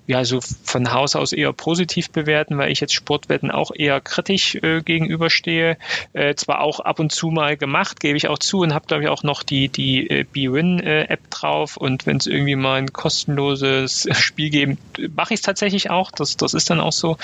ja 0.05 0.25
so 0.25 0.39
von 0.41 0.91
Haus 0.91 1.15
aus 1.15 1.31
eher 1.31 1.53
positiv 1.53 2.11
bewerten, 2.11 2.57
weil 2.57 2.71
ich 2.71 2.81
jetzt 2.81 2.93
Sportwetten 2.93 3.51
auch 3.51 3.71
eher 3.73 4.01
kritisch 4.01 4.55
äh, 4.55 4.81
gegenüberstehe. 4.81 5.77
Äh, 6.13 6.35
zwar 6.35 6.59
auch 6.59 6.81
ab 6.81 6.99
und 6.99 7.11
zu 7.11 7.29
mal 7.29 7.55
gemacht, 7.55 8.01
gebe 8.01 8.17
ich 8.17 8.27
auch 8.27 8.37
zu 8.37 8.59
und 8.59 8.73
habe 8.73 8.87
glaube 8.87 9.03
ich 9.03 9.09
auch 9.09 9.23
noch 9.23 9.43
die 9.43 9.69
die 9.69 10.09
äh, 10.09 10.23
BWin-App 10.23 11.29
drauf 11.29 11.77
und 11.77 12.05
wenn 12.05 12.17
es 12.17 12.27
irgendwie 12.27 12.55
mal 12.55 12.79
ein 12.79 12.91
kostenloses 12.91 14.07
Spiel 14.19 14.49
geben, 14.49 14.77
mache 15.15 15.33
ich 15.33 15.39
es 15.39 15.45
tatsächlich 15.45 15.89
auch. 15.89 16.11
Das 16.11 16.35
das 16.35 16.53
ist 16.53 16.69
dann 16.69 16.81
auch 16.81 16.91
so. 16.91 17.17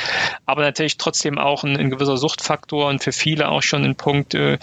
Aber 0.46 0.62
natürlich 0.62 0.98
trotzdem 0.98 1.38
auch 1.38 1.64
ein, 1.64 1.76
ein 1.76 1.90
gewisser 1.90 2.18
Suchtfaktor 2.18 2.88
und 2.88 3.04
für 3.04 3.12
viele 3.12 3.50
auch 3.50 3.62
schon 3.62 3.84
ein 3.84 3.96
Punkt, 3.96 4.36
äh, 4.36 4.58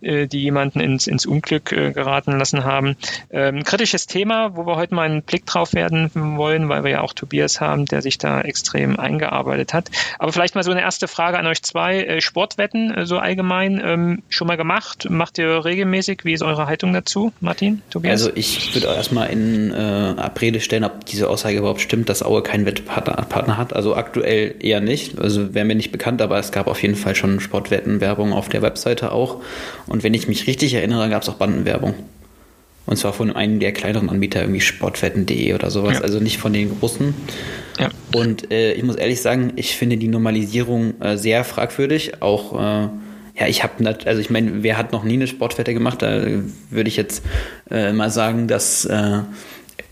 äh 0.00 0.26
die 0.26 0.40
jemanden 0.40 0.80
ins 0.80 1.06
ins 1.06 1.26
Unglück 1.26 1.72
äh, 1.72 1.92
geraten 1.92 2.38
lassen 2.38 2.64
haben. 2.64 2.96
Ähm, 3.30 3.62
kritisches 3.62 4.06
Thema, 4.06 4.56
wo 4.56 4.66
wir 4.66 4.76
heute 4.76 4.94
mal 4.94 5.02
einen 5.02 5.22
Blick 5.22 5.44
drauf 5.44 5.74
werden 5.74 6.10
wollen 6.38 6.56
wollen, 6.56 6.68
weil 6.68 6.84
wir 6.84 6.90
ja 6.90 7.00
auch 7.00 7.12
Tobias 7.12 7.60
haben, 7.60 7.86
der 7.86 8.02
sich 8.02 8.18
da 8.18 8.40
extrem 8.40 8.98
eingearbeitet 8.98 9.74
hat. 9.74 9.90
Aber 10.18 10.32
vielleicht 10.32 10.54
mal 10.54 10.62
so 10.62 10.70
eine 10.70 10.80
erste 10.80 11.08
Frage 11.08 11.38
an 11.38 11.46
euch 11.46 11.62
zwei. 11.62 12.02
Äh, 12.02 12.20
Sportwetten, 12.20 12.92
äh, 12.92 13.06
so 13.06 13.18
allgemein, 13.18 13.80
ähm, 13.84 14.22
schon 14.28 14.46
mal 14.46 14.56
gemacht? 14.56 15.08
Macht 15.10 15.38
ihr 15.38 15.64
regelmäßig? 15.64 16.24
Wie 16.24 16.32
ist 16.32 16.42
eure 16.42 16.66
Haltung 16.66 16.92
dazu, 16.92 17.32
Martin, 17.40 17.82
Tobias? 17.90 18.12
Also 18.12 18.30
ich 18.34 18.74
würde 18.74 18.88
erstmal 18.88 19.30
in 19.30 19.72
äh, 19.72 19.74
Abrede 19.76 20.60
stellen, 20.60 20.84
ob 20.84 21.04
diese 21.06 21.28
Aussage 21.28 21.58
überhaupt 21.58 21.80
stimmt, 21.80 22.08
dass 22.08 22.22
Aue 22.22 22.42
keinen 22.42 22.66
Wettpartner 22.66 23.56
hat. 23.56 23.74
Also 23.74 23.94
aktuell 23.94 24.54
eher 24.60 24.80
nicht. 24.80 25.18
Also 25.18 25.54
wäre 25.54 25.64
mir 25.64 25.74
nicht 25.74 25.92
bekannt, 25.92 26.22
aber 26.22 26.38
es 26.38 26.52
gab 26.52 26.66
auf 26.66 26.80
jeden 26.82 26.96
Fall 26.96 27.14
schon 27.14 27.40
Sportwettenwerbung 27.40 28.32
auf 28.32 28.48
der 28.48 28.62
Webseite 28.62 29.12
auch. 29.12 29.42
Und 29.86 30.02
wenn 30.02 30.14
ich 30.14 30.28
mich 30.28 30.46
richtig 30.46 30.74
erinnere, 30.74 31.08
gab 31.08 31.22
es 31.22 31.28
auch 31.28 31.34
Bandenwerbung. 31.34 31.94
Und 32.86 32.96
zwar 32.96 33.12
von 33.12 33.32
einem 33.32 33.58
der 33.58 33.72
kleineren 33.72 34.08
Anbieter, 34.08 34.40
irgendwie 34.40 34.60
sportwetten.de 34.60 35.54
oder 35.54 35.70
sowas, 35.70 35.98
ja. 35.98 36.00
also 36.02 36.20
nicht 36.20 36.38
von 36.38 36.52
den 36.52 36.78
großen. 36.78 37.14
Ja. 37.78 37.90
Und 38.14 38.50
äh, 38.52 38.72
ich 38.72 38.84
muss 38.84 38.96
ehrlich 38.96 39.20
sagen, 39.20 39.52
ich 39.56 39.76
finde 39.76 39.96
die 39.96 40.08
Normalisierung 40.08 41.00
äh, 41.00 41.16
sehr 41.16 41.44
fragwürdig. 41.44 42.22
Auch, 42.22 42.54
äh, 42.54 42.88
ja, 43.38 43.46
ich 43.48 43.62
habe, 43.62 43.96
also 44.04 44.20
ich 44.20 44.30
meine, 44.30 44.62
wer 44.62 44.78
hat 44.78 44.92
noch 44.92 45.04
nie 45.04 45.14
eine 45.14 45.26
Sportwette 45.26 45.74
gemacht? 45.74 46.00
Da 46.00 46.22
würde 46.70 46.88
ich 46.88 46.96
jetzt 46.96 47.24
äh, 47.70 47.92
mal 47.92 48.10
sagen, 48.10 48.46
dass 48.46 48.88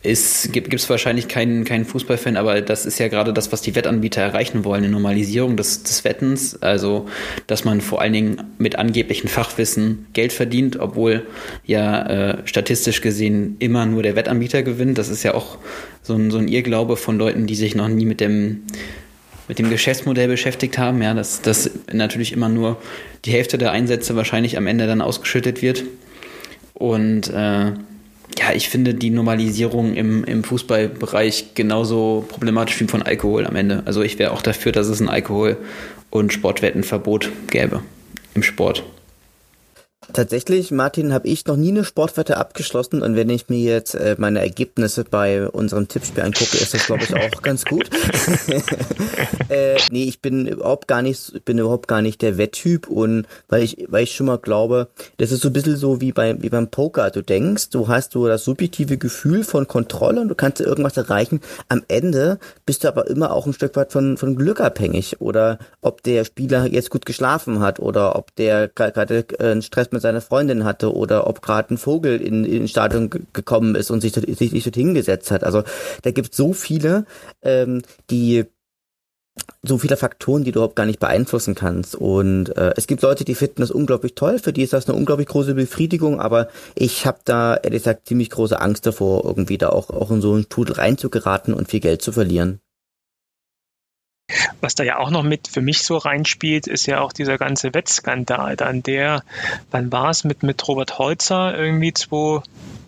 ist, 0.04 0.52
gibt 0.52 0.72
es 0.72 0.88
wahrscheinlich 0.90 1.28
keinen, 1.28 1.64
keinen 1.64 1.86
Fußballfan, 1.86 2.36
aber 2.36 2.60
das 2.60 2.84
ist 2.84 2.98
ja 2.98 3.08
gerade 3.08 3.32
das, 3.32 3.52
was 3.52 3.62
die 3.62 3.74
Wettanbieter 3.74 4.20
erreichen 4.20 4.64
wollen, 4.64 4.84
eine 4.84 4.92
Normalisierung 4.92 5.56
des, 5.56 5.82
des 5.82 6.04
Wettens. 6.04 6.62
Also, 6.62 7.08
dass 7.46 7.64
man 7.64 7.80
vor 7.80 8.02
allen 8.02 8.12
Dingen 8.12 8.42
mit 8.58 8.76
angeblichem 8.76 9.28
Fachwissen 9.28 10.06
Geld 10.12 10.34
verdient, 10.34 10.78
obwohl 10.78 11.26
ja 11.64 12.06
äh, 12.06 12.36
statistisch 12.44 13.00
gesehen 13.00 13.56
immer 13.60 13.86
nur 13.86 14.02
der 14.02 14.14
Wettanbieter 14.14 14.62
gewinnt. 14.62 14.98
Das 14.98 15.08
ist 15.08 15.22
ja 15.22 15.32
auch 15.32 15.56
so 16.02 16.14
ein, 16.14 16.30
so 16.30 16.36
ein 16.36 16.48
Irrglaube 16.48 16.98
von 16.98 17.16
Leuten, 17.16 17.46
die 17.46 17.54
sich 17.54 17.74
noch 17.74 17.88
nie 17.88 18.04
mit 18.04 18.20
dem 18.20 18.62
mit 19.46 19.58
dem 19.58 19.68
Geschäftsmodell 19.68 20.28
beschäftigt 20.28 20.78
haben, 20.78 21.02
ja, 21.02 21.12
dass, 21.12 21.42
dass 21.42 21.70
natürlich 21.92 22.32
immer 22.32 22.48
nur 22.48 22.78
die 23.26 23.32
Hälfte 23.32 23.58
der 23.58 23.72
Einsätze 23.72 24.16
wahrscheinlich 24.16 24.56
am 24.56 24.66
Ende 24.66 24.86
dann 24.86 25.02
ausgeschüttet 25.02 25.60
wird. 25.60 25.84
Und 26.72 27.28
äh, 27.28 27.72
ja, 28.38 28.52
ich 28.52 28.68
finde 28.68 28.94
die 28.94 29.10
Normalisierung 29.10 29.94
im, 29.94 30.24
im 30.24 30.44
Fußballbereich 30.44 31.54
genauso 31.54 32.24
problematisch 32.28 32.80
wie 32.80 32.86
von 32.86 33.02
Alkohol 33.02 33.46
am 33.46 33.56
Ende. 33.56 33.82
Also 33.84 34.02
ich 34.02 34.18
wäre 34.18 34.32
auch 34.32 34.42
dafür, 34.42 34.72
dass 34.72 34.88
es 34.88 35.00
ein 35.00 35.08
Alkohol- 35.08 35.56
und 36.10 36.32
Sportwettenverbot 36.32 37.30
gäbe 37.48 37.82
im 38.34 38.42
Sport. 38.42 38.84
Tatsächlich, 40.12 40.70
Martin, 40.70 41.12
habe 41.12 41.28
ich 41.28 41.46
noch 41.46 41.56
nie 41.56 41.70
eine 41.70 41.84
Sportwette 41.84 42.36
abgeschlossen 42.36 43.02
und 43.02 43.16
wenn 43.16 43.30
ich 43.30 43.48
mir 43.48 43.58
jetzt 43.58 43.94
äh, 43.94 44.16
meine 44.18 44.40
Ergebnisse 44.40 45.04
bei 45.04 45.48
unserem 45.48 45.88
Tippspiel 45.88 46.22
angucke, 46.22 46.58
ist 46.58 46.74
das 46.74 46.86
glaube 46.86 47.04
ich 47.04 47.14
auch 47.14 47.42
ganz 47.42 47.64
gut. 47.64 47.88
äh, 49.48 49.76
nee, 49.90 50.04
ich 50.04 50.20
bin 50.20 50.46
überhaupt 50.46 50.88
gar 50.88 51.02
nicht, 51.02 51.44
bin 51.44 51.58
überhaupt 51.58 51.88
gar 51.88 52.02
nicht 52.02 52.22
der 52.22 52.36
Wetttyp 52.38 52.88
und 52.88 53.26
weil 53.48 53.62
ich, 53.62 53.86
weil 53.88 54.04
ich 54.04 54.14
schon 54.14 54.26
mal 54.26 54.38
glaube, 54.38 54.88
das 55.16 55.32
ist 55.32 55.40
so 55.40 55.48
ein 55.48 55.52
bisschen 55.52 55.76
so 55.76 56.00
wie 56.00 56.12
bei 56.12 56.40
wie 56.42 56.50
beim 56.50 56.68
Poker. 56.68 57.10
Du 57.10 57.22
denkst, 57.22 57.70
du 57.70 57.88
hast 57.88 58.12
so 58.12 58.26
das 58.26 58.44
subjektive 58.44 58.98
Gefühl 58.98 59.44
von 59.44 59.66
Kontrolle 59.66 60.20
und 60.20 60.28
du 60.28 60.34
kannst 60.34 60.60
irgendwas 60.60 60.96
erreichen. 60.96 61.40
Am 61.68 61.82
Ende 61.88 62.38
bist 62.66 62.84
du 62.84 62.88
aber 62.88 63.06
immer 63.06 63.32
auch 63.32 63.46
ein 63.46 63.52
Stück 63.52 63.74
weit 63.76 63.92
von 63.92 64.16
von 64.16 64.36
Glück 64.36 64.60
abhängig 64.60 65.20
oder 65.20 65.58
ob 65.80 66.02
der 66.02 66.24
Spieler 66.24 66.66
jetzt 66.66 66.90
gut 66.90 67.06
geschlafen 67.06 67.60
hat 67.60 67.80
oder 67.80 68.16
ob 68.16 68.34
der 68.36 68.68
gerade 68.68 69.24
äh, 69.38 69.50
einen 69.50 69.62
Stress 69.62 69.88
mit 69.94 70.02
seiner 70.02 70.20
Freundin 70.20 70.64
hatte 70.64 70.94
oder 70.94 71.26
ob 71.26 71.40
gerade 71.40 71.72
ein 71.72 71.78
Vogel 71.78 72.20
in, 72.20 72.44
in 72.44 72.68
Stadion 72.68 73.10
gekommen 73.32 73.74
ist 73.74 73.90
und 73.90 74.00
sich, 74.02 74.12
sich, 74.12 74.50
sich 74.50 74.64
dort 74.64 74.76
hingesetzt 74.76 75.30
hat. 75.30 75.44
Also 75.44 75.62
da 76.02 76.10
gibt 76.10 76.34
so 76.34 76.52
viele, 76.52 77.06
ähm, 77.42 77.82
die 78.10 78.44
so 79.62 79.78
viele 79.78 79.96
Faktoren, 79.96 80.44
die 80.44 80.52
du 80.52 80.60
überhaupt 80.60 80.76
gar 80.76 80.86
nicht 80.86 81.00
beeinflussen 81.00 81.54
kannst. 81.54 81.94
Und 81.96 82.56
äh, 82.56 82.72
es 82.76 82.86
gibt 82.86 83.02
Leute, 83.02 83.24
die 83.24 83.34
finden 83.34 83.62
das 83.62 83.70
unglaublich 83.70 84.14
toll, 84.14 84.38
für 84.38 84.52
die 84.52 84.62
ist 84.62 84.72
das 84.72 84.88
eine 84.88 84.96
unglaublich 84.96 85.28
große 85.28 85.54
Befriedigung, 85.54 86.20
aber 86.20 86.48
ich 86.74 87.06
habe 87.06 87.18
da 87.24 87.56
ehrlich 87.56 87.82
gesagt 87.82 88.06
ziemlich 88.06 88.30
große 88.30 88.60
Angst 88.60 88.86
davor, 88.86 89.24
irgendwie 89.24 89.58
da 89.58 89.70
auch, 89.70 89.90
auch 89.90 90.10
in 90.10 90.20
so 90.20 90.34
einen 90.34 90.44
Strudel 90.44 90.76
reinzugeraten 90.76 91.54
und 91.54 91.68
viel 91.68 91.80
Geld 91.80 92.02
zu 92.02 92.12
verlieren. 92.12 92.60
Was 94.60 94.74
da 94.74 94.84
ja 94.84 94.98
auch 94.98 95.10
noch 95.10 95.22
mit 95.22 95.48
für 95.48 95.60
mich 95.60 95.82
so 95.82 95.98
reinspielt, 95.98 96.66
ist 96.66 96.86
ja 96.86 97.00
auch 97.00 97.12
dieser 97.12 97.36
ganze 97.36 97.74
Wettskandal. 97.74 98.56
Dann 98.56 98.82
der, 98.82 99.22
wann 99.70 99.92
war 99.92 100.10
es 100.10 100.24
mit, 100.24 100.42
mit 100.42 100.66
Robert 100.66 100.98
Holzer 100.98 101.56
irgendwie 101.56 101.92
2, 101.92 102.42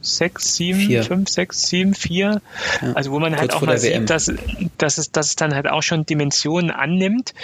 6, 0.07 0.57
7, 0.57 0.80
vier. 0.80 1.02
5, 1.02 1.28
6, 1.28 1.62
7, 1.68 1.94
4. 1.94 2.40
Ja. 2.82 2.92
Also 2.94 3.11
wo 3.11 3.18
man 3.18 3.36
halt 3.36 3.52
auch 3.52 3.62
mal 3.62 3.78
sieht, 3.78 4.09
dass, 4.09 4.32
dass, 4.78 4.98
es, 4.98 5.11
dass 5.12 5.28
es 5.28 5.36
dann 5.36 5.54
halt 5.54 5.68
auch 5.68 5.82
schon 5.82 6.07
Dimensionen 6.07 6.70
annimmt, 6.70 7.34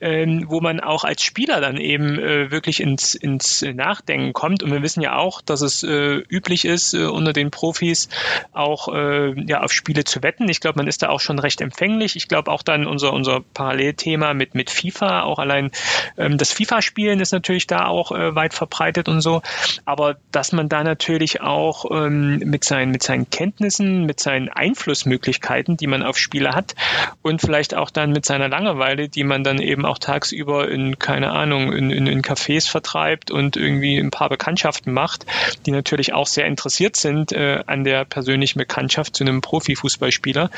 ähm, 0.00 0.44
wo 0.48 0.60
man 0.60 0.80
auch 0.80 1.04
als 1.04 1.22
Spieler 1.22 1.60
dann 1.60 1.76
eben 1.76 2.18
äh, 2.18 2.50
wirklich 2.50 2.80
ins, 2.80 3.14
ins 3.14 3.62
Nachdenken 3.62 4.32
kommt. 4.32 4.62
Und 4.62 4.72
wir 4.72 4.82
wissen 4.82 5.00
ja 5.00 5.16
auch, 5.16 5.40
dass 5.40 5.60
es 5.60 5.82
äh, 5.82 6.16
üblich 6.28 6.64
ist, 6.64 6.94
äh, 6.94 7.04
unter 7.04 7.32
den 7.32 7.50
Profis 7.50 8.08
auch 8.52 8.88
äh, 8.88 9.32
ja, 9.46 9.62
auf 9.62 9.72
Spiele 9.72 10.04
zu 10.04 10.22
wetten. 10.22 10.48
Ich 10.48 10.60
glaube, 10.60 10.78
man 10.78 10.88
ist 10.88 11.02
da 11.02 11.08
auch 11.08 11.20
schon 11.20 11.38
recht 11.38 11.60
empfänglich. 11.60 12.16
Ich 12.16 12.28
glaube 12.28 12.50
auch 12.50 12.62
dann 12.62 12.86
unser, 12.86 13.12
unser 13.12 13.40
Parallelthema 13.54 14.34
mit, 14.34 14.54
mit 14.54 14.70
FIFA, 14.70 15.22
auch 15.22 15.38
allein 15.38 15.70
ähm, 16.16 16.38
das 16.38 16.52
FIFA-Spielen 16.52 17.20
ist 17.20 17.32
natürlich 17.32 17.66
da 17.66 17.86
auch 17.86 18.12
äh, 18.12 18.34
weit 18.34 18.54
verbreitet 18.54 19.08
und 19.08 19.20
so. 19.20 19.42
Aber 19.84 20.16
dass 20.32 20.52
man 20.52 20.68
da 20.68 20.84
natürlich 20.84 21.40
auch 21.40 21.90
ähm, 22.10 22.38
mit, 22.44 22.64
seinen, 22.64 22.90
mit 22.90 23.02
seinen 23.02 23.30
Kenntnissen, 23.30 24.06
mit 24.06 24.20
seinen 24.20 24.48
Einflussmöglichkeiten, 24.48 25.76
die 25.76 25.86
man 25.86 26.02
auf 26.02 26.18
Spiele 26.18 26.50
hat 26.50 26.74
und 27.22 27.40
vielleicht 27.40 27.74
auch 27.74 27.90
dann 27.90 28.12
mit 28.12 28.24
seiner 28.26 28.48
Langeweile, 28.48 29.08
die 29.08 29.24
man 29.24 29.44
dann 29.44 29.60
eben 29.60 29.84
auch 29.84 29.98
tagsüber 29.98 30.68
in, 30.68 30.98
keine 30.98 31.30
Ahnung, 31.30 31.72
in, 31.72 31.90
in, 31.90 32.06
in 32.06 32.22
Cafés 32.22 32.68
vertreibt 32.68 33.30
und 33.30 33.56
irgendwie 33.56 33.98
ein 33.98 34.10
paar 34.10 34.28
Bekanntschaften 34.28 34.92
macht, 34.92 35.26
die 35.66 35.70
natürlich 35.70 36.12
auch 36.12 36.26
sehr 36.26 36.46
interessiert 36.46 36.96
sind 36.96 37.32
äh, 37.32 37.62
an 37.66 37.84
der 37.84 38.04
persönlichen 38.04 38.58
Bekanntschaft 38.58 39.16
zu 39.16 39.24
einem 39.24 39.40
Profifußballspieler, 39.40 40.50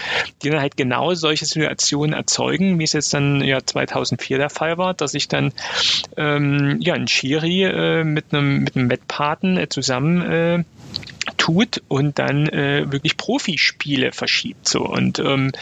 die 0.42 0.50
dann 0.50 0.60
halt 0.60 0.76
genau 0.76 1.14
solche 1.14 1.44
Situationen 1.44 2.14
erzeugen, 2.14 2.78
wie 2.78 2.84
es 2.84 2.92
jetzt 2.92 3.12
dann 3.14 3.42
ja 3.42 3.64
2004 3.64 4.38
der 4.38 4.50
Fall 4.50 4.78
war, 4.78 4.94
dass 4.94 5.14
ich 5.14 5.28
dann 5.28 5.52
ähm, 6.16 6.78
ja 6.80 6.94
ein 6.94 7.08
Schiri 7.08 7.64
äh, 7.64 8.04
mit 8.04 8.26
einem 8.32 8.60
mit 8.64 8.76
einem 8.76 8.90
Wettpaten 8.90 9.56
äh, 9.56 9.68
zusammen 9.68 10.22
äh, 10.22 10.64
tut 11.36 11.82
und 11.88 12.18
dann 12.18 12.48
äh, 12.48 12.90
wirklich 12.90 13.16
Profispiele 13.16 14.12
verschiebt. 14.12 14.68
So 14.68 14.84
und 14.84 15.18
ähm, 15.18 15.52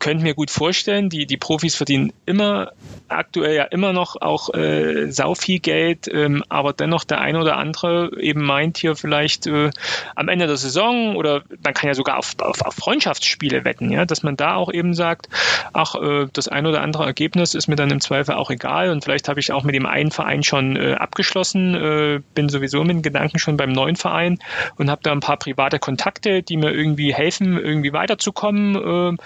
könnte 0.00 0.24
mir 0.24 0.34
gut 0.34 0.50
vorstellen, 0.50 1.08
die, 1.08 1.26
die 1.26 1.36
Profis 1.36 1.76
verdienen 1.76 2.12
immer 2.26 2.72
aktuell 3.08 3.54
ja 3.54 3.64
immer 3.64 3.92
noch 3.92 4.16
auch 4.20 4.52
äh, 4.54 5.10
sau 5.10 5.34
viel 5.34 5.60
Geld, 5.60 6.08
ähm, 6.12 6.42
aber 6.48 6.72
dennoch 6.72 7.04
der 7.04 7.20
eine 7.20 7.40
oder 7.40 7.56
andere 7.56 8.10
eben 8.20 8.42
meint 8.42 8.78
hier 8.78 8.96
vielleicht 8.96 9.46
äh, 9.46 9.70
am 10.14 10.28
Ende 10.28 10.46
der 10.46 10.56
Saison 10.56 11.16
oder 11.16 11.42
man 11.64 11.74
kann 11.74 11.88
ja 11.88 11.94
sogar 11.94 12.18
auf, 12.18 12.34
auf, 12.38 12.62
auf 12.62 12.74
Freundschaftsspiele 12.74 13.64
wetten, 13.64 13.90
ja, 13.90 14.04
dass 14.04 14.22
man 14.22 14.36
da 14.36 14.54
auch 14.54 14.72
eben 14.72 14.94
sagt, 14.94 15.28
ach, 15.72 15.94
äh, 15.94 16.26
das 16.32 16.48
ein 16.48 16.66
oder 16.66 16.82
andere 16.82 17.04
Ergebnis 17.04 17.54
ist 17.54 17.68
mir 17.68 17.76
dann 17.76 17.90
im 17.90 18.00
Zweifel 18.00 18.34
auch 18.34 18.50
egal 18.50 18.90
und 18.90 19.04
vielleicht 19.04 19.28
habe 19.28 19.40
ich 19.40 19.52
auch 19.52 19.64
mit 19.64 19.74
dem 19.74 19.86
einen 19.86 20.10
Verein 20.10 20.42
schon 20.42 20.76
äh, 20.76 20.94
abgeschlossen, 20.94 21.74
äh, 21.74 22.20
bin 22.34 22.48
sowieso 22.48 22.82
mit 22.82 22.96
den 22.96 23.02
Gedanken 23.02 23.38
schon 23.38 23.56
beim 23.56 23.72
neuen 23.72 23.96
Verein 23.96 24.38
und 24.76 24.90
habe 24.90 25.02
da 25.02 25.12
ein 25.12 25.20
paar 25.20 25.36
private 25.36 25.78
Kontakte, 25.78 26.42
die 26.42 26.56
mir 26.56 26.72
irgendwie 26.72 27.12
helfen, 27.12 27.58
irgendwie 27.58 27.92
weiterzukommen 27.92 28.76
äh, 28.76 29.16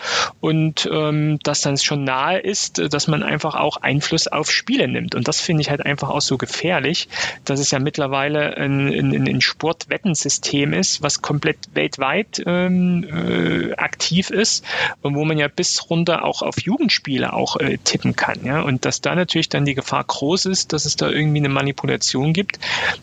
und 0.41 0.64
ähm, 0.91 1.39
dass 1.43 1.61
dann 1.61 1.77
schon 1.77 2.05
nahe 2.05 2.39
ist, 2.39 2.79
dass 2.79 3.09
man 3.09 3.23
einfach 3.23 3.55
auch 3.55 3.75
auch 3.75 3.83
Einfluss 3.83 4.29
auf 4.29 4.51
Spiele 4.51 4.89
nimmt. 4.89 5.15
Und 5.15 5.29
das 5.29 5.41
finde 5.41 5.63
ich 5.63 5.71
halt 5.71 5.85
einfach 5.85 6.11
auch 6.11 6.21
so 6.21 6.37
gefährlich, 6.39 7.09
dass 7.45 7.61
es 7.61 7.71
ja 7.71 7.79
mittlerweile 7.79 8.57
ein, 8.57 8.89
ein, 8.89 9.27
ein 9.27 9.41
Sportwettensystem 9.41 10.73
ist, 10.73 11.03
was 11.03 11.23
komplett 11.23 11.57
weltweit 11.75 12.43
ähm, 12.47 13.05
äh, 13.05 13.73
aktiv 13.75 14.31
ist 14.31 14.65
und 15.03 15.15
wo 15.15 15.25
man 15.25 15.39
ja 15.39 15.49
bis 15.49 15.91
runter 15.91 16.25
auch 16.25 16.43
auf 16.43 16.61
Jugendspiele 16.61 17.33
auch 17.33 17.57
äh, 17.57 17.79
tippen 17.79 18.17
kann. 18.17 18.45
Ja? 18.45 18.61
Und 18.61 18.85
dass 18.85 19.01
da 19.01 19.15
natürlich 19.15 19.49
dann 19.49 19.65
die 19.65 19.75
Gefahr 19.75 20.05
groß 20.05 20.47
ist, 20.47 20.73
dass 20.73 20.85
es 20.85 20.97
da 20.97 21.09
irgendwie 21.09 21.39
eine 21.39 21.49
Manipulation 21.49 22.33
gibt, 22.33 22.59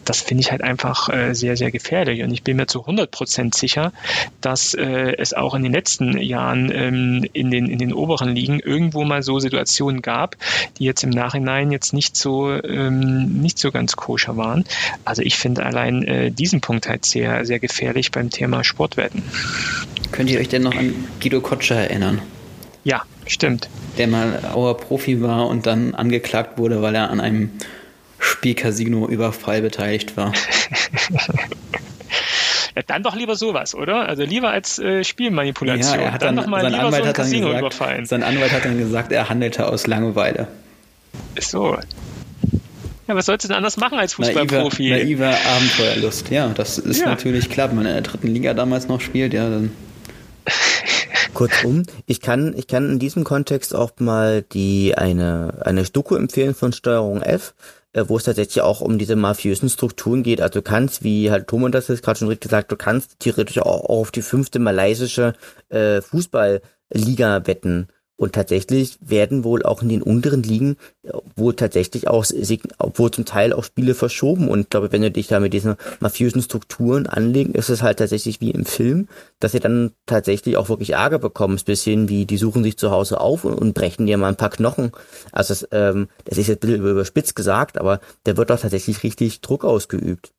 das 0.06 0.22
finde 0.22 0.42
ich 0.42 0.52
halt 0.52 0.62
einfach 0.62 1.10
äh, 1.10 1.34
sehr, 1.34 1.58
sehr 1.58 1.72
gefährlich. 1.72 2.24
Und 2.24 2.32
ich 2.32 2.44
bin 2.44 2.58
mir 2.58 2.68
zu 2.68 2.82
100 2.82 3.12
Prozent 3.12 3.56
sicher, 3.56 3.92
dass 4.42 4.74
äh, 4.74 5.16
es 5.18 5.34
auch 5.34 5.56
in 5.56 5.64
den 5.64 5.74
letzten 5.74 6.18
Jahren 6.18 6.72
ähm, 6.74 7.26
in, 7.34 7.51
den, 7.52 7.68
in 7.68 7.80
den 7.80 7.94
oberen 7.94 8.36
Ligen 8.36 8.60
irgendwo 8.60 9.04
mal 9.04 9.24
so 9.24 9.40
Situationen 9.40 10.02
gab, 10.02 10.38
die 10.78 10.86
jetzt 10.86 11.04
im 11.04 11.10
Nachhinein 11.10 11.72
jetzt 11.72 11.94
nicht 11.94 12.16
so 12.16 12.52
ähm, 12.52 13.42
nicht 13.42 13.60
so 13.60 13.72
ganz 13.72 13.96
koscher 13.96 14.38
waren. 14.38 14.64
Also 15.06 15.22
ich 15.22 15.38
finde 15.38 15.66
allein 15.66 16.04
äh, 16.04 16.32
diesen 16.32 16.62
Punkt 16.62 16.88
halt 16.88 17.06
sehr, 17.06 17.46
sehr 17.46 17.60
gefährlich 17.60 18.12
beim 18.12 18.30
Thema 18.30 18.64
Sportwetten. 18.64 19.24
Könnt 20.12 20.30
ihr 20.30 20.40
euch 20.40 20.50
denn 20.50 20.64
noch 20.64 20.76
an 20.76 20.94
Guido 21.22 21.42
Kotscher 21.42 21.76
erinnern? 21.76 22.22
Ja, 22.84 23.04
stimmt. 23.26 23.70
Der 23.98 24.08
mal 24.08 24.42
Auer 24.54 24.76
Profi 24.76 25.22
war 25.22 25.48
und 25.48 25.66
dann 25.66 25.94
angeklagt 25.94 26.58
wurde, 26.58 26.82
weil 26.82 26.96
er 26.96 27.10
an 27.10 27.20
einem 27.20 27.52
Spielcasino-Überfall 28.20 29.62
beteiligt 29.62 30.18
war. 30.18 30.34
Ja, 32.76 32.82
dann 32.86 33.04
doch 33.04 33.16
lieber 33.16 33.36
sowas, 33.36 33.76
oder? 33.76 34.08
Also 34.08 34.24
lieber 34.24 34.52
als 34.52 34.80
äh, 34.80 35.04
Spielmanipulation. 35.04 36.00
Ja, 36.00 36.06
er 36.06 36.14
hat 36.14 36.22
dann, 36.22 36.38
dann 36.38 36.50
sein, 36.50 36.74
Anwalt 36.74 37.04
so 37.04 37.10
hat 37.10 37.18
dann 37.20 37.32
gesagt, 37.32 38.08
sein 38.08 38.24
Anwalt 38.24 38.52
hat 38.52 38.66
dann 38.66 38.78
gesagt, 38.78 39.12
er 39.12 39.30
handelte 39.30 39.68
aus 39.68 39.88
Langeweile. 39.88 40.48
So. 41.40 41.78
Ja, 43.08 43.16
was 43.16 43.26
sollst 43.26 43.44
du 43.44 43.50
denn 43.50 43.58
anders 43.58 43.78
machen 43.78 44.00
als 44.00 44.14
Fußballprofi? 44.14 44.90
Naive, 44.90 45.24
naive 45.24 45.38
Abenteuerlust. 45.46 46.30
Ja, 46.30 46.48
das 46.50 46.78
ist 46.78 47.02
ja. 47.02 47.08
natürlich 47.08 47.50
klar, 47.50 47.70
wenn 47.70 47.76
man 47.76 47.86
in 47.86 47.94
der 47.94 48.02
dritten 48.04 48.28
Liga 48.28 48.54
damals 48.54 48.88
noch 48.88 49.02
spielt, 49.02 49.34
ja, 49.34 49.50
dann. 49.50 49.72
Kurzum, 51.34 51.84
ich 52.06 52.22
kann, 52.22 52.54
ich 52.58 52.68
kann 52.68 52.90
in 52.90 53.00
diesem 53.00 53.24
Kontext 53.24 53.76
auch 53.76 53.92
mal 54.00 54.44
die 54.54 54.96
eine, 54.98 55.54
eine 55.66 55.84
Doku 55.84 56.16
empfehlen 56.16 56.54
von 56.54 56.74
Steuerung 56.74 57.22
F 57.22 57.54
wo 57.94 58.18
es 58.18 58.24
tatsächlich 58.24 58.62
auch 58.62 58.82
um 58.82 58.98
diese 58.98 59.16
mafiösen 59.16 59.70
Strukturen 59.70 60.24
geht. 60.24 60.42
Also 60.42 60.60
du 60.60 60.62
kannst, 60.62 61.04
wie 61.04 61.32
halt 61.32 61.48
Thomas 61.48 61.72
das 61.72 61.88
jetzt 61.90 62.04
gerade 62.04 62.20
schon 62.20 62.28
richtig 62.28 62.50
gesagt, 62.50 62.72
du 62.72 62.78
kannst 62.78 63.20
theoretisch 63.20 63.60
auch 63.60 63.86
auf 63.86 64.12
die 64.12 64.22
fünfte 64.22 64.60
malaysische 64.60 65.34
äh, 65.70 66.02
Fußballliga 66.02 67.48
wetten. 67.48 67.88
Und 68.22 68.34
tatsächlich 68.34 69.00
werden 69.02 69.44
wohl 69.44 69.64
auch 69.64 69.82
in 69.82 69.90
den 69.90 70.04
unteren 70.04 70.44
Ligen 70.44 70.78
wohl 71.36 71.56
tatsächlich 71.56 72.08
auch, 72.08 72.24
wohl 72.24 73.10
zum 73.10 73.26
Teil 73.26 73.52
auch 73.52 73.64
Spiele 73.64 73.96
verschoben. 73.96 74.48
Und 74.48 74.60
ich 74.60 74.70
glaube, 74.70 74.92
wenn 74.92 75.02
du 75.02 75.10
dich 75.10 75.26
da 75.26 75.40
mit 75.40 75.54
diesen 75.54 75.76
mafiösen 76.00 76.44
Strukturen 76.44 77.08
anlegst, 77.08 77.56
ist 77.56 77.70
es 77.70 77.82
halt 77.82 77.98
tatsächlich 77.98 78.40
wie 78.40 78.52
im 78.52 78.64
Film, 78.64 79.08
dass 79.40 79.54
du 79.54 79.60
dann 79.60 79.94
tatsächlich 80.06 80.56
auch 80.58 80.70
wirklich 80.70 80.92
Ärger 80.92 81.18
bekommst, 81.18 81.66
bisschen 81.66 82.10
wie 82.10 82.28
die 82.28 82.38
suchen 82.38 82.64
sich 82.64 82.78
zu 82.78 82.92
Hause 82.92 83.20
auf 83.20 83.44
und, 83.44 83.56
und 83.56 83.74
brechen 83.74 84.06
dir 84.06 84.20
mal 84.20 84.28
ein 84.28 84.36
paar 84.36 84.52
Knochen. 84.52 84.92
Also 85.32 85.56
das, 85.56 85.68
ähm, 85.72 86.08
das 86.26 86.38
ist 86.38 86.46
jetzt 86.46 86.64
ein 86.64 86.70
bisschen 86.70 86.86
überspitzt 86.86 87.36
gesagt, 87.36 87.80
aber 87.80 88.02
da 88.26 88.38
wird 88.38 88.52
doch 88.52 88.60
tatsächlich 88.60 89.02
richtig 89.02 89.42
Druck 89.42 89.66
ausgeübt. 89.66 90.32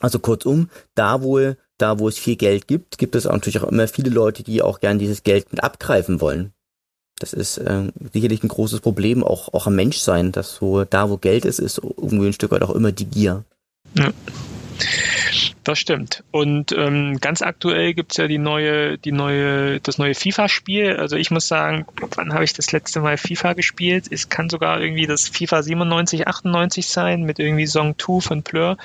Also 0.00 0.18
kurzum, 0.18 0.68
da 0.96 1.22
wohl, 1.22 1.58
da 1.78 2.00
wo 2.00 2.08
es 2.08 2.18
viel 2.18 2.34
Geld 2.34 2.66
gibt, 2.66 2.98
gibt 2.98 3.14
es 3.14 3.28
auch 3.28 3.34
natürlich 3.34 3.60
auch 3.60 3.68
immer 3.68 3.86
viele 3.86 4.10
Leute, 4.10 4.42
die 4.42 4.62
auch 4.62 4.80
gern 4.80 4.98
dieses 4.98 5.22
Geld 5.22 5.52
mit 5.52 5.62
abgreifen 5.62 6.20
wollen. 6.20 6.52
Das 7.18 7.32
ist 7.32 7.58
äh, 7.58 7.84
sicherlich 8.12 8.42
ein 8.42 8.48
großes 8.48 8.80
Problem, 8.80 9.22
auch, 9.22 9.54
auch 9.54 9.66
am 9.66 9.76
Menschsein, 9.76 10.32
dass 10.32 10.56
so 10.56 10.84
da, 10.84 11.10
wo 11.10 11.16
Geld 11.16 11.44
ist, 11.44 11.60
ist 11.60 11.78
irgendwie 11.78 12.26
ein 12.26 12.32
Stück 12.32 12.50
weit 12.50 12.62
auch 12.62 12.74
immer 12.74 12.92
die 12.92 13.06
Gier. 13.06 13.44
Ja. 13.94 14.10
Das 15.64 15.78
stimmt. 15.78 16.22
Und 16.30 16.72
ähm, 16.72 17.18
ganz 17.20 17.40
aktuell 17.40 17.94
gibt's 17.94 18.18
ja 18.18 18.28
die 18.28 18.38
neue, 18.38 18.98
die 18.98 19.12
neue, 19.12 19.80
das 19.80 19.96
neue 19.96 20.14
FIFA-Spiel. 20.14 20.96
Also 20.96 21.16
ich 21.16 21.30
muss 21.30 21.48
sagen, 21.48 21.86
wann 22.16 22.34
habe 22.34 22.44
ich 22.44 22.52
das 22.52 22.70
letzte 22.72 23.00
Mal 23.00 23.16
FIFA 23.16 23.54
gespielt? 23.54 24.04
Es 24.10 24.28
kann 24.28 24.50
sogar 24.50 24.80
irgendwie 24.82 25.06
das 25.06 25.26
FIFA 25.28 25.62
97, 25.62 26.28
98 26.28 26.86
sein, 26.86 27.22
mit 27.22 27.38
irgendwie 27.38 27.66
Song 27.66 27.98
2 27.98 28.20
von 28.20 28.42
Plur. 28.42 28.76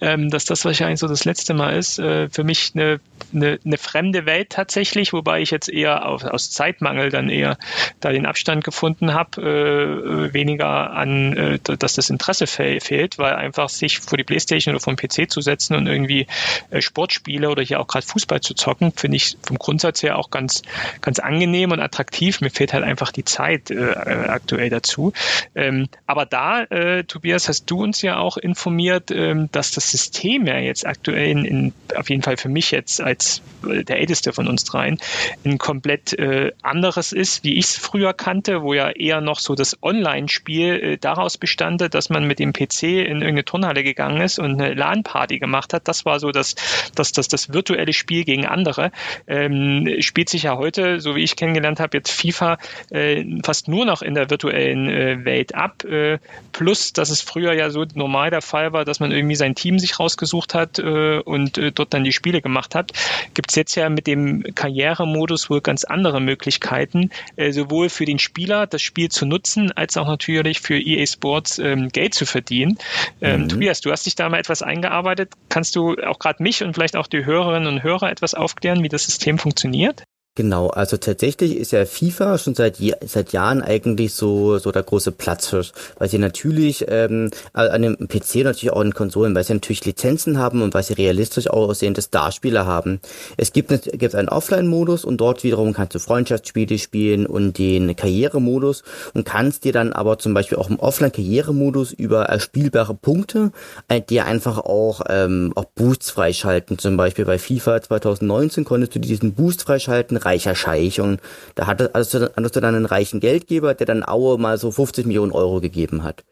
Ähm, 0.00 0.28
dass 0.28 0.44
das 0.44 0.64
wahrscheinlich 0.64 0.98
so 0.98 1.06
das 1.06 1.24
letzte 1.24 1.54
Mal 1.54 1.76
ist. 1.76 2.00
Äh, 2.00 2.28
für 2.30 2.42
mich 2.42 2.72
eine, 2.74 2.98
eine, 3.32 3.58
eine 3.64 3.78
fremde 3.78 4.26
Welt 4.26 4.50
tatsächlich, 4.50 5.12
wobei 5.12 5.40
ich 5.40 5.50
jetzt 5.50 5.68
eher 5.68 6.06
auf, 6.06 6.24
aus 6.24 6.50
Zeitmangel 6.50 7.10
dann 7.10 7.28
eher 7.28 7.58
da 8.00 8.10
den 8.10 8.26
Abstand 8.26 8.64
gefunden 8.64 9.14
habe, 9.14 9.40
äh, 9.42 10.34
weniger 10.34 10.92
an, 10.92 11.36
äh, 11.36 11.58
dass 11.58 11.94
das 11.94 12.10
Interesse 12.10 12.46
fe 12.46 12.78
fehlt, 12.80 13.18
weil 13.18 13.34
einfach 13.34 13.68
sich 13.68 13.98
vor 13.98 14.18
die 14.18 14.24
Playstation 14.24 14.74
oder 14.74 14.82
vom 14.82 14.96
PC 14.96 15.30
zu 15.30 15.40
setzen 15.40 15.74
und 15.74 15.86
irgendwie 15.86 16.26
äh, 16.70 16.80
Sportspiele 16.80 17.50
oder 17.50 17.62
hier 17.62 17.80
auch 17.80 17.86
gerade 17.86 18.06
Fußball 18.06 18.40
zu 18.40 18.54
zocken, 18.54 18.92
finde 18.92 19.16
ich 19.16 19.36
vom 19.42 19.58
Grundsatz 19.58 20.02
her 20.02 20.18
auch 20.18 20.30
ganz, 20.30 20.62
ganz 21.00 21.18
angenehm 21.18 21.72
und 21.72 21.80
attraktiv. 21.80 22.40
Mir 22.40 22.50
fehlt 22.50 22.72
halt 22.72 22.84
einfach 22.84 23.12
die 23.12 23.24
Zeit 23.24 23.70
äh, 23.70 23.94
aktuell 24.28 24.70
dazu. 24.70 25.12
Ähm, 25.54 25.88
aber 26.06 26.26
da, 26.26 26.62
äh, 26.64 27.04
Tobias, 27.04 27.48
hast 27.48 27.66
du 27.66 27.82
uns 27.82 28.02
ja 28.02 28.18
auch 28.18 28.36
informiert, 28.36 29.10
ähm, 29.10 29.48
dass 29.52 29.72
das 29.72 29.90
System 29.90 30.46
ja 30.46 30.58
jetzt 30.58 30.86
aktuell 30.86 31.30
in, 31.30 31.44
in, 31.44 31.72
auf 31.96 32.10
jeden 32.10 32.22
Fall 32.22 32.36
für 32.36 32.48
mich 32.48 32.70
jetzt 32.70 33.00
als 33.00 33.17
äh, 33.66 33.84
der 33.84 33.98
älteste 33.98 34.32
von 34.32 34.48
uns 34.48 34.64
dreien 34.64 34.98
ein 35.44 35.58
komplett 35.58 36.12
äh, 36.18 36.52
anderes 36.62 37.12
ist, 37.12 37.44
wie 37.44 37.58
ich 37.58 37.66
es 37.66 37.76
früher 37.76 38.12
kannte, 38.12 38.62
wo 38.62 38.74
ja 38.74 38.90
eher 38.90 39.20
noch 39.20 39.40
so 39.40 39.54
das 39.54 39.82
Online-Spiel 39.82 40.74
äh, 40.74 40.98
daraus 40.98 41.38
bestand, 41.38 41.94
dass 41.94 42.10
man 42.10 42.26
mit 42.26 42.38
dem 42.38 42.52
PC 42.52 42.82
in 42.82 43.20
irgendeine 43.20 43.44
Turnhalle 43.44 43.82
gegangen 43.82 44.20
ist 44.20 44.38
und 44.38 44.60
eine 44.60 44.74
LAN-Party 44.74 45.38
gemacht 45.38 45.72
hat. 45.72 45.88
Das 45.88 46.04
war 46.04 46.20
so 46.20 46.30
das, 46.30 46.54
das, 46.94 47.12
das, 47.12 47.28
das 47.28 47.52
virtuelle 47.52 47.92
Spiel 47.92 48.24
gegen 48.24 48.46
andere. 48.46 48.90
Ähm, 49.26 49.96
spielt 50.00 50.28
sich 50.28 50.44
ja 50.44 50.56
heute, 50.56 51.00
so 51.00 51.14
wie 51.14 51.22
ich 51.22 51.36
kennengelernt 51.36 51.80
habe, 51.80 51.96
jetzt 51.96 52.10
FIFA 52.10 52.58
äh, 52.90 53.24
fast 53.44 53.68
nur 53.68 53.84
noch 53.84 54.02
in 54.02 54.14
der 54.14 54.30
virtuellen 54.30 54.88
äh, 54.88 55.24
Welt 55.24 55.54
ab. 55.54 55.84
Äh, 55.84 56.18
plus, 56.52 56.92
dass 56.92 57.10
es 57.10 57.20
früher 57.20 57.52
ja 57.52 57.70
so 57.70 57.84
normal 57.94 58.30
der 58.30 58.42
Fall 58.42 58.72
war, 58.72 58.84
dass 58.84 59.00
man 59.00 59.12
irgendwie 59.12 59.36
sein 59.36 59.54
Team 59.54 59.78
sich 59.78 59.98
rausgesucht 59.98 60.54
hat 60.54 60.78
und 60.78 61.60
dort 61.74 61.94
dann 61.94 62.04
die 62.04 62.12
Spiele 62.12 62.40
gemacht 62.40 62.74
hat, 62.74 62.92
gibt 63.34 63.50
es 63.50 63.56
jetzt 63.56 63.74
ja 63.74 63.88
mit 63.88 64.06
dem 64.06 64.42
Karrieremodus 64.54 65.50
wohl 65.50 65.60
ganz 65.60 65.84
andere 65.84 66.20
Möglichkeiten, 66.20 67.10
äh, 67.36 67.52
sowohl 67.52 67.88
für 67.88 68.04
den 68.04 68.18
Spieler 68.18 68.66
das 68.66 68.82
Spiel 68.82 69.10
zu 69.10 69.26
nutzen, 69.26 69.72
als 69.72 69.96
auch 69.96 70.06
natürlich 70.06 70.60
für 70.60 70.78
EA 70.78 71.06
Sports 71.06 71.58
ähm, 71.58 71.88
Geld 71.88 72.14
zu 72.14 72.26
verdienen. 72.26 72.78
Ähm, 73.20 73.42
mhm. 73.42 73.48
Tobias, 73.48 73.80
du 73.80 73.90
hast 73.90 74.06
dich 74.06 74.14
da 74.14 74.28
mal 74.28 74.38
etwas 74.38 74.62
eingearbeitet. 74.62 75.32
Kannst 75.48 75.76
du 75.76 75.96
auch 76.06 76.18
gerade 76.18 76.42
mich 76.42 76.62
und 76.62 76.74
vielleicht 76.74 76.96
auch 76.96 77.06
die 77.06 77.24
Hörerinnen 77.24 77.66
und 77.66 77.82
Hörer 77.82 78.10
etwas 78.10 78.34
aufklären, 78.34 78.82
wie 78.82 78.88
das 78.88 79.04
System 79.04 79.38
funktioniert? 79.38 80.04
Genau, 80.38 80.68
also 80.68 80.98
tatsächlich 80.98 81.56
ist 81.56 81.72
ja 81.72 81.84
FIFA 81.84 82.38
schon 82.38 82.54
seit 82.54 82.76
seit 83.04 83.32
Jahren 83.32 83.60
eigentlich 83.60 84.14
so 84.14 84.58
so 84.58 84.70
der 84.70 84.84
große 84.84 85.10
Platzhirsch, 85.10 85.72
weil 85.98 86.08
sie 86.08 86.18
natürlich 86.18 86.84
ähm, 86.86 87.32
an 87.54 87.82
dem 87.82 87.96
PC 88.06 88.44
natürlich 88.44 88.70
auch 88.70 88.82
in 88.82 88.94
Konsolen, 88.94 89.34
weil 89.34 89.42
sie 89.42 89.54
natürlich 89.54 89.84
Lizenzen 89.84 90.38
haben 90.38 90.62
und 90.62 90.74
weil 90.74 90.84
sie 90.84 90.92
realistisch 90.92 91.48
aussehende 91.48 92.02
Starspieler 92.02 92.66
haben. 92.66 93.00
Es 93.36 93.52
gibt 93.52 93.72
es 93.72 93.90
gibt 93.90 94.14
einen 94.14 94.28
Offline-Modus 94.28 95.04
und 95.04 95.16
dort 95.16 95.42
wiederum 95.42 95.72
kannst 95.72 95.96
du 95.96 95.98
Freundschaftsspiele 95.98 96.78
spielen 96.78 97.26
und 97.26 97.58
den 97.58 97.96
Karrieremodus 97.96 98.84
und 99.14 99.24
kannst 99.24 99.64
dir 99.64 99.72
dann 99.72 99.92
aber 99.92 100.20
zum 100.20 100.34
Beispiel 100.34 100.58
auch 100.58 100.70
im 100.70 100.78
Offline-Karrieremodus 100.78 101.90
über 101.90 102.26
erspielbare 102.26 102.94
Punkte 102.94 103.50
äh, 103.88 104.00
dir 104.00 104.24
einfach 104.26 104.58
auch 104.58 105.00
ähm, 105.08 105.52
auch 105.56 105.64
Boosts 105.64 106.12
freischalten. 106.12 106.78
Zum 106.78 106.96
Beispiel 106.96 107.24
bei 107.24 107.40
FIFA 107.40 107.82
2019 107.82 108.64
konntest 108.64 108.94
du 108.94 109.00
diesen 109.00 109.34
Boost 109.34 109.62
freischalten 109.62 110.16
reicher 110.28 110.54
Scheich 110.54 111.00
und 111.00 111.20
da 111.54 111.66
hattest, 111.66 111.94
hattest 111.94 112.56
du 112.56 112.60
dann 112.60 112.74
einen 112.74 112.86
reichen 112.86 113.20
Geldgeber, 113.20 113.74
der 113.74 113.86
dann 113.86 114.06
Aue 114.06 114.38
mal 114.38 114.58
so 114.58 114.70
50 114.70 115.06
Millionen 115.06 115.32
Euro 115.32 115.60
gegeben 115.60 116.02
hat. 116.02 116.24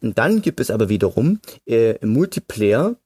Und 0.00 0.18
dann 0.18 0.42
gibt 0.42 0.60
es 0.60 0.70
aber 0.70 0.88
wiederum 0.88 1.40
äh, 1.66 1.96
im 1.96 2.10
Multiplayer 2.10 2.96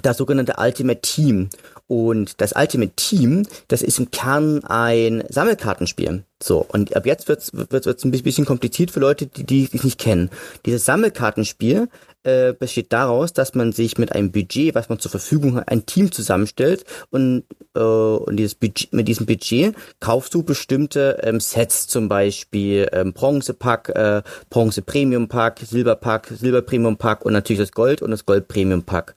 das 0.00 0.16
sogenannte 0.16 0.54
Ultimate 0.58 1.00
Team. 1.02 1.50
Und 1.86 2.40
das 2.40 2.54
Ultimate 2.56 2.92
Team, 2.96 3.46
das 3.68 3.82
ist 3.82 3.98
im 3.98 4.10
Kern 4.10 4.64
ein 4.64 5.24
Sammelkartenspiel. 5.28 6.24
So, 6.42 6.64
und 6.66 6.96
ab 6.96 7.04
jetzt 7.04 7.28
wird's 7.28 7.52
wird's, 7.52 7.86
wird's 7.86 8.04
ein 8.04 8.10
bisschen 8.10 8.46
kompliziert 8.46 8.90
für 8.90 9.00
Leute, 9.00 9.26
die, 9.26 9.44
die 9.44 9.68
es 9.72 9.84
nicht 9.84 10.00
kennen. 10.00 10.30
Dieses 10.64 10.86
Sammelkartenspiel 10.86 11.88
äh, 12.24 12.52
besteht 12.52 12.92
daraus, 12.92 13.32
dass 13.32 13.54
man 13.54 13.72
sich 13.72 13.98
mit 13.98 14.12
einem 14.12 14.30
Budget, 14.30 14.74
was 14.74 14.88
man 14.88 14.98
zur 14.98 15.10
Verfügung 15.10 15.56
hat, 15.56 15.68
ein 15.68 15.86
Team 15.86 16.12
zusammenstellt 16.12 16.84
und, 17.10 17.44
äh, 17.74 17.80
und 17.80 18.36
dieses 18.36 18.54
Budget, 18.54 18.92
mit 18.92 19.08
diesem 19.08 19.26
Budget 19.26 19.74
kaufst 20.00 20.34
du 20.34 20.42
bestimmte 20.42 21.20
ähm, 21.22 21.40
Sets, 21.40 21.88
zum 21.88 22.08
Beispiel 22.08 22.88
ähm, 22.92 23.12
Bronze-Pack, 23.12 23.88
äh, 23.90 24.22
Bronze-Premium-Pack, 24.50 25.60
Silber-Pack, 25.60 26.32
Silber-Premium-Pack 26.38 27.24
und 27.24 27.32
natürlich 27.32 27.60
das 27.60 27.72
Gold 27.72 28.02
und 28.02 28.10
das 28.10 28.24
Gold-Premium-Pack. 28.24 29.14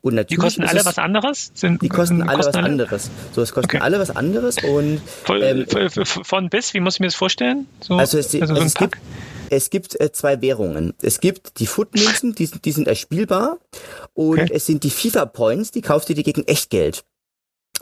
Und 0.00 0.14
natürlich 0.14 0.28
die 0.28 0.36
kosten 0.36 0.64
alle 0.64 0.80
es, 0.80 0.86
was 0.86 0.98
anderes? 0.98 1.50
Sind, 1.54 1.82
die 1.82 1.88
kosten 1.88 2.22
alle 2.22 2.38
kosten 2.38 2.48
was 2.48 2.56
alle? 2.56 2.66
anderes. 2.66 3.10
So, 3.34 3.42
es 3.42 3.52
kosten 3.52 3.76
okay. 3.76 3.78
alle 3.80 3.98
was 3.98 4.14
anderes 4.14 4.56
und 4.64 5.00
ähm, 5.28 5.66
von, 5.66 6.06
von 6.06 6.50
bis, 6.50 6.74
wie 6.74 6.80
muss 6.80 6.94
ich 6.94 7.00
mir 7.00 7.08
das 7.08 7.14
vorstellen? 7.14 7.66
So, 7.80 7.96
also 7.96 8.18
es, 8.18 8.34
also 8.34 8.54
so 8.54 8.62
es 8.62 8.74
gibt 8.74 8.98
es 9.50 9.70
gibt 9.70 9.98
äh, 10.00 10.12
zwei 10.12 10.40
Währungen. 10.40 10.94
Es 11.02 11.20
gibt 11.20 11.60
die 11.60 11.66
Footmünzen, 11.66 12.34
die, 12.34 12.45
die 12.50 12.72
sind 12.72 12.88
erspielbar. 12.88 13.58
Und 14.14 14.40
okay. 14.40 14.52
es 14.52 14.66
sind 14.66 14.84
die 14.84 14.90
FIFA-Points, 14.90 15.70
die 15.70 15.82
kaufst 15.82 16.08
du 16.08 16.14
dir 16.14 16.22
gegen 16.22 16.44
Echtgeld. 16.44 17.04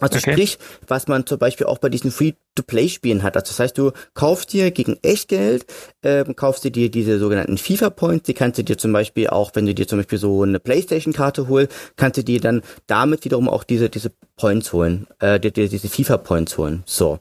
Also 0.00 0.18
okay. 0.18 0.32
sprich, 0.32 0.58
was 0.88 1.06
man 1.06 1.24
zum 1.24 1.38
Beispiel 1.38 1.66
auch 1.66 1.78
bei 1.78 1.88
diesen 1.88 2.10
Free-to-Play-Spielen 2.10 3.22
hat. 3.22 3.36
Also 3.36 3.48
das 3.48 3.60
heißt, 3.60 3.78
du 3.78 3.92
kaufst 4.14 4.52
dir 4.52 4.72
gegen 4.72 4.98
Echtgeld, 5.02 5.66
ähm, 6.02 6.34
kaufst 6.34 6.64
du 6.64 6.70
dir 6.70 6.90
diese 6.90 7.18
sogenannten 7.18 7.58
FIFA-Points, 7.58 8.24
die 8.24 8.34
kannst 8.34 8.58
du 8.58 8.64
dir 8.64 8.76
zum 8.76 8.92
Beispiel 8.92 9.28
auch, 9.28 9.52
wenn 9.54 9.66
du 9.66 9.74
dir 9.74 9.86
zum 9.86 10.00
Beispiel 10.00 10.18
so 10.18 10.42
eine 10.42 10.58
Playstation-Karte 10.58 11.48
holst, 11.48 11.72
kannst 11.96 12.18
du 12.18 12.24
dir 12.24 12.40
dann 12.40 12.62
damit 12.88 13.24
wiederum 13.24 13.48
auch 13.48 13.62
diese, 13.62 13.88
diese 13.88 14.10
Points 14.36 14.72
holen, 14.72 15.06
äh, 15.20 15.38
dir, 15.38 15.52
dir 15.52 15.68
diese 15.68 15.88
FIFA-Points 15.88 16.58
holen. 16.58 16.82
So. 16.86 17.20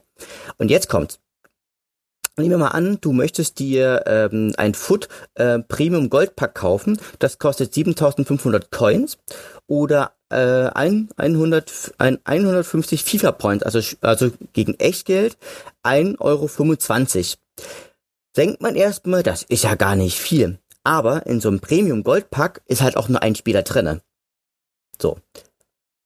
Und 0.58 0.70
jetzt 0.70 0.88
kommt's. 0.88 1.20
Nehmen 2.36 2.50
wir 2.50 2.58
mal 2.58 2.68
an, 2.68 2.98
du 3.00 3.12
möchtest 3.12 3.60
dir 3.60 4.02
ähm, 4.06 4.52
ein 4.56 4.74
Foot 4.74 5.08
äh, 5.34 5.60
Premium 5.60 6.10
Goldpack 6.10 6.54
kaufen. 6.54 6.98
Das 7.20 7.38
kostet 7.38 7.72
7500 7.72 8.72
Coins 8.72 9.18
oder 9.68 10.12
äh, 10.30 10.68
ein, 10.74 11.10
100, 11.16 11.94
ein 11.98 12.18
150 12.24 13.04
FIFA 13.04 13.32
Points, 13.32 13.64
also, 13.64 13.80
also 14.00 14.32
gegen 14.52 14.74
Echtgeld 14.80 15.36
1,25 15.84 16.18
Euro. 16.20 16.46
Denkt 18.36 18.60
man 18.60 18.74
erstmal, 18.74 19.22
das 19.22 19.44
ist 19.44 19.62
ja 19.62 19.76
gar 19.76 19.94
nicht 19.94 20.18
viel. 20.18 20.58
Aber 20.82 21.26
in 21.26 21.40
so 21.40 21.48
einem 21.48 21.60
Premium 21.60 22.02
Goldpack 22.02 22.62
ist 22.66 22.82
halt 22.82 22.96
auch 22.96 23.08
nur 23.08 23.22
ein 23.22 23.36
Spieler 23.36 23.62
drinne. 23.62 24.02
So. 25.00 25.18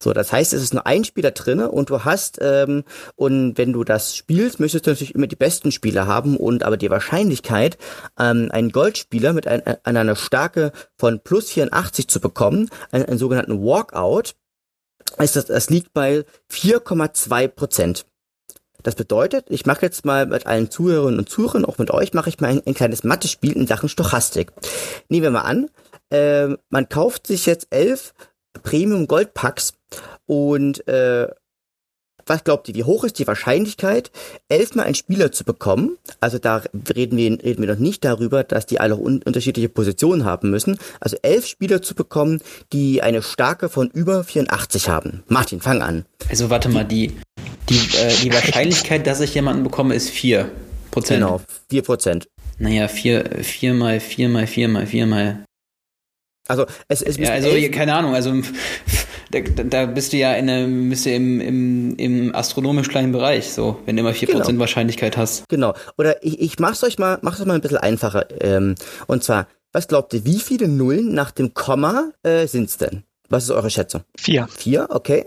So, 0.01 0.12
das 0.12 0.32
heißt, 0.32 0.53
es 0.53 0.62
ist 0.62 0.74
nur 0.74 0.86
ein 0.86 1.03
Spieler 1.05 1.32
drinne 1.32 1.70
und 1.70 1.90
du 1.90 2.05
hast, 2.05 2.38
ähm, 2.40 2.84
und 3.16 3.59
wenn 3.59 3.72
du 3.72 3.82
das 3.82 4.14
spielst, 4.14 4.61
möchtest 4.61 4.86
du 4.86 4.90
natürlich 4.90 5.14
immer 5.14 5.26
die 5.26 5.36
besten 5.36 5.72
Spieler 5.72 6.07
haben 6.07 6.36
und 6.36 6.62
aber 6.62 6.76
die 6.76 6.90
Wahrscheinlichkeit, 6.90 7.78
ähm, 8.18 8.49
einen 8.53 8.70
Goldspieler 8.70 9.32
mit 9.32 9.49
ein, 9.49 9.62
an 9.66 9.96
einer 9.96 10.14
Stärke 10.14 10.70
von 10.96 11.20
plus 11.20 11.51
84 11.51 12.07
zu 12.07 12.20
bekommen, 12.20 12.70
einen, 12.92 13.07
einen 13.07 13.18
sogenannten 13.18 13.61
Walkout, 13.61 14.34
ist 15.18 15.34
das, 15.34 15.46
das 15.46 15.68
liegt 15.68 15.92
bei 15.92 16.24
4,2 16.53 17.49
Prozent. 17.49 18.07
Das 18.84 18.94
bedeutet, 18.94 19.46
ich 19.49 19.66
mache 19.66 19.82
jetzt 19.82 20.05
mal 20.05 20.26
mit 20.26 20.46
allen 20.46 20.70
Zuhörerinnen 20.70 21.18
und 21.18 21.28
Zuhörern, 21.28 21.64
auch 21.64 21.78
mit 21.78 21.90
euch, 21.90 22.14
mache 22.14 22.28
ich 22.28 22.38
mal 22.38 22.51
ein, 22.51 22.62
ein 22.64 22.74
kleines 22.74 23.03
Mathe-Spiel 23.03 23.57
in 23.57 23.66
Sachen 23.66 23.88
Stochastik. 23.88 24.53
Nehmen 25.09 25.24
wir 25.24 25.30
mal 25.32 25.40
an, 25.40 25.68
äh, 26.11 26.57
man 26.70 26.88
kauft 26.88 27.26
sich 27.26 27.46
jetzt 27.46 27.66
elf 27.70 28.14
Premium 28.62 29.09
Gold 29.09 29.34
Packs 29.34 29.74
und 30.29 30.87
äh, 30.87 31.26
was 32.26 32.45
glaubt 32.45 32.68
ihr, 32.68 32.74
wie 32.74 32.85
hoch 32.85 33.05
ist 33.05 33.18
die 33.18 33.26
Wahrscheinlichkeit, 33.26 34.11
elfmal 34.51 34.85
einen 34.85 34.95
Spieler 34.95 35.33
zu 35.33 35.45
bekommen? 35.45 35.97
Also 36.20 36.39
da 36.39 36.62
reden 36.95 37.16
wir, 37.16 37.31
reden 37.43 37.62
wir 37.62 37.72
noch 37.72 37.81
nicht 37.81 38.05
darüber, 38.05 38.45
dass 38.45 38.66
die 38.66 38.79
alle 38.79 38.97
un 38.97 39.22
unterschiedliche 39.22 39.70
Positionen 39.70 40.26
haben 40.26 40.51
müssen. 40.51 40.79
Also 41.01 41.16
elf 41.22 41.47
Spieler 41.47 41.81
zu 41.81 41.95
bekommen, 41.95 42.43
die 42.74 43.03
eine 43.03 43.22
Starke 43.22 43.70
von 43.70 43.89
über 43.89 44.22
84 44.22 44.91
haben. 44.91 45.24
Martin, 45.29 45.62
fang 45.62 45.81
an. 45.81 46.05
Also 46.29 46.51
warte 46.51 46.68
mal, 46.68 46.85
die, 46.85 47.16
die, 47.70 47.97
äh, 47.97 48.14
die 48.22 48.33
Wahrscheinlichkeit, 48.33 49.07
dass 49.07 49.20
ich 49.20 49.35
jemanden 49.35 49.64
bekomme, 49.64 49.95
ist 49.95 50.11
4 50.11 50.51
Prozent. 50.91 51.20
Genau, 51.20 51.41
4 51.70 51.83
Prozent. 51.83 52.29
Naja, 52.59 52.89
4, 52.89 53.43
4 53.43 53.72
mal 53.72 54.01
4 54.01 54.29
mal 54.29 54.47
4 54.47 54.68
mal 54.68 54.87
4 54.87 55.07
mal 55.07 55.45
also 56.49 56.64
es, 56.89 57.03
es 57.03 57.18
ja, 57.18 57.31
also 57.31 57.51
keine 57.70 57.95
Ahnung, 57.95 58.14
also 58.14 58.33
da, 59.31 59.41
da 59.41 59.87
bist 59.87 60.12
du 60.12 60.16
ja 60.16 60.35
in 60.35 60.49
einem, 60.49 60.91
bist 60.91 61.07
du 61.07 61.11
im, 61.11 61.41
im, 61.41 61.97
im 61.97 62.35
astronomisch 62.35 62.89
kleinen 62.89 63.12
Bereich, 63.12 63.53
so, 63.53 63.81
wenn 63.85 63.97
du 63.97 64.01
immer 64.01 64.12
4% 64.12 64.26
genau. 64.26 64.61
Wahrscheinlichkeit 64.61 65.16
hast. 65.16 65.49
Genau. 65.49 65.74
Oder 65.97 66.22
ich, 66.24 66.41
ich 66.41 66.59
mach's 66.59 66.83
euch 66.85 66.99
mal, 66.99 67.18
mach's 67.22 67.41
euch 67.41 67.47
mal 67.47 67.55
ein 67.55 67.61
bisschen 67.61 67.79
einfacher. 67.79 68.26
Ähm, 68.41 68.74
und 69.07 69.24
zwar, 69.24 69.47
was 69.72 69.89
glaubt 69.89 70.14
ihr, 70.14 70.24
wie 70.24 70.41
viele 70.41 70.68
Nullen 70.68 71.12
nach 71.12 71.31
dem 71.31 71.55
Komma 71.55 72.11
äh, 72.22 72.47
sind's 72.47 72.79
denn? 72.79 73.05
Was 73.29 73.45
ist 73.45 73.51
eure 73.51 73.70
Schätzung? 73.70 74.03
Vier. 74.16 74.49
Vier, 74.49 74.88
okay. 74.91 75.26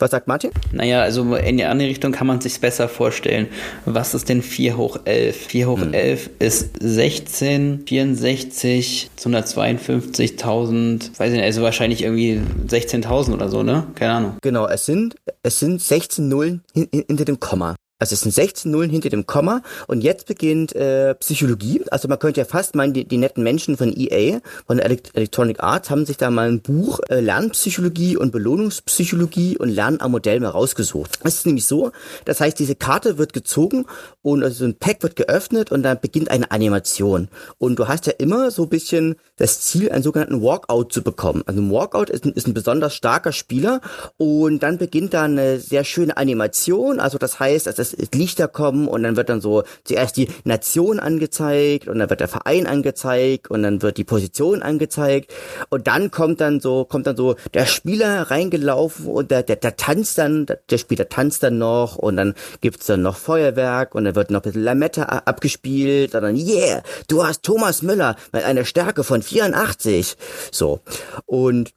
Was 0.00 0.12
sagt 0.12 0.28
Martin? 0.28 0.52
Naja, 0.70 1.02
also 1.02 1.34
in 1.34 1.56
die 1.56 1.64
andere 1.64 1.88
Richtung 1.88 2.12
kann 2.12 2.28
man 2.28 2.40
sich 2.40 2.60
besser 2.60 2.88
vorstellen. 2.88 3.48
Was 3.84 4.14
ist 4.14 4.28
denn 4.28 4.42
4 4.42 4.76
hoch 4.76 5.00
11? 5.04 5.36
4 5.46 5.68
hoch 5.68 5.80
hm. 5.80 5.92
11 5.92 6.30
ist 6.38 6.70
16, 6.78 7.82
64 7.84 9.10
zu 9.16 9.28
152.000, 9.28 11.18
weiß 11.18 11.30
ich 11.30 11.36
nicht, 11.36 11.42
also 11.42 11.62
wahrscheinlich 11.62 12.04
irgendwie 12.04 12.40
16.000 12.68 13.34
oder 13.34 13.48
so, 13.48 13.64
ne? 13.64 13.88
Keine 13.96 14.12
Ahnung. 14.12 14.36
Genau, 14.40 14.68
es 14.68 14.86
sind, 14.86 15.16
es 15.42 15.58
sind 15.58 15.82
16 15.82 16.28
Nullen 16.28 16.62
hinter 16.74 17.24
dem 17.24 17.40
Komma. 17.40 17.74
Also 18.00 18.14
es 18.14 18.20
sind 18.20 18.32
16 18.32 18.70
Nullen 18.70 18.90
hinter 18.90 19.08
dem 19.08 19.26
Komma 19.26 19.60
und 19.88 20.02
jetzt 20.02 20.26
beginnt 20.26 20.72
äh, 20.76 21.16
Psychologie. 21.16 21.82
Also 21.90 22.06
man 22.06 22.20
könnte 22.20 22.40
ja 22.40 22.44
fast 22.44 22.76
meinen, 22.76 22.92
die, 22.92 23.04
die 23.04 23.16
netten 23.16 23.42
Menschen 23.42 23.76
von 23.76 23.92
EA, 23.92 24.38
von 24.68 24.78
Electronic 24.78 25.60
Arts, 25.60 25.90
haben 25.90 26.06
sich 26.06 26.16
da 26.16 26.30
mal 26.30 26.48
ein 26.48 26.60
Buch 26.60 27.00
äh, 27.08 27.18
Lernpsychologie 27.18 28.16
und 28.16 28.30
Belohnungspsychologie 28.30 29.58
und 29.58 29.70
Lernen 29.70 30.00
am 30.00 30.12
Modell 30.12 30.38
mal 30.38 30.50
rausgesucht. 30.50 31.18
Es 31.24 31.36
ist 31.36 31.46
nämlich 31.46 31.66
so, 31.66 31.90
das 32.24 32.40
heißt, 32.40 32.58
diese 32.58 32.76
Karte 32.76 33.18
wird 33.18 33.32
gezogen 33.32 33.84
und 34.22 34.44
also 34.44 34.64
ein 34.64 34.76
Pack 34.76 35.02
wird 35.02 35.16
geöffnet 35.16 35.72
und 35.72 35.82
dann 35.82 36.00
beginnt 36.00 36.30
eine 36.30 36.52
Animation. 36.52 37.28
Und 37.58 37.80
du 37.80 37.88
hast 37.88 38.06
ja 38.06 38.12
immer 38.18 38.52
so 38.52 38.62
ein 38.62 38.68
bisschen 38.68 39.16
das 39.38 39.60
Ziel, 39.60 39.90
einen 39.90 40.02
sogenannten 40.02 40.42
Walkout 40.42 40.86
zu 40.90 41.02
bekommen. 41.02 41.42
Also 41.46 41.60
ein 41.60 41.70
Walkout 41.70 42.10
ist 42.10 42.24
ein, 42.24 42.32
ist 42.32 42.46
ein 42.46 42.54
besonders 42.54 42.94
starker 42.94 43.32
Spieler 43.32 43.80
und 44.16 44.62
dann 44.62 44.78
beginnt 44.78 45.14
da 45.14 45.22
eine 45.22 45.58
sehr 45.58 45.84
schöne 45.84 46.16
Animation. 46.16 47.00
Also 47.00 47.18
das 47.18 47.40
heißt, 47.40 47.66
dass 47.66 47.96
Lichter 48.14 48.48
kommen 48.48 48.88
und 48.88 49.02
dann 49.02 49.16
wird 49.16 49.28
dann 49.28 49.40
so 49.40 49.62
zuerst 49.84 50.16
die 50.16 50.28
Nation 50.44 51.00
angezeigt 51.00 51.88
und 51.88 51.98
dann 51.98 52.10
wird 52.10 52.20
der 52.20 52.28
Verein 52.28 52.66
angezeigt 52.66 53.50
und 53.50 53.62
dann 53.62 53.82
wird 53.82 53.96
die 53.96 54.04
Position 54.04 54.62
angezeigt 54.62 55.32
und 55.70 55.86
dann 55.86 56.10
kommt 56.10 56.40
dann 56.40 56.60
so, 56.60 56.84
kommt 56.84 57.06
dann 57.06 57.16
so 57.16 57.36
der 57.54 57.66
Spieler 57.66 58.30
reingelaufen 58.30 59.06
und 59.06 59.30
der, 59.30 59.42
der, 59.42 59.56
der 59.56 59.76
tanzt 59.76 60.18
dann, 60.18 60.46
der 60.70 60.78
Spieler 60.78 61.08
tanzt 61.08 61.42
dann 61.42 61.58
noch 61.58 61.96
und 61.96 62.16
dann 62.16 62.34
gibt's 62.60 62.86
dann 62.86 63.02
noch 63.02 63.16
Feuerwerk 63.16 63.94
und 63.94 64.04
dann 64.04 64.14
wird 64.16 64.30
noch 64.30 64.40
ein 64.40 64.42
bisschen 64.42 64.64
Lametta 64.64 65.02
abgespielt 65.02 66.14
und 66.14 66.22
dann, 66.22 66.36
yeah, 66.36 66.82
du 67.06 67.24
hast 67.24 67.44
Thomas 67.44 67.82
Müller 67.82 68.16
mit 68.32 68.44
einer 68.44 68.64
Stärke 68.64 69.04
von 69.04 69.22
84. 69.28 70.16
So. 70.50 70.80
Und 71.26 71.74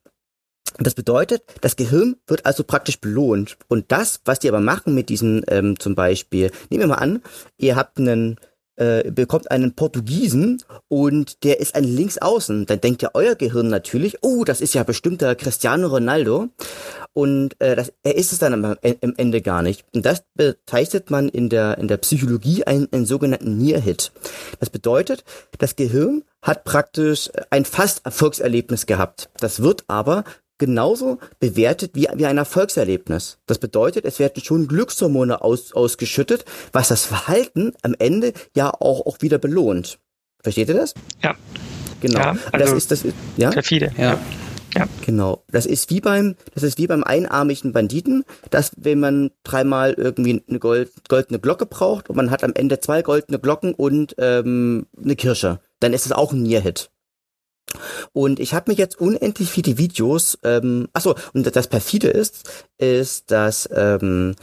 das 0.78 0.94
bedeutet, 0.94 1.44
das 1.62 1.76
Gehirn 1.76 2.16
wird 2.28 2.46
also 2.46 2.64
praktisch 2.64 3.00
belohnt. 3.00 3.58
Und 3.68 3.92
das, 3.92 4.22
was 4.26 4.40
die 4.40 4.50
aber 4.50 4.62
machen 4.62 4.96
mit 4.96 5.10
diesen 5.10 5.44
ähm, 5.48 5.80
zum 5.80 5.96
Beispiel, 5.96 6.52
nehmen 6.70 6.84
wir 6.84 6.88
mal 6.88 6.96
an, 6.96 7.22
ihr 7.58 7.76
habt 7.76 8.00
einen, 8.00 8.40
äh, 8.82 9.12
bekommt 9.12 9.52
einen 9.52 9.76
Portugiesen 9.76 10.64
und 10.88 11.44
der 11.44 11.60
ist 11.60 11.76
ein 11.76 11.84
Linksaußen. 11.84 12.66
Dann 12.66 12.82
denkt 12.82 13.04
ja 13.04 13.12
euer 13.14 13.36
Gehirn 13.36 13.68
natürlich, 13.68 14.18
oh, 14.24 14.44
das 14.44 14.60
ist 14.60 14.74
ja 14.74 14.82
bestimmt 14.82 15.22
der 15.22 15.36
Cristiano 15.36 15.88
Ronaldo. 15.88 16.48
Und 17.14 17.60
äh, 17.60 17.76
das, 17.76 17.94
er 18.02 18.16
ist 18.16 18.32
es 18.32 18.40
dann 18.40 18.54
am, 18.54 18.66
am 18.66 19.14
Ende 19.18 19.42
gar 19.42 19.62
nicht. 19.62 19.86
Und 19.94 20.04
das 20.04 20.24
bezeichnet 20.34 21.12
man 21.12 21.30
in 21.30 21.50
der, 21.50 21.78
in 21.78 21.88
der 21.88 21.98
Psychologie 21.98 22.64
einen, 22.64 22.88
einen 22.92 23.06
sogenannten 23.06 23.58
Near-Hit. 23.60 24.12
Das 24.60 24.72
bedeutet, 24.72 25.26
das 25.60 25.76
Gehirn 25.76 26.24
hat 26.42 26.64
praktisch 26.64 27.30
ein 27.52 27.66
fast 27.66 28.04
Erfolgserlebnis 28.04 28.88
gehabt. 28.88 29.30
Das 29.38 29.62
wird 29.62 29.84
aber 29.88 30.24
genauso 30.62 31.18
bewertet 31.40 31.92
wie, 31.96 32.08
wie 32.14 32.26
ein 32.28 32.38
Erfolgserlebnis. 32.38 33.40
Das 33.48 33.58
bedeutet, 33.58 34.06
es 34.06 34.20
werden 34.20 34.44
schon 34.44 34.68
Glückshormone 34.68 35.42
aus, 35.42 35.74
ausgeschüttet, 35.74 36.46
was 36.72 36.88
das 36.88 37.04
Verhalten 37.04 37.74
am 37.82 37.96
Ende 37.98 38.32
ja 38.56 38.70
auch, 38.70 39.08
auch 39.08 39.18
wieder 39.22 39.40
belohnt. 39.40 39.98
Versteht 40.44 40.70
ihr 40.70 40.76
das? 40.76 40.94
Ja. 41.24 41.36
Genau. 42.00 42.20
Ja, 42.20 42.38
also 42.52 42.66
das 42.66 42.72
ist 42.74 42.92
das 42.92 43.06
ja? 43.38 43.50
Perfide. 43.50 43.92
Ja. 43.98 44.20
Ja. 44.78 44.88
Genau. 45.04 45.44
Das 45.52 45.66
ist 45.66 45.90
wie 45.90 46.00
beim, 46.00 46.36
das 46.54 46.64
ist 46.64 46.78
wie 46.78 46.88
beim 46.88 47.04
einarmigen 47.04 47.74
Banditen, 47.74 48.24
dass 48.52 48.72
wenn 48.78 49.00
man 49.00 49.32
dreimal 49.44 49.94
irgendwie 49.94 50.44
eine 50.48 50.60
Gold, 50.60 50.92
goldene 51.10 51.40
Glocke 51.40 51.66
braucht 51.66 52.10
und 52.10 52.16
man 52.16 52.30
hat 52.30 52.44
am 52.44 52.54
Ende 52.54 52.80
zwei 52.80 53.02
goldene 53.02 53.40
Glocken 53.40 53.74
und 53.74 54.16
ähm, 54.20 54.86
eine 55.04 55.16
Kirsche, 55.16 55.60
dann 55.80 55.94
ist 55.94 56.06
es 56.06 56.12
auch 56.12 56.32
ein 56.32 56.44
Near-Hit. 56.44 56.92
Und 58.14 58.40
ich 58.40 58.54
habe 58.54 58.72
mir 58.72 58.78
jetzt 58.78 59.00
unendlich 59.00 59.50
viele 59.50 59.78
Videos, 59.78 60.38
ähm, 60.44 60.88
achso, 60.94 61.16
und 61.34 61.56
das 61.56 61.68
perfide 61.68 62.10
ist, 62.10 62.50
ist, 62.78 63.32
dass 63.32 63.70
ähm, 63.74 64.36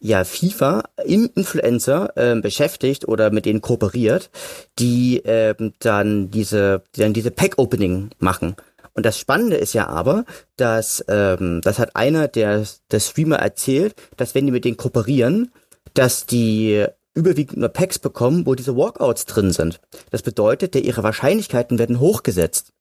ja 0.00 0.24
FIFA 0.24 0.82
Influencer 1.04 2.12
ähm, 2.16 2.42
beschäftigt 2.42 3.08
oder 3.08 3.30
mit 3.30 3.46
denen 3.46 3.62
kooperiert, 3.62 4.30
die 4.78 5.22
ähm, 5.24 5.72
dann 5.78 6.30
diese, 6.30 6.82
die 6.94 7.00
dann 7.00 7.14
diese 7.14 7.30
Pack-Opening 7.30 8.10
machen. 8.18 8.56
Und 8.92 9.06
das 9.06 9.18
Spannende 9.18 9.56
ist 9.56 9.72
ja 9.72 9.88
aber, 9.88 10.24
dass 10.56 11.04
ähm, 11.08 11.60
das 11.62 11.78
hat 11.78 11.96
einer 11.96 12.28
der, 12.28 12.64
der 12.90 13.00
Streamer 13.00 13.36
erzählt, 13.36 13.94
dass 14.16 14.34
wenn 14.34 14.46
die 14.46 14.52
mit 14.52 14.64
denen 14.64 14.76
kooperieren, 14.76 15.52
dass 15.94 16.26
die 16.26 16.86
überwiegend 17.14 17.58
nur 17.58 17.68
Packs 17.68 17.98
bekommen, 17.98 18.46
wo 18.46 18.54
diese 18.54 18.76
Walkouts 18.76 19.26
drin 19.26 19.52
sind. 19.52 19.80
Das 20.10 20.22
bedeutet, 20.22 20.74
der 20.74 20.84
ihre 20.84 21.02
Wahrscheinlichkeiten 21.02 21.78
werden 21.78 22.00
hochgesetzt. 22.00 22.72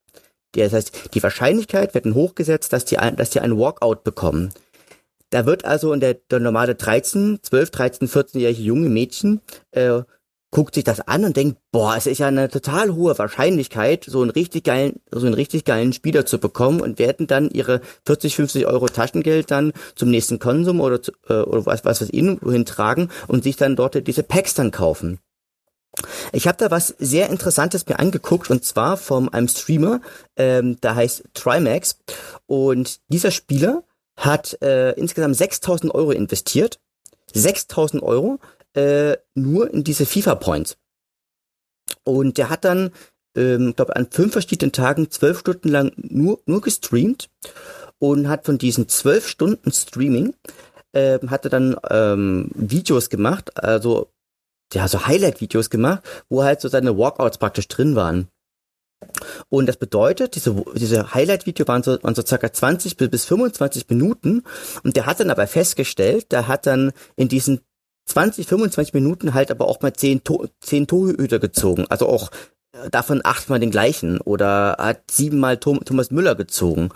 Das 0.54 0.74
heißt, 0.74 1.14
die 1.14 1.24
Wahrscheinlichkeit 1.24 1.94
werden 1.94 2.16
hochgesetzt, 2.16 2.74
dass 2.74 2.86
die, 2.86 2.96
dass 2.96 3.30
die 3.32 3.40
einen 3.40 3.58
Walkout 3.58 4.04
bekommen. 4.04 4.54
Da 5.30 5.48
wird 5.48 5.66
also 5.66 5.94
in 5.94 6.00
der, 6.00 6.14
der 6.14 6.40
normale 6.40 6.76
13, 6.76 7.40
12, 7.42 7.72
13, 7.72 8.08
14-jährige 8.08 8.62
junge 8.62 8.90
Mädchen 8.90 9.42
äh, 9.72 10.02
guckt 10.54 10.76
sich 10.76 10.84
das 10.84 11.02
an 11.02 11.26
und 11.26 11.36
denkt, 11.36 11.58
boah, 11.72 11.96
es 11.98 12.06
ist 12.06 12.20
ja 12.20 12.28
eine 12.28 12.48
total 12.48 12.94
hohe 12.94 13.18
Wahrscheinlichkeit, 13.18 14.06
so 14.08 14.22
einen 14.22 14.30
richtig 14.30 14.64
geilen, 14.64 15.02
so 15.12 15.26
einen 15.26 15.34
richtig 15.34 15.66
geilen 15.66 15.94
Spieler 15.94 16.28
zu 16.28 16.38
bekommen 16.38 16.80
und 16.80 17.00
werden 17.00 17.26
dann 17.26 17.50
ihre 17.50 17.82
40, 18.06 18.36
50 18.36 18.68
Euro 18.68 18.86
Taschengeld 18.86 19.50
dann 19.50 19.74
zum 19.96 20.12
nächsten 20.12 20.38
Konsum 20.38 20.80
oder, 20.80 21.00
äh, 21.28 21.34
oder 21.34 21.66
was, 21.66 21.84
was 21.86 22.02
was 22.02 22.10
ihnen 22.12 22.38
wohin 22.42 22.66
tragen 22.66 23.10
und 23.28 23.44
sich 23.44 23.56
dann 23.56 23.76
dort 23.76 24.08
diese 24.08 24.22
Packs 24.22 24.54
dann 24.54 24.70
kaufen. 24.70 25.20
Ich 26.32 26.48
habe 26.48 26.58
da 26.58 26.70
was 26.70 26.96
sehr 27.00 27.30
Interessantes 27.30 27.88
mir 27.88 28.00
angeguckt 28.00 28.52
und 28.52 28.64
zwar 28.64 28.98
von 28.98 29.30
einem 29.30 29.48
Streamer, 29.48 30.02
ähm, 30.38 30.80
der 30.82 30.96
heißt 30.96 31.24
Trimax 31.34 31.98
und 32.46 33.00
dieser 33.08 33.32
Spieler 33.32 33.84
hat 34.16 34.62
äh, 34.62 34.92
insgesamt 34.92 35.36
6000 35.36 35.94
Euro 35.96 36.12
investiert. 36.12 36.80
6000 37.34 38.04
Euro 38.04 38.40
äh, 38.74 39.18
nur 39.36 39.74
in 39.74 39.84
diese 39.84 40.06
FIFA 40.06 40.36
Points. 40.36 40.78
Und 42.04 42.38
der 42.38 42.50
hat 42.50 42.66
dann, 42.66 42.92
ähm, 43.36 43.76
glaube 43.76 43.96
an 43.96 44.08
fünf 44.10 44.34
verschiedenen 44.34 44.72
Tagen 44.72 45.10
zwölf 45.12 45.40
Stunden 45.40 45.70
lang 45.70 45.92
nur, 45.96 46.40
nur 46.46 46.62
gestreamt 46.62 47.30
und 48.00 48.28
hat 48.30 48.46
von 48.46 48.58
diesen 48.58 48.90
zwölf 48.90 49.28
Stunden 49.28 49.72
Streaming 49.72 50.34
äh, 50.94 51.20
hat 51.28 51.46
er 51.46 51.50
dann 51.50 51.76
ähm, 51.90 52.52
Videos 52.54 53.10
gemacht, 53.10 53.58
also 53.58 54.12
ja, 54.74 54.88
so 54.88 55.06
Highlight-Videos 55.06 55.70
gemacht, 55.70 56.04
wo 56.30 56.44
halt 56.44 56.62
so 56.62 56.68
seine 56.68 56.98
Walkouts 56.98 57.38
praktisch 57.38 57.68
drin 57.68 57.96
waren. 57.96 58.28
Und 59.50 59.68
das 59.68 59.78
bedeutet, 59.78 60.36
diese, 60.36 60.64
diese 60.76 61.14
Highlight-Video 61.14 61.68
waren 61.68 61.84
so, 61.84 62.02
waren 62.02 62.16
so 62.16 62.24
circa 62.26 62.52
20 62.52 62.98
bis 62.98 63.26
25 63.26 63.90
Minuten. 63.90 64.44
Und 64.84 64.96
der 64.96 65.06
hat 65.06 65.20
dann 65.20 65.30
aber 65.30 65.46
festgestellt, 65.46 66.32
der 66.32 66.48
hat 66.48 66.66
dann 66.66 66.92
in 67.16 67.28
diesen 67.28 67.62
20, 68.06 68.48
25 68.48 68.94
Minuten 68.94 69.34
halt 69.34 69.52
aber 69.52 69.68
auch 69.68 69.82
mal 69.82 69.94
10, 69.94 70.24
to 70.24 70.48
10 70.62 70.88
Torhüter 70.88 71.40
gezogen. 71.40 71.86
Also 71.90 72.08
auch 72.08 72.32
äh, 72.74 72.90
davon 72.90 73.22
achtmal 73.24 73.60
den 73.60 73.72
gleichen 73.72 74.20
oder 74.20 74.76
hat 74.80 75.10
siebenmal 75.10 75.58
Thomas 75.58 76.12
Müller 76.12 76.36
gezogen 76.36 76.90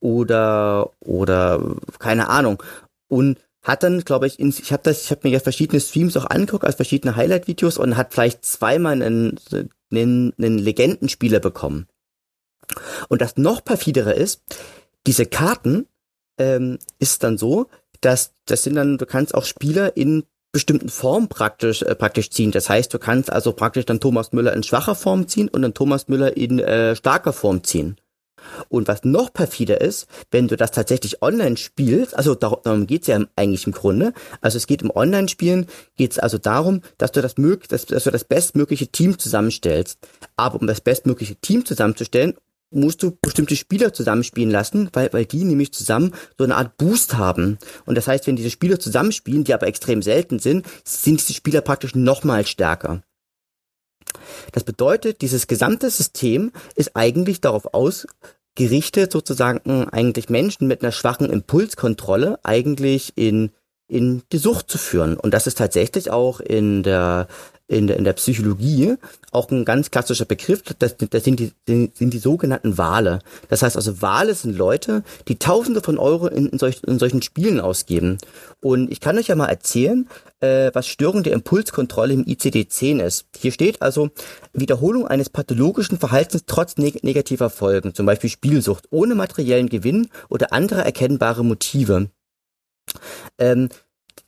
oder 0.00 0.90
oder 1.00 1.76
keine 1.98 2.28
Ahnung 2.28 2.62
und 3.08 3.38
hat 3.64 3.82
dann, 3.82 4.00
glaube 4.00 4.26
ich, 4.26 4.38
ich 4.38 4.72
habe 4.72 4.82
das, 4.82 5.04
ich 5.04 5.10
habe 5.10 5.22
mir 5.24 5.30
ja 5.30 5.40
verschiedene 5.40 5.80
Streams 5.80 6.16
auch 6.18 6.26
angeguckt, 6.26 6.64
als 6.64 6.76
verschiedene 6.76 7.16
Highlight-Videos 7.16 7.78
und 7.78 7.96
hat 7.96 8.12
vielleicht 8.12 8.44
zweimal 8.44 8.92
einen, 8.92 9.40
einen, 9.90 10.34
einen 10.36 10.58
Legendenspieler 10.58 11.40
bekommen. 11.40 11.86
Und 13.08 13.22
das 13.22 13.38
noch 13.38 13.64
perfidere 13.64 14.12
ist, 14.12 14.42
diese 15.06 15.24
Karten 15.24 15.86
ähm, 16.38 16.78
ist 16.98 17.24
dann 17.24 17.38
so, 17.38 17.68
dass 18.02 18.32
das 18.44 18.64
sind 18.64 18.74
dann, 18.74 18.98
du 18.98 19.06
kannst 19.06 19.34
auch 19.34 19.44
Spieler 19.44 19.96
in 19.96 20.24
bestimmten 20.54 20.88
Formen 20.88 21.28
praktisch 21.28 21.82
äh, 21.82 21.94
praktisch 21.94 22.30
ziehen. 22.30 22.52
Das 22.52 22.70
heißt, 22.70 22.94
du 22.94 22.98
kannst 22.98 23.30
also 23.30 23.52
praktisch 23.52 23.84
dann 23.84 24.00
Thomas 24.00 24.32
Müller 24.32 24.54
in 24.54 24.62
schwacher 24.62 24.94
Form 24.94 25.28
ziehen 25.28 25.48
und 25.48 25.60
dann 25.60 25.74
Thomas 25.74 26.08
Müller 26.08 26.36
in 26.36 26.60
äh, 26.60 26.96
starker 26.96 27.34
Form 27.34 27.62
ziehen. 27.62 27.96
Und 28.68 28.88
was 28.88 29.04
noch 29.04 29.32
perfider 29.32 29.80
ist, 29.80 30.06
wenn 30.30 30.48
du 30.48 30.56
das 30.56 30.70
tatsächlich 30.70 31.22
online 31.22 31.56
spielst, 31.56 32.16
also 32.16 32.34
darum 32.34 32.86
geht's 32.86 33.06
ja 33.06 33.20
eigentlich 33.36 33.66
im 33.66 33.72
Grunde, 33.72 34.12
also 34.42 34.58
es 34.58 34.66
geht 34.66 34.82
im 34.82 34.90
Online-Spielen, 34.94 35.66
geht's 35.96 36.18
also 36.18 36.36
darum, 36.38 36.82
dass 36.98 37.10
du 37.10 37.22
das, 37.22 37.38
mög 37.38 37.68
dass, 37.68 37.86
dass 37.86 38.04
du 38.04 38.10
das 38.10 38.24
bestmögliche 38.24 38.88
Team 38.88 39.18
zusammenstellst. 39.18 39.98
Aber 40.36 40.60
um 40.60 40.66
das 40.66 40.82
bestmögliche 40.82 41.36
Team 41.36 41.64
zusammenzustellen, 41.64 42.34
musst 42.74 43.02
du 43.02 43.16
bestimmte 43.22 43.56
Spieler 43.56 43.92
zusammenspielen 43.92 44.50
lassen, 44.50 44.90
weil, 44.92 45.12
weil 45.12 45.24
die 45.24 45.44
nämlich 45.44 45.72
zusammen 45.72 46.14
so 46.36 46.44
eine 46.44 46.56
Art 46.56 46.76
Boost 46.76 47.16
haben. 47.16 47.58
Und 47.86 47.96
das 47.96 48.08
heißt, 48.08 48.26
wenn 48.26 48.36
diese 48.36 48.50
Spieler 48.50 48.78
zusammenspielen, 48.78 49.44
die 49.44 49.54
aber 49.54 49.66
extrem 49.66 50.02
selten 50.02 50.38
sind, 50.38 50.66
sind 50.84 51.20
diese 51.20 51.34
Spieler 51.34 51.60
praktisch 51.60 51.94
nochmal 51.94 52.46
stärker. 52.46 53.02
Das 54.52 54.64
bedeutet, 54.64 55.22
dieses 55.22 55.46
gesamte 55.46 55.90
System 55.90 56.52
ist 56.74 56.94
eigentlich 56.94 57.40
darauf 57.40 57.74
aus, 57.74 58.06
gerichtet 58.54 59.10
sozusagen 59.12 59.88
eigentlich 59.88 60.28
Menschen 60.28 60.68
mit 60.68 60.82
einer 60.82 60.92
schwachen 60.92 61.28
Impulskontrolle 61.30 62.38
eigentlich 62.44 63.12
in 63.16 63.50
in 63.86 64.22
die 64.32 64.38
Sucht 64.38 64.70
zu 64.70 64.78
führen. 64.78 65.16
Und 65.16 65.34
das 65.34 65.46
ist 65.46 65.58
tatsächlich 65.58 66.10
auch 66.10 66.40
in 66.40 66.82
der 66.82 67.28
in 67.74 67.86
der, 67.86 67.96
in 67.96 68.04
der 68.04 68.12
Psychologie 68.14 68.96
auch 69.32 69.50
ein 69.50 69.64
ganz 69.64 69.90
klassischer 69.90 70.24
Begriff, 70.24 70.62
das, 70.78 70.96
das 70.96 71.24
sind, 71.24 71.40
die, 71.40 71.52
sind 71.66 72.14
die 72.14 72.18
sogenannten 72.18 72.78
Wale. 72.78 73.18
Das 73.48 73.62
heißt 73.62 73.76
also, 73.76 74.00
Wale 74.00 74.34
sind 74.34 74.56
Leute, 74.56 75.02
die 75.28 75.38
Tausende 75.38 75.80
von 75.80 75.98
Euro 75.98 76.28
in, 76.28 76.46
in, 76.46 76.58
solch, 76.58 76.82
in 76.86 76.98
solchen 76.98 77.22
Spielen 77.22 77.60
ausgeben. 77.60 78.18
Und 78.60 78.90
ich 78.92 79.00
kann 79.00 79.18
euch 79.18 79.28
ja 79.28 79.36
mal 79.36 79.48
erzählen, 79.48 80.08
äh, 80.40 80.70
was 80.72 80.86
Störung 80.86 81.22
der 81.22 81.32
Impulskontrolle 81.32 82.14
im 82.14 82.24
ICD-10 82.24 83.02
ist. 83.02 83.26
Hier 83.36 83.52
steht 83.52 83.82
also 83.82 84.10
Wiederholung 84.52 85.06
eines 85.06 85.30
pathologischen 85.30 85.98
Verhaltens 85.98 86.44
trotz 86.46 86.76
neg 86.76 87.02
negativer 87.02 87.50
Folgen, 87.50 87.94
zum 87.94 88.06
Beispiel 88.06 88.30
Spielsucht, 88.30 88.86
ohne 88.90 89.14
materiellen 89.14 89.68
Gewinn 89.68 90.08
oder 90.28 90.52
andere 90.52 90.84
erkennbare 90.84 91.44
Motive. 91.44 92.08
Ähm, 93.38 93.68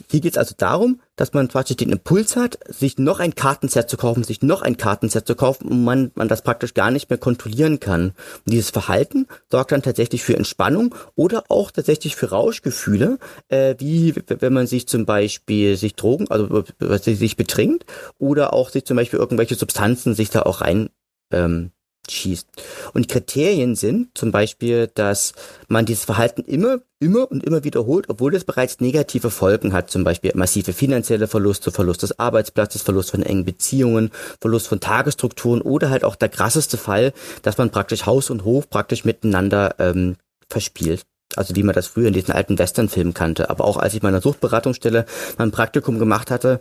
hier 0.08 0.20
geht 0.20 0.32
es 0.32 0.38
also 0.38 0.54
darum, 0.56 1.00
dass 1.16 1.32
man 1.32 1.48
praktisch 1.48 1.76
den 1.76 1.90
Impuls 1.90 2.36
hat, 2.36 2.58
sich 2.68 2.98
noch 2.98 3.18
ein 3.18 3.34
Kartenset 3.34 3.90
zu 3.90 3.96
kaufen, 3.96 4.22
sich 4.22 4.42
noch 4.42 4.62
ein 4.62 4.76
Kartenset 4.76 5.26
zu 5.26 5.34
kaufen 5.34 5.68
und 5.68 5.84
man, 5.84 6.12
man 6.14 6.28
das 6.28 6.42
praktisch 6.42 6.74
gar 6.74 6.90
nicht 6.90 7.10
mehr 7.10 7.18
kontrollieren 7.18 7.80
kann. 7.80 8.12
Und 8.44 8.52
dieses 8.52 8.70
Verhalten 8.70 9.26
sorgt 9.50 9.72
dann 9.72 9.82
tatsächlich 9.82 10.22
für 10.22 10.36
Entspannung 10.36 10.94
oder 11.14 11.44
auch 11.48 11.70
tatsächlich 11.70 12.14
für 12.14 12.30
Rauschgefühle, 12.30 13.18
äh, 13.48 13.74
wie 13.78 14.14
wenn 14.28 14.52
man 14.52 14.66
sich 14.66 14.86
zum 14.86 15.06
Beispiel 15.06 15.76
sich 15.76 15.94
Drogen, 15.94 16.28
also 16.30 16.64
sich 16.98 17.36
betrinkt 17.36 17.84
oder 18.18 18.52
auch 18.52 18.70
sich 18.70 18.84
zum 18.84 18.96
Beispiel 18.96 19.18
irgendwelche 19.18 19.56
Substanzen 19.56 20.14
sich 20.14 20.30
da 20.30 20.42
auch 20.42 20.60
rein 20.60 20.90
ähm, 21.32 21.72
schießt. 22.10 22.46
Und 22.94 23.02
die 23.02 23.12
Kriterien 23.12 23.74
sind 23.74 24.08
zum 24.14 24.30
Beispiel, 24.30 24.90
dass 24.94 25.32
man 25.68 25.86
dieses 25.86 26.04
Verhalten 26.04 26.42
immer, 26.42 26.78
immer 27.00 27.30
und 27.30 27.44
immer 27.44 27.64
wiederholt, 27.64 28.06
obwohl 28.08 28.34
es 28.34 28.44
bereits 28.44 28.80
negative 28.80 29.30
Folgen 29.30 29.72
hat, 29.72 29.90
zum 29.90 30.04
Beispiel 30.04 30.32
massive 30.34 30.72
finanzielle 30.72 31.28
Verluste, 31.28 31.70
Verlust 31.70 32.02
des 32.02 32.18
Arbeitsplatzes, 32.18 32.82
Verlust 32.82 33.10
von 33.10 33.22
engen 33.22 33.44
Beziehungen, 33.44 34.10
Verlust 34.40 34.68
von 34.68 34.80
Tagesstrukturen 34.80 35.60
oder 35.60 35.90
halt 35.90 36.04
auch 36.04 36.16
der 36.16 36.28
krasseste 36.28 36.76
Fall, 36.76 37.12
dass 37.42 37.58
man 37.58 37.70
praktisch 37.70 38.06
Haus 38.06 38.30
und 38.30 38.44
Hof 38.44 38.70
praktisch 38.70 39.04
miteinander 39.04 39.74
ähm, 39.78 40.16
verspielt. 40.48 41.02
Also 41.34 41.56
wie 41.56 41.62
man 41.64 41.74
das 41.74 41.88
früher 41.88 42.08
in 42.08 42.14
diesen 42.14 42.32
alten 42.32 42.58
Western-Filmen 42.58 43.12
kannte. 43.12 43.50
Aber 43.50 43.64
auch 43.64 43.76
als 43.76 43.94
ich 43.94 44.02
meiner 44.02 44.20
Suchtberatungsstelle 44.20 45.06
mein 45.38 45.50
Praktikum 45.50 45.98
gemacht 45.98 46.30
hatte, 46.30 46.60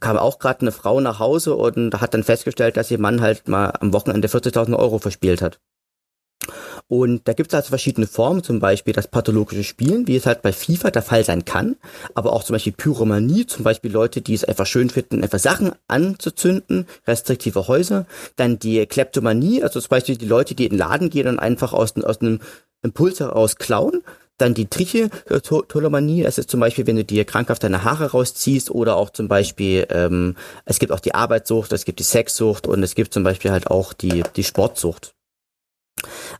kam 0.00 0.16
auch 0.16 0.38
gerade 0.38 0.62
eine 0.62 0.72
Frau 0.72 1.00
nach 1.00 1.18
Hause 1.18 1.54
und 1.54 2.00
hat 2.00 2.14
dann 2.14 2.24
festgestellt, 2.24 2.76
dass 2.76 2.90
ihr 2.90 2.98
Mann 2.98 3.20
halt 3.20 3.48
mal 3.48 3.72
am 3.80 3.92
Wochenende 3.92 4.28
40.000 4.28 4.76
Euro 4.76 4.98
verspielt 4.98 5.42
hat. 5.42 5.60
Und 6.88 7.28
da 7.28 7.34
gibt 7.34 7.52
es 7.52 7.54
also 7.54 7.68
verschiedene 7.68 8.06
Formen, 8.06 8.42
zum 8.42 8.60
Beispiel 8.60 8.94
das 8.94 9.08
pathologische 9.08 9.62
Spielen, 9.62 10.06
wie 10.08 10.16
es 10.16 10.24
halt 10.24 10.40
bei 10.40 10.52
FIFA 10.52 10.90
der 10.90 11.02
Fall 11.02 11.22
sein 11.22 11.44
kann, 11.44 11.76
aber 12.14 12.32
auch 12.32 12.42
zum 12.44 12.54
Beispiel 12.54 12.72
Pyromanie, 12.72 13.44
zum 13.46 13.62
Beispiel 13.62 13.92
Leute, 13.92 14.22
die 14.22 14.32
es 14.32 14.44
einfach 14.44 14.66
schön 14.66 14.88
finden, 14.88 15.22
einfach 15.22 15.38
Sachen 15.38 15.72
anzuzünden, 15.86 16.86
restriktive 17.06 17.68
Häuser. 17.68 18.06
Dann 18.36 18.58
die 18.58 18.86
Kleptomanie, 18.86 19.62
also 19.62 19.80
zum 19.80 19.90
Beispiel 19.90 20.16
die 20.16 20.26
Leute, 20.26 20.54
die 20.54 20.64
in 20.64 20.70
den 20.70 20.78
Laden 20.78 21.10
gehen 21.10 21.28
und 21.28 21.38
einfach 21.38 21.74
aus, 21.74 21.94
aus 21.96 22.22
einem 22.22 22.40
Impuls 22.82 23.20
heraus 23.20 23.56
klauen. 23.56 24.02
Dann 24.38 24.54
die 24.54 24.66
Trichotillomanie, 24.66 26.22
das 26.22 26.38
ist 26.38 26.50
zum 26.50 26.60
Beispiel, 26.60 26.86
wenn 26.86 26.96
du 26.96 27.04
dir 27.04 27.24
krankhaft 27.24 27.64
deine 27.64 27.84
Haare 27.84 28.12
rausziehst 28.12 28.70
oder 28.70 28.96
auch 28.96 29.10
zum 29.10 29.28
Beispiel, 29.28 29.86
ähm, 29.90 30.36
es 30.64 30.78
gibt 30.78 30.92
auch 30.92 31.00
die 31.00 31.14
Arbeitssucht, 31.14 31.72
es 31.72 31.84
gibt 31.84 31.98
die 31.98 32.04
Sexsucht 32.04 32.66
und 32.66 32.82
es 32.82 32.94
gibt 32.94 33.12
zum 33.12 33.24
Beispiel 33.24 33.50
halt 33.50 33.66
auch 33.66 33.92
die, 33.92 34.22
die 34.36 34.44
Sportsucht. 34.44 35.12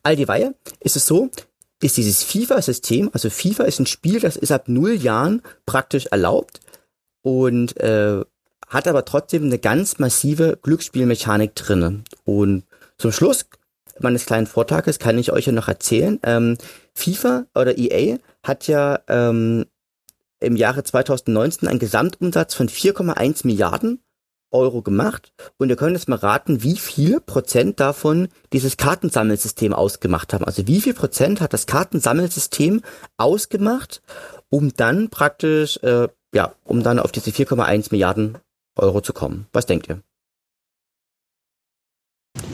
All 0.04 0.14
die 0.14 0.28
Weihe 0.28 0.54
ist 0.80 0.96
es 0.96 1.06
so, 1.06 1.30
ist 1.82 1.96
dieses 1.96 2.22
FIFA-System, 2.22 3.10
also 3.12 3.30
FIFA 3.30 3.64
ist 3.64 3.80
ein 3.80 3.86
Spiel, 3.86 4.20
das 4.20 4.36
ist 4.36 4.52
ab 4.52 4.68
null 4.68 4.94
Jahren 4.94 5.42
praktisch 5.66 6.06
erlaubt 6.06 6.60
und 7.22 7.76
äh, 7.78 8.24
hat 8.68 8.86
aber 8.86 9.04
trotzdem 9.04 9.44
eine 9.44 9.58
ganz 9.58 9.98
massive 9.98 10.58
Glücksspielmechanik 10.62 11.54
drinne. 11.54 12.04
Und 12.24 12.64
zum 12.98 13.12
Schluss 13.12 13.46
meines 14.02 14.26
kleinen 14.26 14.46
Vortrages 14.46 14.98
kann 14.98 15.18
ich 15.18 15.32
euch 15.32 15.46
ja 15.46 15.52
noch 15.52 15.68
erzählen, 15.68 16.18
ähm, 16.22 16.58
FIFA 16.94 17.46
oder 17.54 17.78
EA 17.78 18.18
hat 18.42 18.66
ja 18.68 19.00
ähm, 19.08 19.66
im 20.40 20.56
Jahre 20.56 20.84
2019 20.84 21.68
einen 21.68 21.78
Gesamtumsatz 21.78 22.54
von 22.54 22.68
4,1 22.68 23.46
Milliarden 23.46 24.00
Euro 24.50 24.82
gemacht 24.82 25.32
und 25.58 25.68
ihr 25.68 25.76
könnt 25.76 25.94
jetzt 25.94 26.08
mal 26.08 26.16
raten, 26.16 26.62
wie 26.62 26.76
viele 26.76 27.20
Prozent 27.20 27.80
davon 27.80 28.28
dieses 28.52 28.76
Kartensammelsystem 28.76 29.74
ausgemacht 29.74 30.32
haben. 30.32 30.44
Also 30.44 30.66
wie 30.66 30.80
viel 30.80 30.94
Prozent 30.94 31.40
hat 31.40 31.52
das 31.52 31.66
Kartensammelsystem 31.66 32.82
ausgemacht, 33.18 34.02
um 34.48 34.72
dann 34.74 35.10
praktisch, 35.10 35.78
äh, 35.82 36.08
ja, 36.34 36.52
um 36.64 36.82
dann 36.82 36.98
auf 36.98 37.12
diese 37.12 37.30
4,1 37.30 37.88
Milliarden 37.90 38.38
Euro 38.76 39.00
zu 39.00 39.12
kommen. 39.12 39.46
Was 39.52 39.66
denkt 39.66 39.88
ihr? 39.88 40.02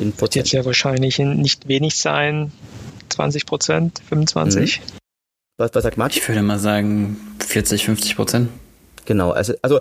In 0.00 0.18
Wird 0.20 0.34
jetzt 0.34 0.52
ja 0.52 0.64
wahrscheinlich 0.64 1.18
nicht 1.18 1.68
wenig 1.68 1.96
sein, 1.96 2.52
20 3.10 3.46
Prozent, 3.46 4.00
25? 4.08 4.80
Mhm. 4.80 4.84
Was, 5.56 5.70
was 5.74 5.82
sagt 5.84 5.96
Max? 5.96 6.16
Ich 6.16 6.28
würde 6.28 6.42
mal 6.42 6.58
sagen 6.58 7.16
40, 7.40 7.84
50 7.84 8.16
Prozent. 8.16 8.48
Genau, 9.04 9.30
also, 9.30 9.54
also 9.62 9.80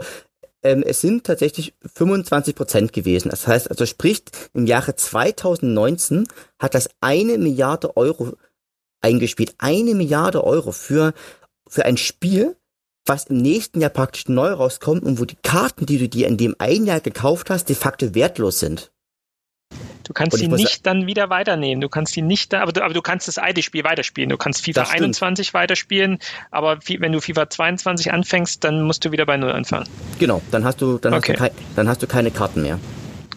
ähm, 0.63 0.83
es 0.85 1.01
sind 1.01 1.25
tatsächlich 1.25 1.73
25 1.93 2.55
Prozent 2.55 2.93
gewesen. 2.93 3.29
Das 3.29 3.47
heißt, 3.47 3.69
also 3.69 3.85
spricht, 3.85 4.31
im 4.53 4.65
Jahre 4.65 4.95
2019 4.95 6.27
hat 6.59 6.75
das 6.75 6.89
eine 7.01 7.37
Milliarde 7.37 7.97
Euro 7.97 8.33
eingespielt. 9.01 9.55
Eine 9.57 9.95
Milliarde 9.95 10.43
Euro 10.43 10.71
für, 10.71 11.13
für 11.67 11.85
ein 11.85 11.97
Spiel, 11.97 12.55
was 13.05 13.25
im 13.25 13.37
nächsten 13.37 13.81
Jahr 13.81 13.89
praktisch 13.89 14.29
neu 14.29 14.51
rauskommt 14.51 15.03
und 15.03 15.19
wo 15.19 15.25
die 15.25 15.35
Karten, 15.35 15.85
die 15.85 15.97
du 15.97 16.07
dir 16.07 16.27
in 16.27 16.37
dem 16.37 16.55
einen 16.59 16.85
Jahr 16.85 17.01
gekauft 17.01 17.49
hast, 17.49 17.67
de 17.67 17.75
facto 17.75 18.15
wertlos 18.15 18.59
sind. 18.59 18.92
Du 20.03 20.13
kannst 20.13 20.37
sie 20.37 20.47
nicht 20.47 20.85
dann 20.85 21.07
wieder 21.07 21.29
weiternehmen. 21.29 21.81
Du 21.81 21.89
kannst 21.89 22.13
sie 22.13 22.21
nicht 22.21 22.53
da, 22.53 22.61
aber 22.61 22.71
du, 22.71 22.83
aber 22.83 22.93
du 22.93 23.01
kannst 23.01 23.27
das 23.27 23.37
alte 23.37 23.61
Spiel 23.61 23.83
weiterspielen. 23.83 24.29
Du 24.29 24.37
kannst 24.37 24.63
FIFA 24.63 24.83
21 24.83 25.53
weiterspielen, 25.53 26.19
aber 26.51 26.79
wenn 26.87 27.11
du 27.11 27.21
FIFA 27.21 27.49
22 27.49 28.11
anfängst, 28.11 28.63
dann 28.63 28.83
musst 28.83 29.05
du 29.05 29.11
wieder 29.11 29.25
bei 29.25 29.37
Null 29.37 29.51
anfangen. 29.51 29.87
Genau, 30.19 30.41
dann 30.51 30.65
hast 30.65 30.81
du, 30.81 30.97
dann, 30.97 31.13
okay. 31.13 31.33
hast, 31.33 31.39
du 31.39 31.43
kein, 31.43 31.51
dann 31.75 31.87
hast 31.87 32.03
du 32.03 32.07
keine 32.07 32.31
Karten 32.31 32.61
mehr. 32.61 32.79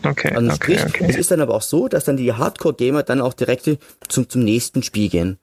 Okay, 0.02 0.34
also 0.34 0.52
okay, 0.52 0.78
sprich, 0.78 0.86
okay. 0.86 1.06
Es 1.08 1.16
ist 1.16 1.30
dann 1.30 1.40
aber 1.40 1.54
auch 1.54 1.62
so, 1.62 1.88
dass 1.88 2.04
dann 2.04 2.16
die 2.16 2.32
Hardcore-Gamer 2.32 3.02
dann 3.02 3.20
auch 3.20 3.34
direkt 3.34 3.68
zum, 4.08 4.28
zum 4.28 4.44
nächsten 4.44 4.82
Spiel 4.82 5.08
gehen. 5.08 5.38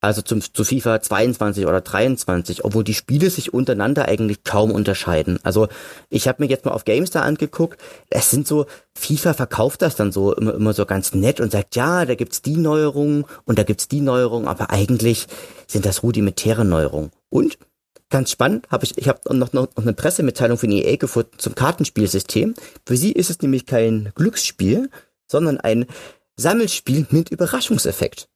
Also 0.00 0.22
zum, 0.22 0.40
zu 0.40 0.62
FIFA 0.62 1.00
22 1.00 1.66
oder 1.66 1.80
23, 1.80 2.64
obwohl 2.64 2.84
die 2.84 2.94
Spiele 2.94 3.30
sich 3.30 3.52
untereinander 3.52 4.06
eigentlich 4.06 4.44
kaum 4.44 4.70
unterscheiden. 4.70 5.40
Also 5.42 5.66
ich 6.08 6.28
habe 6.28 6.42
mir 6.42 6.48
jetzt 6.48 6.64
mal 6.64 6.70
auf 6.70 6.84
GameStar 6.84 7.24
angeguckt, 7.24 7.80
es 8.08 8.30
sind 8.30 8.46
so, 8.46 8.66
FIFA 8.94 9.34
verkauft 9.34 9.82
das 9.82 9.96
dann 9.96 10.12
so 10.12 10.34
immer, 10.34 10.54
immer 10.54 10.72
so 10.72 10.86
ganz 10.86 11.14
nett 11.14 11.40
und 11.40 11.50
sagt, 11.50 11.74
ja, 11.74 12.04
da 12.04 12.14
gibt's 12.14 12.42
die 12.42 12.56
Neuerungen 12.56 13.24
und 13.44 13.58
da 13.58 13.64
gibt's 13.64 13.88
die 13.88 14.00
Neuerungen, 14.00 14.46
aber 14.46 14.70
eigentlich 14.70 15.26
sind 15.66 15.84
das 15.84 16.04
rudimentäre 16.04 16.64
Neuerungen. 16.64 17.10
Und 17.28 17.58
ganz 18.08 18.30
spannend, 18.30 18.68
habe 18.70 18.84
ich, 18.84 18.96
ich 18.98 19.08
habe 19.08 19.20
noch, 19.36 19.52
noch, 19.52 19.68
noch 19.76 19.82
eine 19.82 19.94
Pressemitteilung 19.94 20.58
von 20.58 20.70
EA 20.70 20.96
gefunden 20.96 21.38
zum 21.38 21.56
Kartenspielsystem. 21.56 22.54
Für 22.86 22.96
sie 22.96 23.12
ist 23.12 23.30
es 23.30 23.42
nämlich 23.42 23.66
kein 23.66 24.12
Glücksspiel, 24.14 24.90
sondern 25.26 25.58
ein 25.58 25.86
Sammelspiel 26.36 27.06
mit 27.10 27.30
Überraschungseffekt. 27.30 28.28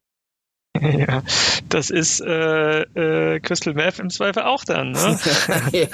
Ja, 0.81 1.23
das 1.69 1.91
ist 1.91 2.21
äh, 2.21 2.81
äh, 2.81 3.41
Crystal 3.41 3.75
Meth 3.75 3.99
im 3.99 4.11
Zweifel 4.11 4.43
auch 4.43 4.65
dann, 4.65 4.93
ne? 4.93 5.19
ja, 5.73 5.87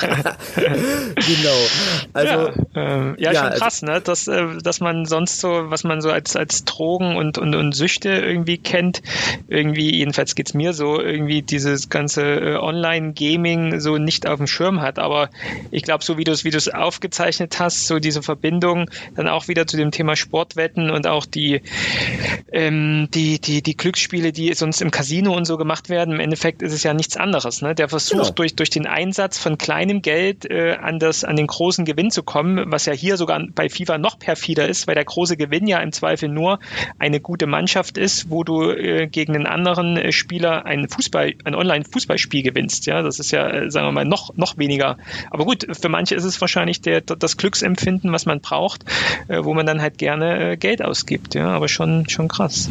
genau. 0.56 1.58
Also, 2.12 2.28
ja, 2.28 2.52
ähm, 2.74 3.16
ja, 3.18 3.32
ja, 3.32 3.40
schon 3.40 3.48
also 3.48 3.64
krass, 3.64 3.82
ne? 3.82 4.00
Dass, 4.00 4.28
äh, 4.28 4.46
dass 4.62 4.80
man 4.80 5.04
sonst 5.04 5.40
so, 5.40 5.70
was 5.70 5.82
man 5.84 6.00
so 6.00 6.10
als, 6.10 6.36
als 6.36 6.64
Drogen 6.64 7.16
und, 7.16 7.38
und, 7.38 7.54
und 7.54 7.72
Süchte 7.72 8.10
irgendwie 8.10 8.58
kennt, 8.58 9.02
irgendwie, 9.48 9.96
jedenfalls 9.96 10.34
geht's 10.34 10.54
mir 10.54 10.72
so, 10.72 11.00
irgendwie 11.00 11.42
dieses 11.42 11.88
ganze 11.88 12.22
äh, 12.22 12.56
Online-Gaming 12.56 13.80
so 13.80 13.98
nicht 13.98 14.28
auf 14.28 14.38
dem 14.38 14.46
Schirm 14.46 14.80
hat. 14.80 14.98
Aber 14.98 15.30
ich 15.70 15.82
glaube, 15.82 16.04
so 16.04 16.18
wie 16.18 16.24
du 16.24 16.32
es 16.32 16.44
wie 16.44 16.50
du's 16.50 16.68
aufgezeichnet 16.68 17.58
hast, 17.58 17.86
so 17.86 17.98
diese 17.98 18.22
Verbindung 18.22 18.90
dann 19.16 19.28
auch 19.28 19.48
wieder 19.48 19.66
zu 19.66 19.76
dem 19.76 19.90
Thema 19.90 20.14
Sportwetten 20.14 20.90
und 20.90 21.06
auch 21.06 21.26
die, 21.26 21.62
ähm, 22.52 23.08
die, 23.12 23.40
die, 23.40 23.62
die 23.62 23.76
Glücksspiele, 23.76 24.32
die 24.32 24.54
so 24.54 24.67
sonst 24.68 24.82
im 24.82 24.90
Casino 24.90 25.34
und 25.34 25.46
so 25.46 25.56
gemacht 25.56 25.88
werden. 25.88 26.14
Im 26.14 26.20
Endeffekt 26.20 26.60
ist 26.62 26.72
es 26.72 26.82
ja 26.82 26.92
nichts 26.92 27.16
anderes. 27.16 27.62
Ne? 27.62 27.74
Der 27.74 27.88
versucht 27.88 28.20
genau. 28.20 28.30
durch, 28.32 28.54
durch 28.54 28.70
den 28.70 28.86
Einsatz 28.86 29.38
von 29.38 29.56
kleinem 29.56 30.02
Geld 30.02 30.44
äh, 30.50 30.76
an, 30.80 30.98
das, 30.98 31.24
an 31.24 31.36
den 31.36 31.46
großen 31.46 31.84
Gewinn 31.84 32.10
zu 32.10 32.22
kommen, 32.22 32.70
was 32.70 32.84
ja 32.84 32.92
hier 32.92 33.16
sogar 33.16 33.42
bei 33.54 33.68
FIFA 33.70 33.96
noch 33.98 34.18
perfider 34.18 34.68
ist, 34.68 34.86
weil 34.86 34.94
der 34.94 35.04
große 35.04 35.36
Gewinn 35.36 35.66
ja 35.66 35.78
im 35.78 35.92
Zweifel 35.92 36.28
nur 36.28 36.58
eine 36.98 37.20
gute 37.20 37.46
Mannschaft 37.46 37.96
ist, 37.96 38.30
wo 38.30 38.44
du 38.44 38.70
äh, 38.70 39.06
gegen 39.06 39.34
einen 39.34 39.46
anderen 39.46 39.96
äh, 39.96 40.12
Spieler 40.12 40.66
ein 40.66 40.88
Fußball, 40.88 41.34
ein 41.44 41.54
Online-Fußballspiel 41.54 42.42
gewinnst. 42.42 42.86
Ja, 42.86 43.02
das 43.02 43.18
ist 43.18 43.30
ja, 43.30 43.48
äh, 43.48 43.70
sagen 43.70 43.86
wir 43.86 43.92
mal, 43.92 44.04
noch, 44.04 44.36
noch 44.36 44.58
weniger. 44.58 44.98
Aber 45.30 45.46
gut, 45.46 45.66
für 45.80 45.88
manche 45.88 46.14
ist 46.14 46.24
es 46.24 46.40
wahrscheinlich 46.40 46.82
der, 46.82 47.00
das 47.00 47.36
Glücksempfinden, 47.38 48.12
was 48.12 48.26
man 48.26 48.40
braucht, 48.40 48.84
äh, 49.28 49.42
wo 49.42 49.54
man 49.54 49.64
dann 49.64 49.80
halt 49.80 49.96
gerne 49.96 50.52
äh, 50.52 50.56
Geld 50.56 50.82
ausgibt. 50.82 51.34
Ja, 51.34 51.48
aber 51.48 51.68
schon, 51.68 52.08
schon 52.08 52.28
krass. 52.28 52.68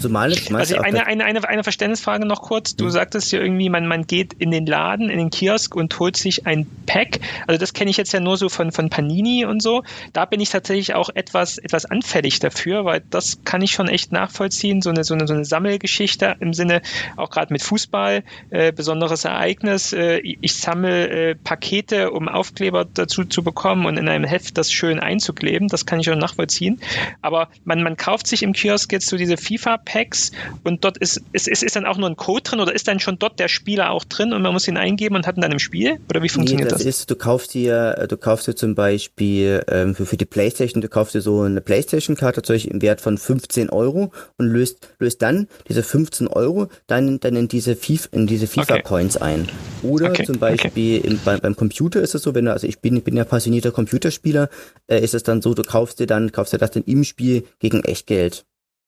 Zumal 0.00 0.32
es 0.32 0.52
also 0.52 0.78
eine, 0.78 1.06
eine, 1.06 1.24
eine 1.24 1.35
eine, 1.36 1.48
eine 1.48 1.62
Verständnisfrage 1.62 2.26
noch 2.26 2.42
kurz. 2.42 2.76
Du 2.76 2.84
mhm. 2.86 2.90
sagtest 2.90 3.32
ja 3.32 3.40
irgendwie, 3.40 3.68
man, 3.68 3.86
man 3.86 4.06
geht 4.06 4.32
in 4.34 4.50
den 4.50 4.66
Laden, 4.66 5.10
in 5.10 5.18
den 5.18 5.30
Kiosk 5.30 5.74
und 5.74 5.98
holt 5.98 6.16
sich 6.16 6.46
ein 6.46 6.66
Pack. 6.86 7.20
Also 7.46 7.58
das 7.58 7.72
kenne 7.72 7.90
ich 7.90 7.96
jetzt 7.96 8.12
ja 8.12 8.20
nur 8.20 8.36
so 8.36 8.48
von, 8.48 8.72
von 8.72 8.90
Panini 8.90 9.44
und 9.44 9.62
so. 9.62 9.82
Da 10.12 10.24
bin 10.24 10.40
ich 10.40 10.50
tatsächlich 10.50 10.94
auch 10.94 11.10
etwas, 11.14 11.58
etwas 11.58 11.84
anfällig 11.84 12.38
dafür, 12.38 12.84
weil 12.84 13.02
das 13.10 13.44
kann 13.44 13.62
ich 13.62 13.72
schon 13.72 13.88
echt 13.88 14.12
nachvollziehen. 14.12 14.82
So 14.82 14.90
eine, 14.90 15.04
so 15.04 15.14
eine, 15.14 15.26
so 15.26 15.34
eine 15.34 15.44
Sammelgeschichte 15.44 16.36
im 16.40 16.52
Sinne, 16.54 16.82
auch 17.16 17.30
gerade 17.30 17.52
mit 17.52 17.62
Fußball, 17.62 18.22
äh, 18.50 18.72
besonderes 18.72 19.24
Ereignis. 19.24 19.92
Äh, 19.92 20.18
ich 20.18 20.54
sammle 20.54 21.08
äh, 21.08 21.34
Pakete, 21.34 22.10
um 22.10 22.28
Aufkleber 22.28 22.84
dazu 22.84 23.24
zu 23.24 23.42
bekommen 23.42 23.86
und 23.86 23.96
in 23.96 24.08
einem 24.08 24.24
Heft 24.24 24.58
das 24.58 24.72
schön 24.72 25.00
einzukleben. 25.00 25.68
Das 25.68 25.86
kann 25.86 26.00
ich 26.00 26.06
schon 26.06 26.18
nachvollziehen. 26.18 26.80
Aber 27.22 27.48
man, 27.64 27.82
man 27.82 27.96
kauft 27.96 28.26
sich 28.26 28.42
im 28.42 28.52
Kiosk 28.52 28.92
jetzt 28.92 29.06
so 29.08 29.16
diese 29.16 29.36
FIFA-Packs 29.36 30.32
und 30.64 30.84
dort 30.84 30.98
ist, 30.98 31.22
ist, 31.32 31.48
ist, 31.48 31.62
ist 31.62 31.76
dann 31.76 31.86
auch 31.86 31.96
nur 31.96 32.08
ein 32.08 32.16
Code 32.16 32.42
drin 32.42 32.60
oder 32.60 32.74
ist 32.74 32.88
dann 32.88 33.00
schon 33.00 33.18
dort 33.18 33.38
der 33.38 33.48
Spieler 33.48 33.90
auch 33.90 34.04
drin 34.04 34.32
und 34.32 34.42
man 34.42 34.52
muss 34.52 34.66
ihn 34.68 34.76
eingeben 34.76 35.16
und 35.16 35.26
hat 35.26 35.36
ihn 35.36 35.40
dann 35.40 35.52
im 35.52 35.58
Spiel? 35.58 35.98
Oder 36.08 36.22
wie 36.22 36.28
funktioniert 36.28 36.68
nee, 36.68 36.70
das? 36.70 36.84
das? 36.84 37.00
Ist, 37.00 37.10
du 37.10 37.16
kaufst 37.16 37.54
dir, 37.54 38.06
du 38.08 38.16
kaufst 38.16 38.46
dir 38.46 38.54
zum 38.54 38.74
Beispiel 38.74 39.62
ähm, 39.68 39.94
für, 39.94 40.06
für 40.06 40.16
die 40.16 40.24
Playstation, 40.24 40.80
du 40.80 40.88
kaufst 40.88 41.14
dir 41.14 41.20
so 41.20 41.42
eine 41.42 41.60
Playstation-Karte 41.60 42.40
natürlich 42.40 42.70
im 42.70 42.82
Wert 42.82 43.00
von 43.00 43.18
15 43.18 43.70
Euro 43.70 44.12
und 44.38 44.46
löst, 44.46 44.88
löst 44.98 45.22
dann 45.22 45.48
diese 45.68 45.82
15 45.82 46.28
Euro 46.28 46.68
dann, 46.86 47.20
dann 47.20 47.36
in 47.36 47.48
diese 47.48 47.76
FIFA, 47.76 48.08
in 48.12 48.26
diese 48.26 48.46
FIFA-Coins 48.46 49.16
okay. 49.16 49.24
ein. 49.24 49.48
Oder 49.82 50.10
okay. 50.10 50.24
zum 50.24 50.38
Beispiel 50.38 50.98
okay. 50.98 51.08
im, 51.08 51.20
beim, 51.24 51.40
beim 51.40 51.56
Computer 51.56 52.00
ist 52.00 52.14
es 52.14 52.22
so, 52.22 52.34
wenn 52.34 52.46
du, 52.46 52.52
also 52.52 52.66
ich 52.66 52.80
bin, 52.80 52.96
ich 52.96 53.04
bin 53.04 53.16
ja 53.16 53.24
passionierter 53.24 53.72
Computerspieler, 53.72 54.48
äh, 54.86 55.00
ist 55.00 55.14
es 55.14 55.22
dann 55.22 55.42
so, 55.42 55.54
du 55.54 55.62
kaufst 55.62 56.00
dir 56.00 56.06
dann, 56.06 56.32
kaufst 56.32 56.52
dir 56.52 56.58
das 56.58 56.70
dann 56.70 56.84
im 56.84 57.04
Spiel 57.04 57.44
gegen 57.58 57.82
Echtgeld. 57.84 58.46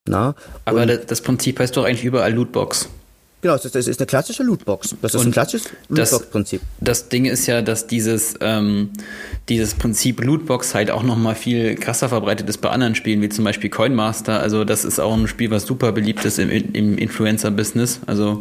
Na? 0.08 0.34
Aber 0.64 0.82
und, 0.82 1.00
das 1.06 1.20
Prinzip 1.20 1.60
heißt 1.60 1.76
doch 1.76 1.84
eigentlich 1.84 2.04
überall 2.04 2.32
Lootbox. 2.32 2.88
Genau, 3.40 3.56
das 3.56 3.66
ist 3.66 4.00
eine 4.00 4.06
klassische 4.06 4.42
Lootbox. 4.42 4.96
Das 5.00 5.14
ist 5.14 5.20
und 5.20 5.28
ein 5.28 5.32
klassisches 5.32 5.70
Lootbox-Prinzip. 5.88 6.60
Das, 6.80 7.02
das, 7.02 7.08
Ding 7.08 7.24
ist 7.24 7.46
ja, 7.46 7.62
dass 7.62 7.86
dieses, 7.86 8.34
ähm, 8.40 8.90
dieses 9.48 9.74
Prinzip 9.74 10.24
Lootbox 10.24 10.74
halt 10.74 10.90
auch 10.90 11.04
nochmal 11.04 11.36
viel 11.36 11.76
krasser 11.76 12.08
verbreitet 12.08 12.48
ist 12.48 12.58
bei 12.58 12.70
anderen 12.70 12.96
Spielen, 12.96 13.22
wie 13.22 13.28
zum 13.28 13.44
Beispiel 13.44 13.70
Coinmaster. 13.70 14.40
Also 14.40 14.64
das 14.64 14.84
ist 14.84 14.98
auch 14.98 15.14
ein 15.14 15.28
Spiel, 15.28 15.52
was 15.52 15.66
super 15.66 15.92
beliebt 15.92 16.24
ist 16.24 16.40
im, 16.40 16.50
im 16.50 16.98
Influencer-Business. 16.98 18.00
Also 18.06 18.40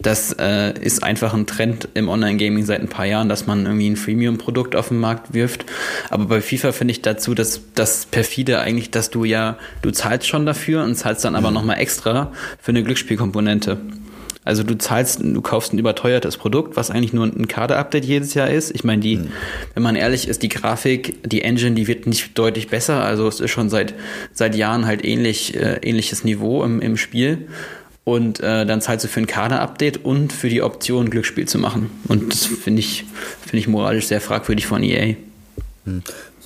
das 0.00 0.32
äh, 0.38 0.78
ist 0.80 1.02
einfach 1.02 1.34
ein 1.34 1.46
Trend 1.46 1.88
im 1.94 2.08
Online-Gaming 2.08 2.64
seit 2.64 2.80
ein 2.80 2.88
paar 2.88 3.06
Jahren, 3.06 3.28
dass 3.28 3.46
man 3.46 3.66
irgendwie 3.66 3.90
ein 3.90 3.96
Freemium-Produkt 3.96 4.76
auf 4.76 4.88
den 4.88 4.98
Markt 4.98 5.34
wirft. 5.34 5.66
Aber 6.08 6.26
bei 6.26 6.40
FIFA 6.40 6.72
finde 6.72 6.92
ich 6.92 7.02
dazu, 7.02 7.34
dass 7.34 7.60
das 7.74 8.06
perfide 8.06 8.60
eigentlich, 8.60 8.90
dass 8.90 9.10
du 9.10 9.24
ja, 9.24 9.58
du 9.82 9.90
zahlst 9.90 10.28
schon 10.28 10.46
dafür 10.46 10.84
und 10.84 10.94
zahlst 10.94 11.24
dann 11.24 11.34
aber 11.34 11.48
mhm. 11.48 11.54
nochmal 11.54 11.78
extra 11.78 12.32
für 12.60 12.70
eine 12.70 12.84
Glücksspielkomponente. 12.84 13.78
Also 14.44 14.62
du 14.62 14.78
zahlst, 14.78 15.20
du 15.20 15.42
kaufst 15.42 15.74
ein 15.74 15.78
überteuertes 15.78 16.38
Produkt, 16.38 16.76
was 16.76 16.90
eigentlich 16.90 17.12
nur 17.12 17.26
ein 17.26 17.48
Kader-Update 17.48 18.06
jedes 18.06 18.32
Jahr 18.32 18.48
ist. 18.48 18.74
Ich 18.74 18.82
meine, 18.82 19.02
die, 19.02 19.16
mhm. 19.16 19.28
wenn 19.74 19.82
man 19.82 19.94
ehrlich 19.94 20.26
ist, 20.26 20.42
die 20.42 20.48
Grafik, 20.48 21.28
die 21.28 21.42
Engine, 21.42 21.74
die 21.74 21.86
wird 21.86 22.06
nicht 22.06 22.38
deutlich 22.38 22.68
besser. 22.68 23.04
Also 23.04 23.26
es 23.28 23.40
ist 23.40 23.50
schon 23.50 23.68
seit 23.68 23.94
seit 24.32 24.54
Jahren 24.54 24.86
halt 24.86 25.04
ähnlich 25.04 25.54
äh, 25.54 25.80
ähnliches 25.82 26.24
Niveau 26.24 26.64
im, 26.64 26.80
im 26.80 26.96
Spiel 26.96 27.48
und 28.08 28.40
äh, 28.40 28.64
dann 28.64 28.80
zahlst 28.80 29.04
du 29.04 29.08
für 29.08 29.20
ein 29.20 29.26
Kader-Update 29.26 30.04
und 30.04 30.32
für 30.32 30.48
die 30.48 30.62
Option 30.62 31.10
Glücksspiel 31.10 31.46
zu 31.46 31.58
machen. 31.58 31.90
Und 32.08 32.32
das 32.32 32.46
finde 32.46 32.80
ich, 32.80 33.04
finde 33.42 33.58
ich 33.58 33.68
moralisch 33.68 34.06
sehr 34.06 34.22
fragwürdig 34.22 34.66
von 34.66 34.82
EA. 34.82 35.14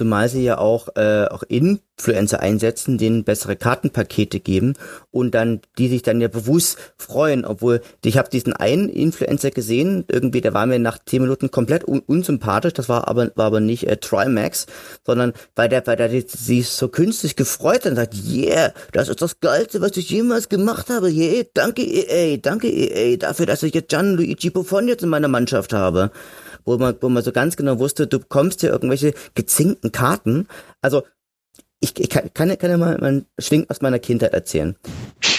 Zumal 0.02 0.28
sie 0.28 0.42
ja 0.42 0.58
auch, 0.58 0.88
äh, 0.96 1.26
auch 1.26 1.44
Influencer 1.44 2.40
einsetzen, 2.40 2.98
denen 2.98 3.22
bessere 3.22 3.54
Kartenpakete 3.54 4.40
geben 4.40 4.74
und 5.12 5.32
dann, 5.32 5.60
die 5.78 5.86
sich 5.86 6.02
dann 6.02 6.20
ja 6.20 6.26
bewusst 6.26 6.76
freuen, 6.98 7.44
obwohl 7.44 7.82
ich 8.04 8.18
habe 8.18 8.28
diesen 8.28 8.52
einen 8.52 8.88
Influencer 8.88 9.52
gesehen, 9.52 10.04
irgendwie, 10.08 10.40
der 10.40 10.54
war 10.54 10.66
mir 10.66 10.80
nach 10.80 10.98
10 10.98 11.22
Minuten 11.22 11.52
komplett 11.52 11.86
un 11.86 12.00
unsympathisch, 12.00 12.72
das 12.72 12.88
war 12.88 13.06
aber, 13.06 13.30
war 13.36 13.46
aber 13.46 13.60
nicht 13.60 13.86
äh, 13.86 13.96
Trimax, 13.96 14.66
sondern 15.06 15.34
weil 15.54 15.68
der, 15.68 15.86
weil 15.86 15.94
der 15.94 16.10
sich 16.10 16.68
so 16.68 16.88
künstlich 16.88 17.36
gefreut 17.36 17.84
hat 17.84 17.92
und 17.92 17.96
sagt, 17.96 18.14
yeah, 18.28 18.72
das 18.90 19.08
ist 19.08 19.22
das 19.22 19.38
Geilste, 19.38 19.80
was 19.80 19.96
ich 19.96 20.10
jemals 20.10 20.48
gemacht 20.48 20.90
habe, 20.90 21.10
yeah, 21.10 21.44
danke 21.54 21.82
EA, 21.84 22.38
danke 22.38 22.68
EA 22.68 23.18
dafür, 23.18 23.46
dass 23.46 23.62
ich 23.62 23.72
jetzt 23.72 23.90
Gianluigi 23.90 24.50
Buffon 24.50 24.88
jetzt 24.88 25.04
in 25.04 25.10
meiner 25.10 25.28
Mannschaft 25.28 25.72
habe 25.72 26.10
wo 26.64 26.76
man, 26.78 26.96
wo 27.00 27.08
man 27.08 27.22
so 27.22 27.32
ganz 27.32 27.56
genau 27.56 27.78
wusste, 27.78 28.06
du 28.06 28.18
bekommst 28.18 28.60
hier 28.60 28.70
irgendwelche 28.70 29.14
gezinkten 29.34 29.92
Karten. 29.92 30.46
Also 30.80 31.02
ich, 31.80 31.98
ich 31.98 32.08
kann, 32.08 32.32
kann, 32.32 32.56
kann 32.58 32.70
ja 32.70 32.76
mal 32.76 32.96
einen 32.96 33.26
Schwing 33.38 33.66
aus 33.68 33.80
meiner 33.80 33.98
Kindheit 33.98 34.32
erzählen. 34.32 34.76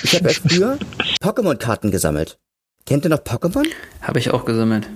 Ich 0.03 0.15
habe 0.15 0.29
ja 0.29 0.33
früher 0.33 0.77
Pokémon-Karten 1.21 1.91
gesammelt. 1.91 2.37
Kennt 2.85 3.05
ihr 3.05 3.09
noch 3.09 3.19
Pokémon? 3.19 3.65
Habe 4.01 4.19
ich 4.19 4.31
auch 4.31 4.43
gesammelt. 4.43 4.89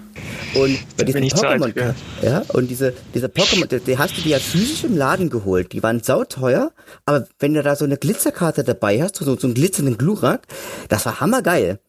Und 0.55 0.77
bei 0.97 1.05
diesen 1.05 1.23
Pokémon, 1.23 1.73
ja. 1.79 1.95
ja, 2.21 2.43
und 2.49 2.67
diese, 2.67 2.93
diese 3.13 3.27
Pokémon, 3.27 3.65
die, 3.65 3.79
die, 3.79 3.97
hast 3.97 4.17
du 4.17 4.21
dir 4.21 4.31
ja 4.31 4.39
physisch 4.39 4.83
im 4.83 4.97
Laden 4.97 5.29
geholt. 5.29 5.71
Die 5.71 5.81
waren 5.83 6.03
sauteuer, 6.03 6.71
aber 7.05 7.27
wenn 7.39 7.53
du 7.53 7.63
da 7.63 7.77
so 7.77 7.85
eine 7.85 7.95
Glitzerkarte 7.95 8.65
dabei 8.65 9.01
hast, 9.01 9.15
so, 9.15 9.37
so 9.37 9.47
einen 9.47 9.53
glitzernden 9.53 9.97
Glurak, 9.97 10.47
das 10.89 11.05
war 11.05 11.21
hammergeil. 11.21 11.79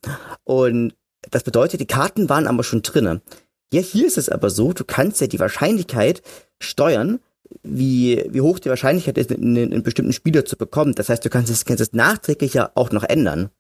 Und 0.44 0.94
das 1.32 1.43
bedeutet, 1.43 1.81
die 1.81 1.86
Karten 1.86 2.28
waren 2.28 2.47
aber 2.47 2.62
schon 2.62 2.82
drinnen. 2.82 3.20
Ja, 3.73 3.81
hier 3.81 4.07
ist 4.07 4.19
es 4.19 4.28
aber 4.28 4.51
so, 4.51 4.73
du 4.73 4.85
kannst 4.85 5.20
ja 5.20 5.27
die 5.27 5.40
Wahrscheinlichkeit 5.40 6.23
steuern, 6.61 7.20
wie, 7.62 8.24
wie 8.31 8.40
hoch 8.40 8.59
die 8.59 8.69
Wahrscheinlichkeit 8.69 9.19
ist, 9.19 9.31
einen, 9.31 9.73
einen 9.73 9.82
bestimmten 9.82 10.12
Spieler 10.12 10.45
zu 10.45 10.57
bekommen. 10.57 10.95
Das 10.95 11.09
heißt, 11.09 11.24
du 11.24 11.31
kannst 11.31 11.51
es, 11.51 11.65
kannst 11.65 11.81
es 11.81 11.93
nachträglich 11.93 12.55
ja 12.55 12.70
auch 12.74 12.90
noch 12.90 13.05
ändern. 13.05 13.51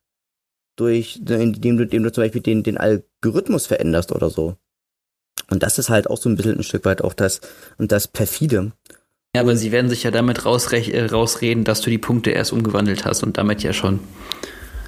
Durch, 0.76 1.20
indem 1.28 1.76
du, 1.76 1.82
indem 1.84 2.04
du 2.04 2.12
zum 2.12 2.24
Beispiel 2.24 2.40
den, 2.40 2.62
den 2.62 2.78
Algorithmus 2.78 3.66
veränderst 3.66 4.12
oder 4.12 4.30
so. 4.30 4.56
Und 5.50 5.62
das 5.62 5.78
ist 5.78 5.90
halt 5.90 6.08
auch 6.08 6.18
so 6.18 6.28
ein 6.28 6.36
bisschen 6.36 6.58
ein 6.58 6.62
Stück 6.62 6.84
weit 6.84 7.02
auch 7.02 7.14
das, 7.14 7.40
und 7.78 7.90
das 7.90 8.06
perfide. 8.08 8.72
Ja, 9.34 9.42
aber 9.42 9.56
sie 9.56 9.72
werden 9.72 9.90
sich 9.90 10.04
ja 10.04 10.10
damit 10.10 10.38
äh, 10.38 11.04
rausreden, 11.04 11.64
dass 11.64 11.80
du 11.80 11.90
die 11.90 11.98
Punkte 11.98 12.30
erst 12.30 12.52
umgewandelt 12.52 13.04
hast 13.04 13.22
und 13.22 13.38
damit 13.38 13.62
ja 13.62 13.72
schon 13.72 14.00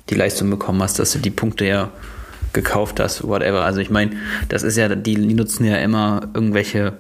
die 0.09 0.15
Leistung 0.15 0.51
bekommen 0.51 0.83
hast, 0.83 0.99
dass 0.99 1.13
du 1.13 1.19
die 1.19 1.31
Punkte 1.31 1.67
ja 1.67 1.93
gekauft 2.53 3.01
hast, 3.01 3.27
whatever. 3.27 3.65
Also 3.65 3.81
ich 3.81 3.91
meine, 3.91 4.13
das 4.49 4.63
ist 4.63 4.77
ja, 4.77 4.89
die, 4.89 5.15
die 5.15 5.35
nutzen 5.35 5.65
ja 5.65 5.77
immer 5.77 6.29
irgendwelche 6.35 6.95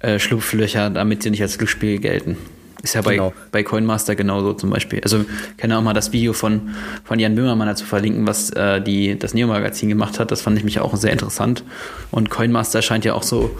äh, 0.00 0.18
Schlupflöcher, 0.18 0.90
damit 0.90 1.22
sie 1.22 1.30
nicht 1.30 1.42
als 1.42 1.58
Glücksspiel 1.58 1.98
gelten. 1.98 2.36
Ist 2.82 2.94
ja 2.94 3.02
bei, 3.02 3.14
genau. 3.14 3.32
bei 3.50 3.62
Coinmaster 3.62 4.14
genauso 4.14 4.52
zum 4.52 4.70
Beispiel. 4.70 5.00
Also 5.02 5.20
ich 5.20 5.56
kann 5.56 5.72
auch 5.72 5.82
mal 5.82 5.94
das 5.94 6.12
Video 6.12 6.32
von, 6.32 6.74
von 7.04 7.18
Jan 7.18 7.34
Böhmermann 7.34 7.66
dazu 7.66 7.84
verlinken, 7.84 8.26
was 8.26 8.50
äh, 8.50 8.80
die, 8.80 9.18
das 9.18 9.34
Neo-Magazin 9.34 9.88
gemacht 9.88 10.20
hat. 10.20 10.30
Das 10.30 10.42
fand 10.42 10.58
ich 10.58 10.64
mich 10.64 10.78
auch 10.78 10.94
sehr 10.96 11.12
interessant. 11.12 11.64
Und 12.10 12.30
Coinmaster 12.30 12.82
scheint 12.82 13.04
ja 13.04 13.14
auch 13.14 13.22
so 13.22 13.50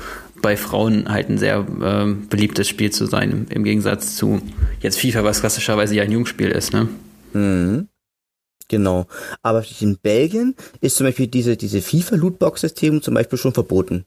bei 0.42 0.56
Frauen 0.56 1.08
halt 1.08 1.28
ein 1.28 1.38
sehr 1.38 1.66
äh, 1.80 2.12
beliebtes 2.28 2.68
Spiel 2.68 2.90
zu 2.90 3.06
sein, 3.06 3.32
im, 3.32 3.46
im, 3.48 3.64
Gegensatz 3.64 4.16
zu 4.16 4.40
jetzt 4.80 5.00
FIFA, 5.00 5.24
was 5.24 5.40
klassischerweise 5.40 5.96
ja 5.96 6.04
ein 6.04 6.12
Jungspiel 6.12 6.50
ist, 6.50 6.72
ne? 6.72 6.88
Mhm. 7.32 7.88
Genau. 8.68 9.06
Aber 9.42 9.64
in 9.80 9.98
Belgien 9.98 10.56
ist 10.80 10.96
zum 10.96 11.06
Beispiel 11.06 11.28
diese, 11.28 11.56
diese 11.56 11.80
FIFA-Lootbox-System 11.80 13.02
zum 13.02 13.14
Beispiel 13.14 13.38
schon 13.38 13.54
verboten. 13.54 14.04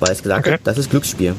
Weil 0.00 0.12
es 0.12 0.22
gesagt 0.22 0.46
okay. 0.46 0.54
hat, 0.54 0.66
das 0.66 0.78
ist 0.78 0.90
Glücksspiel. 0.90 1.34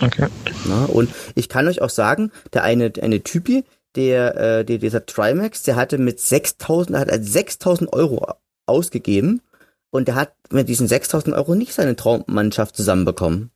Okay. 0.00 0.26
Na, 0.66 0.86
und 0.86 1.10
ich 1.34 1.48
kann 1.48 1.68
euch 1.68 1.80
auch 1.80 1.90
sagen, 1.90 2.32
der 2.52 2.64
eine, 2.64 2.92
eine 3.00 3.22
Typi, 3.22 3.64
der, 3.94 4.36
äh, 4.36 4.64
der, 4.64 4.78
dieser 4.78 5.06
Trimax, 5.06 5.62
der 5.62 5.76
hatte 5.76 5.98
mit 5.98 6.18
6000, 6.18 6.98
hat 6.98 7.10
6000 7.12 7.92
Euro 7.92 8.34
ausgegeben 8.66 9.40
und 9.90 10.08
der 10.08 10.16
hat 10.16 10.34
mit 10.50 10.68
diesen 10.68 10.88
6000 10.88 11.34
Euro 11.36 11.54
nicht 11.54 11.74
seine 11.74 11.94
Traummannschaft 11.94 12.74
zusammenbekommen. 12.74 13.50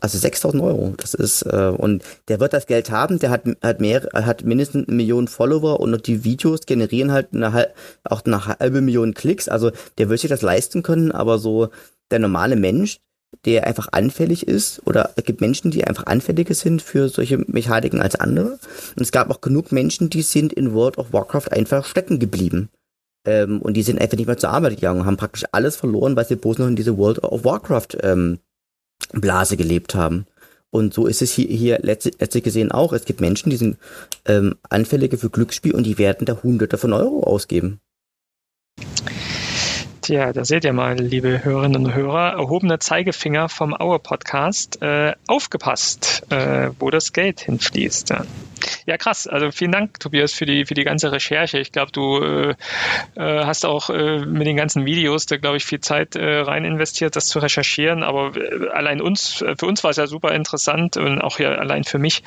Also 0.00 0.18
6000 0.18 0.62
Euro, 0.62 0.94
das 0.96 1.14
ist, 1.14 1.42
äh, 1.42 1.72
und 1.76 2.02
der 2.28 2.40
wird 2.40 2.52
das 2.52 2.66
Geld 2.66 2.90
haben, 2.90 3.18
der 3.18 3.30
hat, 3.30 3.44
hat 3.62 3.80
mehr, 3.80 4.08
hat 4.12 4.44
mindestens 4.44 4.88
eine 4.88 4.96
Million 4.96 5.28
Follower 5.28 5.80
und 5.80 6.06
die 6.06 6.24
Videos 6.24 6.66
generieren 6.66 7.12
halt 7.12 7.28
eine, 7.32 7.68
auch 8.04 8.24
eine 8.24 8.46
halbe 8.46 8.80
Million 8.80 9.14
Klicks, 9.14 9.48
also 9.48 9.70
der 9.98 10.08
wird 10.08 10.20
sich 10.20 10.30
das 10.30 10.42
leisten 10.42 10.82
können, 10.82 11.12
aber 11.12 11.38
so 11.38 11.68
der 12.10 12.18
normale 12.18 12.56
Mensch, 12.56 12.98
der 13.44 13.66
einfach 13.66 13.88
anfällig 13.92 14.46
ist, 14.46 14.82
oder 14.86 15.10
es 15.16 15.24
gibt 15.24 15.40
Menschen, 15.40 15.70
die 15.70 15.84
einfach 15.84 16.06
anfälliger 16.06 16.54
sind 16.54 16.82
für 16.82 17.08
solche 17.08 17.38
Mechaniken 17.38 18.00
als 18.00 18.16
andere. 18.16 18.58
Und 18.96 19.02
es 19.02 19.12
gab 19.12 19.30
auch 19.30 19.40
genug 19.40 19.72
Menschen, 19.72 20.10
die 20.10 20.22
sind 20.22 20.52
in 20.52 20.72
World 20.72 20.98
of 20.98 21.12
Warcraft 21.12 21.52
einfach 21.52 21.84
stecken 21.84 22.18
geblieben. 22.18 22.70
Ähm, 23.26 23.60
und 23.60 23.74
die 23.74 23.82
sind 23.82 24.00
einfach 24.00 24.16
nicht 24.16 24.26
mehr 24.26 24.38
zur 24.38 24.50
Arbeit 24.50 24.76
gegangen 24.76 25.00
und 25.00 25.06
haben 25.06 25.16
praktisch 25.16 25.44
alles 25.52 25.76
verloren, 25.76 26.16
weil 26.16 26.26
sie 26.26 26.36
bloß 26.36 26.58
noch 26.58 26.68
in 26.68 26.76
diese 26.76 26.96
World 26.96 27.22
of 27.22 27.44
Warcraft 27.44 27.98
ähm, 28.02 28.38
Blase 29.20 29.56
gelebt 29.56 29.94
haben. 29.94 30.26
Und 30.70 30.92
so 30.92 31.06
ist 31.06 31.22
es 31.22 31.32
hier, 31.32 31.48
hier 31.48 31.78
letztlich, 31.82 32.16
letztlich 32.18 32.44
gesehen 32.44 32.72
auch. 32.72 32.92
Es 32.92 33.04
gibt 33.04 33.20
Menschen, 33.20 33.50
die 33.50 33.56
sind 33.56 33.78
ähm, 34.26 34.56
anfällige 34.68 35.16
für 35.16 35.30
Glücksspiel 35.30 35.74
und 35.74 35.84
die 35.84 35.98
werden 35.98 36.26
da 36.26 36.42
Hunderte 36.42 36.76
von 36.76 36.92
Euro 36.92 37.22
ausgeben. 37.22 37.80
Tja, 40.02 40.32
da 40.32 40.44
seht 40.44 40.64
ihr 40.64 40.72
mal, 40.72 40.96
liebe 40.96 41.44
Hörerinnen 41.44 41.86
und 41.86 41.94
Hörer, 41.94 42.34
erhobener 42.34 42.78
Zeigefinger 42.78 43.48
vom 43.48 43.74
Auer 43.74 43.98
Podcast. 43.98 44.80
Äh, 44.80 45.14
aufgepasst, 45.26 46.22
äh, 46.30 46.70
wo 46.78 46.90
das 46.90 47.12
Geld 47.12 47.40
hinfließt. 47.40 48.10
Ja. 48.10 48.24
Ja, 48.86 48.96
krass. 48.96 49.26
Also 49.26 49.50
vielen 49.50 49.72
Dank, 49.72 50.00
Tobias, 50.00 50.32
für 50.32 50.46
die, 50.46 50.64
für 50.64 50.74
die 50.74 50.84
ganze 50.84 51.12
Recherche. 51.12 51.58
Ich 51.58 51.72
glaube, 51.72 51.92
du 51.92 52.22
äh, 52.22 52.54
äh, 53.16 53.44
hast 53.44 53.66
auch 53.66 53.90
äh, 53.90 54.24
mit 54.24 54.46
den 54.46 54.56
ganzen 54.56 54.86
Videos 54.86 55.26
da, 55.26 55.36
glaube 55.36 55.56
ich, 55.56 55.64
viel 55.64 55.80
Zeit 55.80 56.16
äh, 56.16 56.40
rein 56.40 56.64
investiert, 56.64 57.16
das 57.16 57.26
zu 57.26 57.38
recherchieren. 57.38 58.02
Aber 58.02 58.36
äh, 58.36 58.68
allein 58.68 59.00
uns, 59.00 59.42
äh, 59.42 59.56
für 59.56 59.66
uns 59.66 59.82
war 59.84 59.90
es 59.90 59.96
ja 59.96 60.06
super 60.06 60.32
interessant 60.32 60.96
und 60.96 61.20
auch 61.20 61.38
ja 61.38 61.50
allein 61.52 61.84
für 61.84 61.98
mich, 61.98 62.22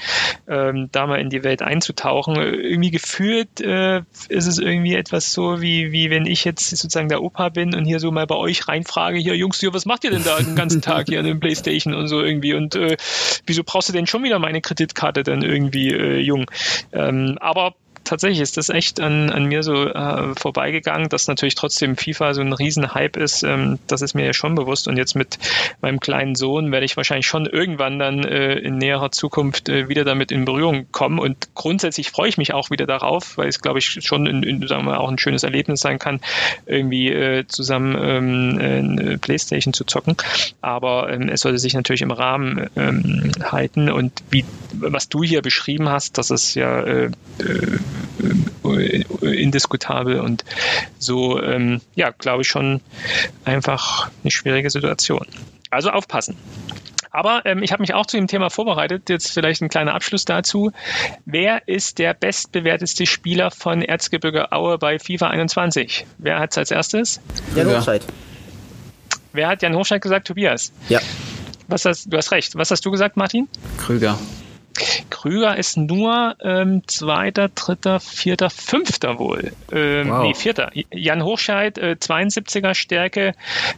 ähm, 0.47 0.89
da 0.91 1.07
mal 1.07 1.19
in 1.19 1.29
die 1.29 1.43
Welt 1.43 1.61
einzutauchen. 1.61 2.35
Irgendwie 2.35 2.91
gefühlt 2.91 3.61
äh, 3.61 4.01
ist 4.27 4.47
es 4.47 4.59
irgendwie 4.59 4.95
etwas 4.95 5.33
so, 5.33 5.61
wie, 5.61 5.91
wie 5.91 6.09
wenn 6.09 6.25
ich 6.25 6.43
jetzt 6.45 6.69
sozusagen 6.69 7.09
der 7.09 7.21
Opa 7.21 7.49
bin 7.49 7.73
und 7.73 7.85
hier 7.85 7.99
so 7.99 8.11
mal 8.11 8.27
bei 8.27 8.35
euch 8.35 8.67
reinfrage, 8.67 9.17
hier, 9.17 9.35
Jungs, 9.35 9.63
was 9.71 9.85
macht 9.85 10.03
ihr 10.03 10.11
denn 10.11 10.23
da 10.23 10.37
den 10.39 10.55
ganzen 10.55 10.81
Tag 10.81 11.07
hier 11.09 11.19
an 11.19 11.25
dem 11.25 11.39
Playstation 11.39 11.93
und 11.93 12.07
so 12.07 12.21
irgendwie? 12.21 12.53
Und 12.53 12.75
äh, 12.75 12.97
wieso 13.45 13.63
brauchst 13.63 13.89
du 13.89 13.93
denn 13.93 14.07
schon 14.07 14.23
wieder 14.23 14.39
meine 14.39 14.61
Kreditkarte 14.61 15.23
denn 15.23 15.41
irgendwie 15.41 15.91
äh, 15.91 16.18
jung? 16.21 16.45
Ähm, 16.91 17.37
aber 17.39 17.73
tatsächlich 18.09 18.41
ist 18.41 18.57
das 18.57 18.69
echt 18.69 18.99
an, 18.99 19.29
an 19.29 19.45
mir 19.45 19.61
so 19.61 19.85
äh, 19.85 20.33
vorbeigegangen, 20.35 21.09
dass 21.09 21.27
natürlich 21.27 21.53
trotzdem 21.53 21.95
FIFA 21.95 22.33
so 22.33 22.41
ein 22.41 22.53
Riesenhype 22.53 23.19
ist. 23.19 23.43
Ähm, 23.43 23.77
das 23.85 24.01
ist 24.01 24.15
mir 24.15 24.25
ja 24.25 24.33
schon 24.33 24.55
bewusst. 24.55 24.87
Und 24.87 24.97
jetzt 24.97 25.15
mit 25.15 25.37
meinem 25.81 25.99
kleinen 25.99 26.35
Sohn 26.35 26.71
werde 26.71 26.85
ich 26.85 26.97
wahrscheinlich 26.97 27.27
schon 27.27 27.45
irgendwann 27.45 27.99
dann 27.99 28.23
äh, 28.23 28.55
in 28.55 28.79
näherer 28.79 29.11
Zukunft 29.11 29.69
äh, 29.69 29.89
wieder 29.89 30.05
damit 30.05 30.31
in 30.31 30.45
Berührung 30.45 30.87
kommen. 30.91 31.19
Und 31.19 31.53
grundsätzlich 31.53 32.09
freue 32.09 32.29
ich 32.29 32.37
mich 32.37 32.53
auch 32.53 32.71
wieder 32.71 32.87
darauf, 32.87 33.37
weil 33.37 33.47
es, 33.47 33.61
glaube 33.61 33.77
ich, 33.77 34.03
schon 34.03 34.25
in, 34.25 34.41
in, 34.41 34.67
sagen 34.67 34.85
wir, 34.85 34.99
auch 34.99 35.09
ein 35.09 35.19
schönes 35.19 35.43
Erlebnis 35.43 35.81
sein 35.81 35.99
kann, 35.99 36.19
irgendwie 36.65 37.09
äh, 37.09 37.45
zusammen 37.47 37.95
ähm, 38.01 38.57
eine 38.59 39.17
Playstation 39.19 39.73
zu 39.73 39.83
zocken. 39.83 40.17
Aber 40.61 41.11
ähm, 41.11 41.29
es 41.29 41.41
sollte 41.41 41.59
sich 41.59 41.75
natürlich 41.75 42.01
im 42.01 42.11
Rahmen 42.11 42.69
ähm, 42.75 43.31
halten. 43.43 43.91
Und 43.91 44.13
wie 44.31 44.45
was 44.73 45.09
du 45.09 45.23
hier 45.23 45.41
beschrieben 45.43 45.89
hast, 45.89 46.17
das 46.17 46.31
ist 46.31 46.55
ja 46.55 46.81
äh, 46.81 47.11
äh 47.39 47.59
äh, 47.59 47.79
indiskutabel 49.21 50.19
und 50.19 50.43
so, 50.97 51.41
ähm, 51.41 51.81
ja, 51.95 52.11
glaube 52.11 52.41
ich 52.41 52.47
schon 52.47 52.81
einfach 53.45 54.09
eine 54.23 54.31
schwierige 54.31 54.69
Situation. 54.69 55.25
Also 55.69 55.89
aufpassen. 55.91 56.37
Aber 57.11 57.45
ähm, 57.45 57.63
ich 57.63 57.71
habe 57.71 57.81
mich 57.81 57.93
auch 57.93 58.05
zu 58.05 58.17
dem 58.17 58.27
Thema 58.27 58.49
vorbereitet. 58.49 59.09
Jetzt 59.09 59.31
vielleicht 59.31 59.61
ein 59.61 59.69
kleiner 59.69 59.95
Abschluss 59.95 60.25
dazu. 60.25 60.71
Wer 61.25 61.67
ist 61.67 61.97
der 61.97 62.13
bestbewerteste 62.13 63.05
Spieler 63.05 63.51
von 63.51 63.81
Erzgebirge 63.81 64.51
Aue 64.51 64.77
bei 64.77 64.99
FIFA 64.99 65.29
21? 65.29 66.05
Wer 66.17 66.39
hat 66.39 66.51
es 66.51 66.57
als 66.57 66.71
erstes? 66.71 67.19
Jan 67.55 67.67
Hochscheid. 67.75 68.03
Wer 69.33 69.47
hat 69.47 69.61
Jan 69.61 69.75
Hochscheid 69.75 70.01
gesagt? 70.01 70.27
Tobias. 70.27 70.71
Ja. 70.87 70.99
Was 71.67 71.85
hast, 71.85 72.11
du 72.11 72.17
hast 72.17 72.31
recht. 72.31 72.55
Was 72.55 72.71
hast 72.71 72.85
du 72.85 72.91
gesagt, 72.91 73.17
Martin? 73.17 73.47
Krüger. 73.77 74.17
Krüger 75.09 75.57
ist 75.57 75.77
nur 75.77 76.35
ähm, 76.41 76.83
zweiter, 76.87 77.49
dritter, 77.49 77.99
vierter, 77.99 78.49
fünfter 78.49 79.19
wohl. 79.19 79.51
Ähm, 79.71 80.09
wow. 80.09 80.23
Nee, 80.23 80.33
vierter. 80.33 80.71
Jan 80.91 81.23
Hochscheid, 81.23 81.77
äh, 81.77 81.95
72er 81.99 82.73
Stärke, 82.73 83.33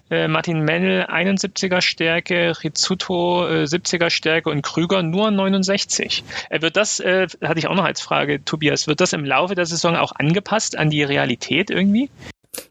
äh, 0.10 0.28
Martin 0.28 0.62
Mennel, 0.62 1.06
71er 1.06 1.82
Stärke, 1.82 2.54
Rizzuto, 2.64 3.48
äh, 3.48 3.64
70er 3.64 4.10
Stärke 4.10 4.50
und 4.50 4.62
Krüger 4.62 5.04
nur 5.04 5.32
69. 5.32 6.24
Äh, 6.50 6.62
wird 6.62 6.78
das, 6.78 7.00
äh, 7.00 7.28
hatte 7.42 7.60
ich 7.60 7.68
auch 7.68 7.76
noch 7.76 7.86
als 7.86 8.02
Frage, 8.02 8.44
Tobias, 8.44 8.88
wird 8.88 9.02
das 9.02 9.14
im 9.14 9.26
Laufe 9.26 9.56
der 9.56 9.66
Saison 9.66 9.96
auch 9.96 10.14
angepasst 10.14 10.78
an 10.78 10.90
die 10.90 11.04
Realität 11.04 11.70
irgendwie? 11.70 12.10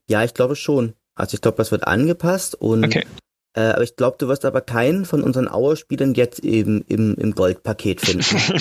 Ja, 0.09 0.25
ich 0.25 0.35
glaube 0.35 0.57
schon. 0.57 0.95
Also 1.15 1.35
ich 1.35 1.41
glaube, 1.43 1.57
das 1.59 1.71
wird 1.71 1.87
angepasst 1.87 2.55
und 2.55 2.85
okay. 2.85 3.05
Äh, 3.53 3.63
aber 3.63 3.83
ich 3.83 3.97
glaube, 3.97 4.17
du 4.19 4.29
wirst 4.29 4.45
aber 4.45 4.61
keinen 4.61 5.05
von 5.05 5.23
unseren 5.25 5.49
Auer-Spielern 5.49 6.15
jetzt 6.15 6.39
eben 6.41 6.85
im, 6.87 7.17
im 7.17 7.33
Goldpaket 7.33 8.01
finden. 8.01 8.25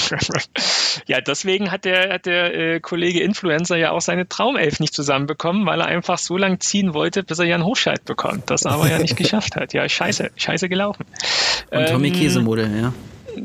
ja, 1.06 1.22
deswegen 1.22 1.72
hat 1.72 1.86
der, 1.86 2.14
hat 2.14 2.26
der 2.26 2.56
äh, 2.56 2.80
Kollege 2.80 3.22
Influencer 3.22 3.78
ja 3.78 3.91
auch 3.91 4.02
seine 4.02 4.28
Traumelf 4.28 4.80
nicht 4.80 4.95
zusammenbekommen, 4.95 5.68
weil 5.68 5.80
er 5.82 5.86
einfach 5.86 6.18
so 6.18 6.38
lang 6.38 6.60
ziehen 6.60 6.95
wollte, 6.95 7.22
bis 7.22 7.38
er 7.38 7.45
Jan 7.45 7.66
Hochscheid 7.66 8.03
bekommt. 8.06 8.49
Das 8.49 8.66
aber 8.66 8.90
ja 8.90 8.98
nicht 8.98 9.16
geschafft 9.18 9.56
hat. 9.56 9.74
Ja, 9.74 9.88
scheiße, 9.88 10.32
scheiße 10.36 10.70
gelaufen. 10.70 11.06
Und 11.70 11.88
Tommy 11.88 12.07
ähm, 12.07 12.14
Käsemodel, 12.16 12.70
ja. 12.82 12.94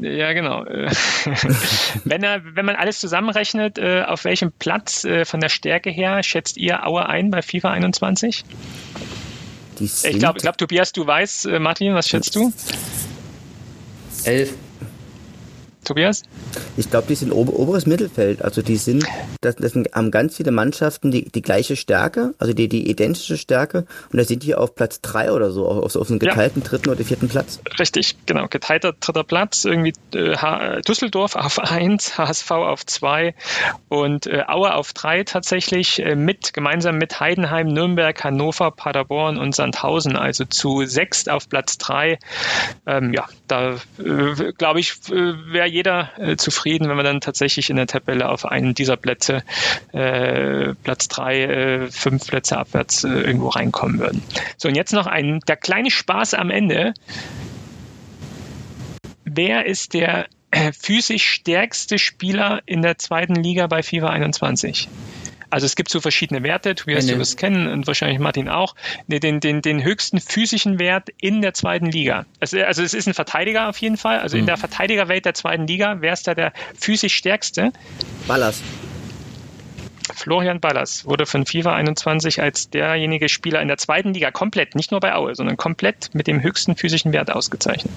Ja, 0.01 0.33
genau. 0.33 0.65
wenn, 2.05 2.23
er, 2.23 2.41
wenn 2.57 2.65
man 2.65 2.75
alles 2.75 2.99
zusammenrechnet, 3.01 3.79
äh, 3.79 4.03
auf 4.03 4.25
welchem 4.25 4.51
Platz 4.51 5.05
äh, 5.05 5.27
von 5.27 5.41
der 5.41 5.51
Stärke 5.51 5.91
her 5.91 6.23
schätzt 6.23 6.57
ihr 6.57 6.87
Auer 6.87 7.11
ein 7.11 7.31
bei 7.31 7.43
FIFA 7.43 7.73
21? 7.73 8.45
Ich 9.81 10.19
glaube, 10.19 10.41
glaub, 10.41 10.57
Tobias, 10.57 10.93
du 10.93 11.07
weißt, 11.07 11.47
äh, 11.47 11.59
Martin, 11.59 11.95
was 11.95 12.09
schätzt 12.09 12.35
du? 12.37 12.53
Elf. 14.25 14.55
Tobias? 15.85 16.23
Ich 16.77 16.91
glaube, 16.91 17.07
die 17.09 17.15
sind 17.15 17.33
ober, 17.33 17.55
oberes 17.55 17.87
Mittelfeld. 17.87 18.43
Also 18.43 18.63
die 18.63 18.77
sind, 18.77 19.05
das, 19.41 19.57
das 19.57 19.73
sind, 19.73 19.93
haben 19.93 20.11
ganz 20.11 20.37
viele 20.37 20.51
Mannschaften 20.51 21.11
die, 21.11 21.31
die 21.31 21.43
gleiche 21.43 21.77
Stärke, 21.77 22.35
also 22.39 22.53
die, 22.53 22.69
die 22.69 22.89
identische 22.91 23.37
Stärke. 23.37 23.87
Und 24.11 24.19
da 24.19 24.25
sind 24.25 24.43
die 24.43 24.55
auf 24.55 24.75
Platz 24.75 25.01
drei 25.01 25.33
oder 25.33 25.51
so, 25.51 25.69
auf, 25.69 25.95
auf 25.97 26.11
einem 26.11 26.19
geteilten 26.19 26.63
ja. 26.63 26.69
dritten 26.69 26.91
oder 26.91 27.05
vierten 27.05 27.29
Platz. 27.29 27.61
Richtig, 27.79 28.17
genau. 28.27 28.49
Geteilter 28.49 28.95
dritter 28.99 29.25
Platz. 29.25 29.65
Irgendwie 29.65 29.93
äh, 30.15 30.83
Düsseldorf 30.83 31.37
auf 31.37 31.59
eins, 31.71 32.19
HSV 32.19 32.51
auf 32.51 32.87
zwei 32.87 33.35
und 33.89 34.27
äh, 34.27 34.45
Aue 34.47 34.75
auf 34.75 34.93
drei 34.93 35.25
tatsächlich 35.25 36.01
äh, 36.01 36.17
mit, 36.17 36.53
gemeinsam 36.55 36.99
mit 36.99 37.21
Heidenheim, 37.21 37.69
Nürnberg, 37.69 38.23
Hannover, 38.23 38.71
Paderborn 38.71 39.39
und 39.39 39.55
Sandhausen. 39.55 40.17
Also 40.17 40.45
zu 40.45 40.85
sechs 40.87 41.29
auf 41.29 41.49
Platz 41.49 41.79
drei. 41.79 42.19
Ähm, 42.87 43.13
ja, 43.13 43.27
da 43.49 43.77
äh, 43.99 44.53
glaube 44.57 44.81
ich, 44.81 44.93
äh, 45.11 45.53
wäre 45.53 45.69
jeder 45.75 46.11
äh, 46.19 46.37
zufrieden, 46.37 46.89
wenn 46.89 46.97
wir 46.97 47.03
dann 47.03 47.21
tatsächlich 47.21 47.69
in 47.69 47.77
der 47.77 47.89
Tabelle 47.89 48.29
auf 48.29 48.47
einen 48.47 48.75
dieser 48.75 48.97
Plätze, 48.97 49.43
äh, 49.93 50.73
Platz 50.85 51.09
drei, 51.09 51.43
äh, 51.43 51.91
fünf 51.91 52.29
Plätze 52.29 52.57
abwärts 52.57 53.03
äh, 53.03 53.09
irgendwo 53.09 53.49
reinkommen 53.49 53.99
würden. 53.99 54.23
So, 54.57 54.69
und 54.69 54.77
jetzt 54.77 54.93
noch 54.93 55.09
ein, 55.09 55.41
der 55.49 55.57
kleine 55.57 55.91
Spaß 55.91 56.35
am 56.35 56.51
Ende. 56.51 56.95
Wer 59.25 59.67
ist 59.67 59.95
der 59.95 60.27
äh, 60.53 60.73
physisch 60.73 61.25
stärkste 61.25 61.99
Spieler 61.99 62.63
in 62.67 62.81
der 62.83 62.97
zweiten 62.99 63.35
Liga 63.35 63.67
bei 63.67 63.83
FIFA 63.83 64.11
21? 64.11 64.89
Also 65.55 65.67
es 65.67 65.77
gibt 65.77 65.89
so 65.89 66.01
verschiedene 66.01 66.43
Werte, 66.43 66.75
Tobias, 66.75 67.07
du 67.07 67.17
wirst 67.17 67.39
kennen 67.39 67.69
und 67.69 67.87
wahrscheinlich 67.87 68.19
Martin 68.19 68.49
auch, 68.49 68.75
den, 69.07 69.39
den, 69.39 69.63
den 69.63 69.85
höchsten 69.85 70.19
physischen 70.19 70.81
Wert 70.81 71.11
in 71.21 71.43
der 71.43 71.55
zweiten 71.55 71.87
Liga. 71.87 72.27
Also, 72.41 72.61
also 72.61 72.83
es 72.83 72.93
ist 72.93 73.07
ein 73.07 73.15
Verteidiger 73.15 73.69
auf 73.69 73.79
jeden 73.79 73.97
Fall. 73.97 74.19
Also 74.19 74.37
mhm. 74.37 74.41
in 74.41 74.47
der 74.47 74.57
Verteidigerwelt 74.57 75.25
der 75.27 75.35
zweiten 75.35 75.69
Liga, 75.69 75.99
wer 76.01 76.13
ist 76.13 76.27
da 76.27 76.35
der 76.35 76.53
physisch 76.77 77.15
stärkste? 77.15 77.71
Ballas. 78.27 78.65
Florian 80.13 80.59
Ballas 80.59 81.05
wurde 81.05 81.25
von 81.25 81.47
FIFA 81.47 81.77
21 81.77 82.43
als 82.43 82.71
derjenige 82.71 83.29
Spieler 83.29 83.63
in 83.63 83.69
der 83.69 83.79
zweiten 83.79 84.13
Liga 84.13 84.33
komplett, 84.33 84.75
nicht 84.75 84.91
nur 84.91 84.99
bei 84.99 85.15
Aue, 85.15 85.37
sondern 85.37 85.57
komplett 85.57 86.13
mit 86.15 86.27
dem 86.27 86.43
höchsten 86.43 86.75
physischen 86.75 87.13
Wert 87.13 87.31
ausgezeichnet. 87.31 87.93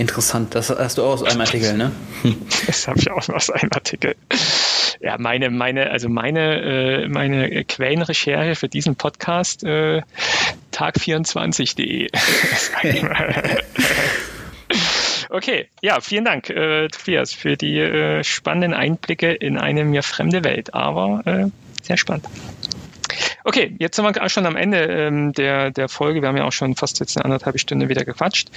Interessant, 0.00 0.54
das 0.54 0.70
hast 0.70 0.96
du 0.96 1.02
auch 1.02 1.12
aus 1.12 1.22
einem 1.24 1.42
Artikel, 1.42 1.76
ne? 1.76 1.92
Das 2.66 2.88
habe 2.88 2.98
ich 2.98 3.10
auch 3.10 3.28
aus 3.28 3.50
einem 3.50 3.70
Artikel. 3.70 4.14
Ja, 4.98 5.18
meine, 5.18 5.50
meine, 5.50 5.90
also 5.90 6.08
meine, 6.08 7.02
äh, 7.02 7.08
meine 7.08 7.64
Quellenrecherche 7.64 8.54
für 8.54 8.70
diesen 8.70 8.96
Podcast, 8.96 9.62
äh, 9.62 10.00
tag24.de. 10.72 12.08
okay, 15.28 15.68
ja, 15.82 16.00
vielen 16.00 16.24
Dank, 16.24 16.48
äh, 16.48 16.88
Tobias, 16.88 17.34
für 17.34 17.58
die 17.58 17.78
äh, 17.78 18.24
spannenden 18.24 18.72
Einblicke 18.72 19.34
in 19.34 19.58
eine 19.58 19.84
mir 19.84 20.02
fremde 20.02 20.44
Welt, 20.44 20.72
aber 20.72 21.20
äh, 21.26 21.46
sehr 21.82 21.98
spannend. 21.98 22.24
Okay, 23.44 23.74
jetzt 23.78 23.96
sind 23.96 24.04
wir 24.04 24.28
schon 24.28 24.46
am 24.46 24.56
Ende 24.56 24.78
ähm, 24.84 25.32
der, 25.32 25.70
der 25.70 25.88
Folge. 25.88 26.20
Wir 26.20 26.28
haben 26.28 26.36
ja 26.36 26.44
auch 26.44 26.52
schon 26.52 26.76
fast 26.76 27.00
jetzt 27.00 27.16
eine 27.16 27.24
anderthalb 27.24 27.58
Stunde 27.58 27.88
wieder 27.88 28.04
gequatscht. 28.04 28.50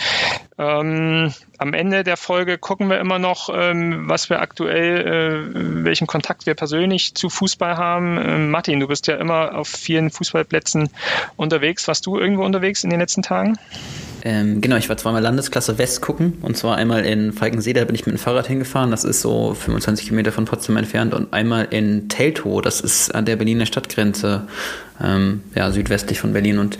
Ähm, 0.57 1.33
am 1.57 1.73
Ende 1.73 2.03
der 2.03 2.17
Folge 2.17 2.57
gucken 2.57 2.89
wir 2.89 2.99
immer 2.99 3.19
noch, 3.19 3.49
ähm, 3.53 4.09
was 4.09 4.29
wir 4.29 4.41
aktuell, 4.41 5.53
äh, 5.55 5.85
welchen 5.85 6.07
Kontakt 6.07 6.45
wir 6.45 6.55
persönlich 6.55 7.15
zu 7.15 7.29
Fußball 7.29 7.77
haben. 7.77 8.17
Ähm, 8.17 8.51
Martin, 8.51 8.79
du 8.79 8.87
bist 8.87 9.07
ja 9.07 9.15
immer 9.15 9.55
auf 9.55 9.67
vielen 9.67 10.11
Fußballplätzen 10.11 10.89
unterwegs. 11.37 11.87
Warst 11.87 12.05
du 12.05 12.17
irgendwo 12.17 12.43
unterwegs 12.43 12.83
in 12.83 12.89
den 12.89 12.99
letzten 12.99 13.21
Tagen? 13.21 13.57
Ähm, 14.25 14.61
genau, 14.61 14.77
ich 14.77 14.87
war 14.87 14.95
zweimal 14.95 15.21
Landesklasse 15.21 15.77
West 15.77 15.99
gucken 15.99 16.37
und 16.41 16.55
zwar 16.55 16.77
einmal 16.77 17.05
in 17.05 17.33
Falkensee, 17.33 17.73
da 17.73 17.83
bin 17.83 17.93
ich 17.93 18.05
mit 18.05 18.15
dem 18.15 18.19
Fahrrad 18.19 18.47
hingefahren, 18.47 18.89
das 18.89 19.03
ist 19.03 19.19
so 19.19 19.53
25 19.53 20.05
Kilometer 20.05 20.31
von 20.31 20.45
Potsdam 20.45 20.77
entfernt 20.77 21.13
und 21.13 21.33
einmal 21.33 21.67
in 21.71 22.07
Teltow, 22.07 22.61
das 22.61 22.79
ist 22.79 23.13
an 23.13 23.25
der 23.25 23.35
Berliner 23.35 23.65
Stadtgrenze, 23.65 24.47
ähm, 25.03 25.41
ja, 25.55 25.71
südwestlich 25.71 26.21
von 26.21 26.31
Berlin. 26.31 26.57
Und 26.57 26.77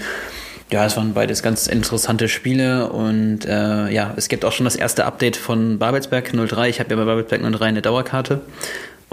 ja, 0.71 0.85
es 0.85 0.95
waren 0.95 1.13
beides 1.13 1.43
ganz 1.43 1.67
interessante 1.67 2.29
Spiele 2.29 2.89
und 2.89 3.45
äh, 3.45 3.89
ja, 3.89 4.13
es 4.15 4.29
gibt 4.29 4.45
auch 4.45 4.53
schon 4.53 4.63
das 4.63 4.77
erste 4.77 5.03
Update 5.03 5.35
von 5.35 5.79
Babelsberg 5.79 6.31
03. 6.31 6.69
Ich 6.69 6.79
habe 6.79 6.91
ja 6.91 6.95
bei 6.95 7.03
Babelsberg 7.03 7.41
03 7.41 7.65
eine 7.65 7.81
Dauerkarte 7.81 8.39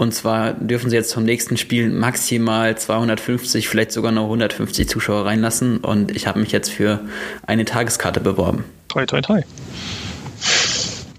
und 0.01 0.15
zwar 0.15 0.53
dürfen 0.53 0.89
sie 0.89 0.95
jetzt 0.95 1.13
vom 1.13 1.25
nächsten 1.25 1.57
Spiel 1.57 1.87
maximal 1.91 2.75
250, 2.75 3.69
vielleicht 3.69 3.91
sogar 3.91 4.11
noch 4.11 4.23
150 4.23 4.89
Zuschauer 4.89 5.27
reinlassen. 5.27 5.77
Und 5.77 6.15
ich 6.15 6.25
habe 6.25 6.39
mich 6.39 6.51
jetzt 6.51 6.71
für 6.71 7.01
eine 7.45 7.65
Tageskarte 7.65 8.19
beworben. 8.19 8.63
Toi, 8.87 9.05
toi, 9.05 9.21
toi. 9.21 9.43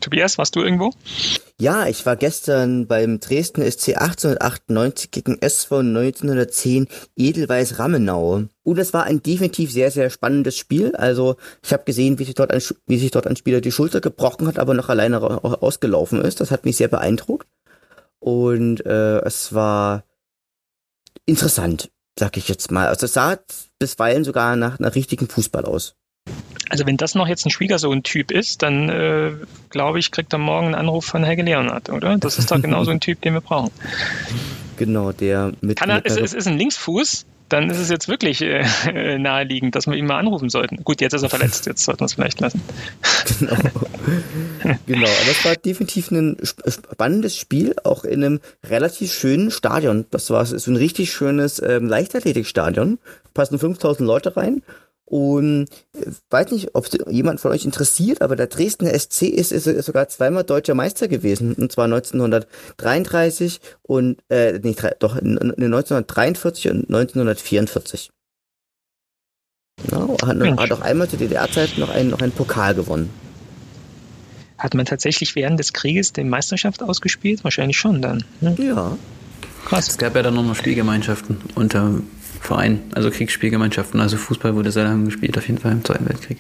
Tobias, 0.01 0.37
warst 0.37 0.57
du 0.57 0.63
irgendwo? 0.63 0.91
Ja, 1.61 1.87
ich 1.87 2.05
war 2.07 2.17
gestern 2.17 2.89
beim 2.89 3.21
Dresden 3.21 3.63
SC 3.63 3.91
1898 3.91 5.13
gegen 5.13 5.41
SV 5.41 5.79
1910 5.79 6.89
Edelweiß 7.17 7.79
Rammenau. 7.79 8.47
Und 8.65 8.79
es 8.79 8.93
war 8.93 9.05
ein 9.05 9.23
definitiv 9.23 9.71
sehr, 9.71 9.93
sehr 9.93 10.11
spannendes 10.11 10.59
Spiel. 10.59 10.97
Also 10.97 11.37
ich 11.65 11.73
habe 11.73 11.85
gesehen, 11.85 12.19
wie 12.19 12.25
sich, 12.25 12.35
dort 12.35 12.51
ein, 12.51 12.61
wie 12.89 12.99
sich 12.99 13.13
dort 13.13 13.29
ein 13.29 13.37
Spieler 13.37 13.61
die 13.61 13.71
Schulter 13.71 14.01
gebrochen 14.01 14.49
hat, 14.49 14.59
aber 14.59 14.75
noch 14.75 14.89
alleine 14.89 15.23
ausgelaufen 15.23 16.21
ist. 16.21 16.41
Das 16.41 16.51
hat 16.51 16.65
mich 16.65 16.79
sehr 16.79 16.89
beeindruckt. 16.89 17.47
Und 18.23 18.87
äh, 18.87 19.19
es 19.23 19.53
war 19.53 20.05
interessant, 21.27 21.91
sag 22.17 22.37
ich 22.37 22.47
jetzt 22.47 22.71
mal. 22.71 22.87
Also 22.87 23.07
es 23.07 23.15
sah 23.15 23.37
bisweilen 23.81 24.23
sogar 24.23 24.55
nach, 24.55 24.79
nach 24.79 24.95
richtigen 24.95 25.27
Fußball 25.27 25.65
aus. 25.65 25.97
Also 26.69 26.87
wenn 26.87 26.97
das 26.97 27.17
noch 27.17 27.27
jetzt 27.27 27.45
ein 27.47 27.51
Schwiegersohn-Typ 27.51 28.31
ist, 28.31 28.63
dann 28.63 28.89
äh, 28.89 29.33
glaube 29.71 29.99
ich, 29.99 30.13
kriegt 30.13 30.33
er 30.33 30.39
morgen 30.39 30.67
einen 30.67 30.77
Anruf 30.77 31.05
von 31.05 31.25
Helge 31.25 31.43
Leonard, 31.43 31.91
oder? 31.91 32.17
Das 32.17 32.39
ist 32.39 32.53
doch 32.53 32.63
genau 32.63 32.85
so 32.85 32.93
ein 32.93 33.01
Typ, 33.01 33.21
den 33.23 33.35
wir 33.35 33.41
brauchen. 33.41 33.73
Genau, 34.77 35.11
der 35.11 35.53
mit. 35.61 35.81
Kann 35.81 35.91
er, 35.91 36.07
es, 36.07 36.17
es 36.17 36.33
ist 36.33 36.47
ein 36.47 36.57
Linksfuß, 36.57 37.27
dann 37.53 37.69
ist 37.71 37.79
es 37.79 37.91
jetzt 37.91 38.09
wirklich 38.09 38.41
äh, 38.43 38.65
naheliegend, 39.19 39.75
dass 39.75 39.87
wir 39.87 39.95
ihn 39.95 40.07
mal 40.07 40.19
anrufen 40.19 40.49
sollten. 40.49 40.83
Gut, 40.85 41.01
jetzt 41.01 41.13
ist 41.13 41.23
er 41.23 41.29
verletzt, 41.29 41.67
jetzt 41.67 41.85
sollten 41.85 42.01
wir 42.01 42.07
es 42.07 42.15
vielleicht 42.15 42.41
lassen. 42.41 42.63
Genau. 43.39 43.57
genau, 44.87 45.07
aber 45.07 45.31
es 45.31 45.45
war 45.45 45.57
definitiv 45.57 46.11
ein 46.11 46.37
spannendes 46.67 47.37
Spiel, 47.37 47.75
auch 47.85 48.05
in 48.05 48.25
einem 48.25 48.41
relativ 48.65 49.13
schönen 49.13 49.51
Stadion. 49.51 50.07
Das 50.11 50.31
war 50.31 50.45
so 50.47 50.71
ein 50.71 50.77
richtig 50.77 51.13
schönes 51.13 51.61
ähm, 51.61 51.89
Leichtathletikstadion. 51.89 52.99
Passen 53.35 53.59
5000 53.59 54.07
Leute 54.07 54.37
rein 54.37 54.63
und 55.13 55.67
äh, 55.93 56.11
weiß 56.31 56.53
nicht, 56.53 56.75
ob 56.75 56.89
jemand 57.11 57.39
von 57.39 57.51
euch 57.51 57.67
interessiert, 57.67 58.23
aber 58.23 58.35
der 58.35 58.47
Dresdner 58.47 58.99
SC 58.99 59.25
ist, 59.25 59.53
ist, 59.53 59.65
sogar 59.85 60.09
zweimal 60.09 60.43
deutscher 60.43 60.73
Meister 60.73 61.07
gewesen. 61.07 61.53
Und 61.53 61.71
zwar 61.71 61.85
1933 61.85 63.61
und, 63.83 64.23
äh, 64.31 64.59
nicht, 64.61 64.83
doch, 65.01 65.17
1943 65.17 66.71
und 66.71 66.89
1944. 66.89 68.11
Ja, 69.91 70.09
hat, 70.25 70.41
hat 70.41 70.73
auch 70.73 70.81
einmal 70.81 71.11
zu 71.11 71.19
DDR-Zeiten 71.19 71.79
noch 71.79 71.91
einen, 71.91 72.09
noch 72.09 72.23
einen 72.23 72.33
Pokal 72.33 72.75
gewonnen. 72.75 73.11
Hat 74.57 74.73
man 74.73 74.87
tatsächlich 74.87 75.35
während 75.35 75.61
des 75.61 75.75
Krieges 75.75 76.15
die 76.15 76.25
Meisterschaft 76.25 76.83
ausgespielt? 76.83 77.45
Wahrscheinlich 77.45 77.77
schon 77.77 78.01
dann. 78.01 78.25
Ne? 78.41 78.57
Ja. 78.59 78.97
Krass. 79.67 79.89
Es 79.89 79.99
gab 79.99 80.17
ja 80.17 80.23
dann 80.23 80.35
noch 80.35 80.43
mal 80.43 80.55
Spielgemeinschaften 80.55 81.37
unter 81.55 82.01
Verein, 82.43 82.81
also 82.95 83.11
Kriegsspielgemeinschaften. 83.11 84.01
Also 84.01 84.17
Fußball 84.17 84.55
wurde 84.55 84.73
sehr 84.73 84.85
lange 84.85 85.05
gespielt, 85.05 85.39
auf 85.39 85.47
jeden 85.47 85.59
Fall 85.59 85.73
im 85.73 85.85
Zweiten 85.85 86.09
Weltkrieg. 86.09 86.39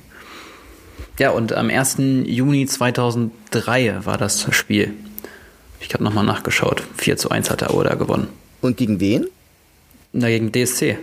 Ja, 1.19 1.31
und 1.31 1.53
am 1.53 1.71
1. 1.71 1.97
Juni 2.25 2.67
2003 2.67 4.05
war 4.05 4.19
das 4.19 4.47
Spiel. 4.55 4.93
Ich 5.81 5.95
habe 5.95 6.03
nochmal 6.03 6.25
nachgeschaut. 6.25 6.83
4 6.97 7.17
zu 7.17 7.31
1 7.31 7.51
hat 7.51 7.61
der 7.61 7.71
Aue 7.71 7.85
da 7.85 7.95
gewonnen. 7.95 8.29
Und 8.61 8.77
gegen 8.77 8.99
wen? 8.99 9.27
Na, 10.13 10.29
gegen 10.29 10.51
DSC. 10.51 10.99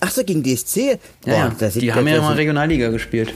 Ach 0.00 0.10
so, 0.10 0.22
gegen 0.24 0.42
DSC? 0.42 0.98
Boah, 1.24 1.52
ja, 1.60 1.68
die 1.68 1.92
haben 1.92 2.06
ja 2.06 2.20
mal 2.20 2.34
Regionalliga 2.34 2.90
gespielt. 2.90 3.34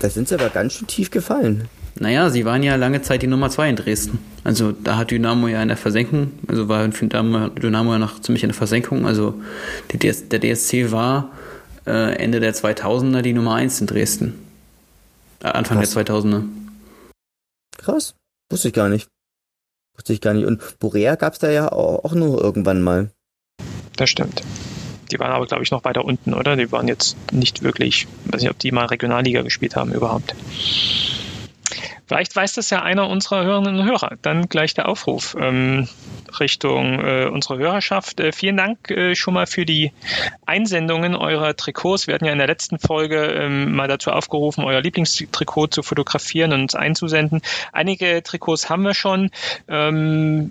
Da 0.00 0.08
sind 0.08 0.28
sie 0.28 0.34
aber 0.34 0.48
ganz 0.48 0.74
schön 0.74 0.86
tief 0.86 1.10
gefallen. 1.10 1.68
Naja, 2.00 2.30
sie 2.30 2.44
waren 2.44 2.62
ja 2.62 2.76
lange 2.76 3.02
Zeit 3.02 3.22
die 3.22 3.26
Nummer 3.26 3.50
2 3.50 3.70
in 3.70 3.76
Dresden. 3.76 4.18
Also 4.44 4.72
da 4.72 4.96
hat 4.96 5.10
Dynamo 5.10 5.48
ja 5.48 5.60
in 5.62 5.68
der 5.68 5.76
Versenkung, 5.76 6.32
also 6.46 6.68
war 6.68 6.86
Dynamo, 6.86 7.48
Dynamo 7.48 7.92
ja 7.92 7.98
noch 7.98 8.20
ziemlich 8.20 8.44
in 8.44 8.50
der 8.50 8.56
Versenkung. 8.56 9.06
Also 9.06 9.34
DS, 9.92 10.28
der 10.28 10.40
DSC 10.40 10.92
war 10.92 11.30
äh, 11.86 12.14
Ende 12.16 12.40
der 12.40 12.54
2000er 12.54 13.22
die 13.22 13.32
Nummer 13.32 13.54
1 13.54 13.80
in 13.80 13.86
Dresden. 13.86 14.46
Äh, 15.42 15.48
Anfang 15.48 15.78
Krass. 15.78 15.94
der 15.94 16.06
2000er. 16.06 16.44
Krass, 17.78 18.14
wusste 18.50 18.68
ich 18.68 18.74
gar 18.74 18.88
nicht. 18.88 19.08
Wusste 19.96 20.12
ich 20.12 20.20
gar 20.20 20.34
nicht. 20.34 20.46
Und 20.46 20.78
Borea 20.78 21.16
gab 21.16 21.32
es 21.32 21.38
da 21.40 21.50
ja 21.50 21.72
auch, 21.72 22.04
auch 22.04 22.14
nur 22.14 22.40
irgendwann 22.40 22.82
mal. 22.82 23.10
Das 23.96 24.10
stimmt. 24.10 24.42
Die 25.10 25.18
waren 25.18 25.32
aber, 25.32 25.46
glaube 25.46 25.62
ich, 25.62 25.70
noch 25.70 25.84
weiter 25.84 26.04
unten, 26.04 26.34
oder? 26.34 26.54
Die 26.54 26.70
waren 26.70 26.86
jetzt 26.86 27.16
nicht 27.32 27.62
wirklich, 27.62 28.06
weiß 28.26 28.42
nicht, 28.42 28.50
ob 28.50 28.58
die 28.58 28.72
mal 28.72 28.86
Regionalliga 28.86 29.42
gespielt 29.42 29.74
haben 29.74 29.92
überhaupt. 29.92 30.34
Vielleicht 32.08 32.34
weiß 32.34 32.54
das 32.54 32.70
ja 32.70 32.82
einer 32.82 33.08
unserer 33.08 33.44
Hörerinnen 33.44 33.80
und 33.80 33.86
Hörer. 33.86 34.16
Dann 34.22 34.48
gleich 34.48 34.74
der 34.74 34.88
Aufruf 34.88 35.36
ähm, 35.38 35.88
Richtung 36.40 37.00
äh, 37.00 37.26
unserer 37.26 37.58
Hörerschaft. 37.58 38.20
Äh, 38.20 38.32
vielen 38.32 38.56
Dank 38.56 38.90
äh, 38.90 39.14
schon 39.14 39.34
mal 39.34 39.46
für 39.46 39.66
die 39.66 39.92
Einsendungen 40.46 41.14
eurer 41.14 41.54
Trikots. 41.54 42.06
Wir 42.06 42.14
hatten 42.14 42.24
ja 42.24 42.32
in 42.32 42.38
der 42.38 42.46
letzten 42.46 42.78
Folge 42.78 43.26
ähm, 43.26 43.74
mal 43.74 43.88
dazu 43.88 44.10
aufgerufen, 44.10 44.64
euer 44.64 44.80
Lieblingstrikot 44.80 45.68
zu 45.68 45.82
fotografieren 45.82 46.52
und 46.52 46.62
uns 46.62 46.74
einzusenden. 46.74 47.42
Einige 47.72 48.22
Trikots 48.22 48.70
haben 48.70 48.82
wir 48.82 48.94
schon. 48.94 49.30
Ähm, 49.68 50.50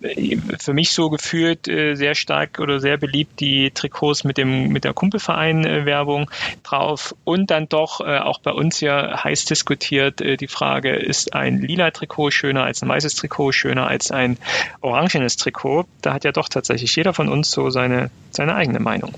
für 0.59 0.73
mich 0.73 0.91
so 0.91 1.09
gefühlt 1.09 1.67
äh, 1.67 1.95
sehr 1.95 2.15
stark 2.15 2.59
oder 2.59 2.79
sehr 2.79 2.97
beliebt 2.97 3.39
die 3.39 3.71
Trikots 3.71 4.23
mit 4.23 4.37
dem 4.37 4.69
mit 4.69 4.83
der 4.83 4.93
Kumpelverein-Werbung 4.93 6.29
drauf 6.63 7.15
und 7.23 7.51
dann 7.51 7.67
doch 7.69 8.01
äh, 8.01 8.19
auch 8.19 8.39
bei 8.39 8.51
uns 8.51 8.79
ja 8.79 9.23
heiß 9.23 9.45
diskutiert 9.45 10.21
äh, 10.21 10.37
die 10.37 10.47
Frage, 10.47 10.95
ist 10.95 11.33
ein 11.33 11.46
ein 11.47 11.59
lila 11.59 11.91
Trikot 11.91 12.31
schöner 12.31 12.63
als 12.63 12.81
ein 12.81 12.89
weißes 12.89 13.15
Trikot, 13.15 13.51
schöner 13.51 13.87
als 13.87 14.11
ein 14.11 14.37
orangenes 14.81 15.37
Trikot. 15.37 15.85
Da 16.01 16.13
hat 16.13 16.23
ja 16.23 16.31
doch 16.31 16.49
tatsächlich 16.49 16.95
jeder 16.95 17.13
von 17.13 17.29
uns 17.29 17.51
so 17.51 17.69
seine, 17.69 18.09
seine 18.31 18.55
eigene 18.55 18.79
Meinung. 18.79 19.13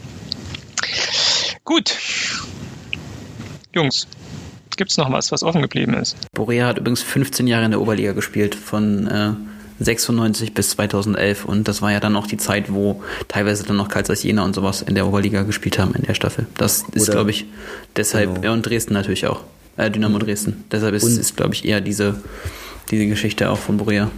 Gut. 1.64 1.96
Jungs, 3.74 4.08
gibt 4.76 4.92
es 4.92 4.98
noch 4.98 5.12
was, 5.12 5.32
was 5.32 5.44
offen 5.44 5.62
geblieben 5.62 5.94
ist? 5.94 6.16
Borea 6.34 6.68
hat 6.68 6.80
übrigens 6.80 7.02
15 7.02 7.48
Jahre 7.48 7.66
in 7.66 7.72
der 7.72 7.82
Oberliga 7.82 8.14
gespielt, 8.14 8.56
von 8.56 9.08
äh, 9.08 9.34
96 9.80 10.54
bis 10.54 10.72
2011. 10.72 11.46
Und 11.46 11.68
das 11.68 11.82
war 11.82 11.92
ja 11.92 12.00
dann 12.00 12.16
auch 12.16 12.28
die 12.28 12.38
Zeit, 12.38 12.72
wo 12.72 13.04
teilweise 13.28 13.66
dann 13.66 13.78
noch 13.78 13.90
Karlsruhe 13.90 14.16
Jena 14.16 14.44
und 14.44 14.56
sowas 14.56 14.82
in 14.82 14.96
der 14.96 15.06
Oberliga 15.06 15.44
gespielt 15.44 15.80
haben, 15.80 15.94
in 15.96 16.04
der 16.04 16.14
Staffel. 16.14 16.48
Das 16.58 16.86
ist, 16.94 17.12
glaube 17.12 17.32
ich, 17.32 17.46
deshalb, 17.96 18.36
genau. 18.36 18.46
ja, 18.48 18.54
und 18.54 18.66
Dresden 18.66 18.94
natürlich 18.94 19.28
auch 19.28 19.44
äh, 19.78 19.90
Dynamo 19.90 20.20
Dresden. 20.20 20.64
Deshalb 20.72 20.96
ist, 20.96 21.06
ist 21.06 21.38
glaube 21.38 21.54
ich, 21.54 21.66
eher 21.66 21.82
diese, 21.82 22.22
diese 22.92 23.08
Geschichte 23.08 23.50
auch 23.50 23.58
von 23.58 23.78
Borea. 23.78 24.12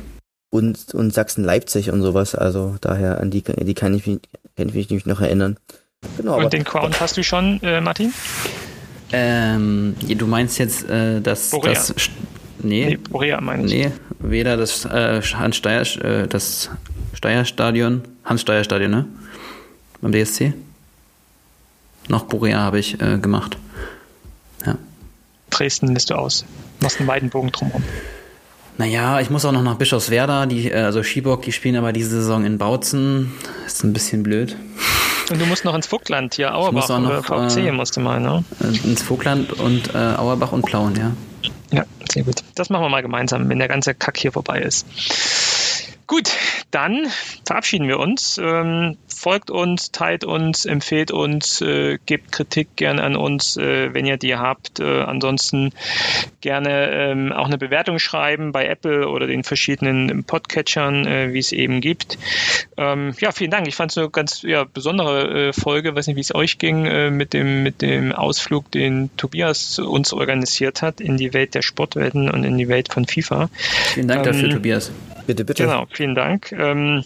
Und, 0.50 0.94
und 0.94 1.14
Sachsen-Leipzig 1.14 1.92
und 1.92 2.02
sowas, 2.02 2.36
also 2.36 2.76
daher 2.82 3.22
an 3.22 3.32
die, 3.32 3.42
die 3.42 3.74
kann 3.74 3.94
ich, 3.94 4.04
kann 4.04 4.70
ich 4.74 4.90
mich 4.90 5.06
noch 5.06 5.22
erinnern. 5.22 5.58
Genau, 6.18 6.40
und 6.40 6.52
den 6.52 6.64
Crown 6.64 6.92
hast 7.00 7.16
du 7.18 7.24
schon, 7.24 7.62
äh, 7.64 7.80
Martin? 7.80 8.12
Ähm, 9.14 9.96
du 10.00 10.28
meinst 10.28 10.58
jetzt 10.58 10.90
äh, 10.90 11.22
das, 11.22 11.50
Borea. 11.50 11.74
das 11.74 11.94
nee, 12.62 12.86
nee, 12.86 12.98
Borea 12.98 13.40
meine 13.42 13.66
ich. 13.66 13.72
Nee, 13.72 13.92
weder 14.20 14.58
das 14.58 14.86
äh, 14.86 15.22
Hans 15.22 15.58
Steier, 15.58 15.82
äh, 16.04 16.28
das 16.28 16.70
Steier-Stadion, 17.14 18.02
Hans 18.24 18.42
Steier 18.42 18.64
Stadion, 18.64 18.92
ne? 18.92 19.06
Beim 20.02 20.12
DSC. 20.12 20.54
Noch 22.08 22.24
Borea 22.24 22.60
habe 22.60 22.80
ich 22.80 23.00
äh, 23.02 23.18
gemacht. 23.18 23.58
Ja. 24.66 24.78
Dresden 25.52 25.94
lässt 25.94 26.10
du 26.10 26.16
aus. 26.16 26.46
Machst 26.80 27.00
einen 27.00 27.08
weiten 27.08 27.30
Bogen 27.30 27.52
drumherum. 27.52 27.84
Naja, 28.78 29.20
ich 29.20 29.30
muss 29.30 29.46
auch 29.46 29.52
noch 29.52 29.62
nach 29.62 29.76
Bischofswerda, 29.76 30.48
die, 30.48 30.72
äh, 30.72 30.82
also 30.82 31.04
Schiebock, 31.04 31.44
die 31.44 31.52
spielen 31.52 31.76
aber 31.76 31.94
diese 31.94 32.10
Saison 32.10 32.46
in 32.46 32.58
Bautzen. 32.58 33.32
Ist 33.66 33.84
ein 33.84 33.94
bisschen 33.94 34.24
blöd. 34.24 34.56
Und 35.30 35.40
du 35.40 35.46
musst 35.46 35.64
noch 35.66 35.76
ins 35.76 35.88
Vogtland, 35.88 36.34
hier 36.34 36.56
Auerbach 36.56 36.90
auch 36.90 37.00
noch, 37.00 37.30
oder 37.30 37.50
VC 37.50 37.58
äh, 37.58 37.72
musst 37.72 37.96
du 37.96 38.02
mal, 38.02 38.20
ne? 38.20 38.44
Äh, 38.60 38.88
ins 38.88 39.04
Vogtland 39.04 39.54
und 39.54 39.94
äh, 39.94 39.98
Auerbach 39.98 40.52
und 40.52 40.64
Plauen, 40.64 40.96
ja. 40.96 41.12
Ja, 41.72 41.86
sehr 42.12 42.24
gut. 42.24 42.44
Das 42.56 42.70
machen 42.70 42.84
wir 42.84 42.90
mal 42.90 43.02
gemeinsam, 43.02 43.48
wenn 43.48 43.60
der 43.60 43.70
ganze 43.70 43.94
Kack 43.94 44.18
hier 44.18 44.32
vorbei 44.32 44.60
ist. 44.60 44.86
Gut, 46.12 46.30
dann 46.72 47.08
verabschieden 47.46 47.88
wir 47.88 47.98
uns. 47.98 48.38
Ähm, 48.38 48.98
folgt 49.08 49.50
uns, 49.50 49.94
teilt 49.94 50.26
uns, 50.26 50.66
empfehlt 50.66 51.10
uns, 51.10 51.62
äh, 51.62 52.00
gebt 52.06 52.34
Kritik 52.34 52.76
gerne 52.76 53.02
an 53.02 53.16
uns, 53.16 53.56
äh, 53.56 53.94
wenn 53.94 54.06
ihr 54.06 54.18
die 54.18 54.36
habt. 54.36 54.82
Äh, 54.82 55.04
ansonsten 55.04 55.72
gerne 56.42 56.92
ähm, 56.92 57.32
auch 57.32 57.46
eine 57.46 57.58
Bewertung 57.58 57.98
schreiben 57.98 58.52
bei 58.52 58.68
Apple 58.68 59.08
oder 59.08 59.26
den 59.26 59.46
verschiedenen 59.46 60.26
Podcatchern, 60.26 61.08
äh, 61.08 61.32
wie 61.32 61.40
es 61.40 61.54
eben 61.54 61.80
gibt. 61.80 62.18
Ähm, 62.76 63.14
ja, 63.22 63.32
vielen 63.32 63.52
Dank. 63.52 63.70
Ich 63.70 63.76
fand 63.76 63.92
es 63.92 63.98
eine 63.98 64.10
ganz 64.10 64.42
ja, 64.42 64.66
besondere 64.66 65.48
äh, 65.48 65.54
Folge. 65.54 65.96
Weiß 65.96 66.08
nicht, 66.08 66.18
wie 66.18 66.20
es 66.22 66.36
euch 66.36 66.58
ging 66.58 66.88
äh, 66.88 67.10
mit 67.10 67.32
dem 67.32 67.64
mit 67.64 67.82
dem 67.82 68.12
Ausflug, 68.12 68.70
den 68.70 69.16
Tobias 69.16 69.80
uns 69.80 70.12
organisiert 70.12 70.82
hat 70.82 71.00
in 71.00 71.16
die 71.16 71.34
Welt 71.34 71.56
der 71.56 71.62
Sportwelten 71.62 72.30
und 72.30 72.44
in 72.44 72.58
die 72.58 72.68
Welt 72.68 72.92
von 72.92 73.08
FIFA. 73.08 73.50
Vielen 73.94 74.10
Dank 74.10 74.24
dafür, 74.24 74.50
ähm, 74.50 74.56
Tobias. 74.56 74.92
Bitte, 75.32 75.46
bitte. 75.46 75.64
Genau, 75.64 75.86
vielen 75.90 76.14
Dank. 76.14 76.52
Ähm, 76.52 77.06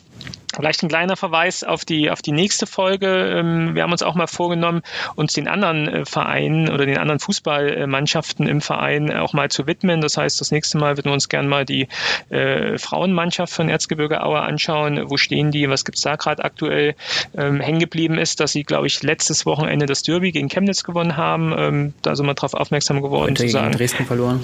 Vielleicht 0.55 0.83
ein 0.83 0.89
kleiner 0.89 1.17
Verweis 1.17 1.63
auf 1.63 1.83
die, 1.83 2.09
auf 2.09 2.21
die 2.21 2.31
nächste 2.31 2.65
Folge. 2.65 3.07
Ähm, 3.07 3.75
wir 3.75 3.83
haben 3.83 3.91
uns 3.91 4.01
auch 4.01 4.15
mal 4.15 4.27
vorgenommen, 4.27 4.83
uns 5.15 5.33
den 5.33 5.47
anderen 5.49 5.87
äh, 5.87 6.05
Vereinen 6.05 6.69
oder 6.69 6.85
den 6.85 6.97
anderen 6.97 7.19
Fußballmannschaften 7.19 8.47
im 8.47 8.61
Verein 8.61 9.13
auch 9.13 9.33
mal 9.33 9.51
zu 9.51 9.67
widmen. 9.67 9.99
Das 9.99 10.15
heißt, 10.15 10.39
das 10.39 10.51
nächste 10.51 10.77
Mal 10.77 10.95
würden 10.95 11.09
wir 11.09 11.13
uns 11.13 11.27
gerne 11.27 11.49
mal 11.49 11.65
die 11.65 11.89
äh, 12.29 12.77
Frauenmannschaft 12.77 13.53
von 13.53 13.67
Erzgebirge 13.67 14.23
Aue 14.23 14.39
anschauen. 14.39 15.09
Wo 15.09 15.17
stehen 15.17 15.51
die? 15.51 15.69
Was 15.69 15.83
gibt 15.83 15.97
es 15.97 16.03
da 16.03 16.15
gerade 16.15 16.43
aktuell? 16.43 16.95
Ähm, 17.35 17.59
hängen 17.59 17.79
geblieben 17.79 18.17
ist, 18.17 18.39
dass 18.39 18.53
sie, 18.53 18.63
glaube 18.63 18.87
ich, 18.87 19.03
letztes 19.03 19.45
Wochenende 19.45 19.85
das 19.87 20.03
Derby 20.03 20.31
gegen 20.31 20.47
Chemnitz 20.47 20.83
gewonnen 20.83 21.17
haben. 21.17 21.53
Ähm, 21.57 21.93
da 22.01 22.15
sind 22.15 22.25
wir 22.25 22.33
darauf 22.33 22.53
aufmerksam 22.53 23.01
geworden 23.01 23.31
Heute 23.31 23.45
zu 23.45 23.49
sagen. 23.49 23.73
Dresden 23.73 24.05
verloren. 24.05 24.39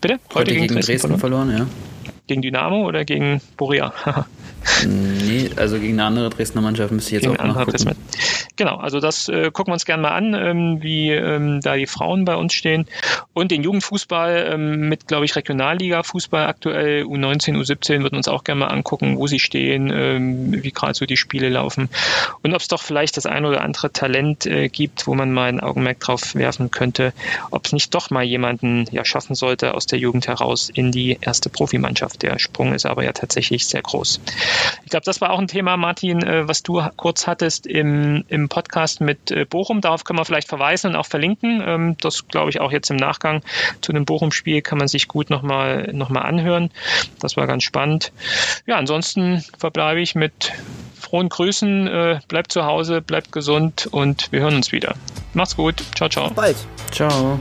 Bitte? 0.00 0.14
Heute, 0.14 0.34
Heute 0.34 0.50
gegen, 0.50 0.62
gegen, 0.62 0.74
Dresden, 0.74 0.92
Dresden 0.92 1.18
verloren? 1.18 1.50
verloren, 1.50 1.68
ja. 1.68 1.89
Gegen 2.30 2.42
Dynamo 2.42 2.86
oder 2.86 3.04
gegen 3.04 3.40
Borea? 3.56 3.92
nee, 4.86 5.50
also 5.56 5.80
gegen 5.80 5.94
eine 5.94 6.04
andere 6.04 6.30
Dresdner 6.30 6.60
Mannschaft 6.60 6.92
müsste 6.92 7.08
ich 7.08 7.22
jetzt 7.22 7.28
gegen 7.28 7.40
auch 7.40 7.56
noch 7.56 7.66
gucken. 7.66 7.96
Genau, 8.54 8.76
also 8.76 9.00
das 9.00 9.28
äh, 9.28 9.50
gucken 9.50 9.70
wir 9.70 9.74
uns 9.74 9.84
gerne 9.84 10.02
mal 10.02 10.10
an, 10.10 10.34
ähm, 10.34 10.82
wie 10.82 11.10
ähm, 11.10 11.60
da 11.60 11.74
die 11.74 11.88
Frauen 11.88 12.24
bei 12.24 12.36
uns 12.36 12.52
stehen. 12.52 12.86
Und 13.32 13.50
den 13.50 13.64
Jugendfußball 13.64 14.50
ähm, 14.52 14.88
mit, 14.88 15.08
glaube 15.08 15.24
ich, 15.24 15.34
Regionalliga-Fußball 15.34 16.46
aktuell, 16.46 17.02
U19, 17.02 17.56
U17, 17.56 18.02
würden 18.02 18.16
uns 18.16 18.28
auch 18.28 18.44
gerne 18.44 18.60
mal 18.60 18.68
angucken, 18.68 19.16
wo 19.16 19.26
sie 19.26 19.40
stehen, 19.40 19.90
ähm, 19.92 20.62
wie 20.62 20.70
gerade 20.70 20.94
so 20.94 21.06
die 21.06 21.16
Spiele 21.16 21.48
laufen. 21.48 21.88
Und 22.42 22.54
ob 22.54 22.60
es 22.60 22.68
doch 22.68 22.82
vielleicht 22.82 23.16
das 23.16 23.26
ein 23.26 23.44
oder 23.44 23.62
andere 23.62 23.92
Talent 23.92 24.46
äh, 24.46 24.68
gibt, 24.68 25.08
wo 25.08 25.14
man 25.14 25.32
mal 25.32 25.48
ein 25.48 25.60
Augenmerk 25.60 25.98
drauf 25.98 26.36
werfen 26.36 26.70
könnte, 26.70 27.12
ob 27.50 27.66
es 27.66 27.72
nicht 27.72 27.92
doch 27.94 28.10
mal 28.10 28.22
jemanden 28.22 28.84
ja 28.92 29.04
schaffen 29.04 29.34
sollte 29.34 29.74
aus 29.74 29.86
der 29.86 29.98
Jugend 29.98 30.28
heraus 30.28 30.70
in 30.72 30.92
die 30.92 31.18
erste 31.20 31.50
Profimannschaft. 31.50 32.19
Der 32.22 32.38
Sprung 32.38 32.72
ist 32.74 32.86
aber 32.86 33.04
ja 33.04 33.12
tatsächlich 33.12 33.66
sehr 33.66 33.82
groß. 33.82 34.20
Ich 34.84 34.90
glaube, 34.90 35.04
das 35.04 35.20
war 35.20 35.30
auch 35.30 35.38
ein 35.38 35.48
Thema, 35.48 35.76
Martin, 35.76 36.22
äh, 36.22 36.46
was 36.48 36.62
du 36.62 36.82
kurz 36.96 37.26
hattest 37.26 37.66
im, 37.66 38.24
im 38.28 38.48
Podcast 38.48 39.00
mit 39.00 39.30
äh, 39.30 39.44
Bochum. 39.44 39.80
Darauf 39.80 40.04
können 40.04 40.18
wir 40.18 40.24
vielleicht 40.24 40.48
verweisen 40.48 40.90
und 40.90 40.96
auch 40.96 41.06
verlinken. 41.06 41.62
Ähm, 41.64 41.96
das 42.00 42.28
glaube 42.28 42.50
ich 42.50 42.60
auch 42.60 42.72
jetzt 42.72 42.90
im 42.90 42.96
Nachgang 42.96 43.42
zu 43.80 43.92
dem 43.92 44.04
Bochum-Spiel 44.04 44.62
kann 44.62 44.78
man 44.78 44.88
sich 44.88 45.08
gut 45.08 45.30
nochmal 45.30 45.90
noch 45.92 46.08
mal 46.08 46.22
anhören. 46.22 46.70
Das 47.20 47.36
war 47.36 47.46
ganz 47.46 47.62
spannend. 47.62 48.12
Ja, 48.66 48.76
ansonsten 48.76 49.44
verbleibe 49.58 50.00
ich 50.00 50.14
mit 50.14 50.52
frohen 50.98 51.28
Grüßen. 51.28 51.86
Äh, 51.86 52.20
bleibt 52.28 52.52
zu 52.52 52.64
Hause, 52.64 53.00
bleibt 53.00 53.32
gesund 53.32 53.88
und 53.90 54.30
wir 54.32 54.40
hören 54.40 54.56
uns 54.56 54.72
wieder. 54.72 54.94
Macht's 55.34 55.56
gut. 55.56 55.82
Ciao, 55.96 56.08
ciao. 56.08 56.28
Bis 56.28 56.36
bald. 56.36 56.56
Ciao. 56.92 57.40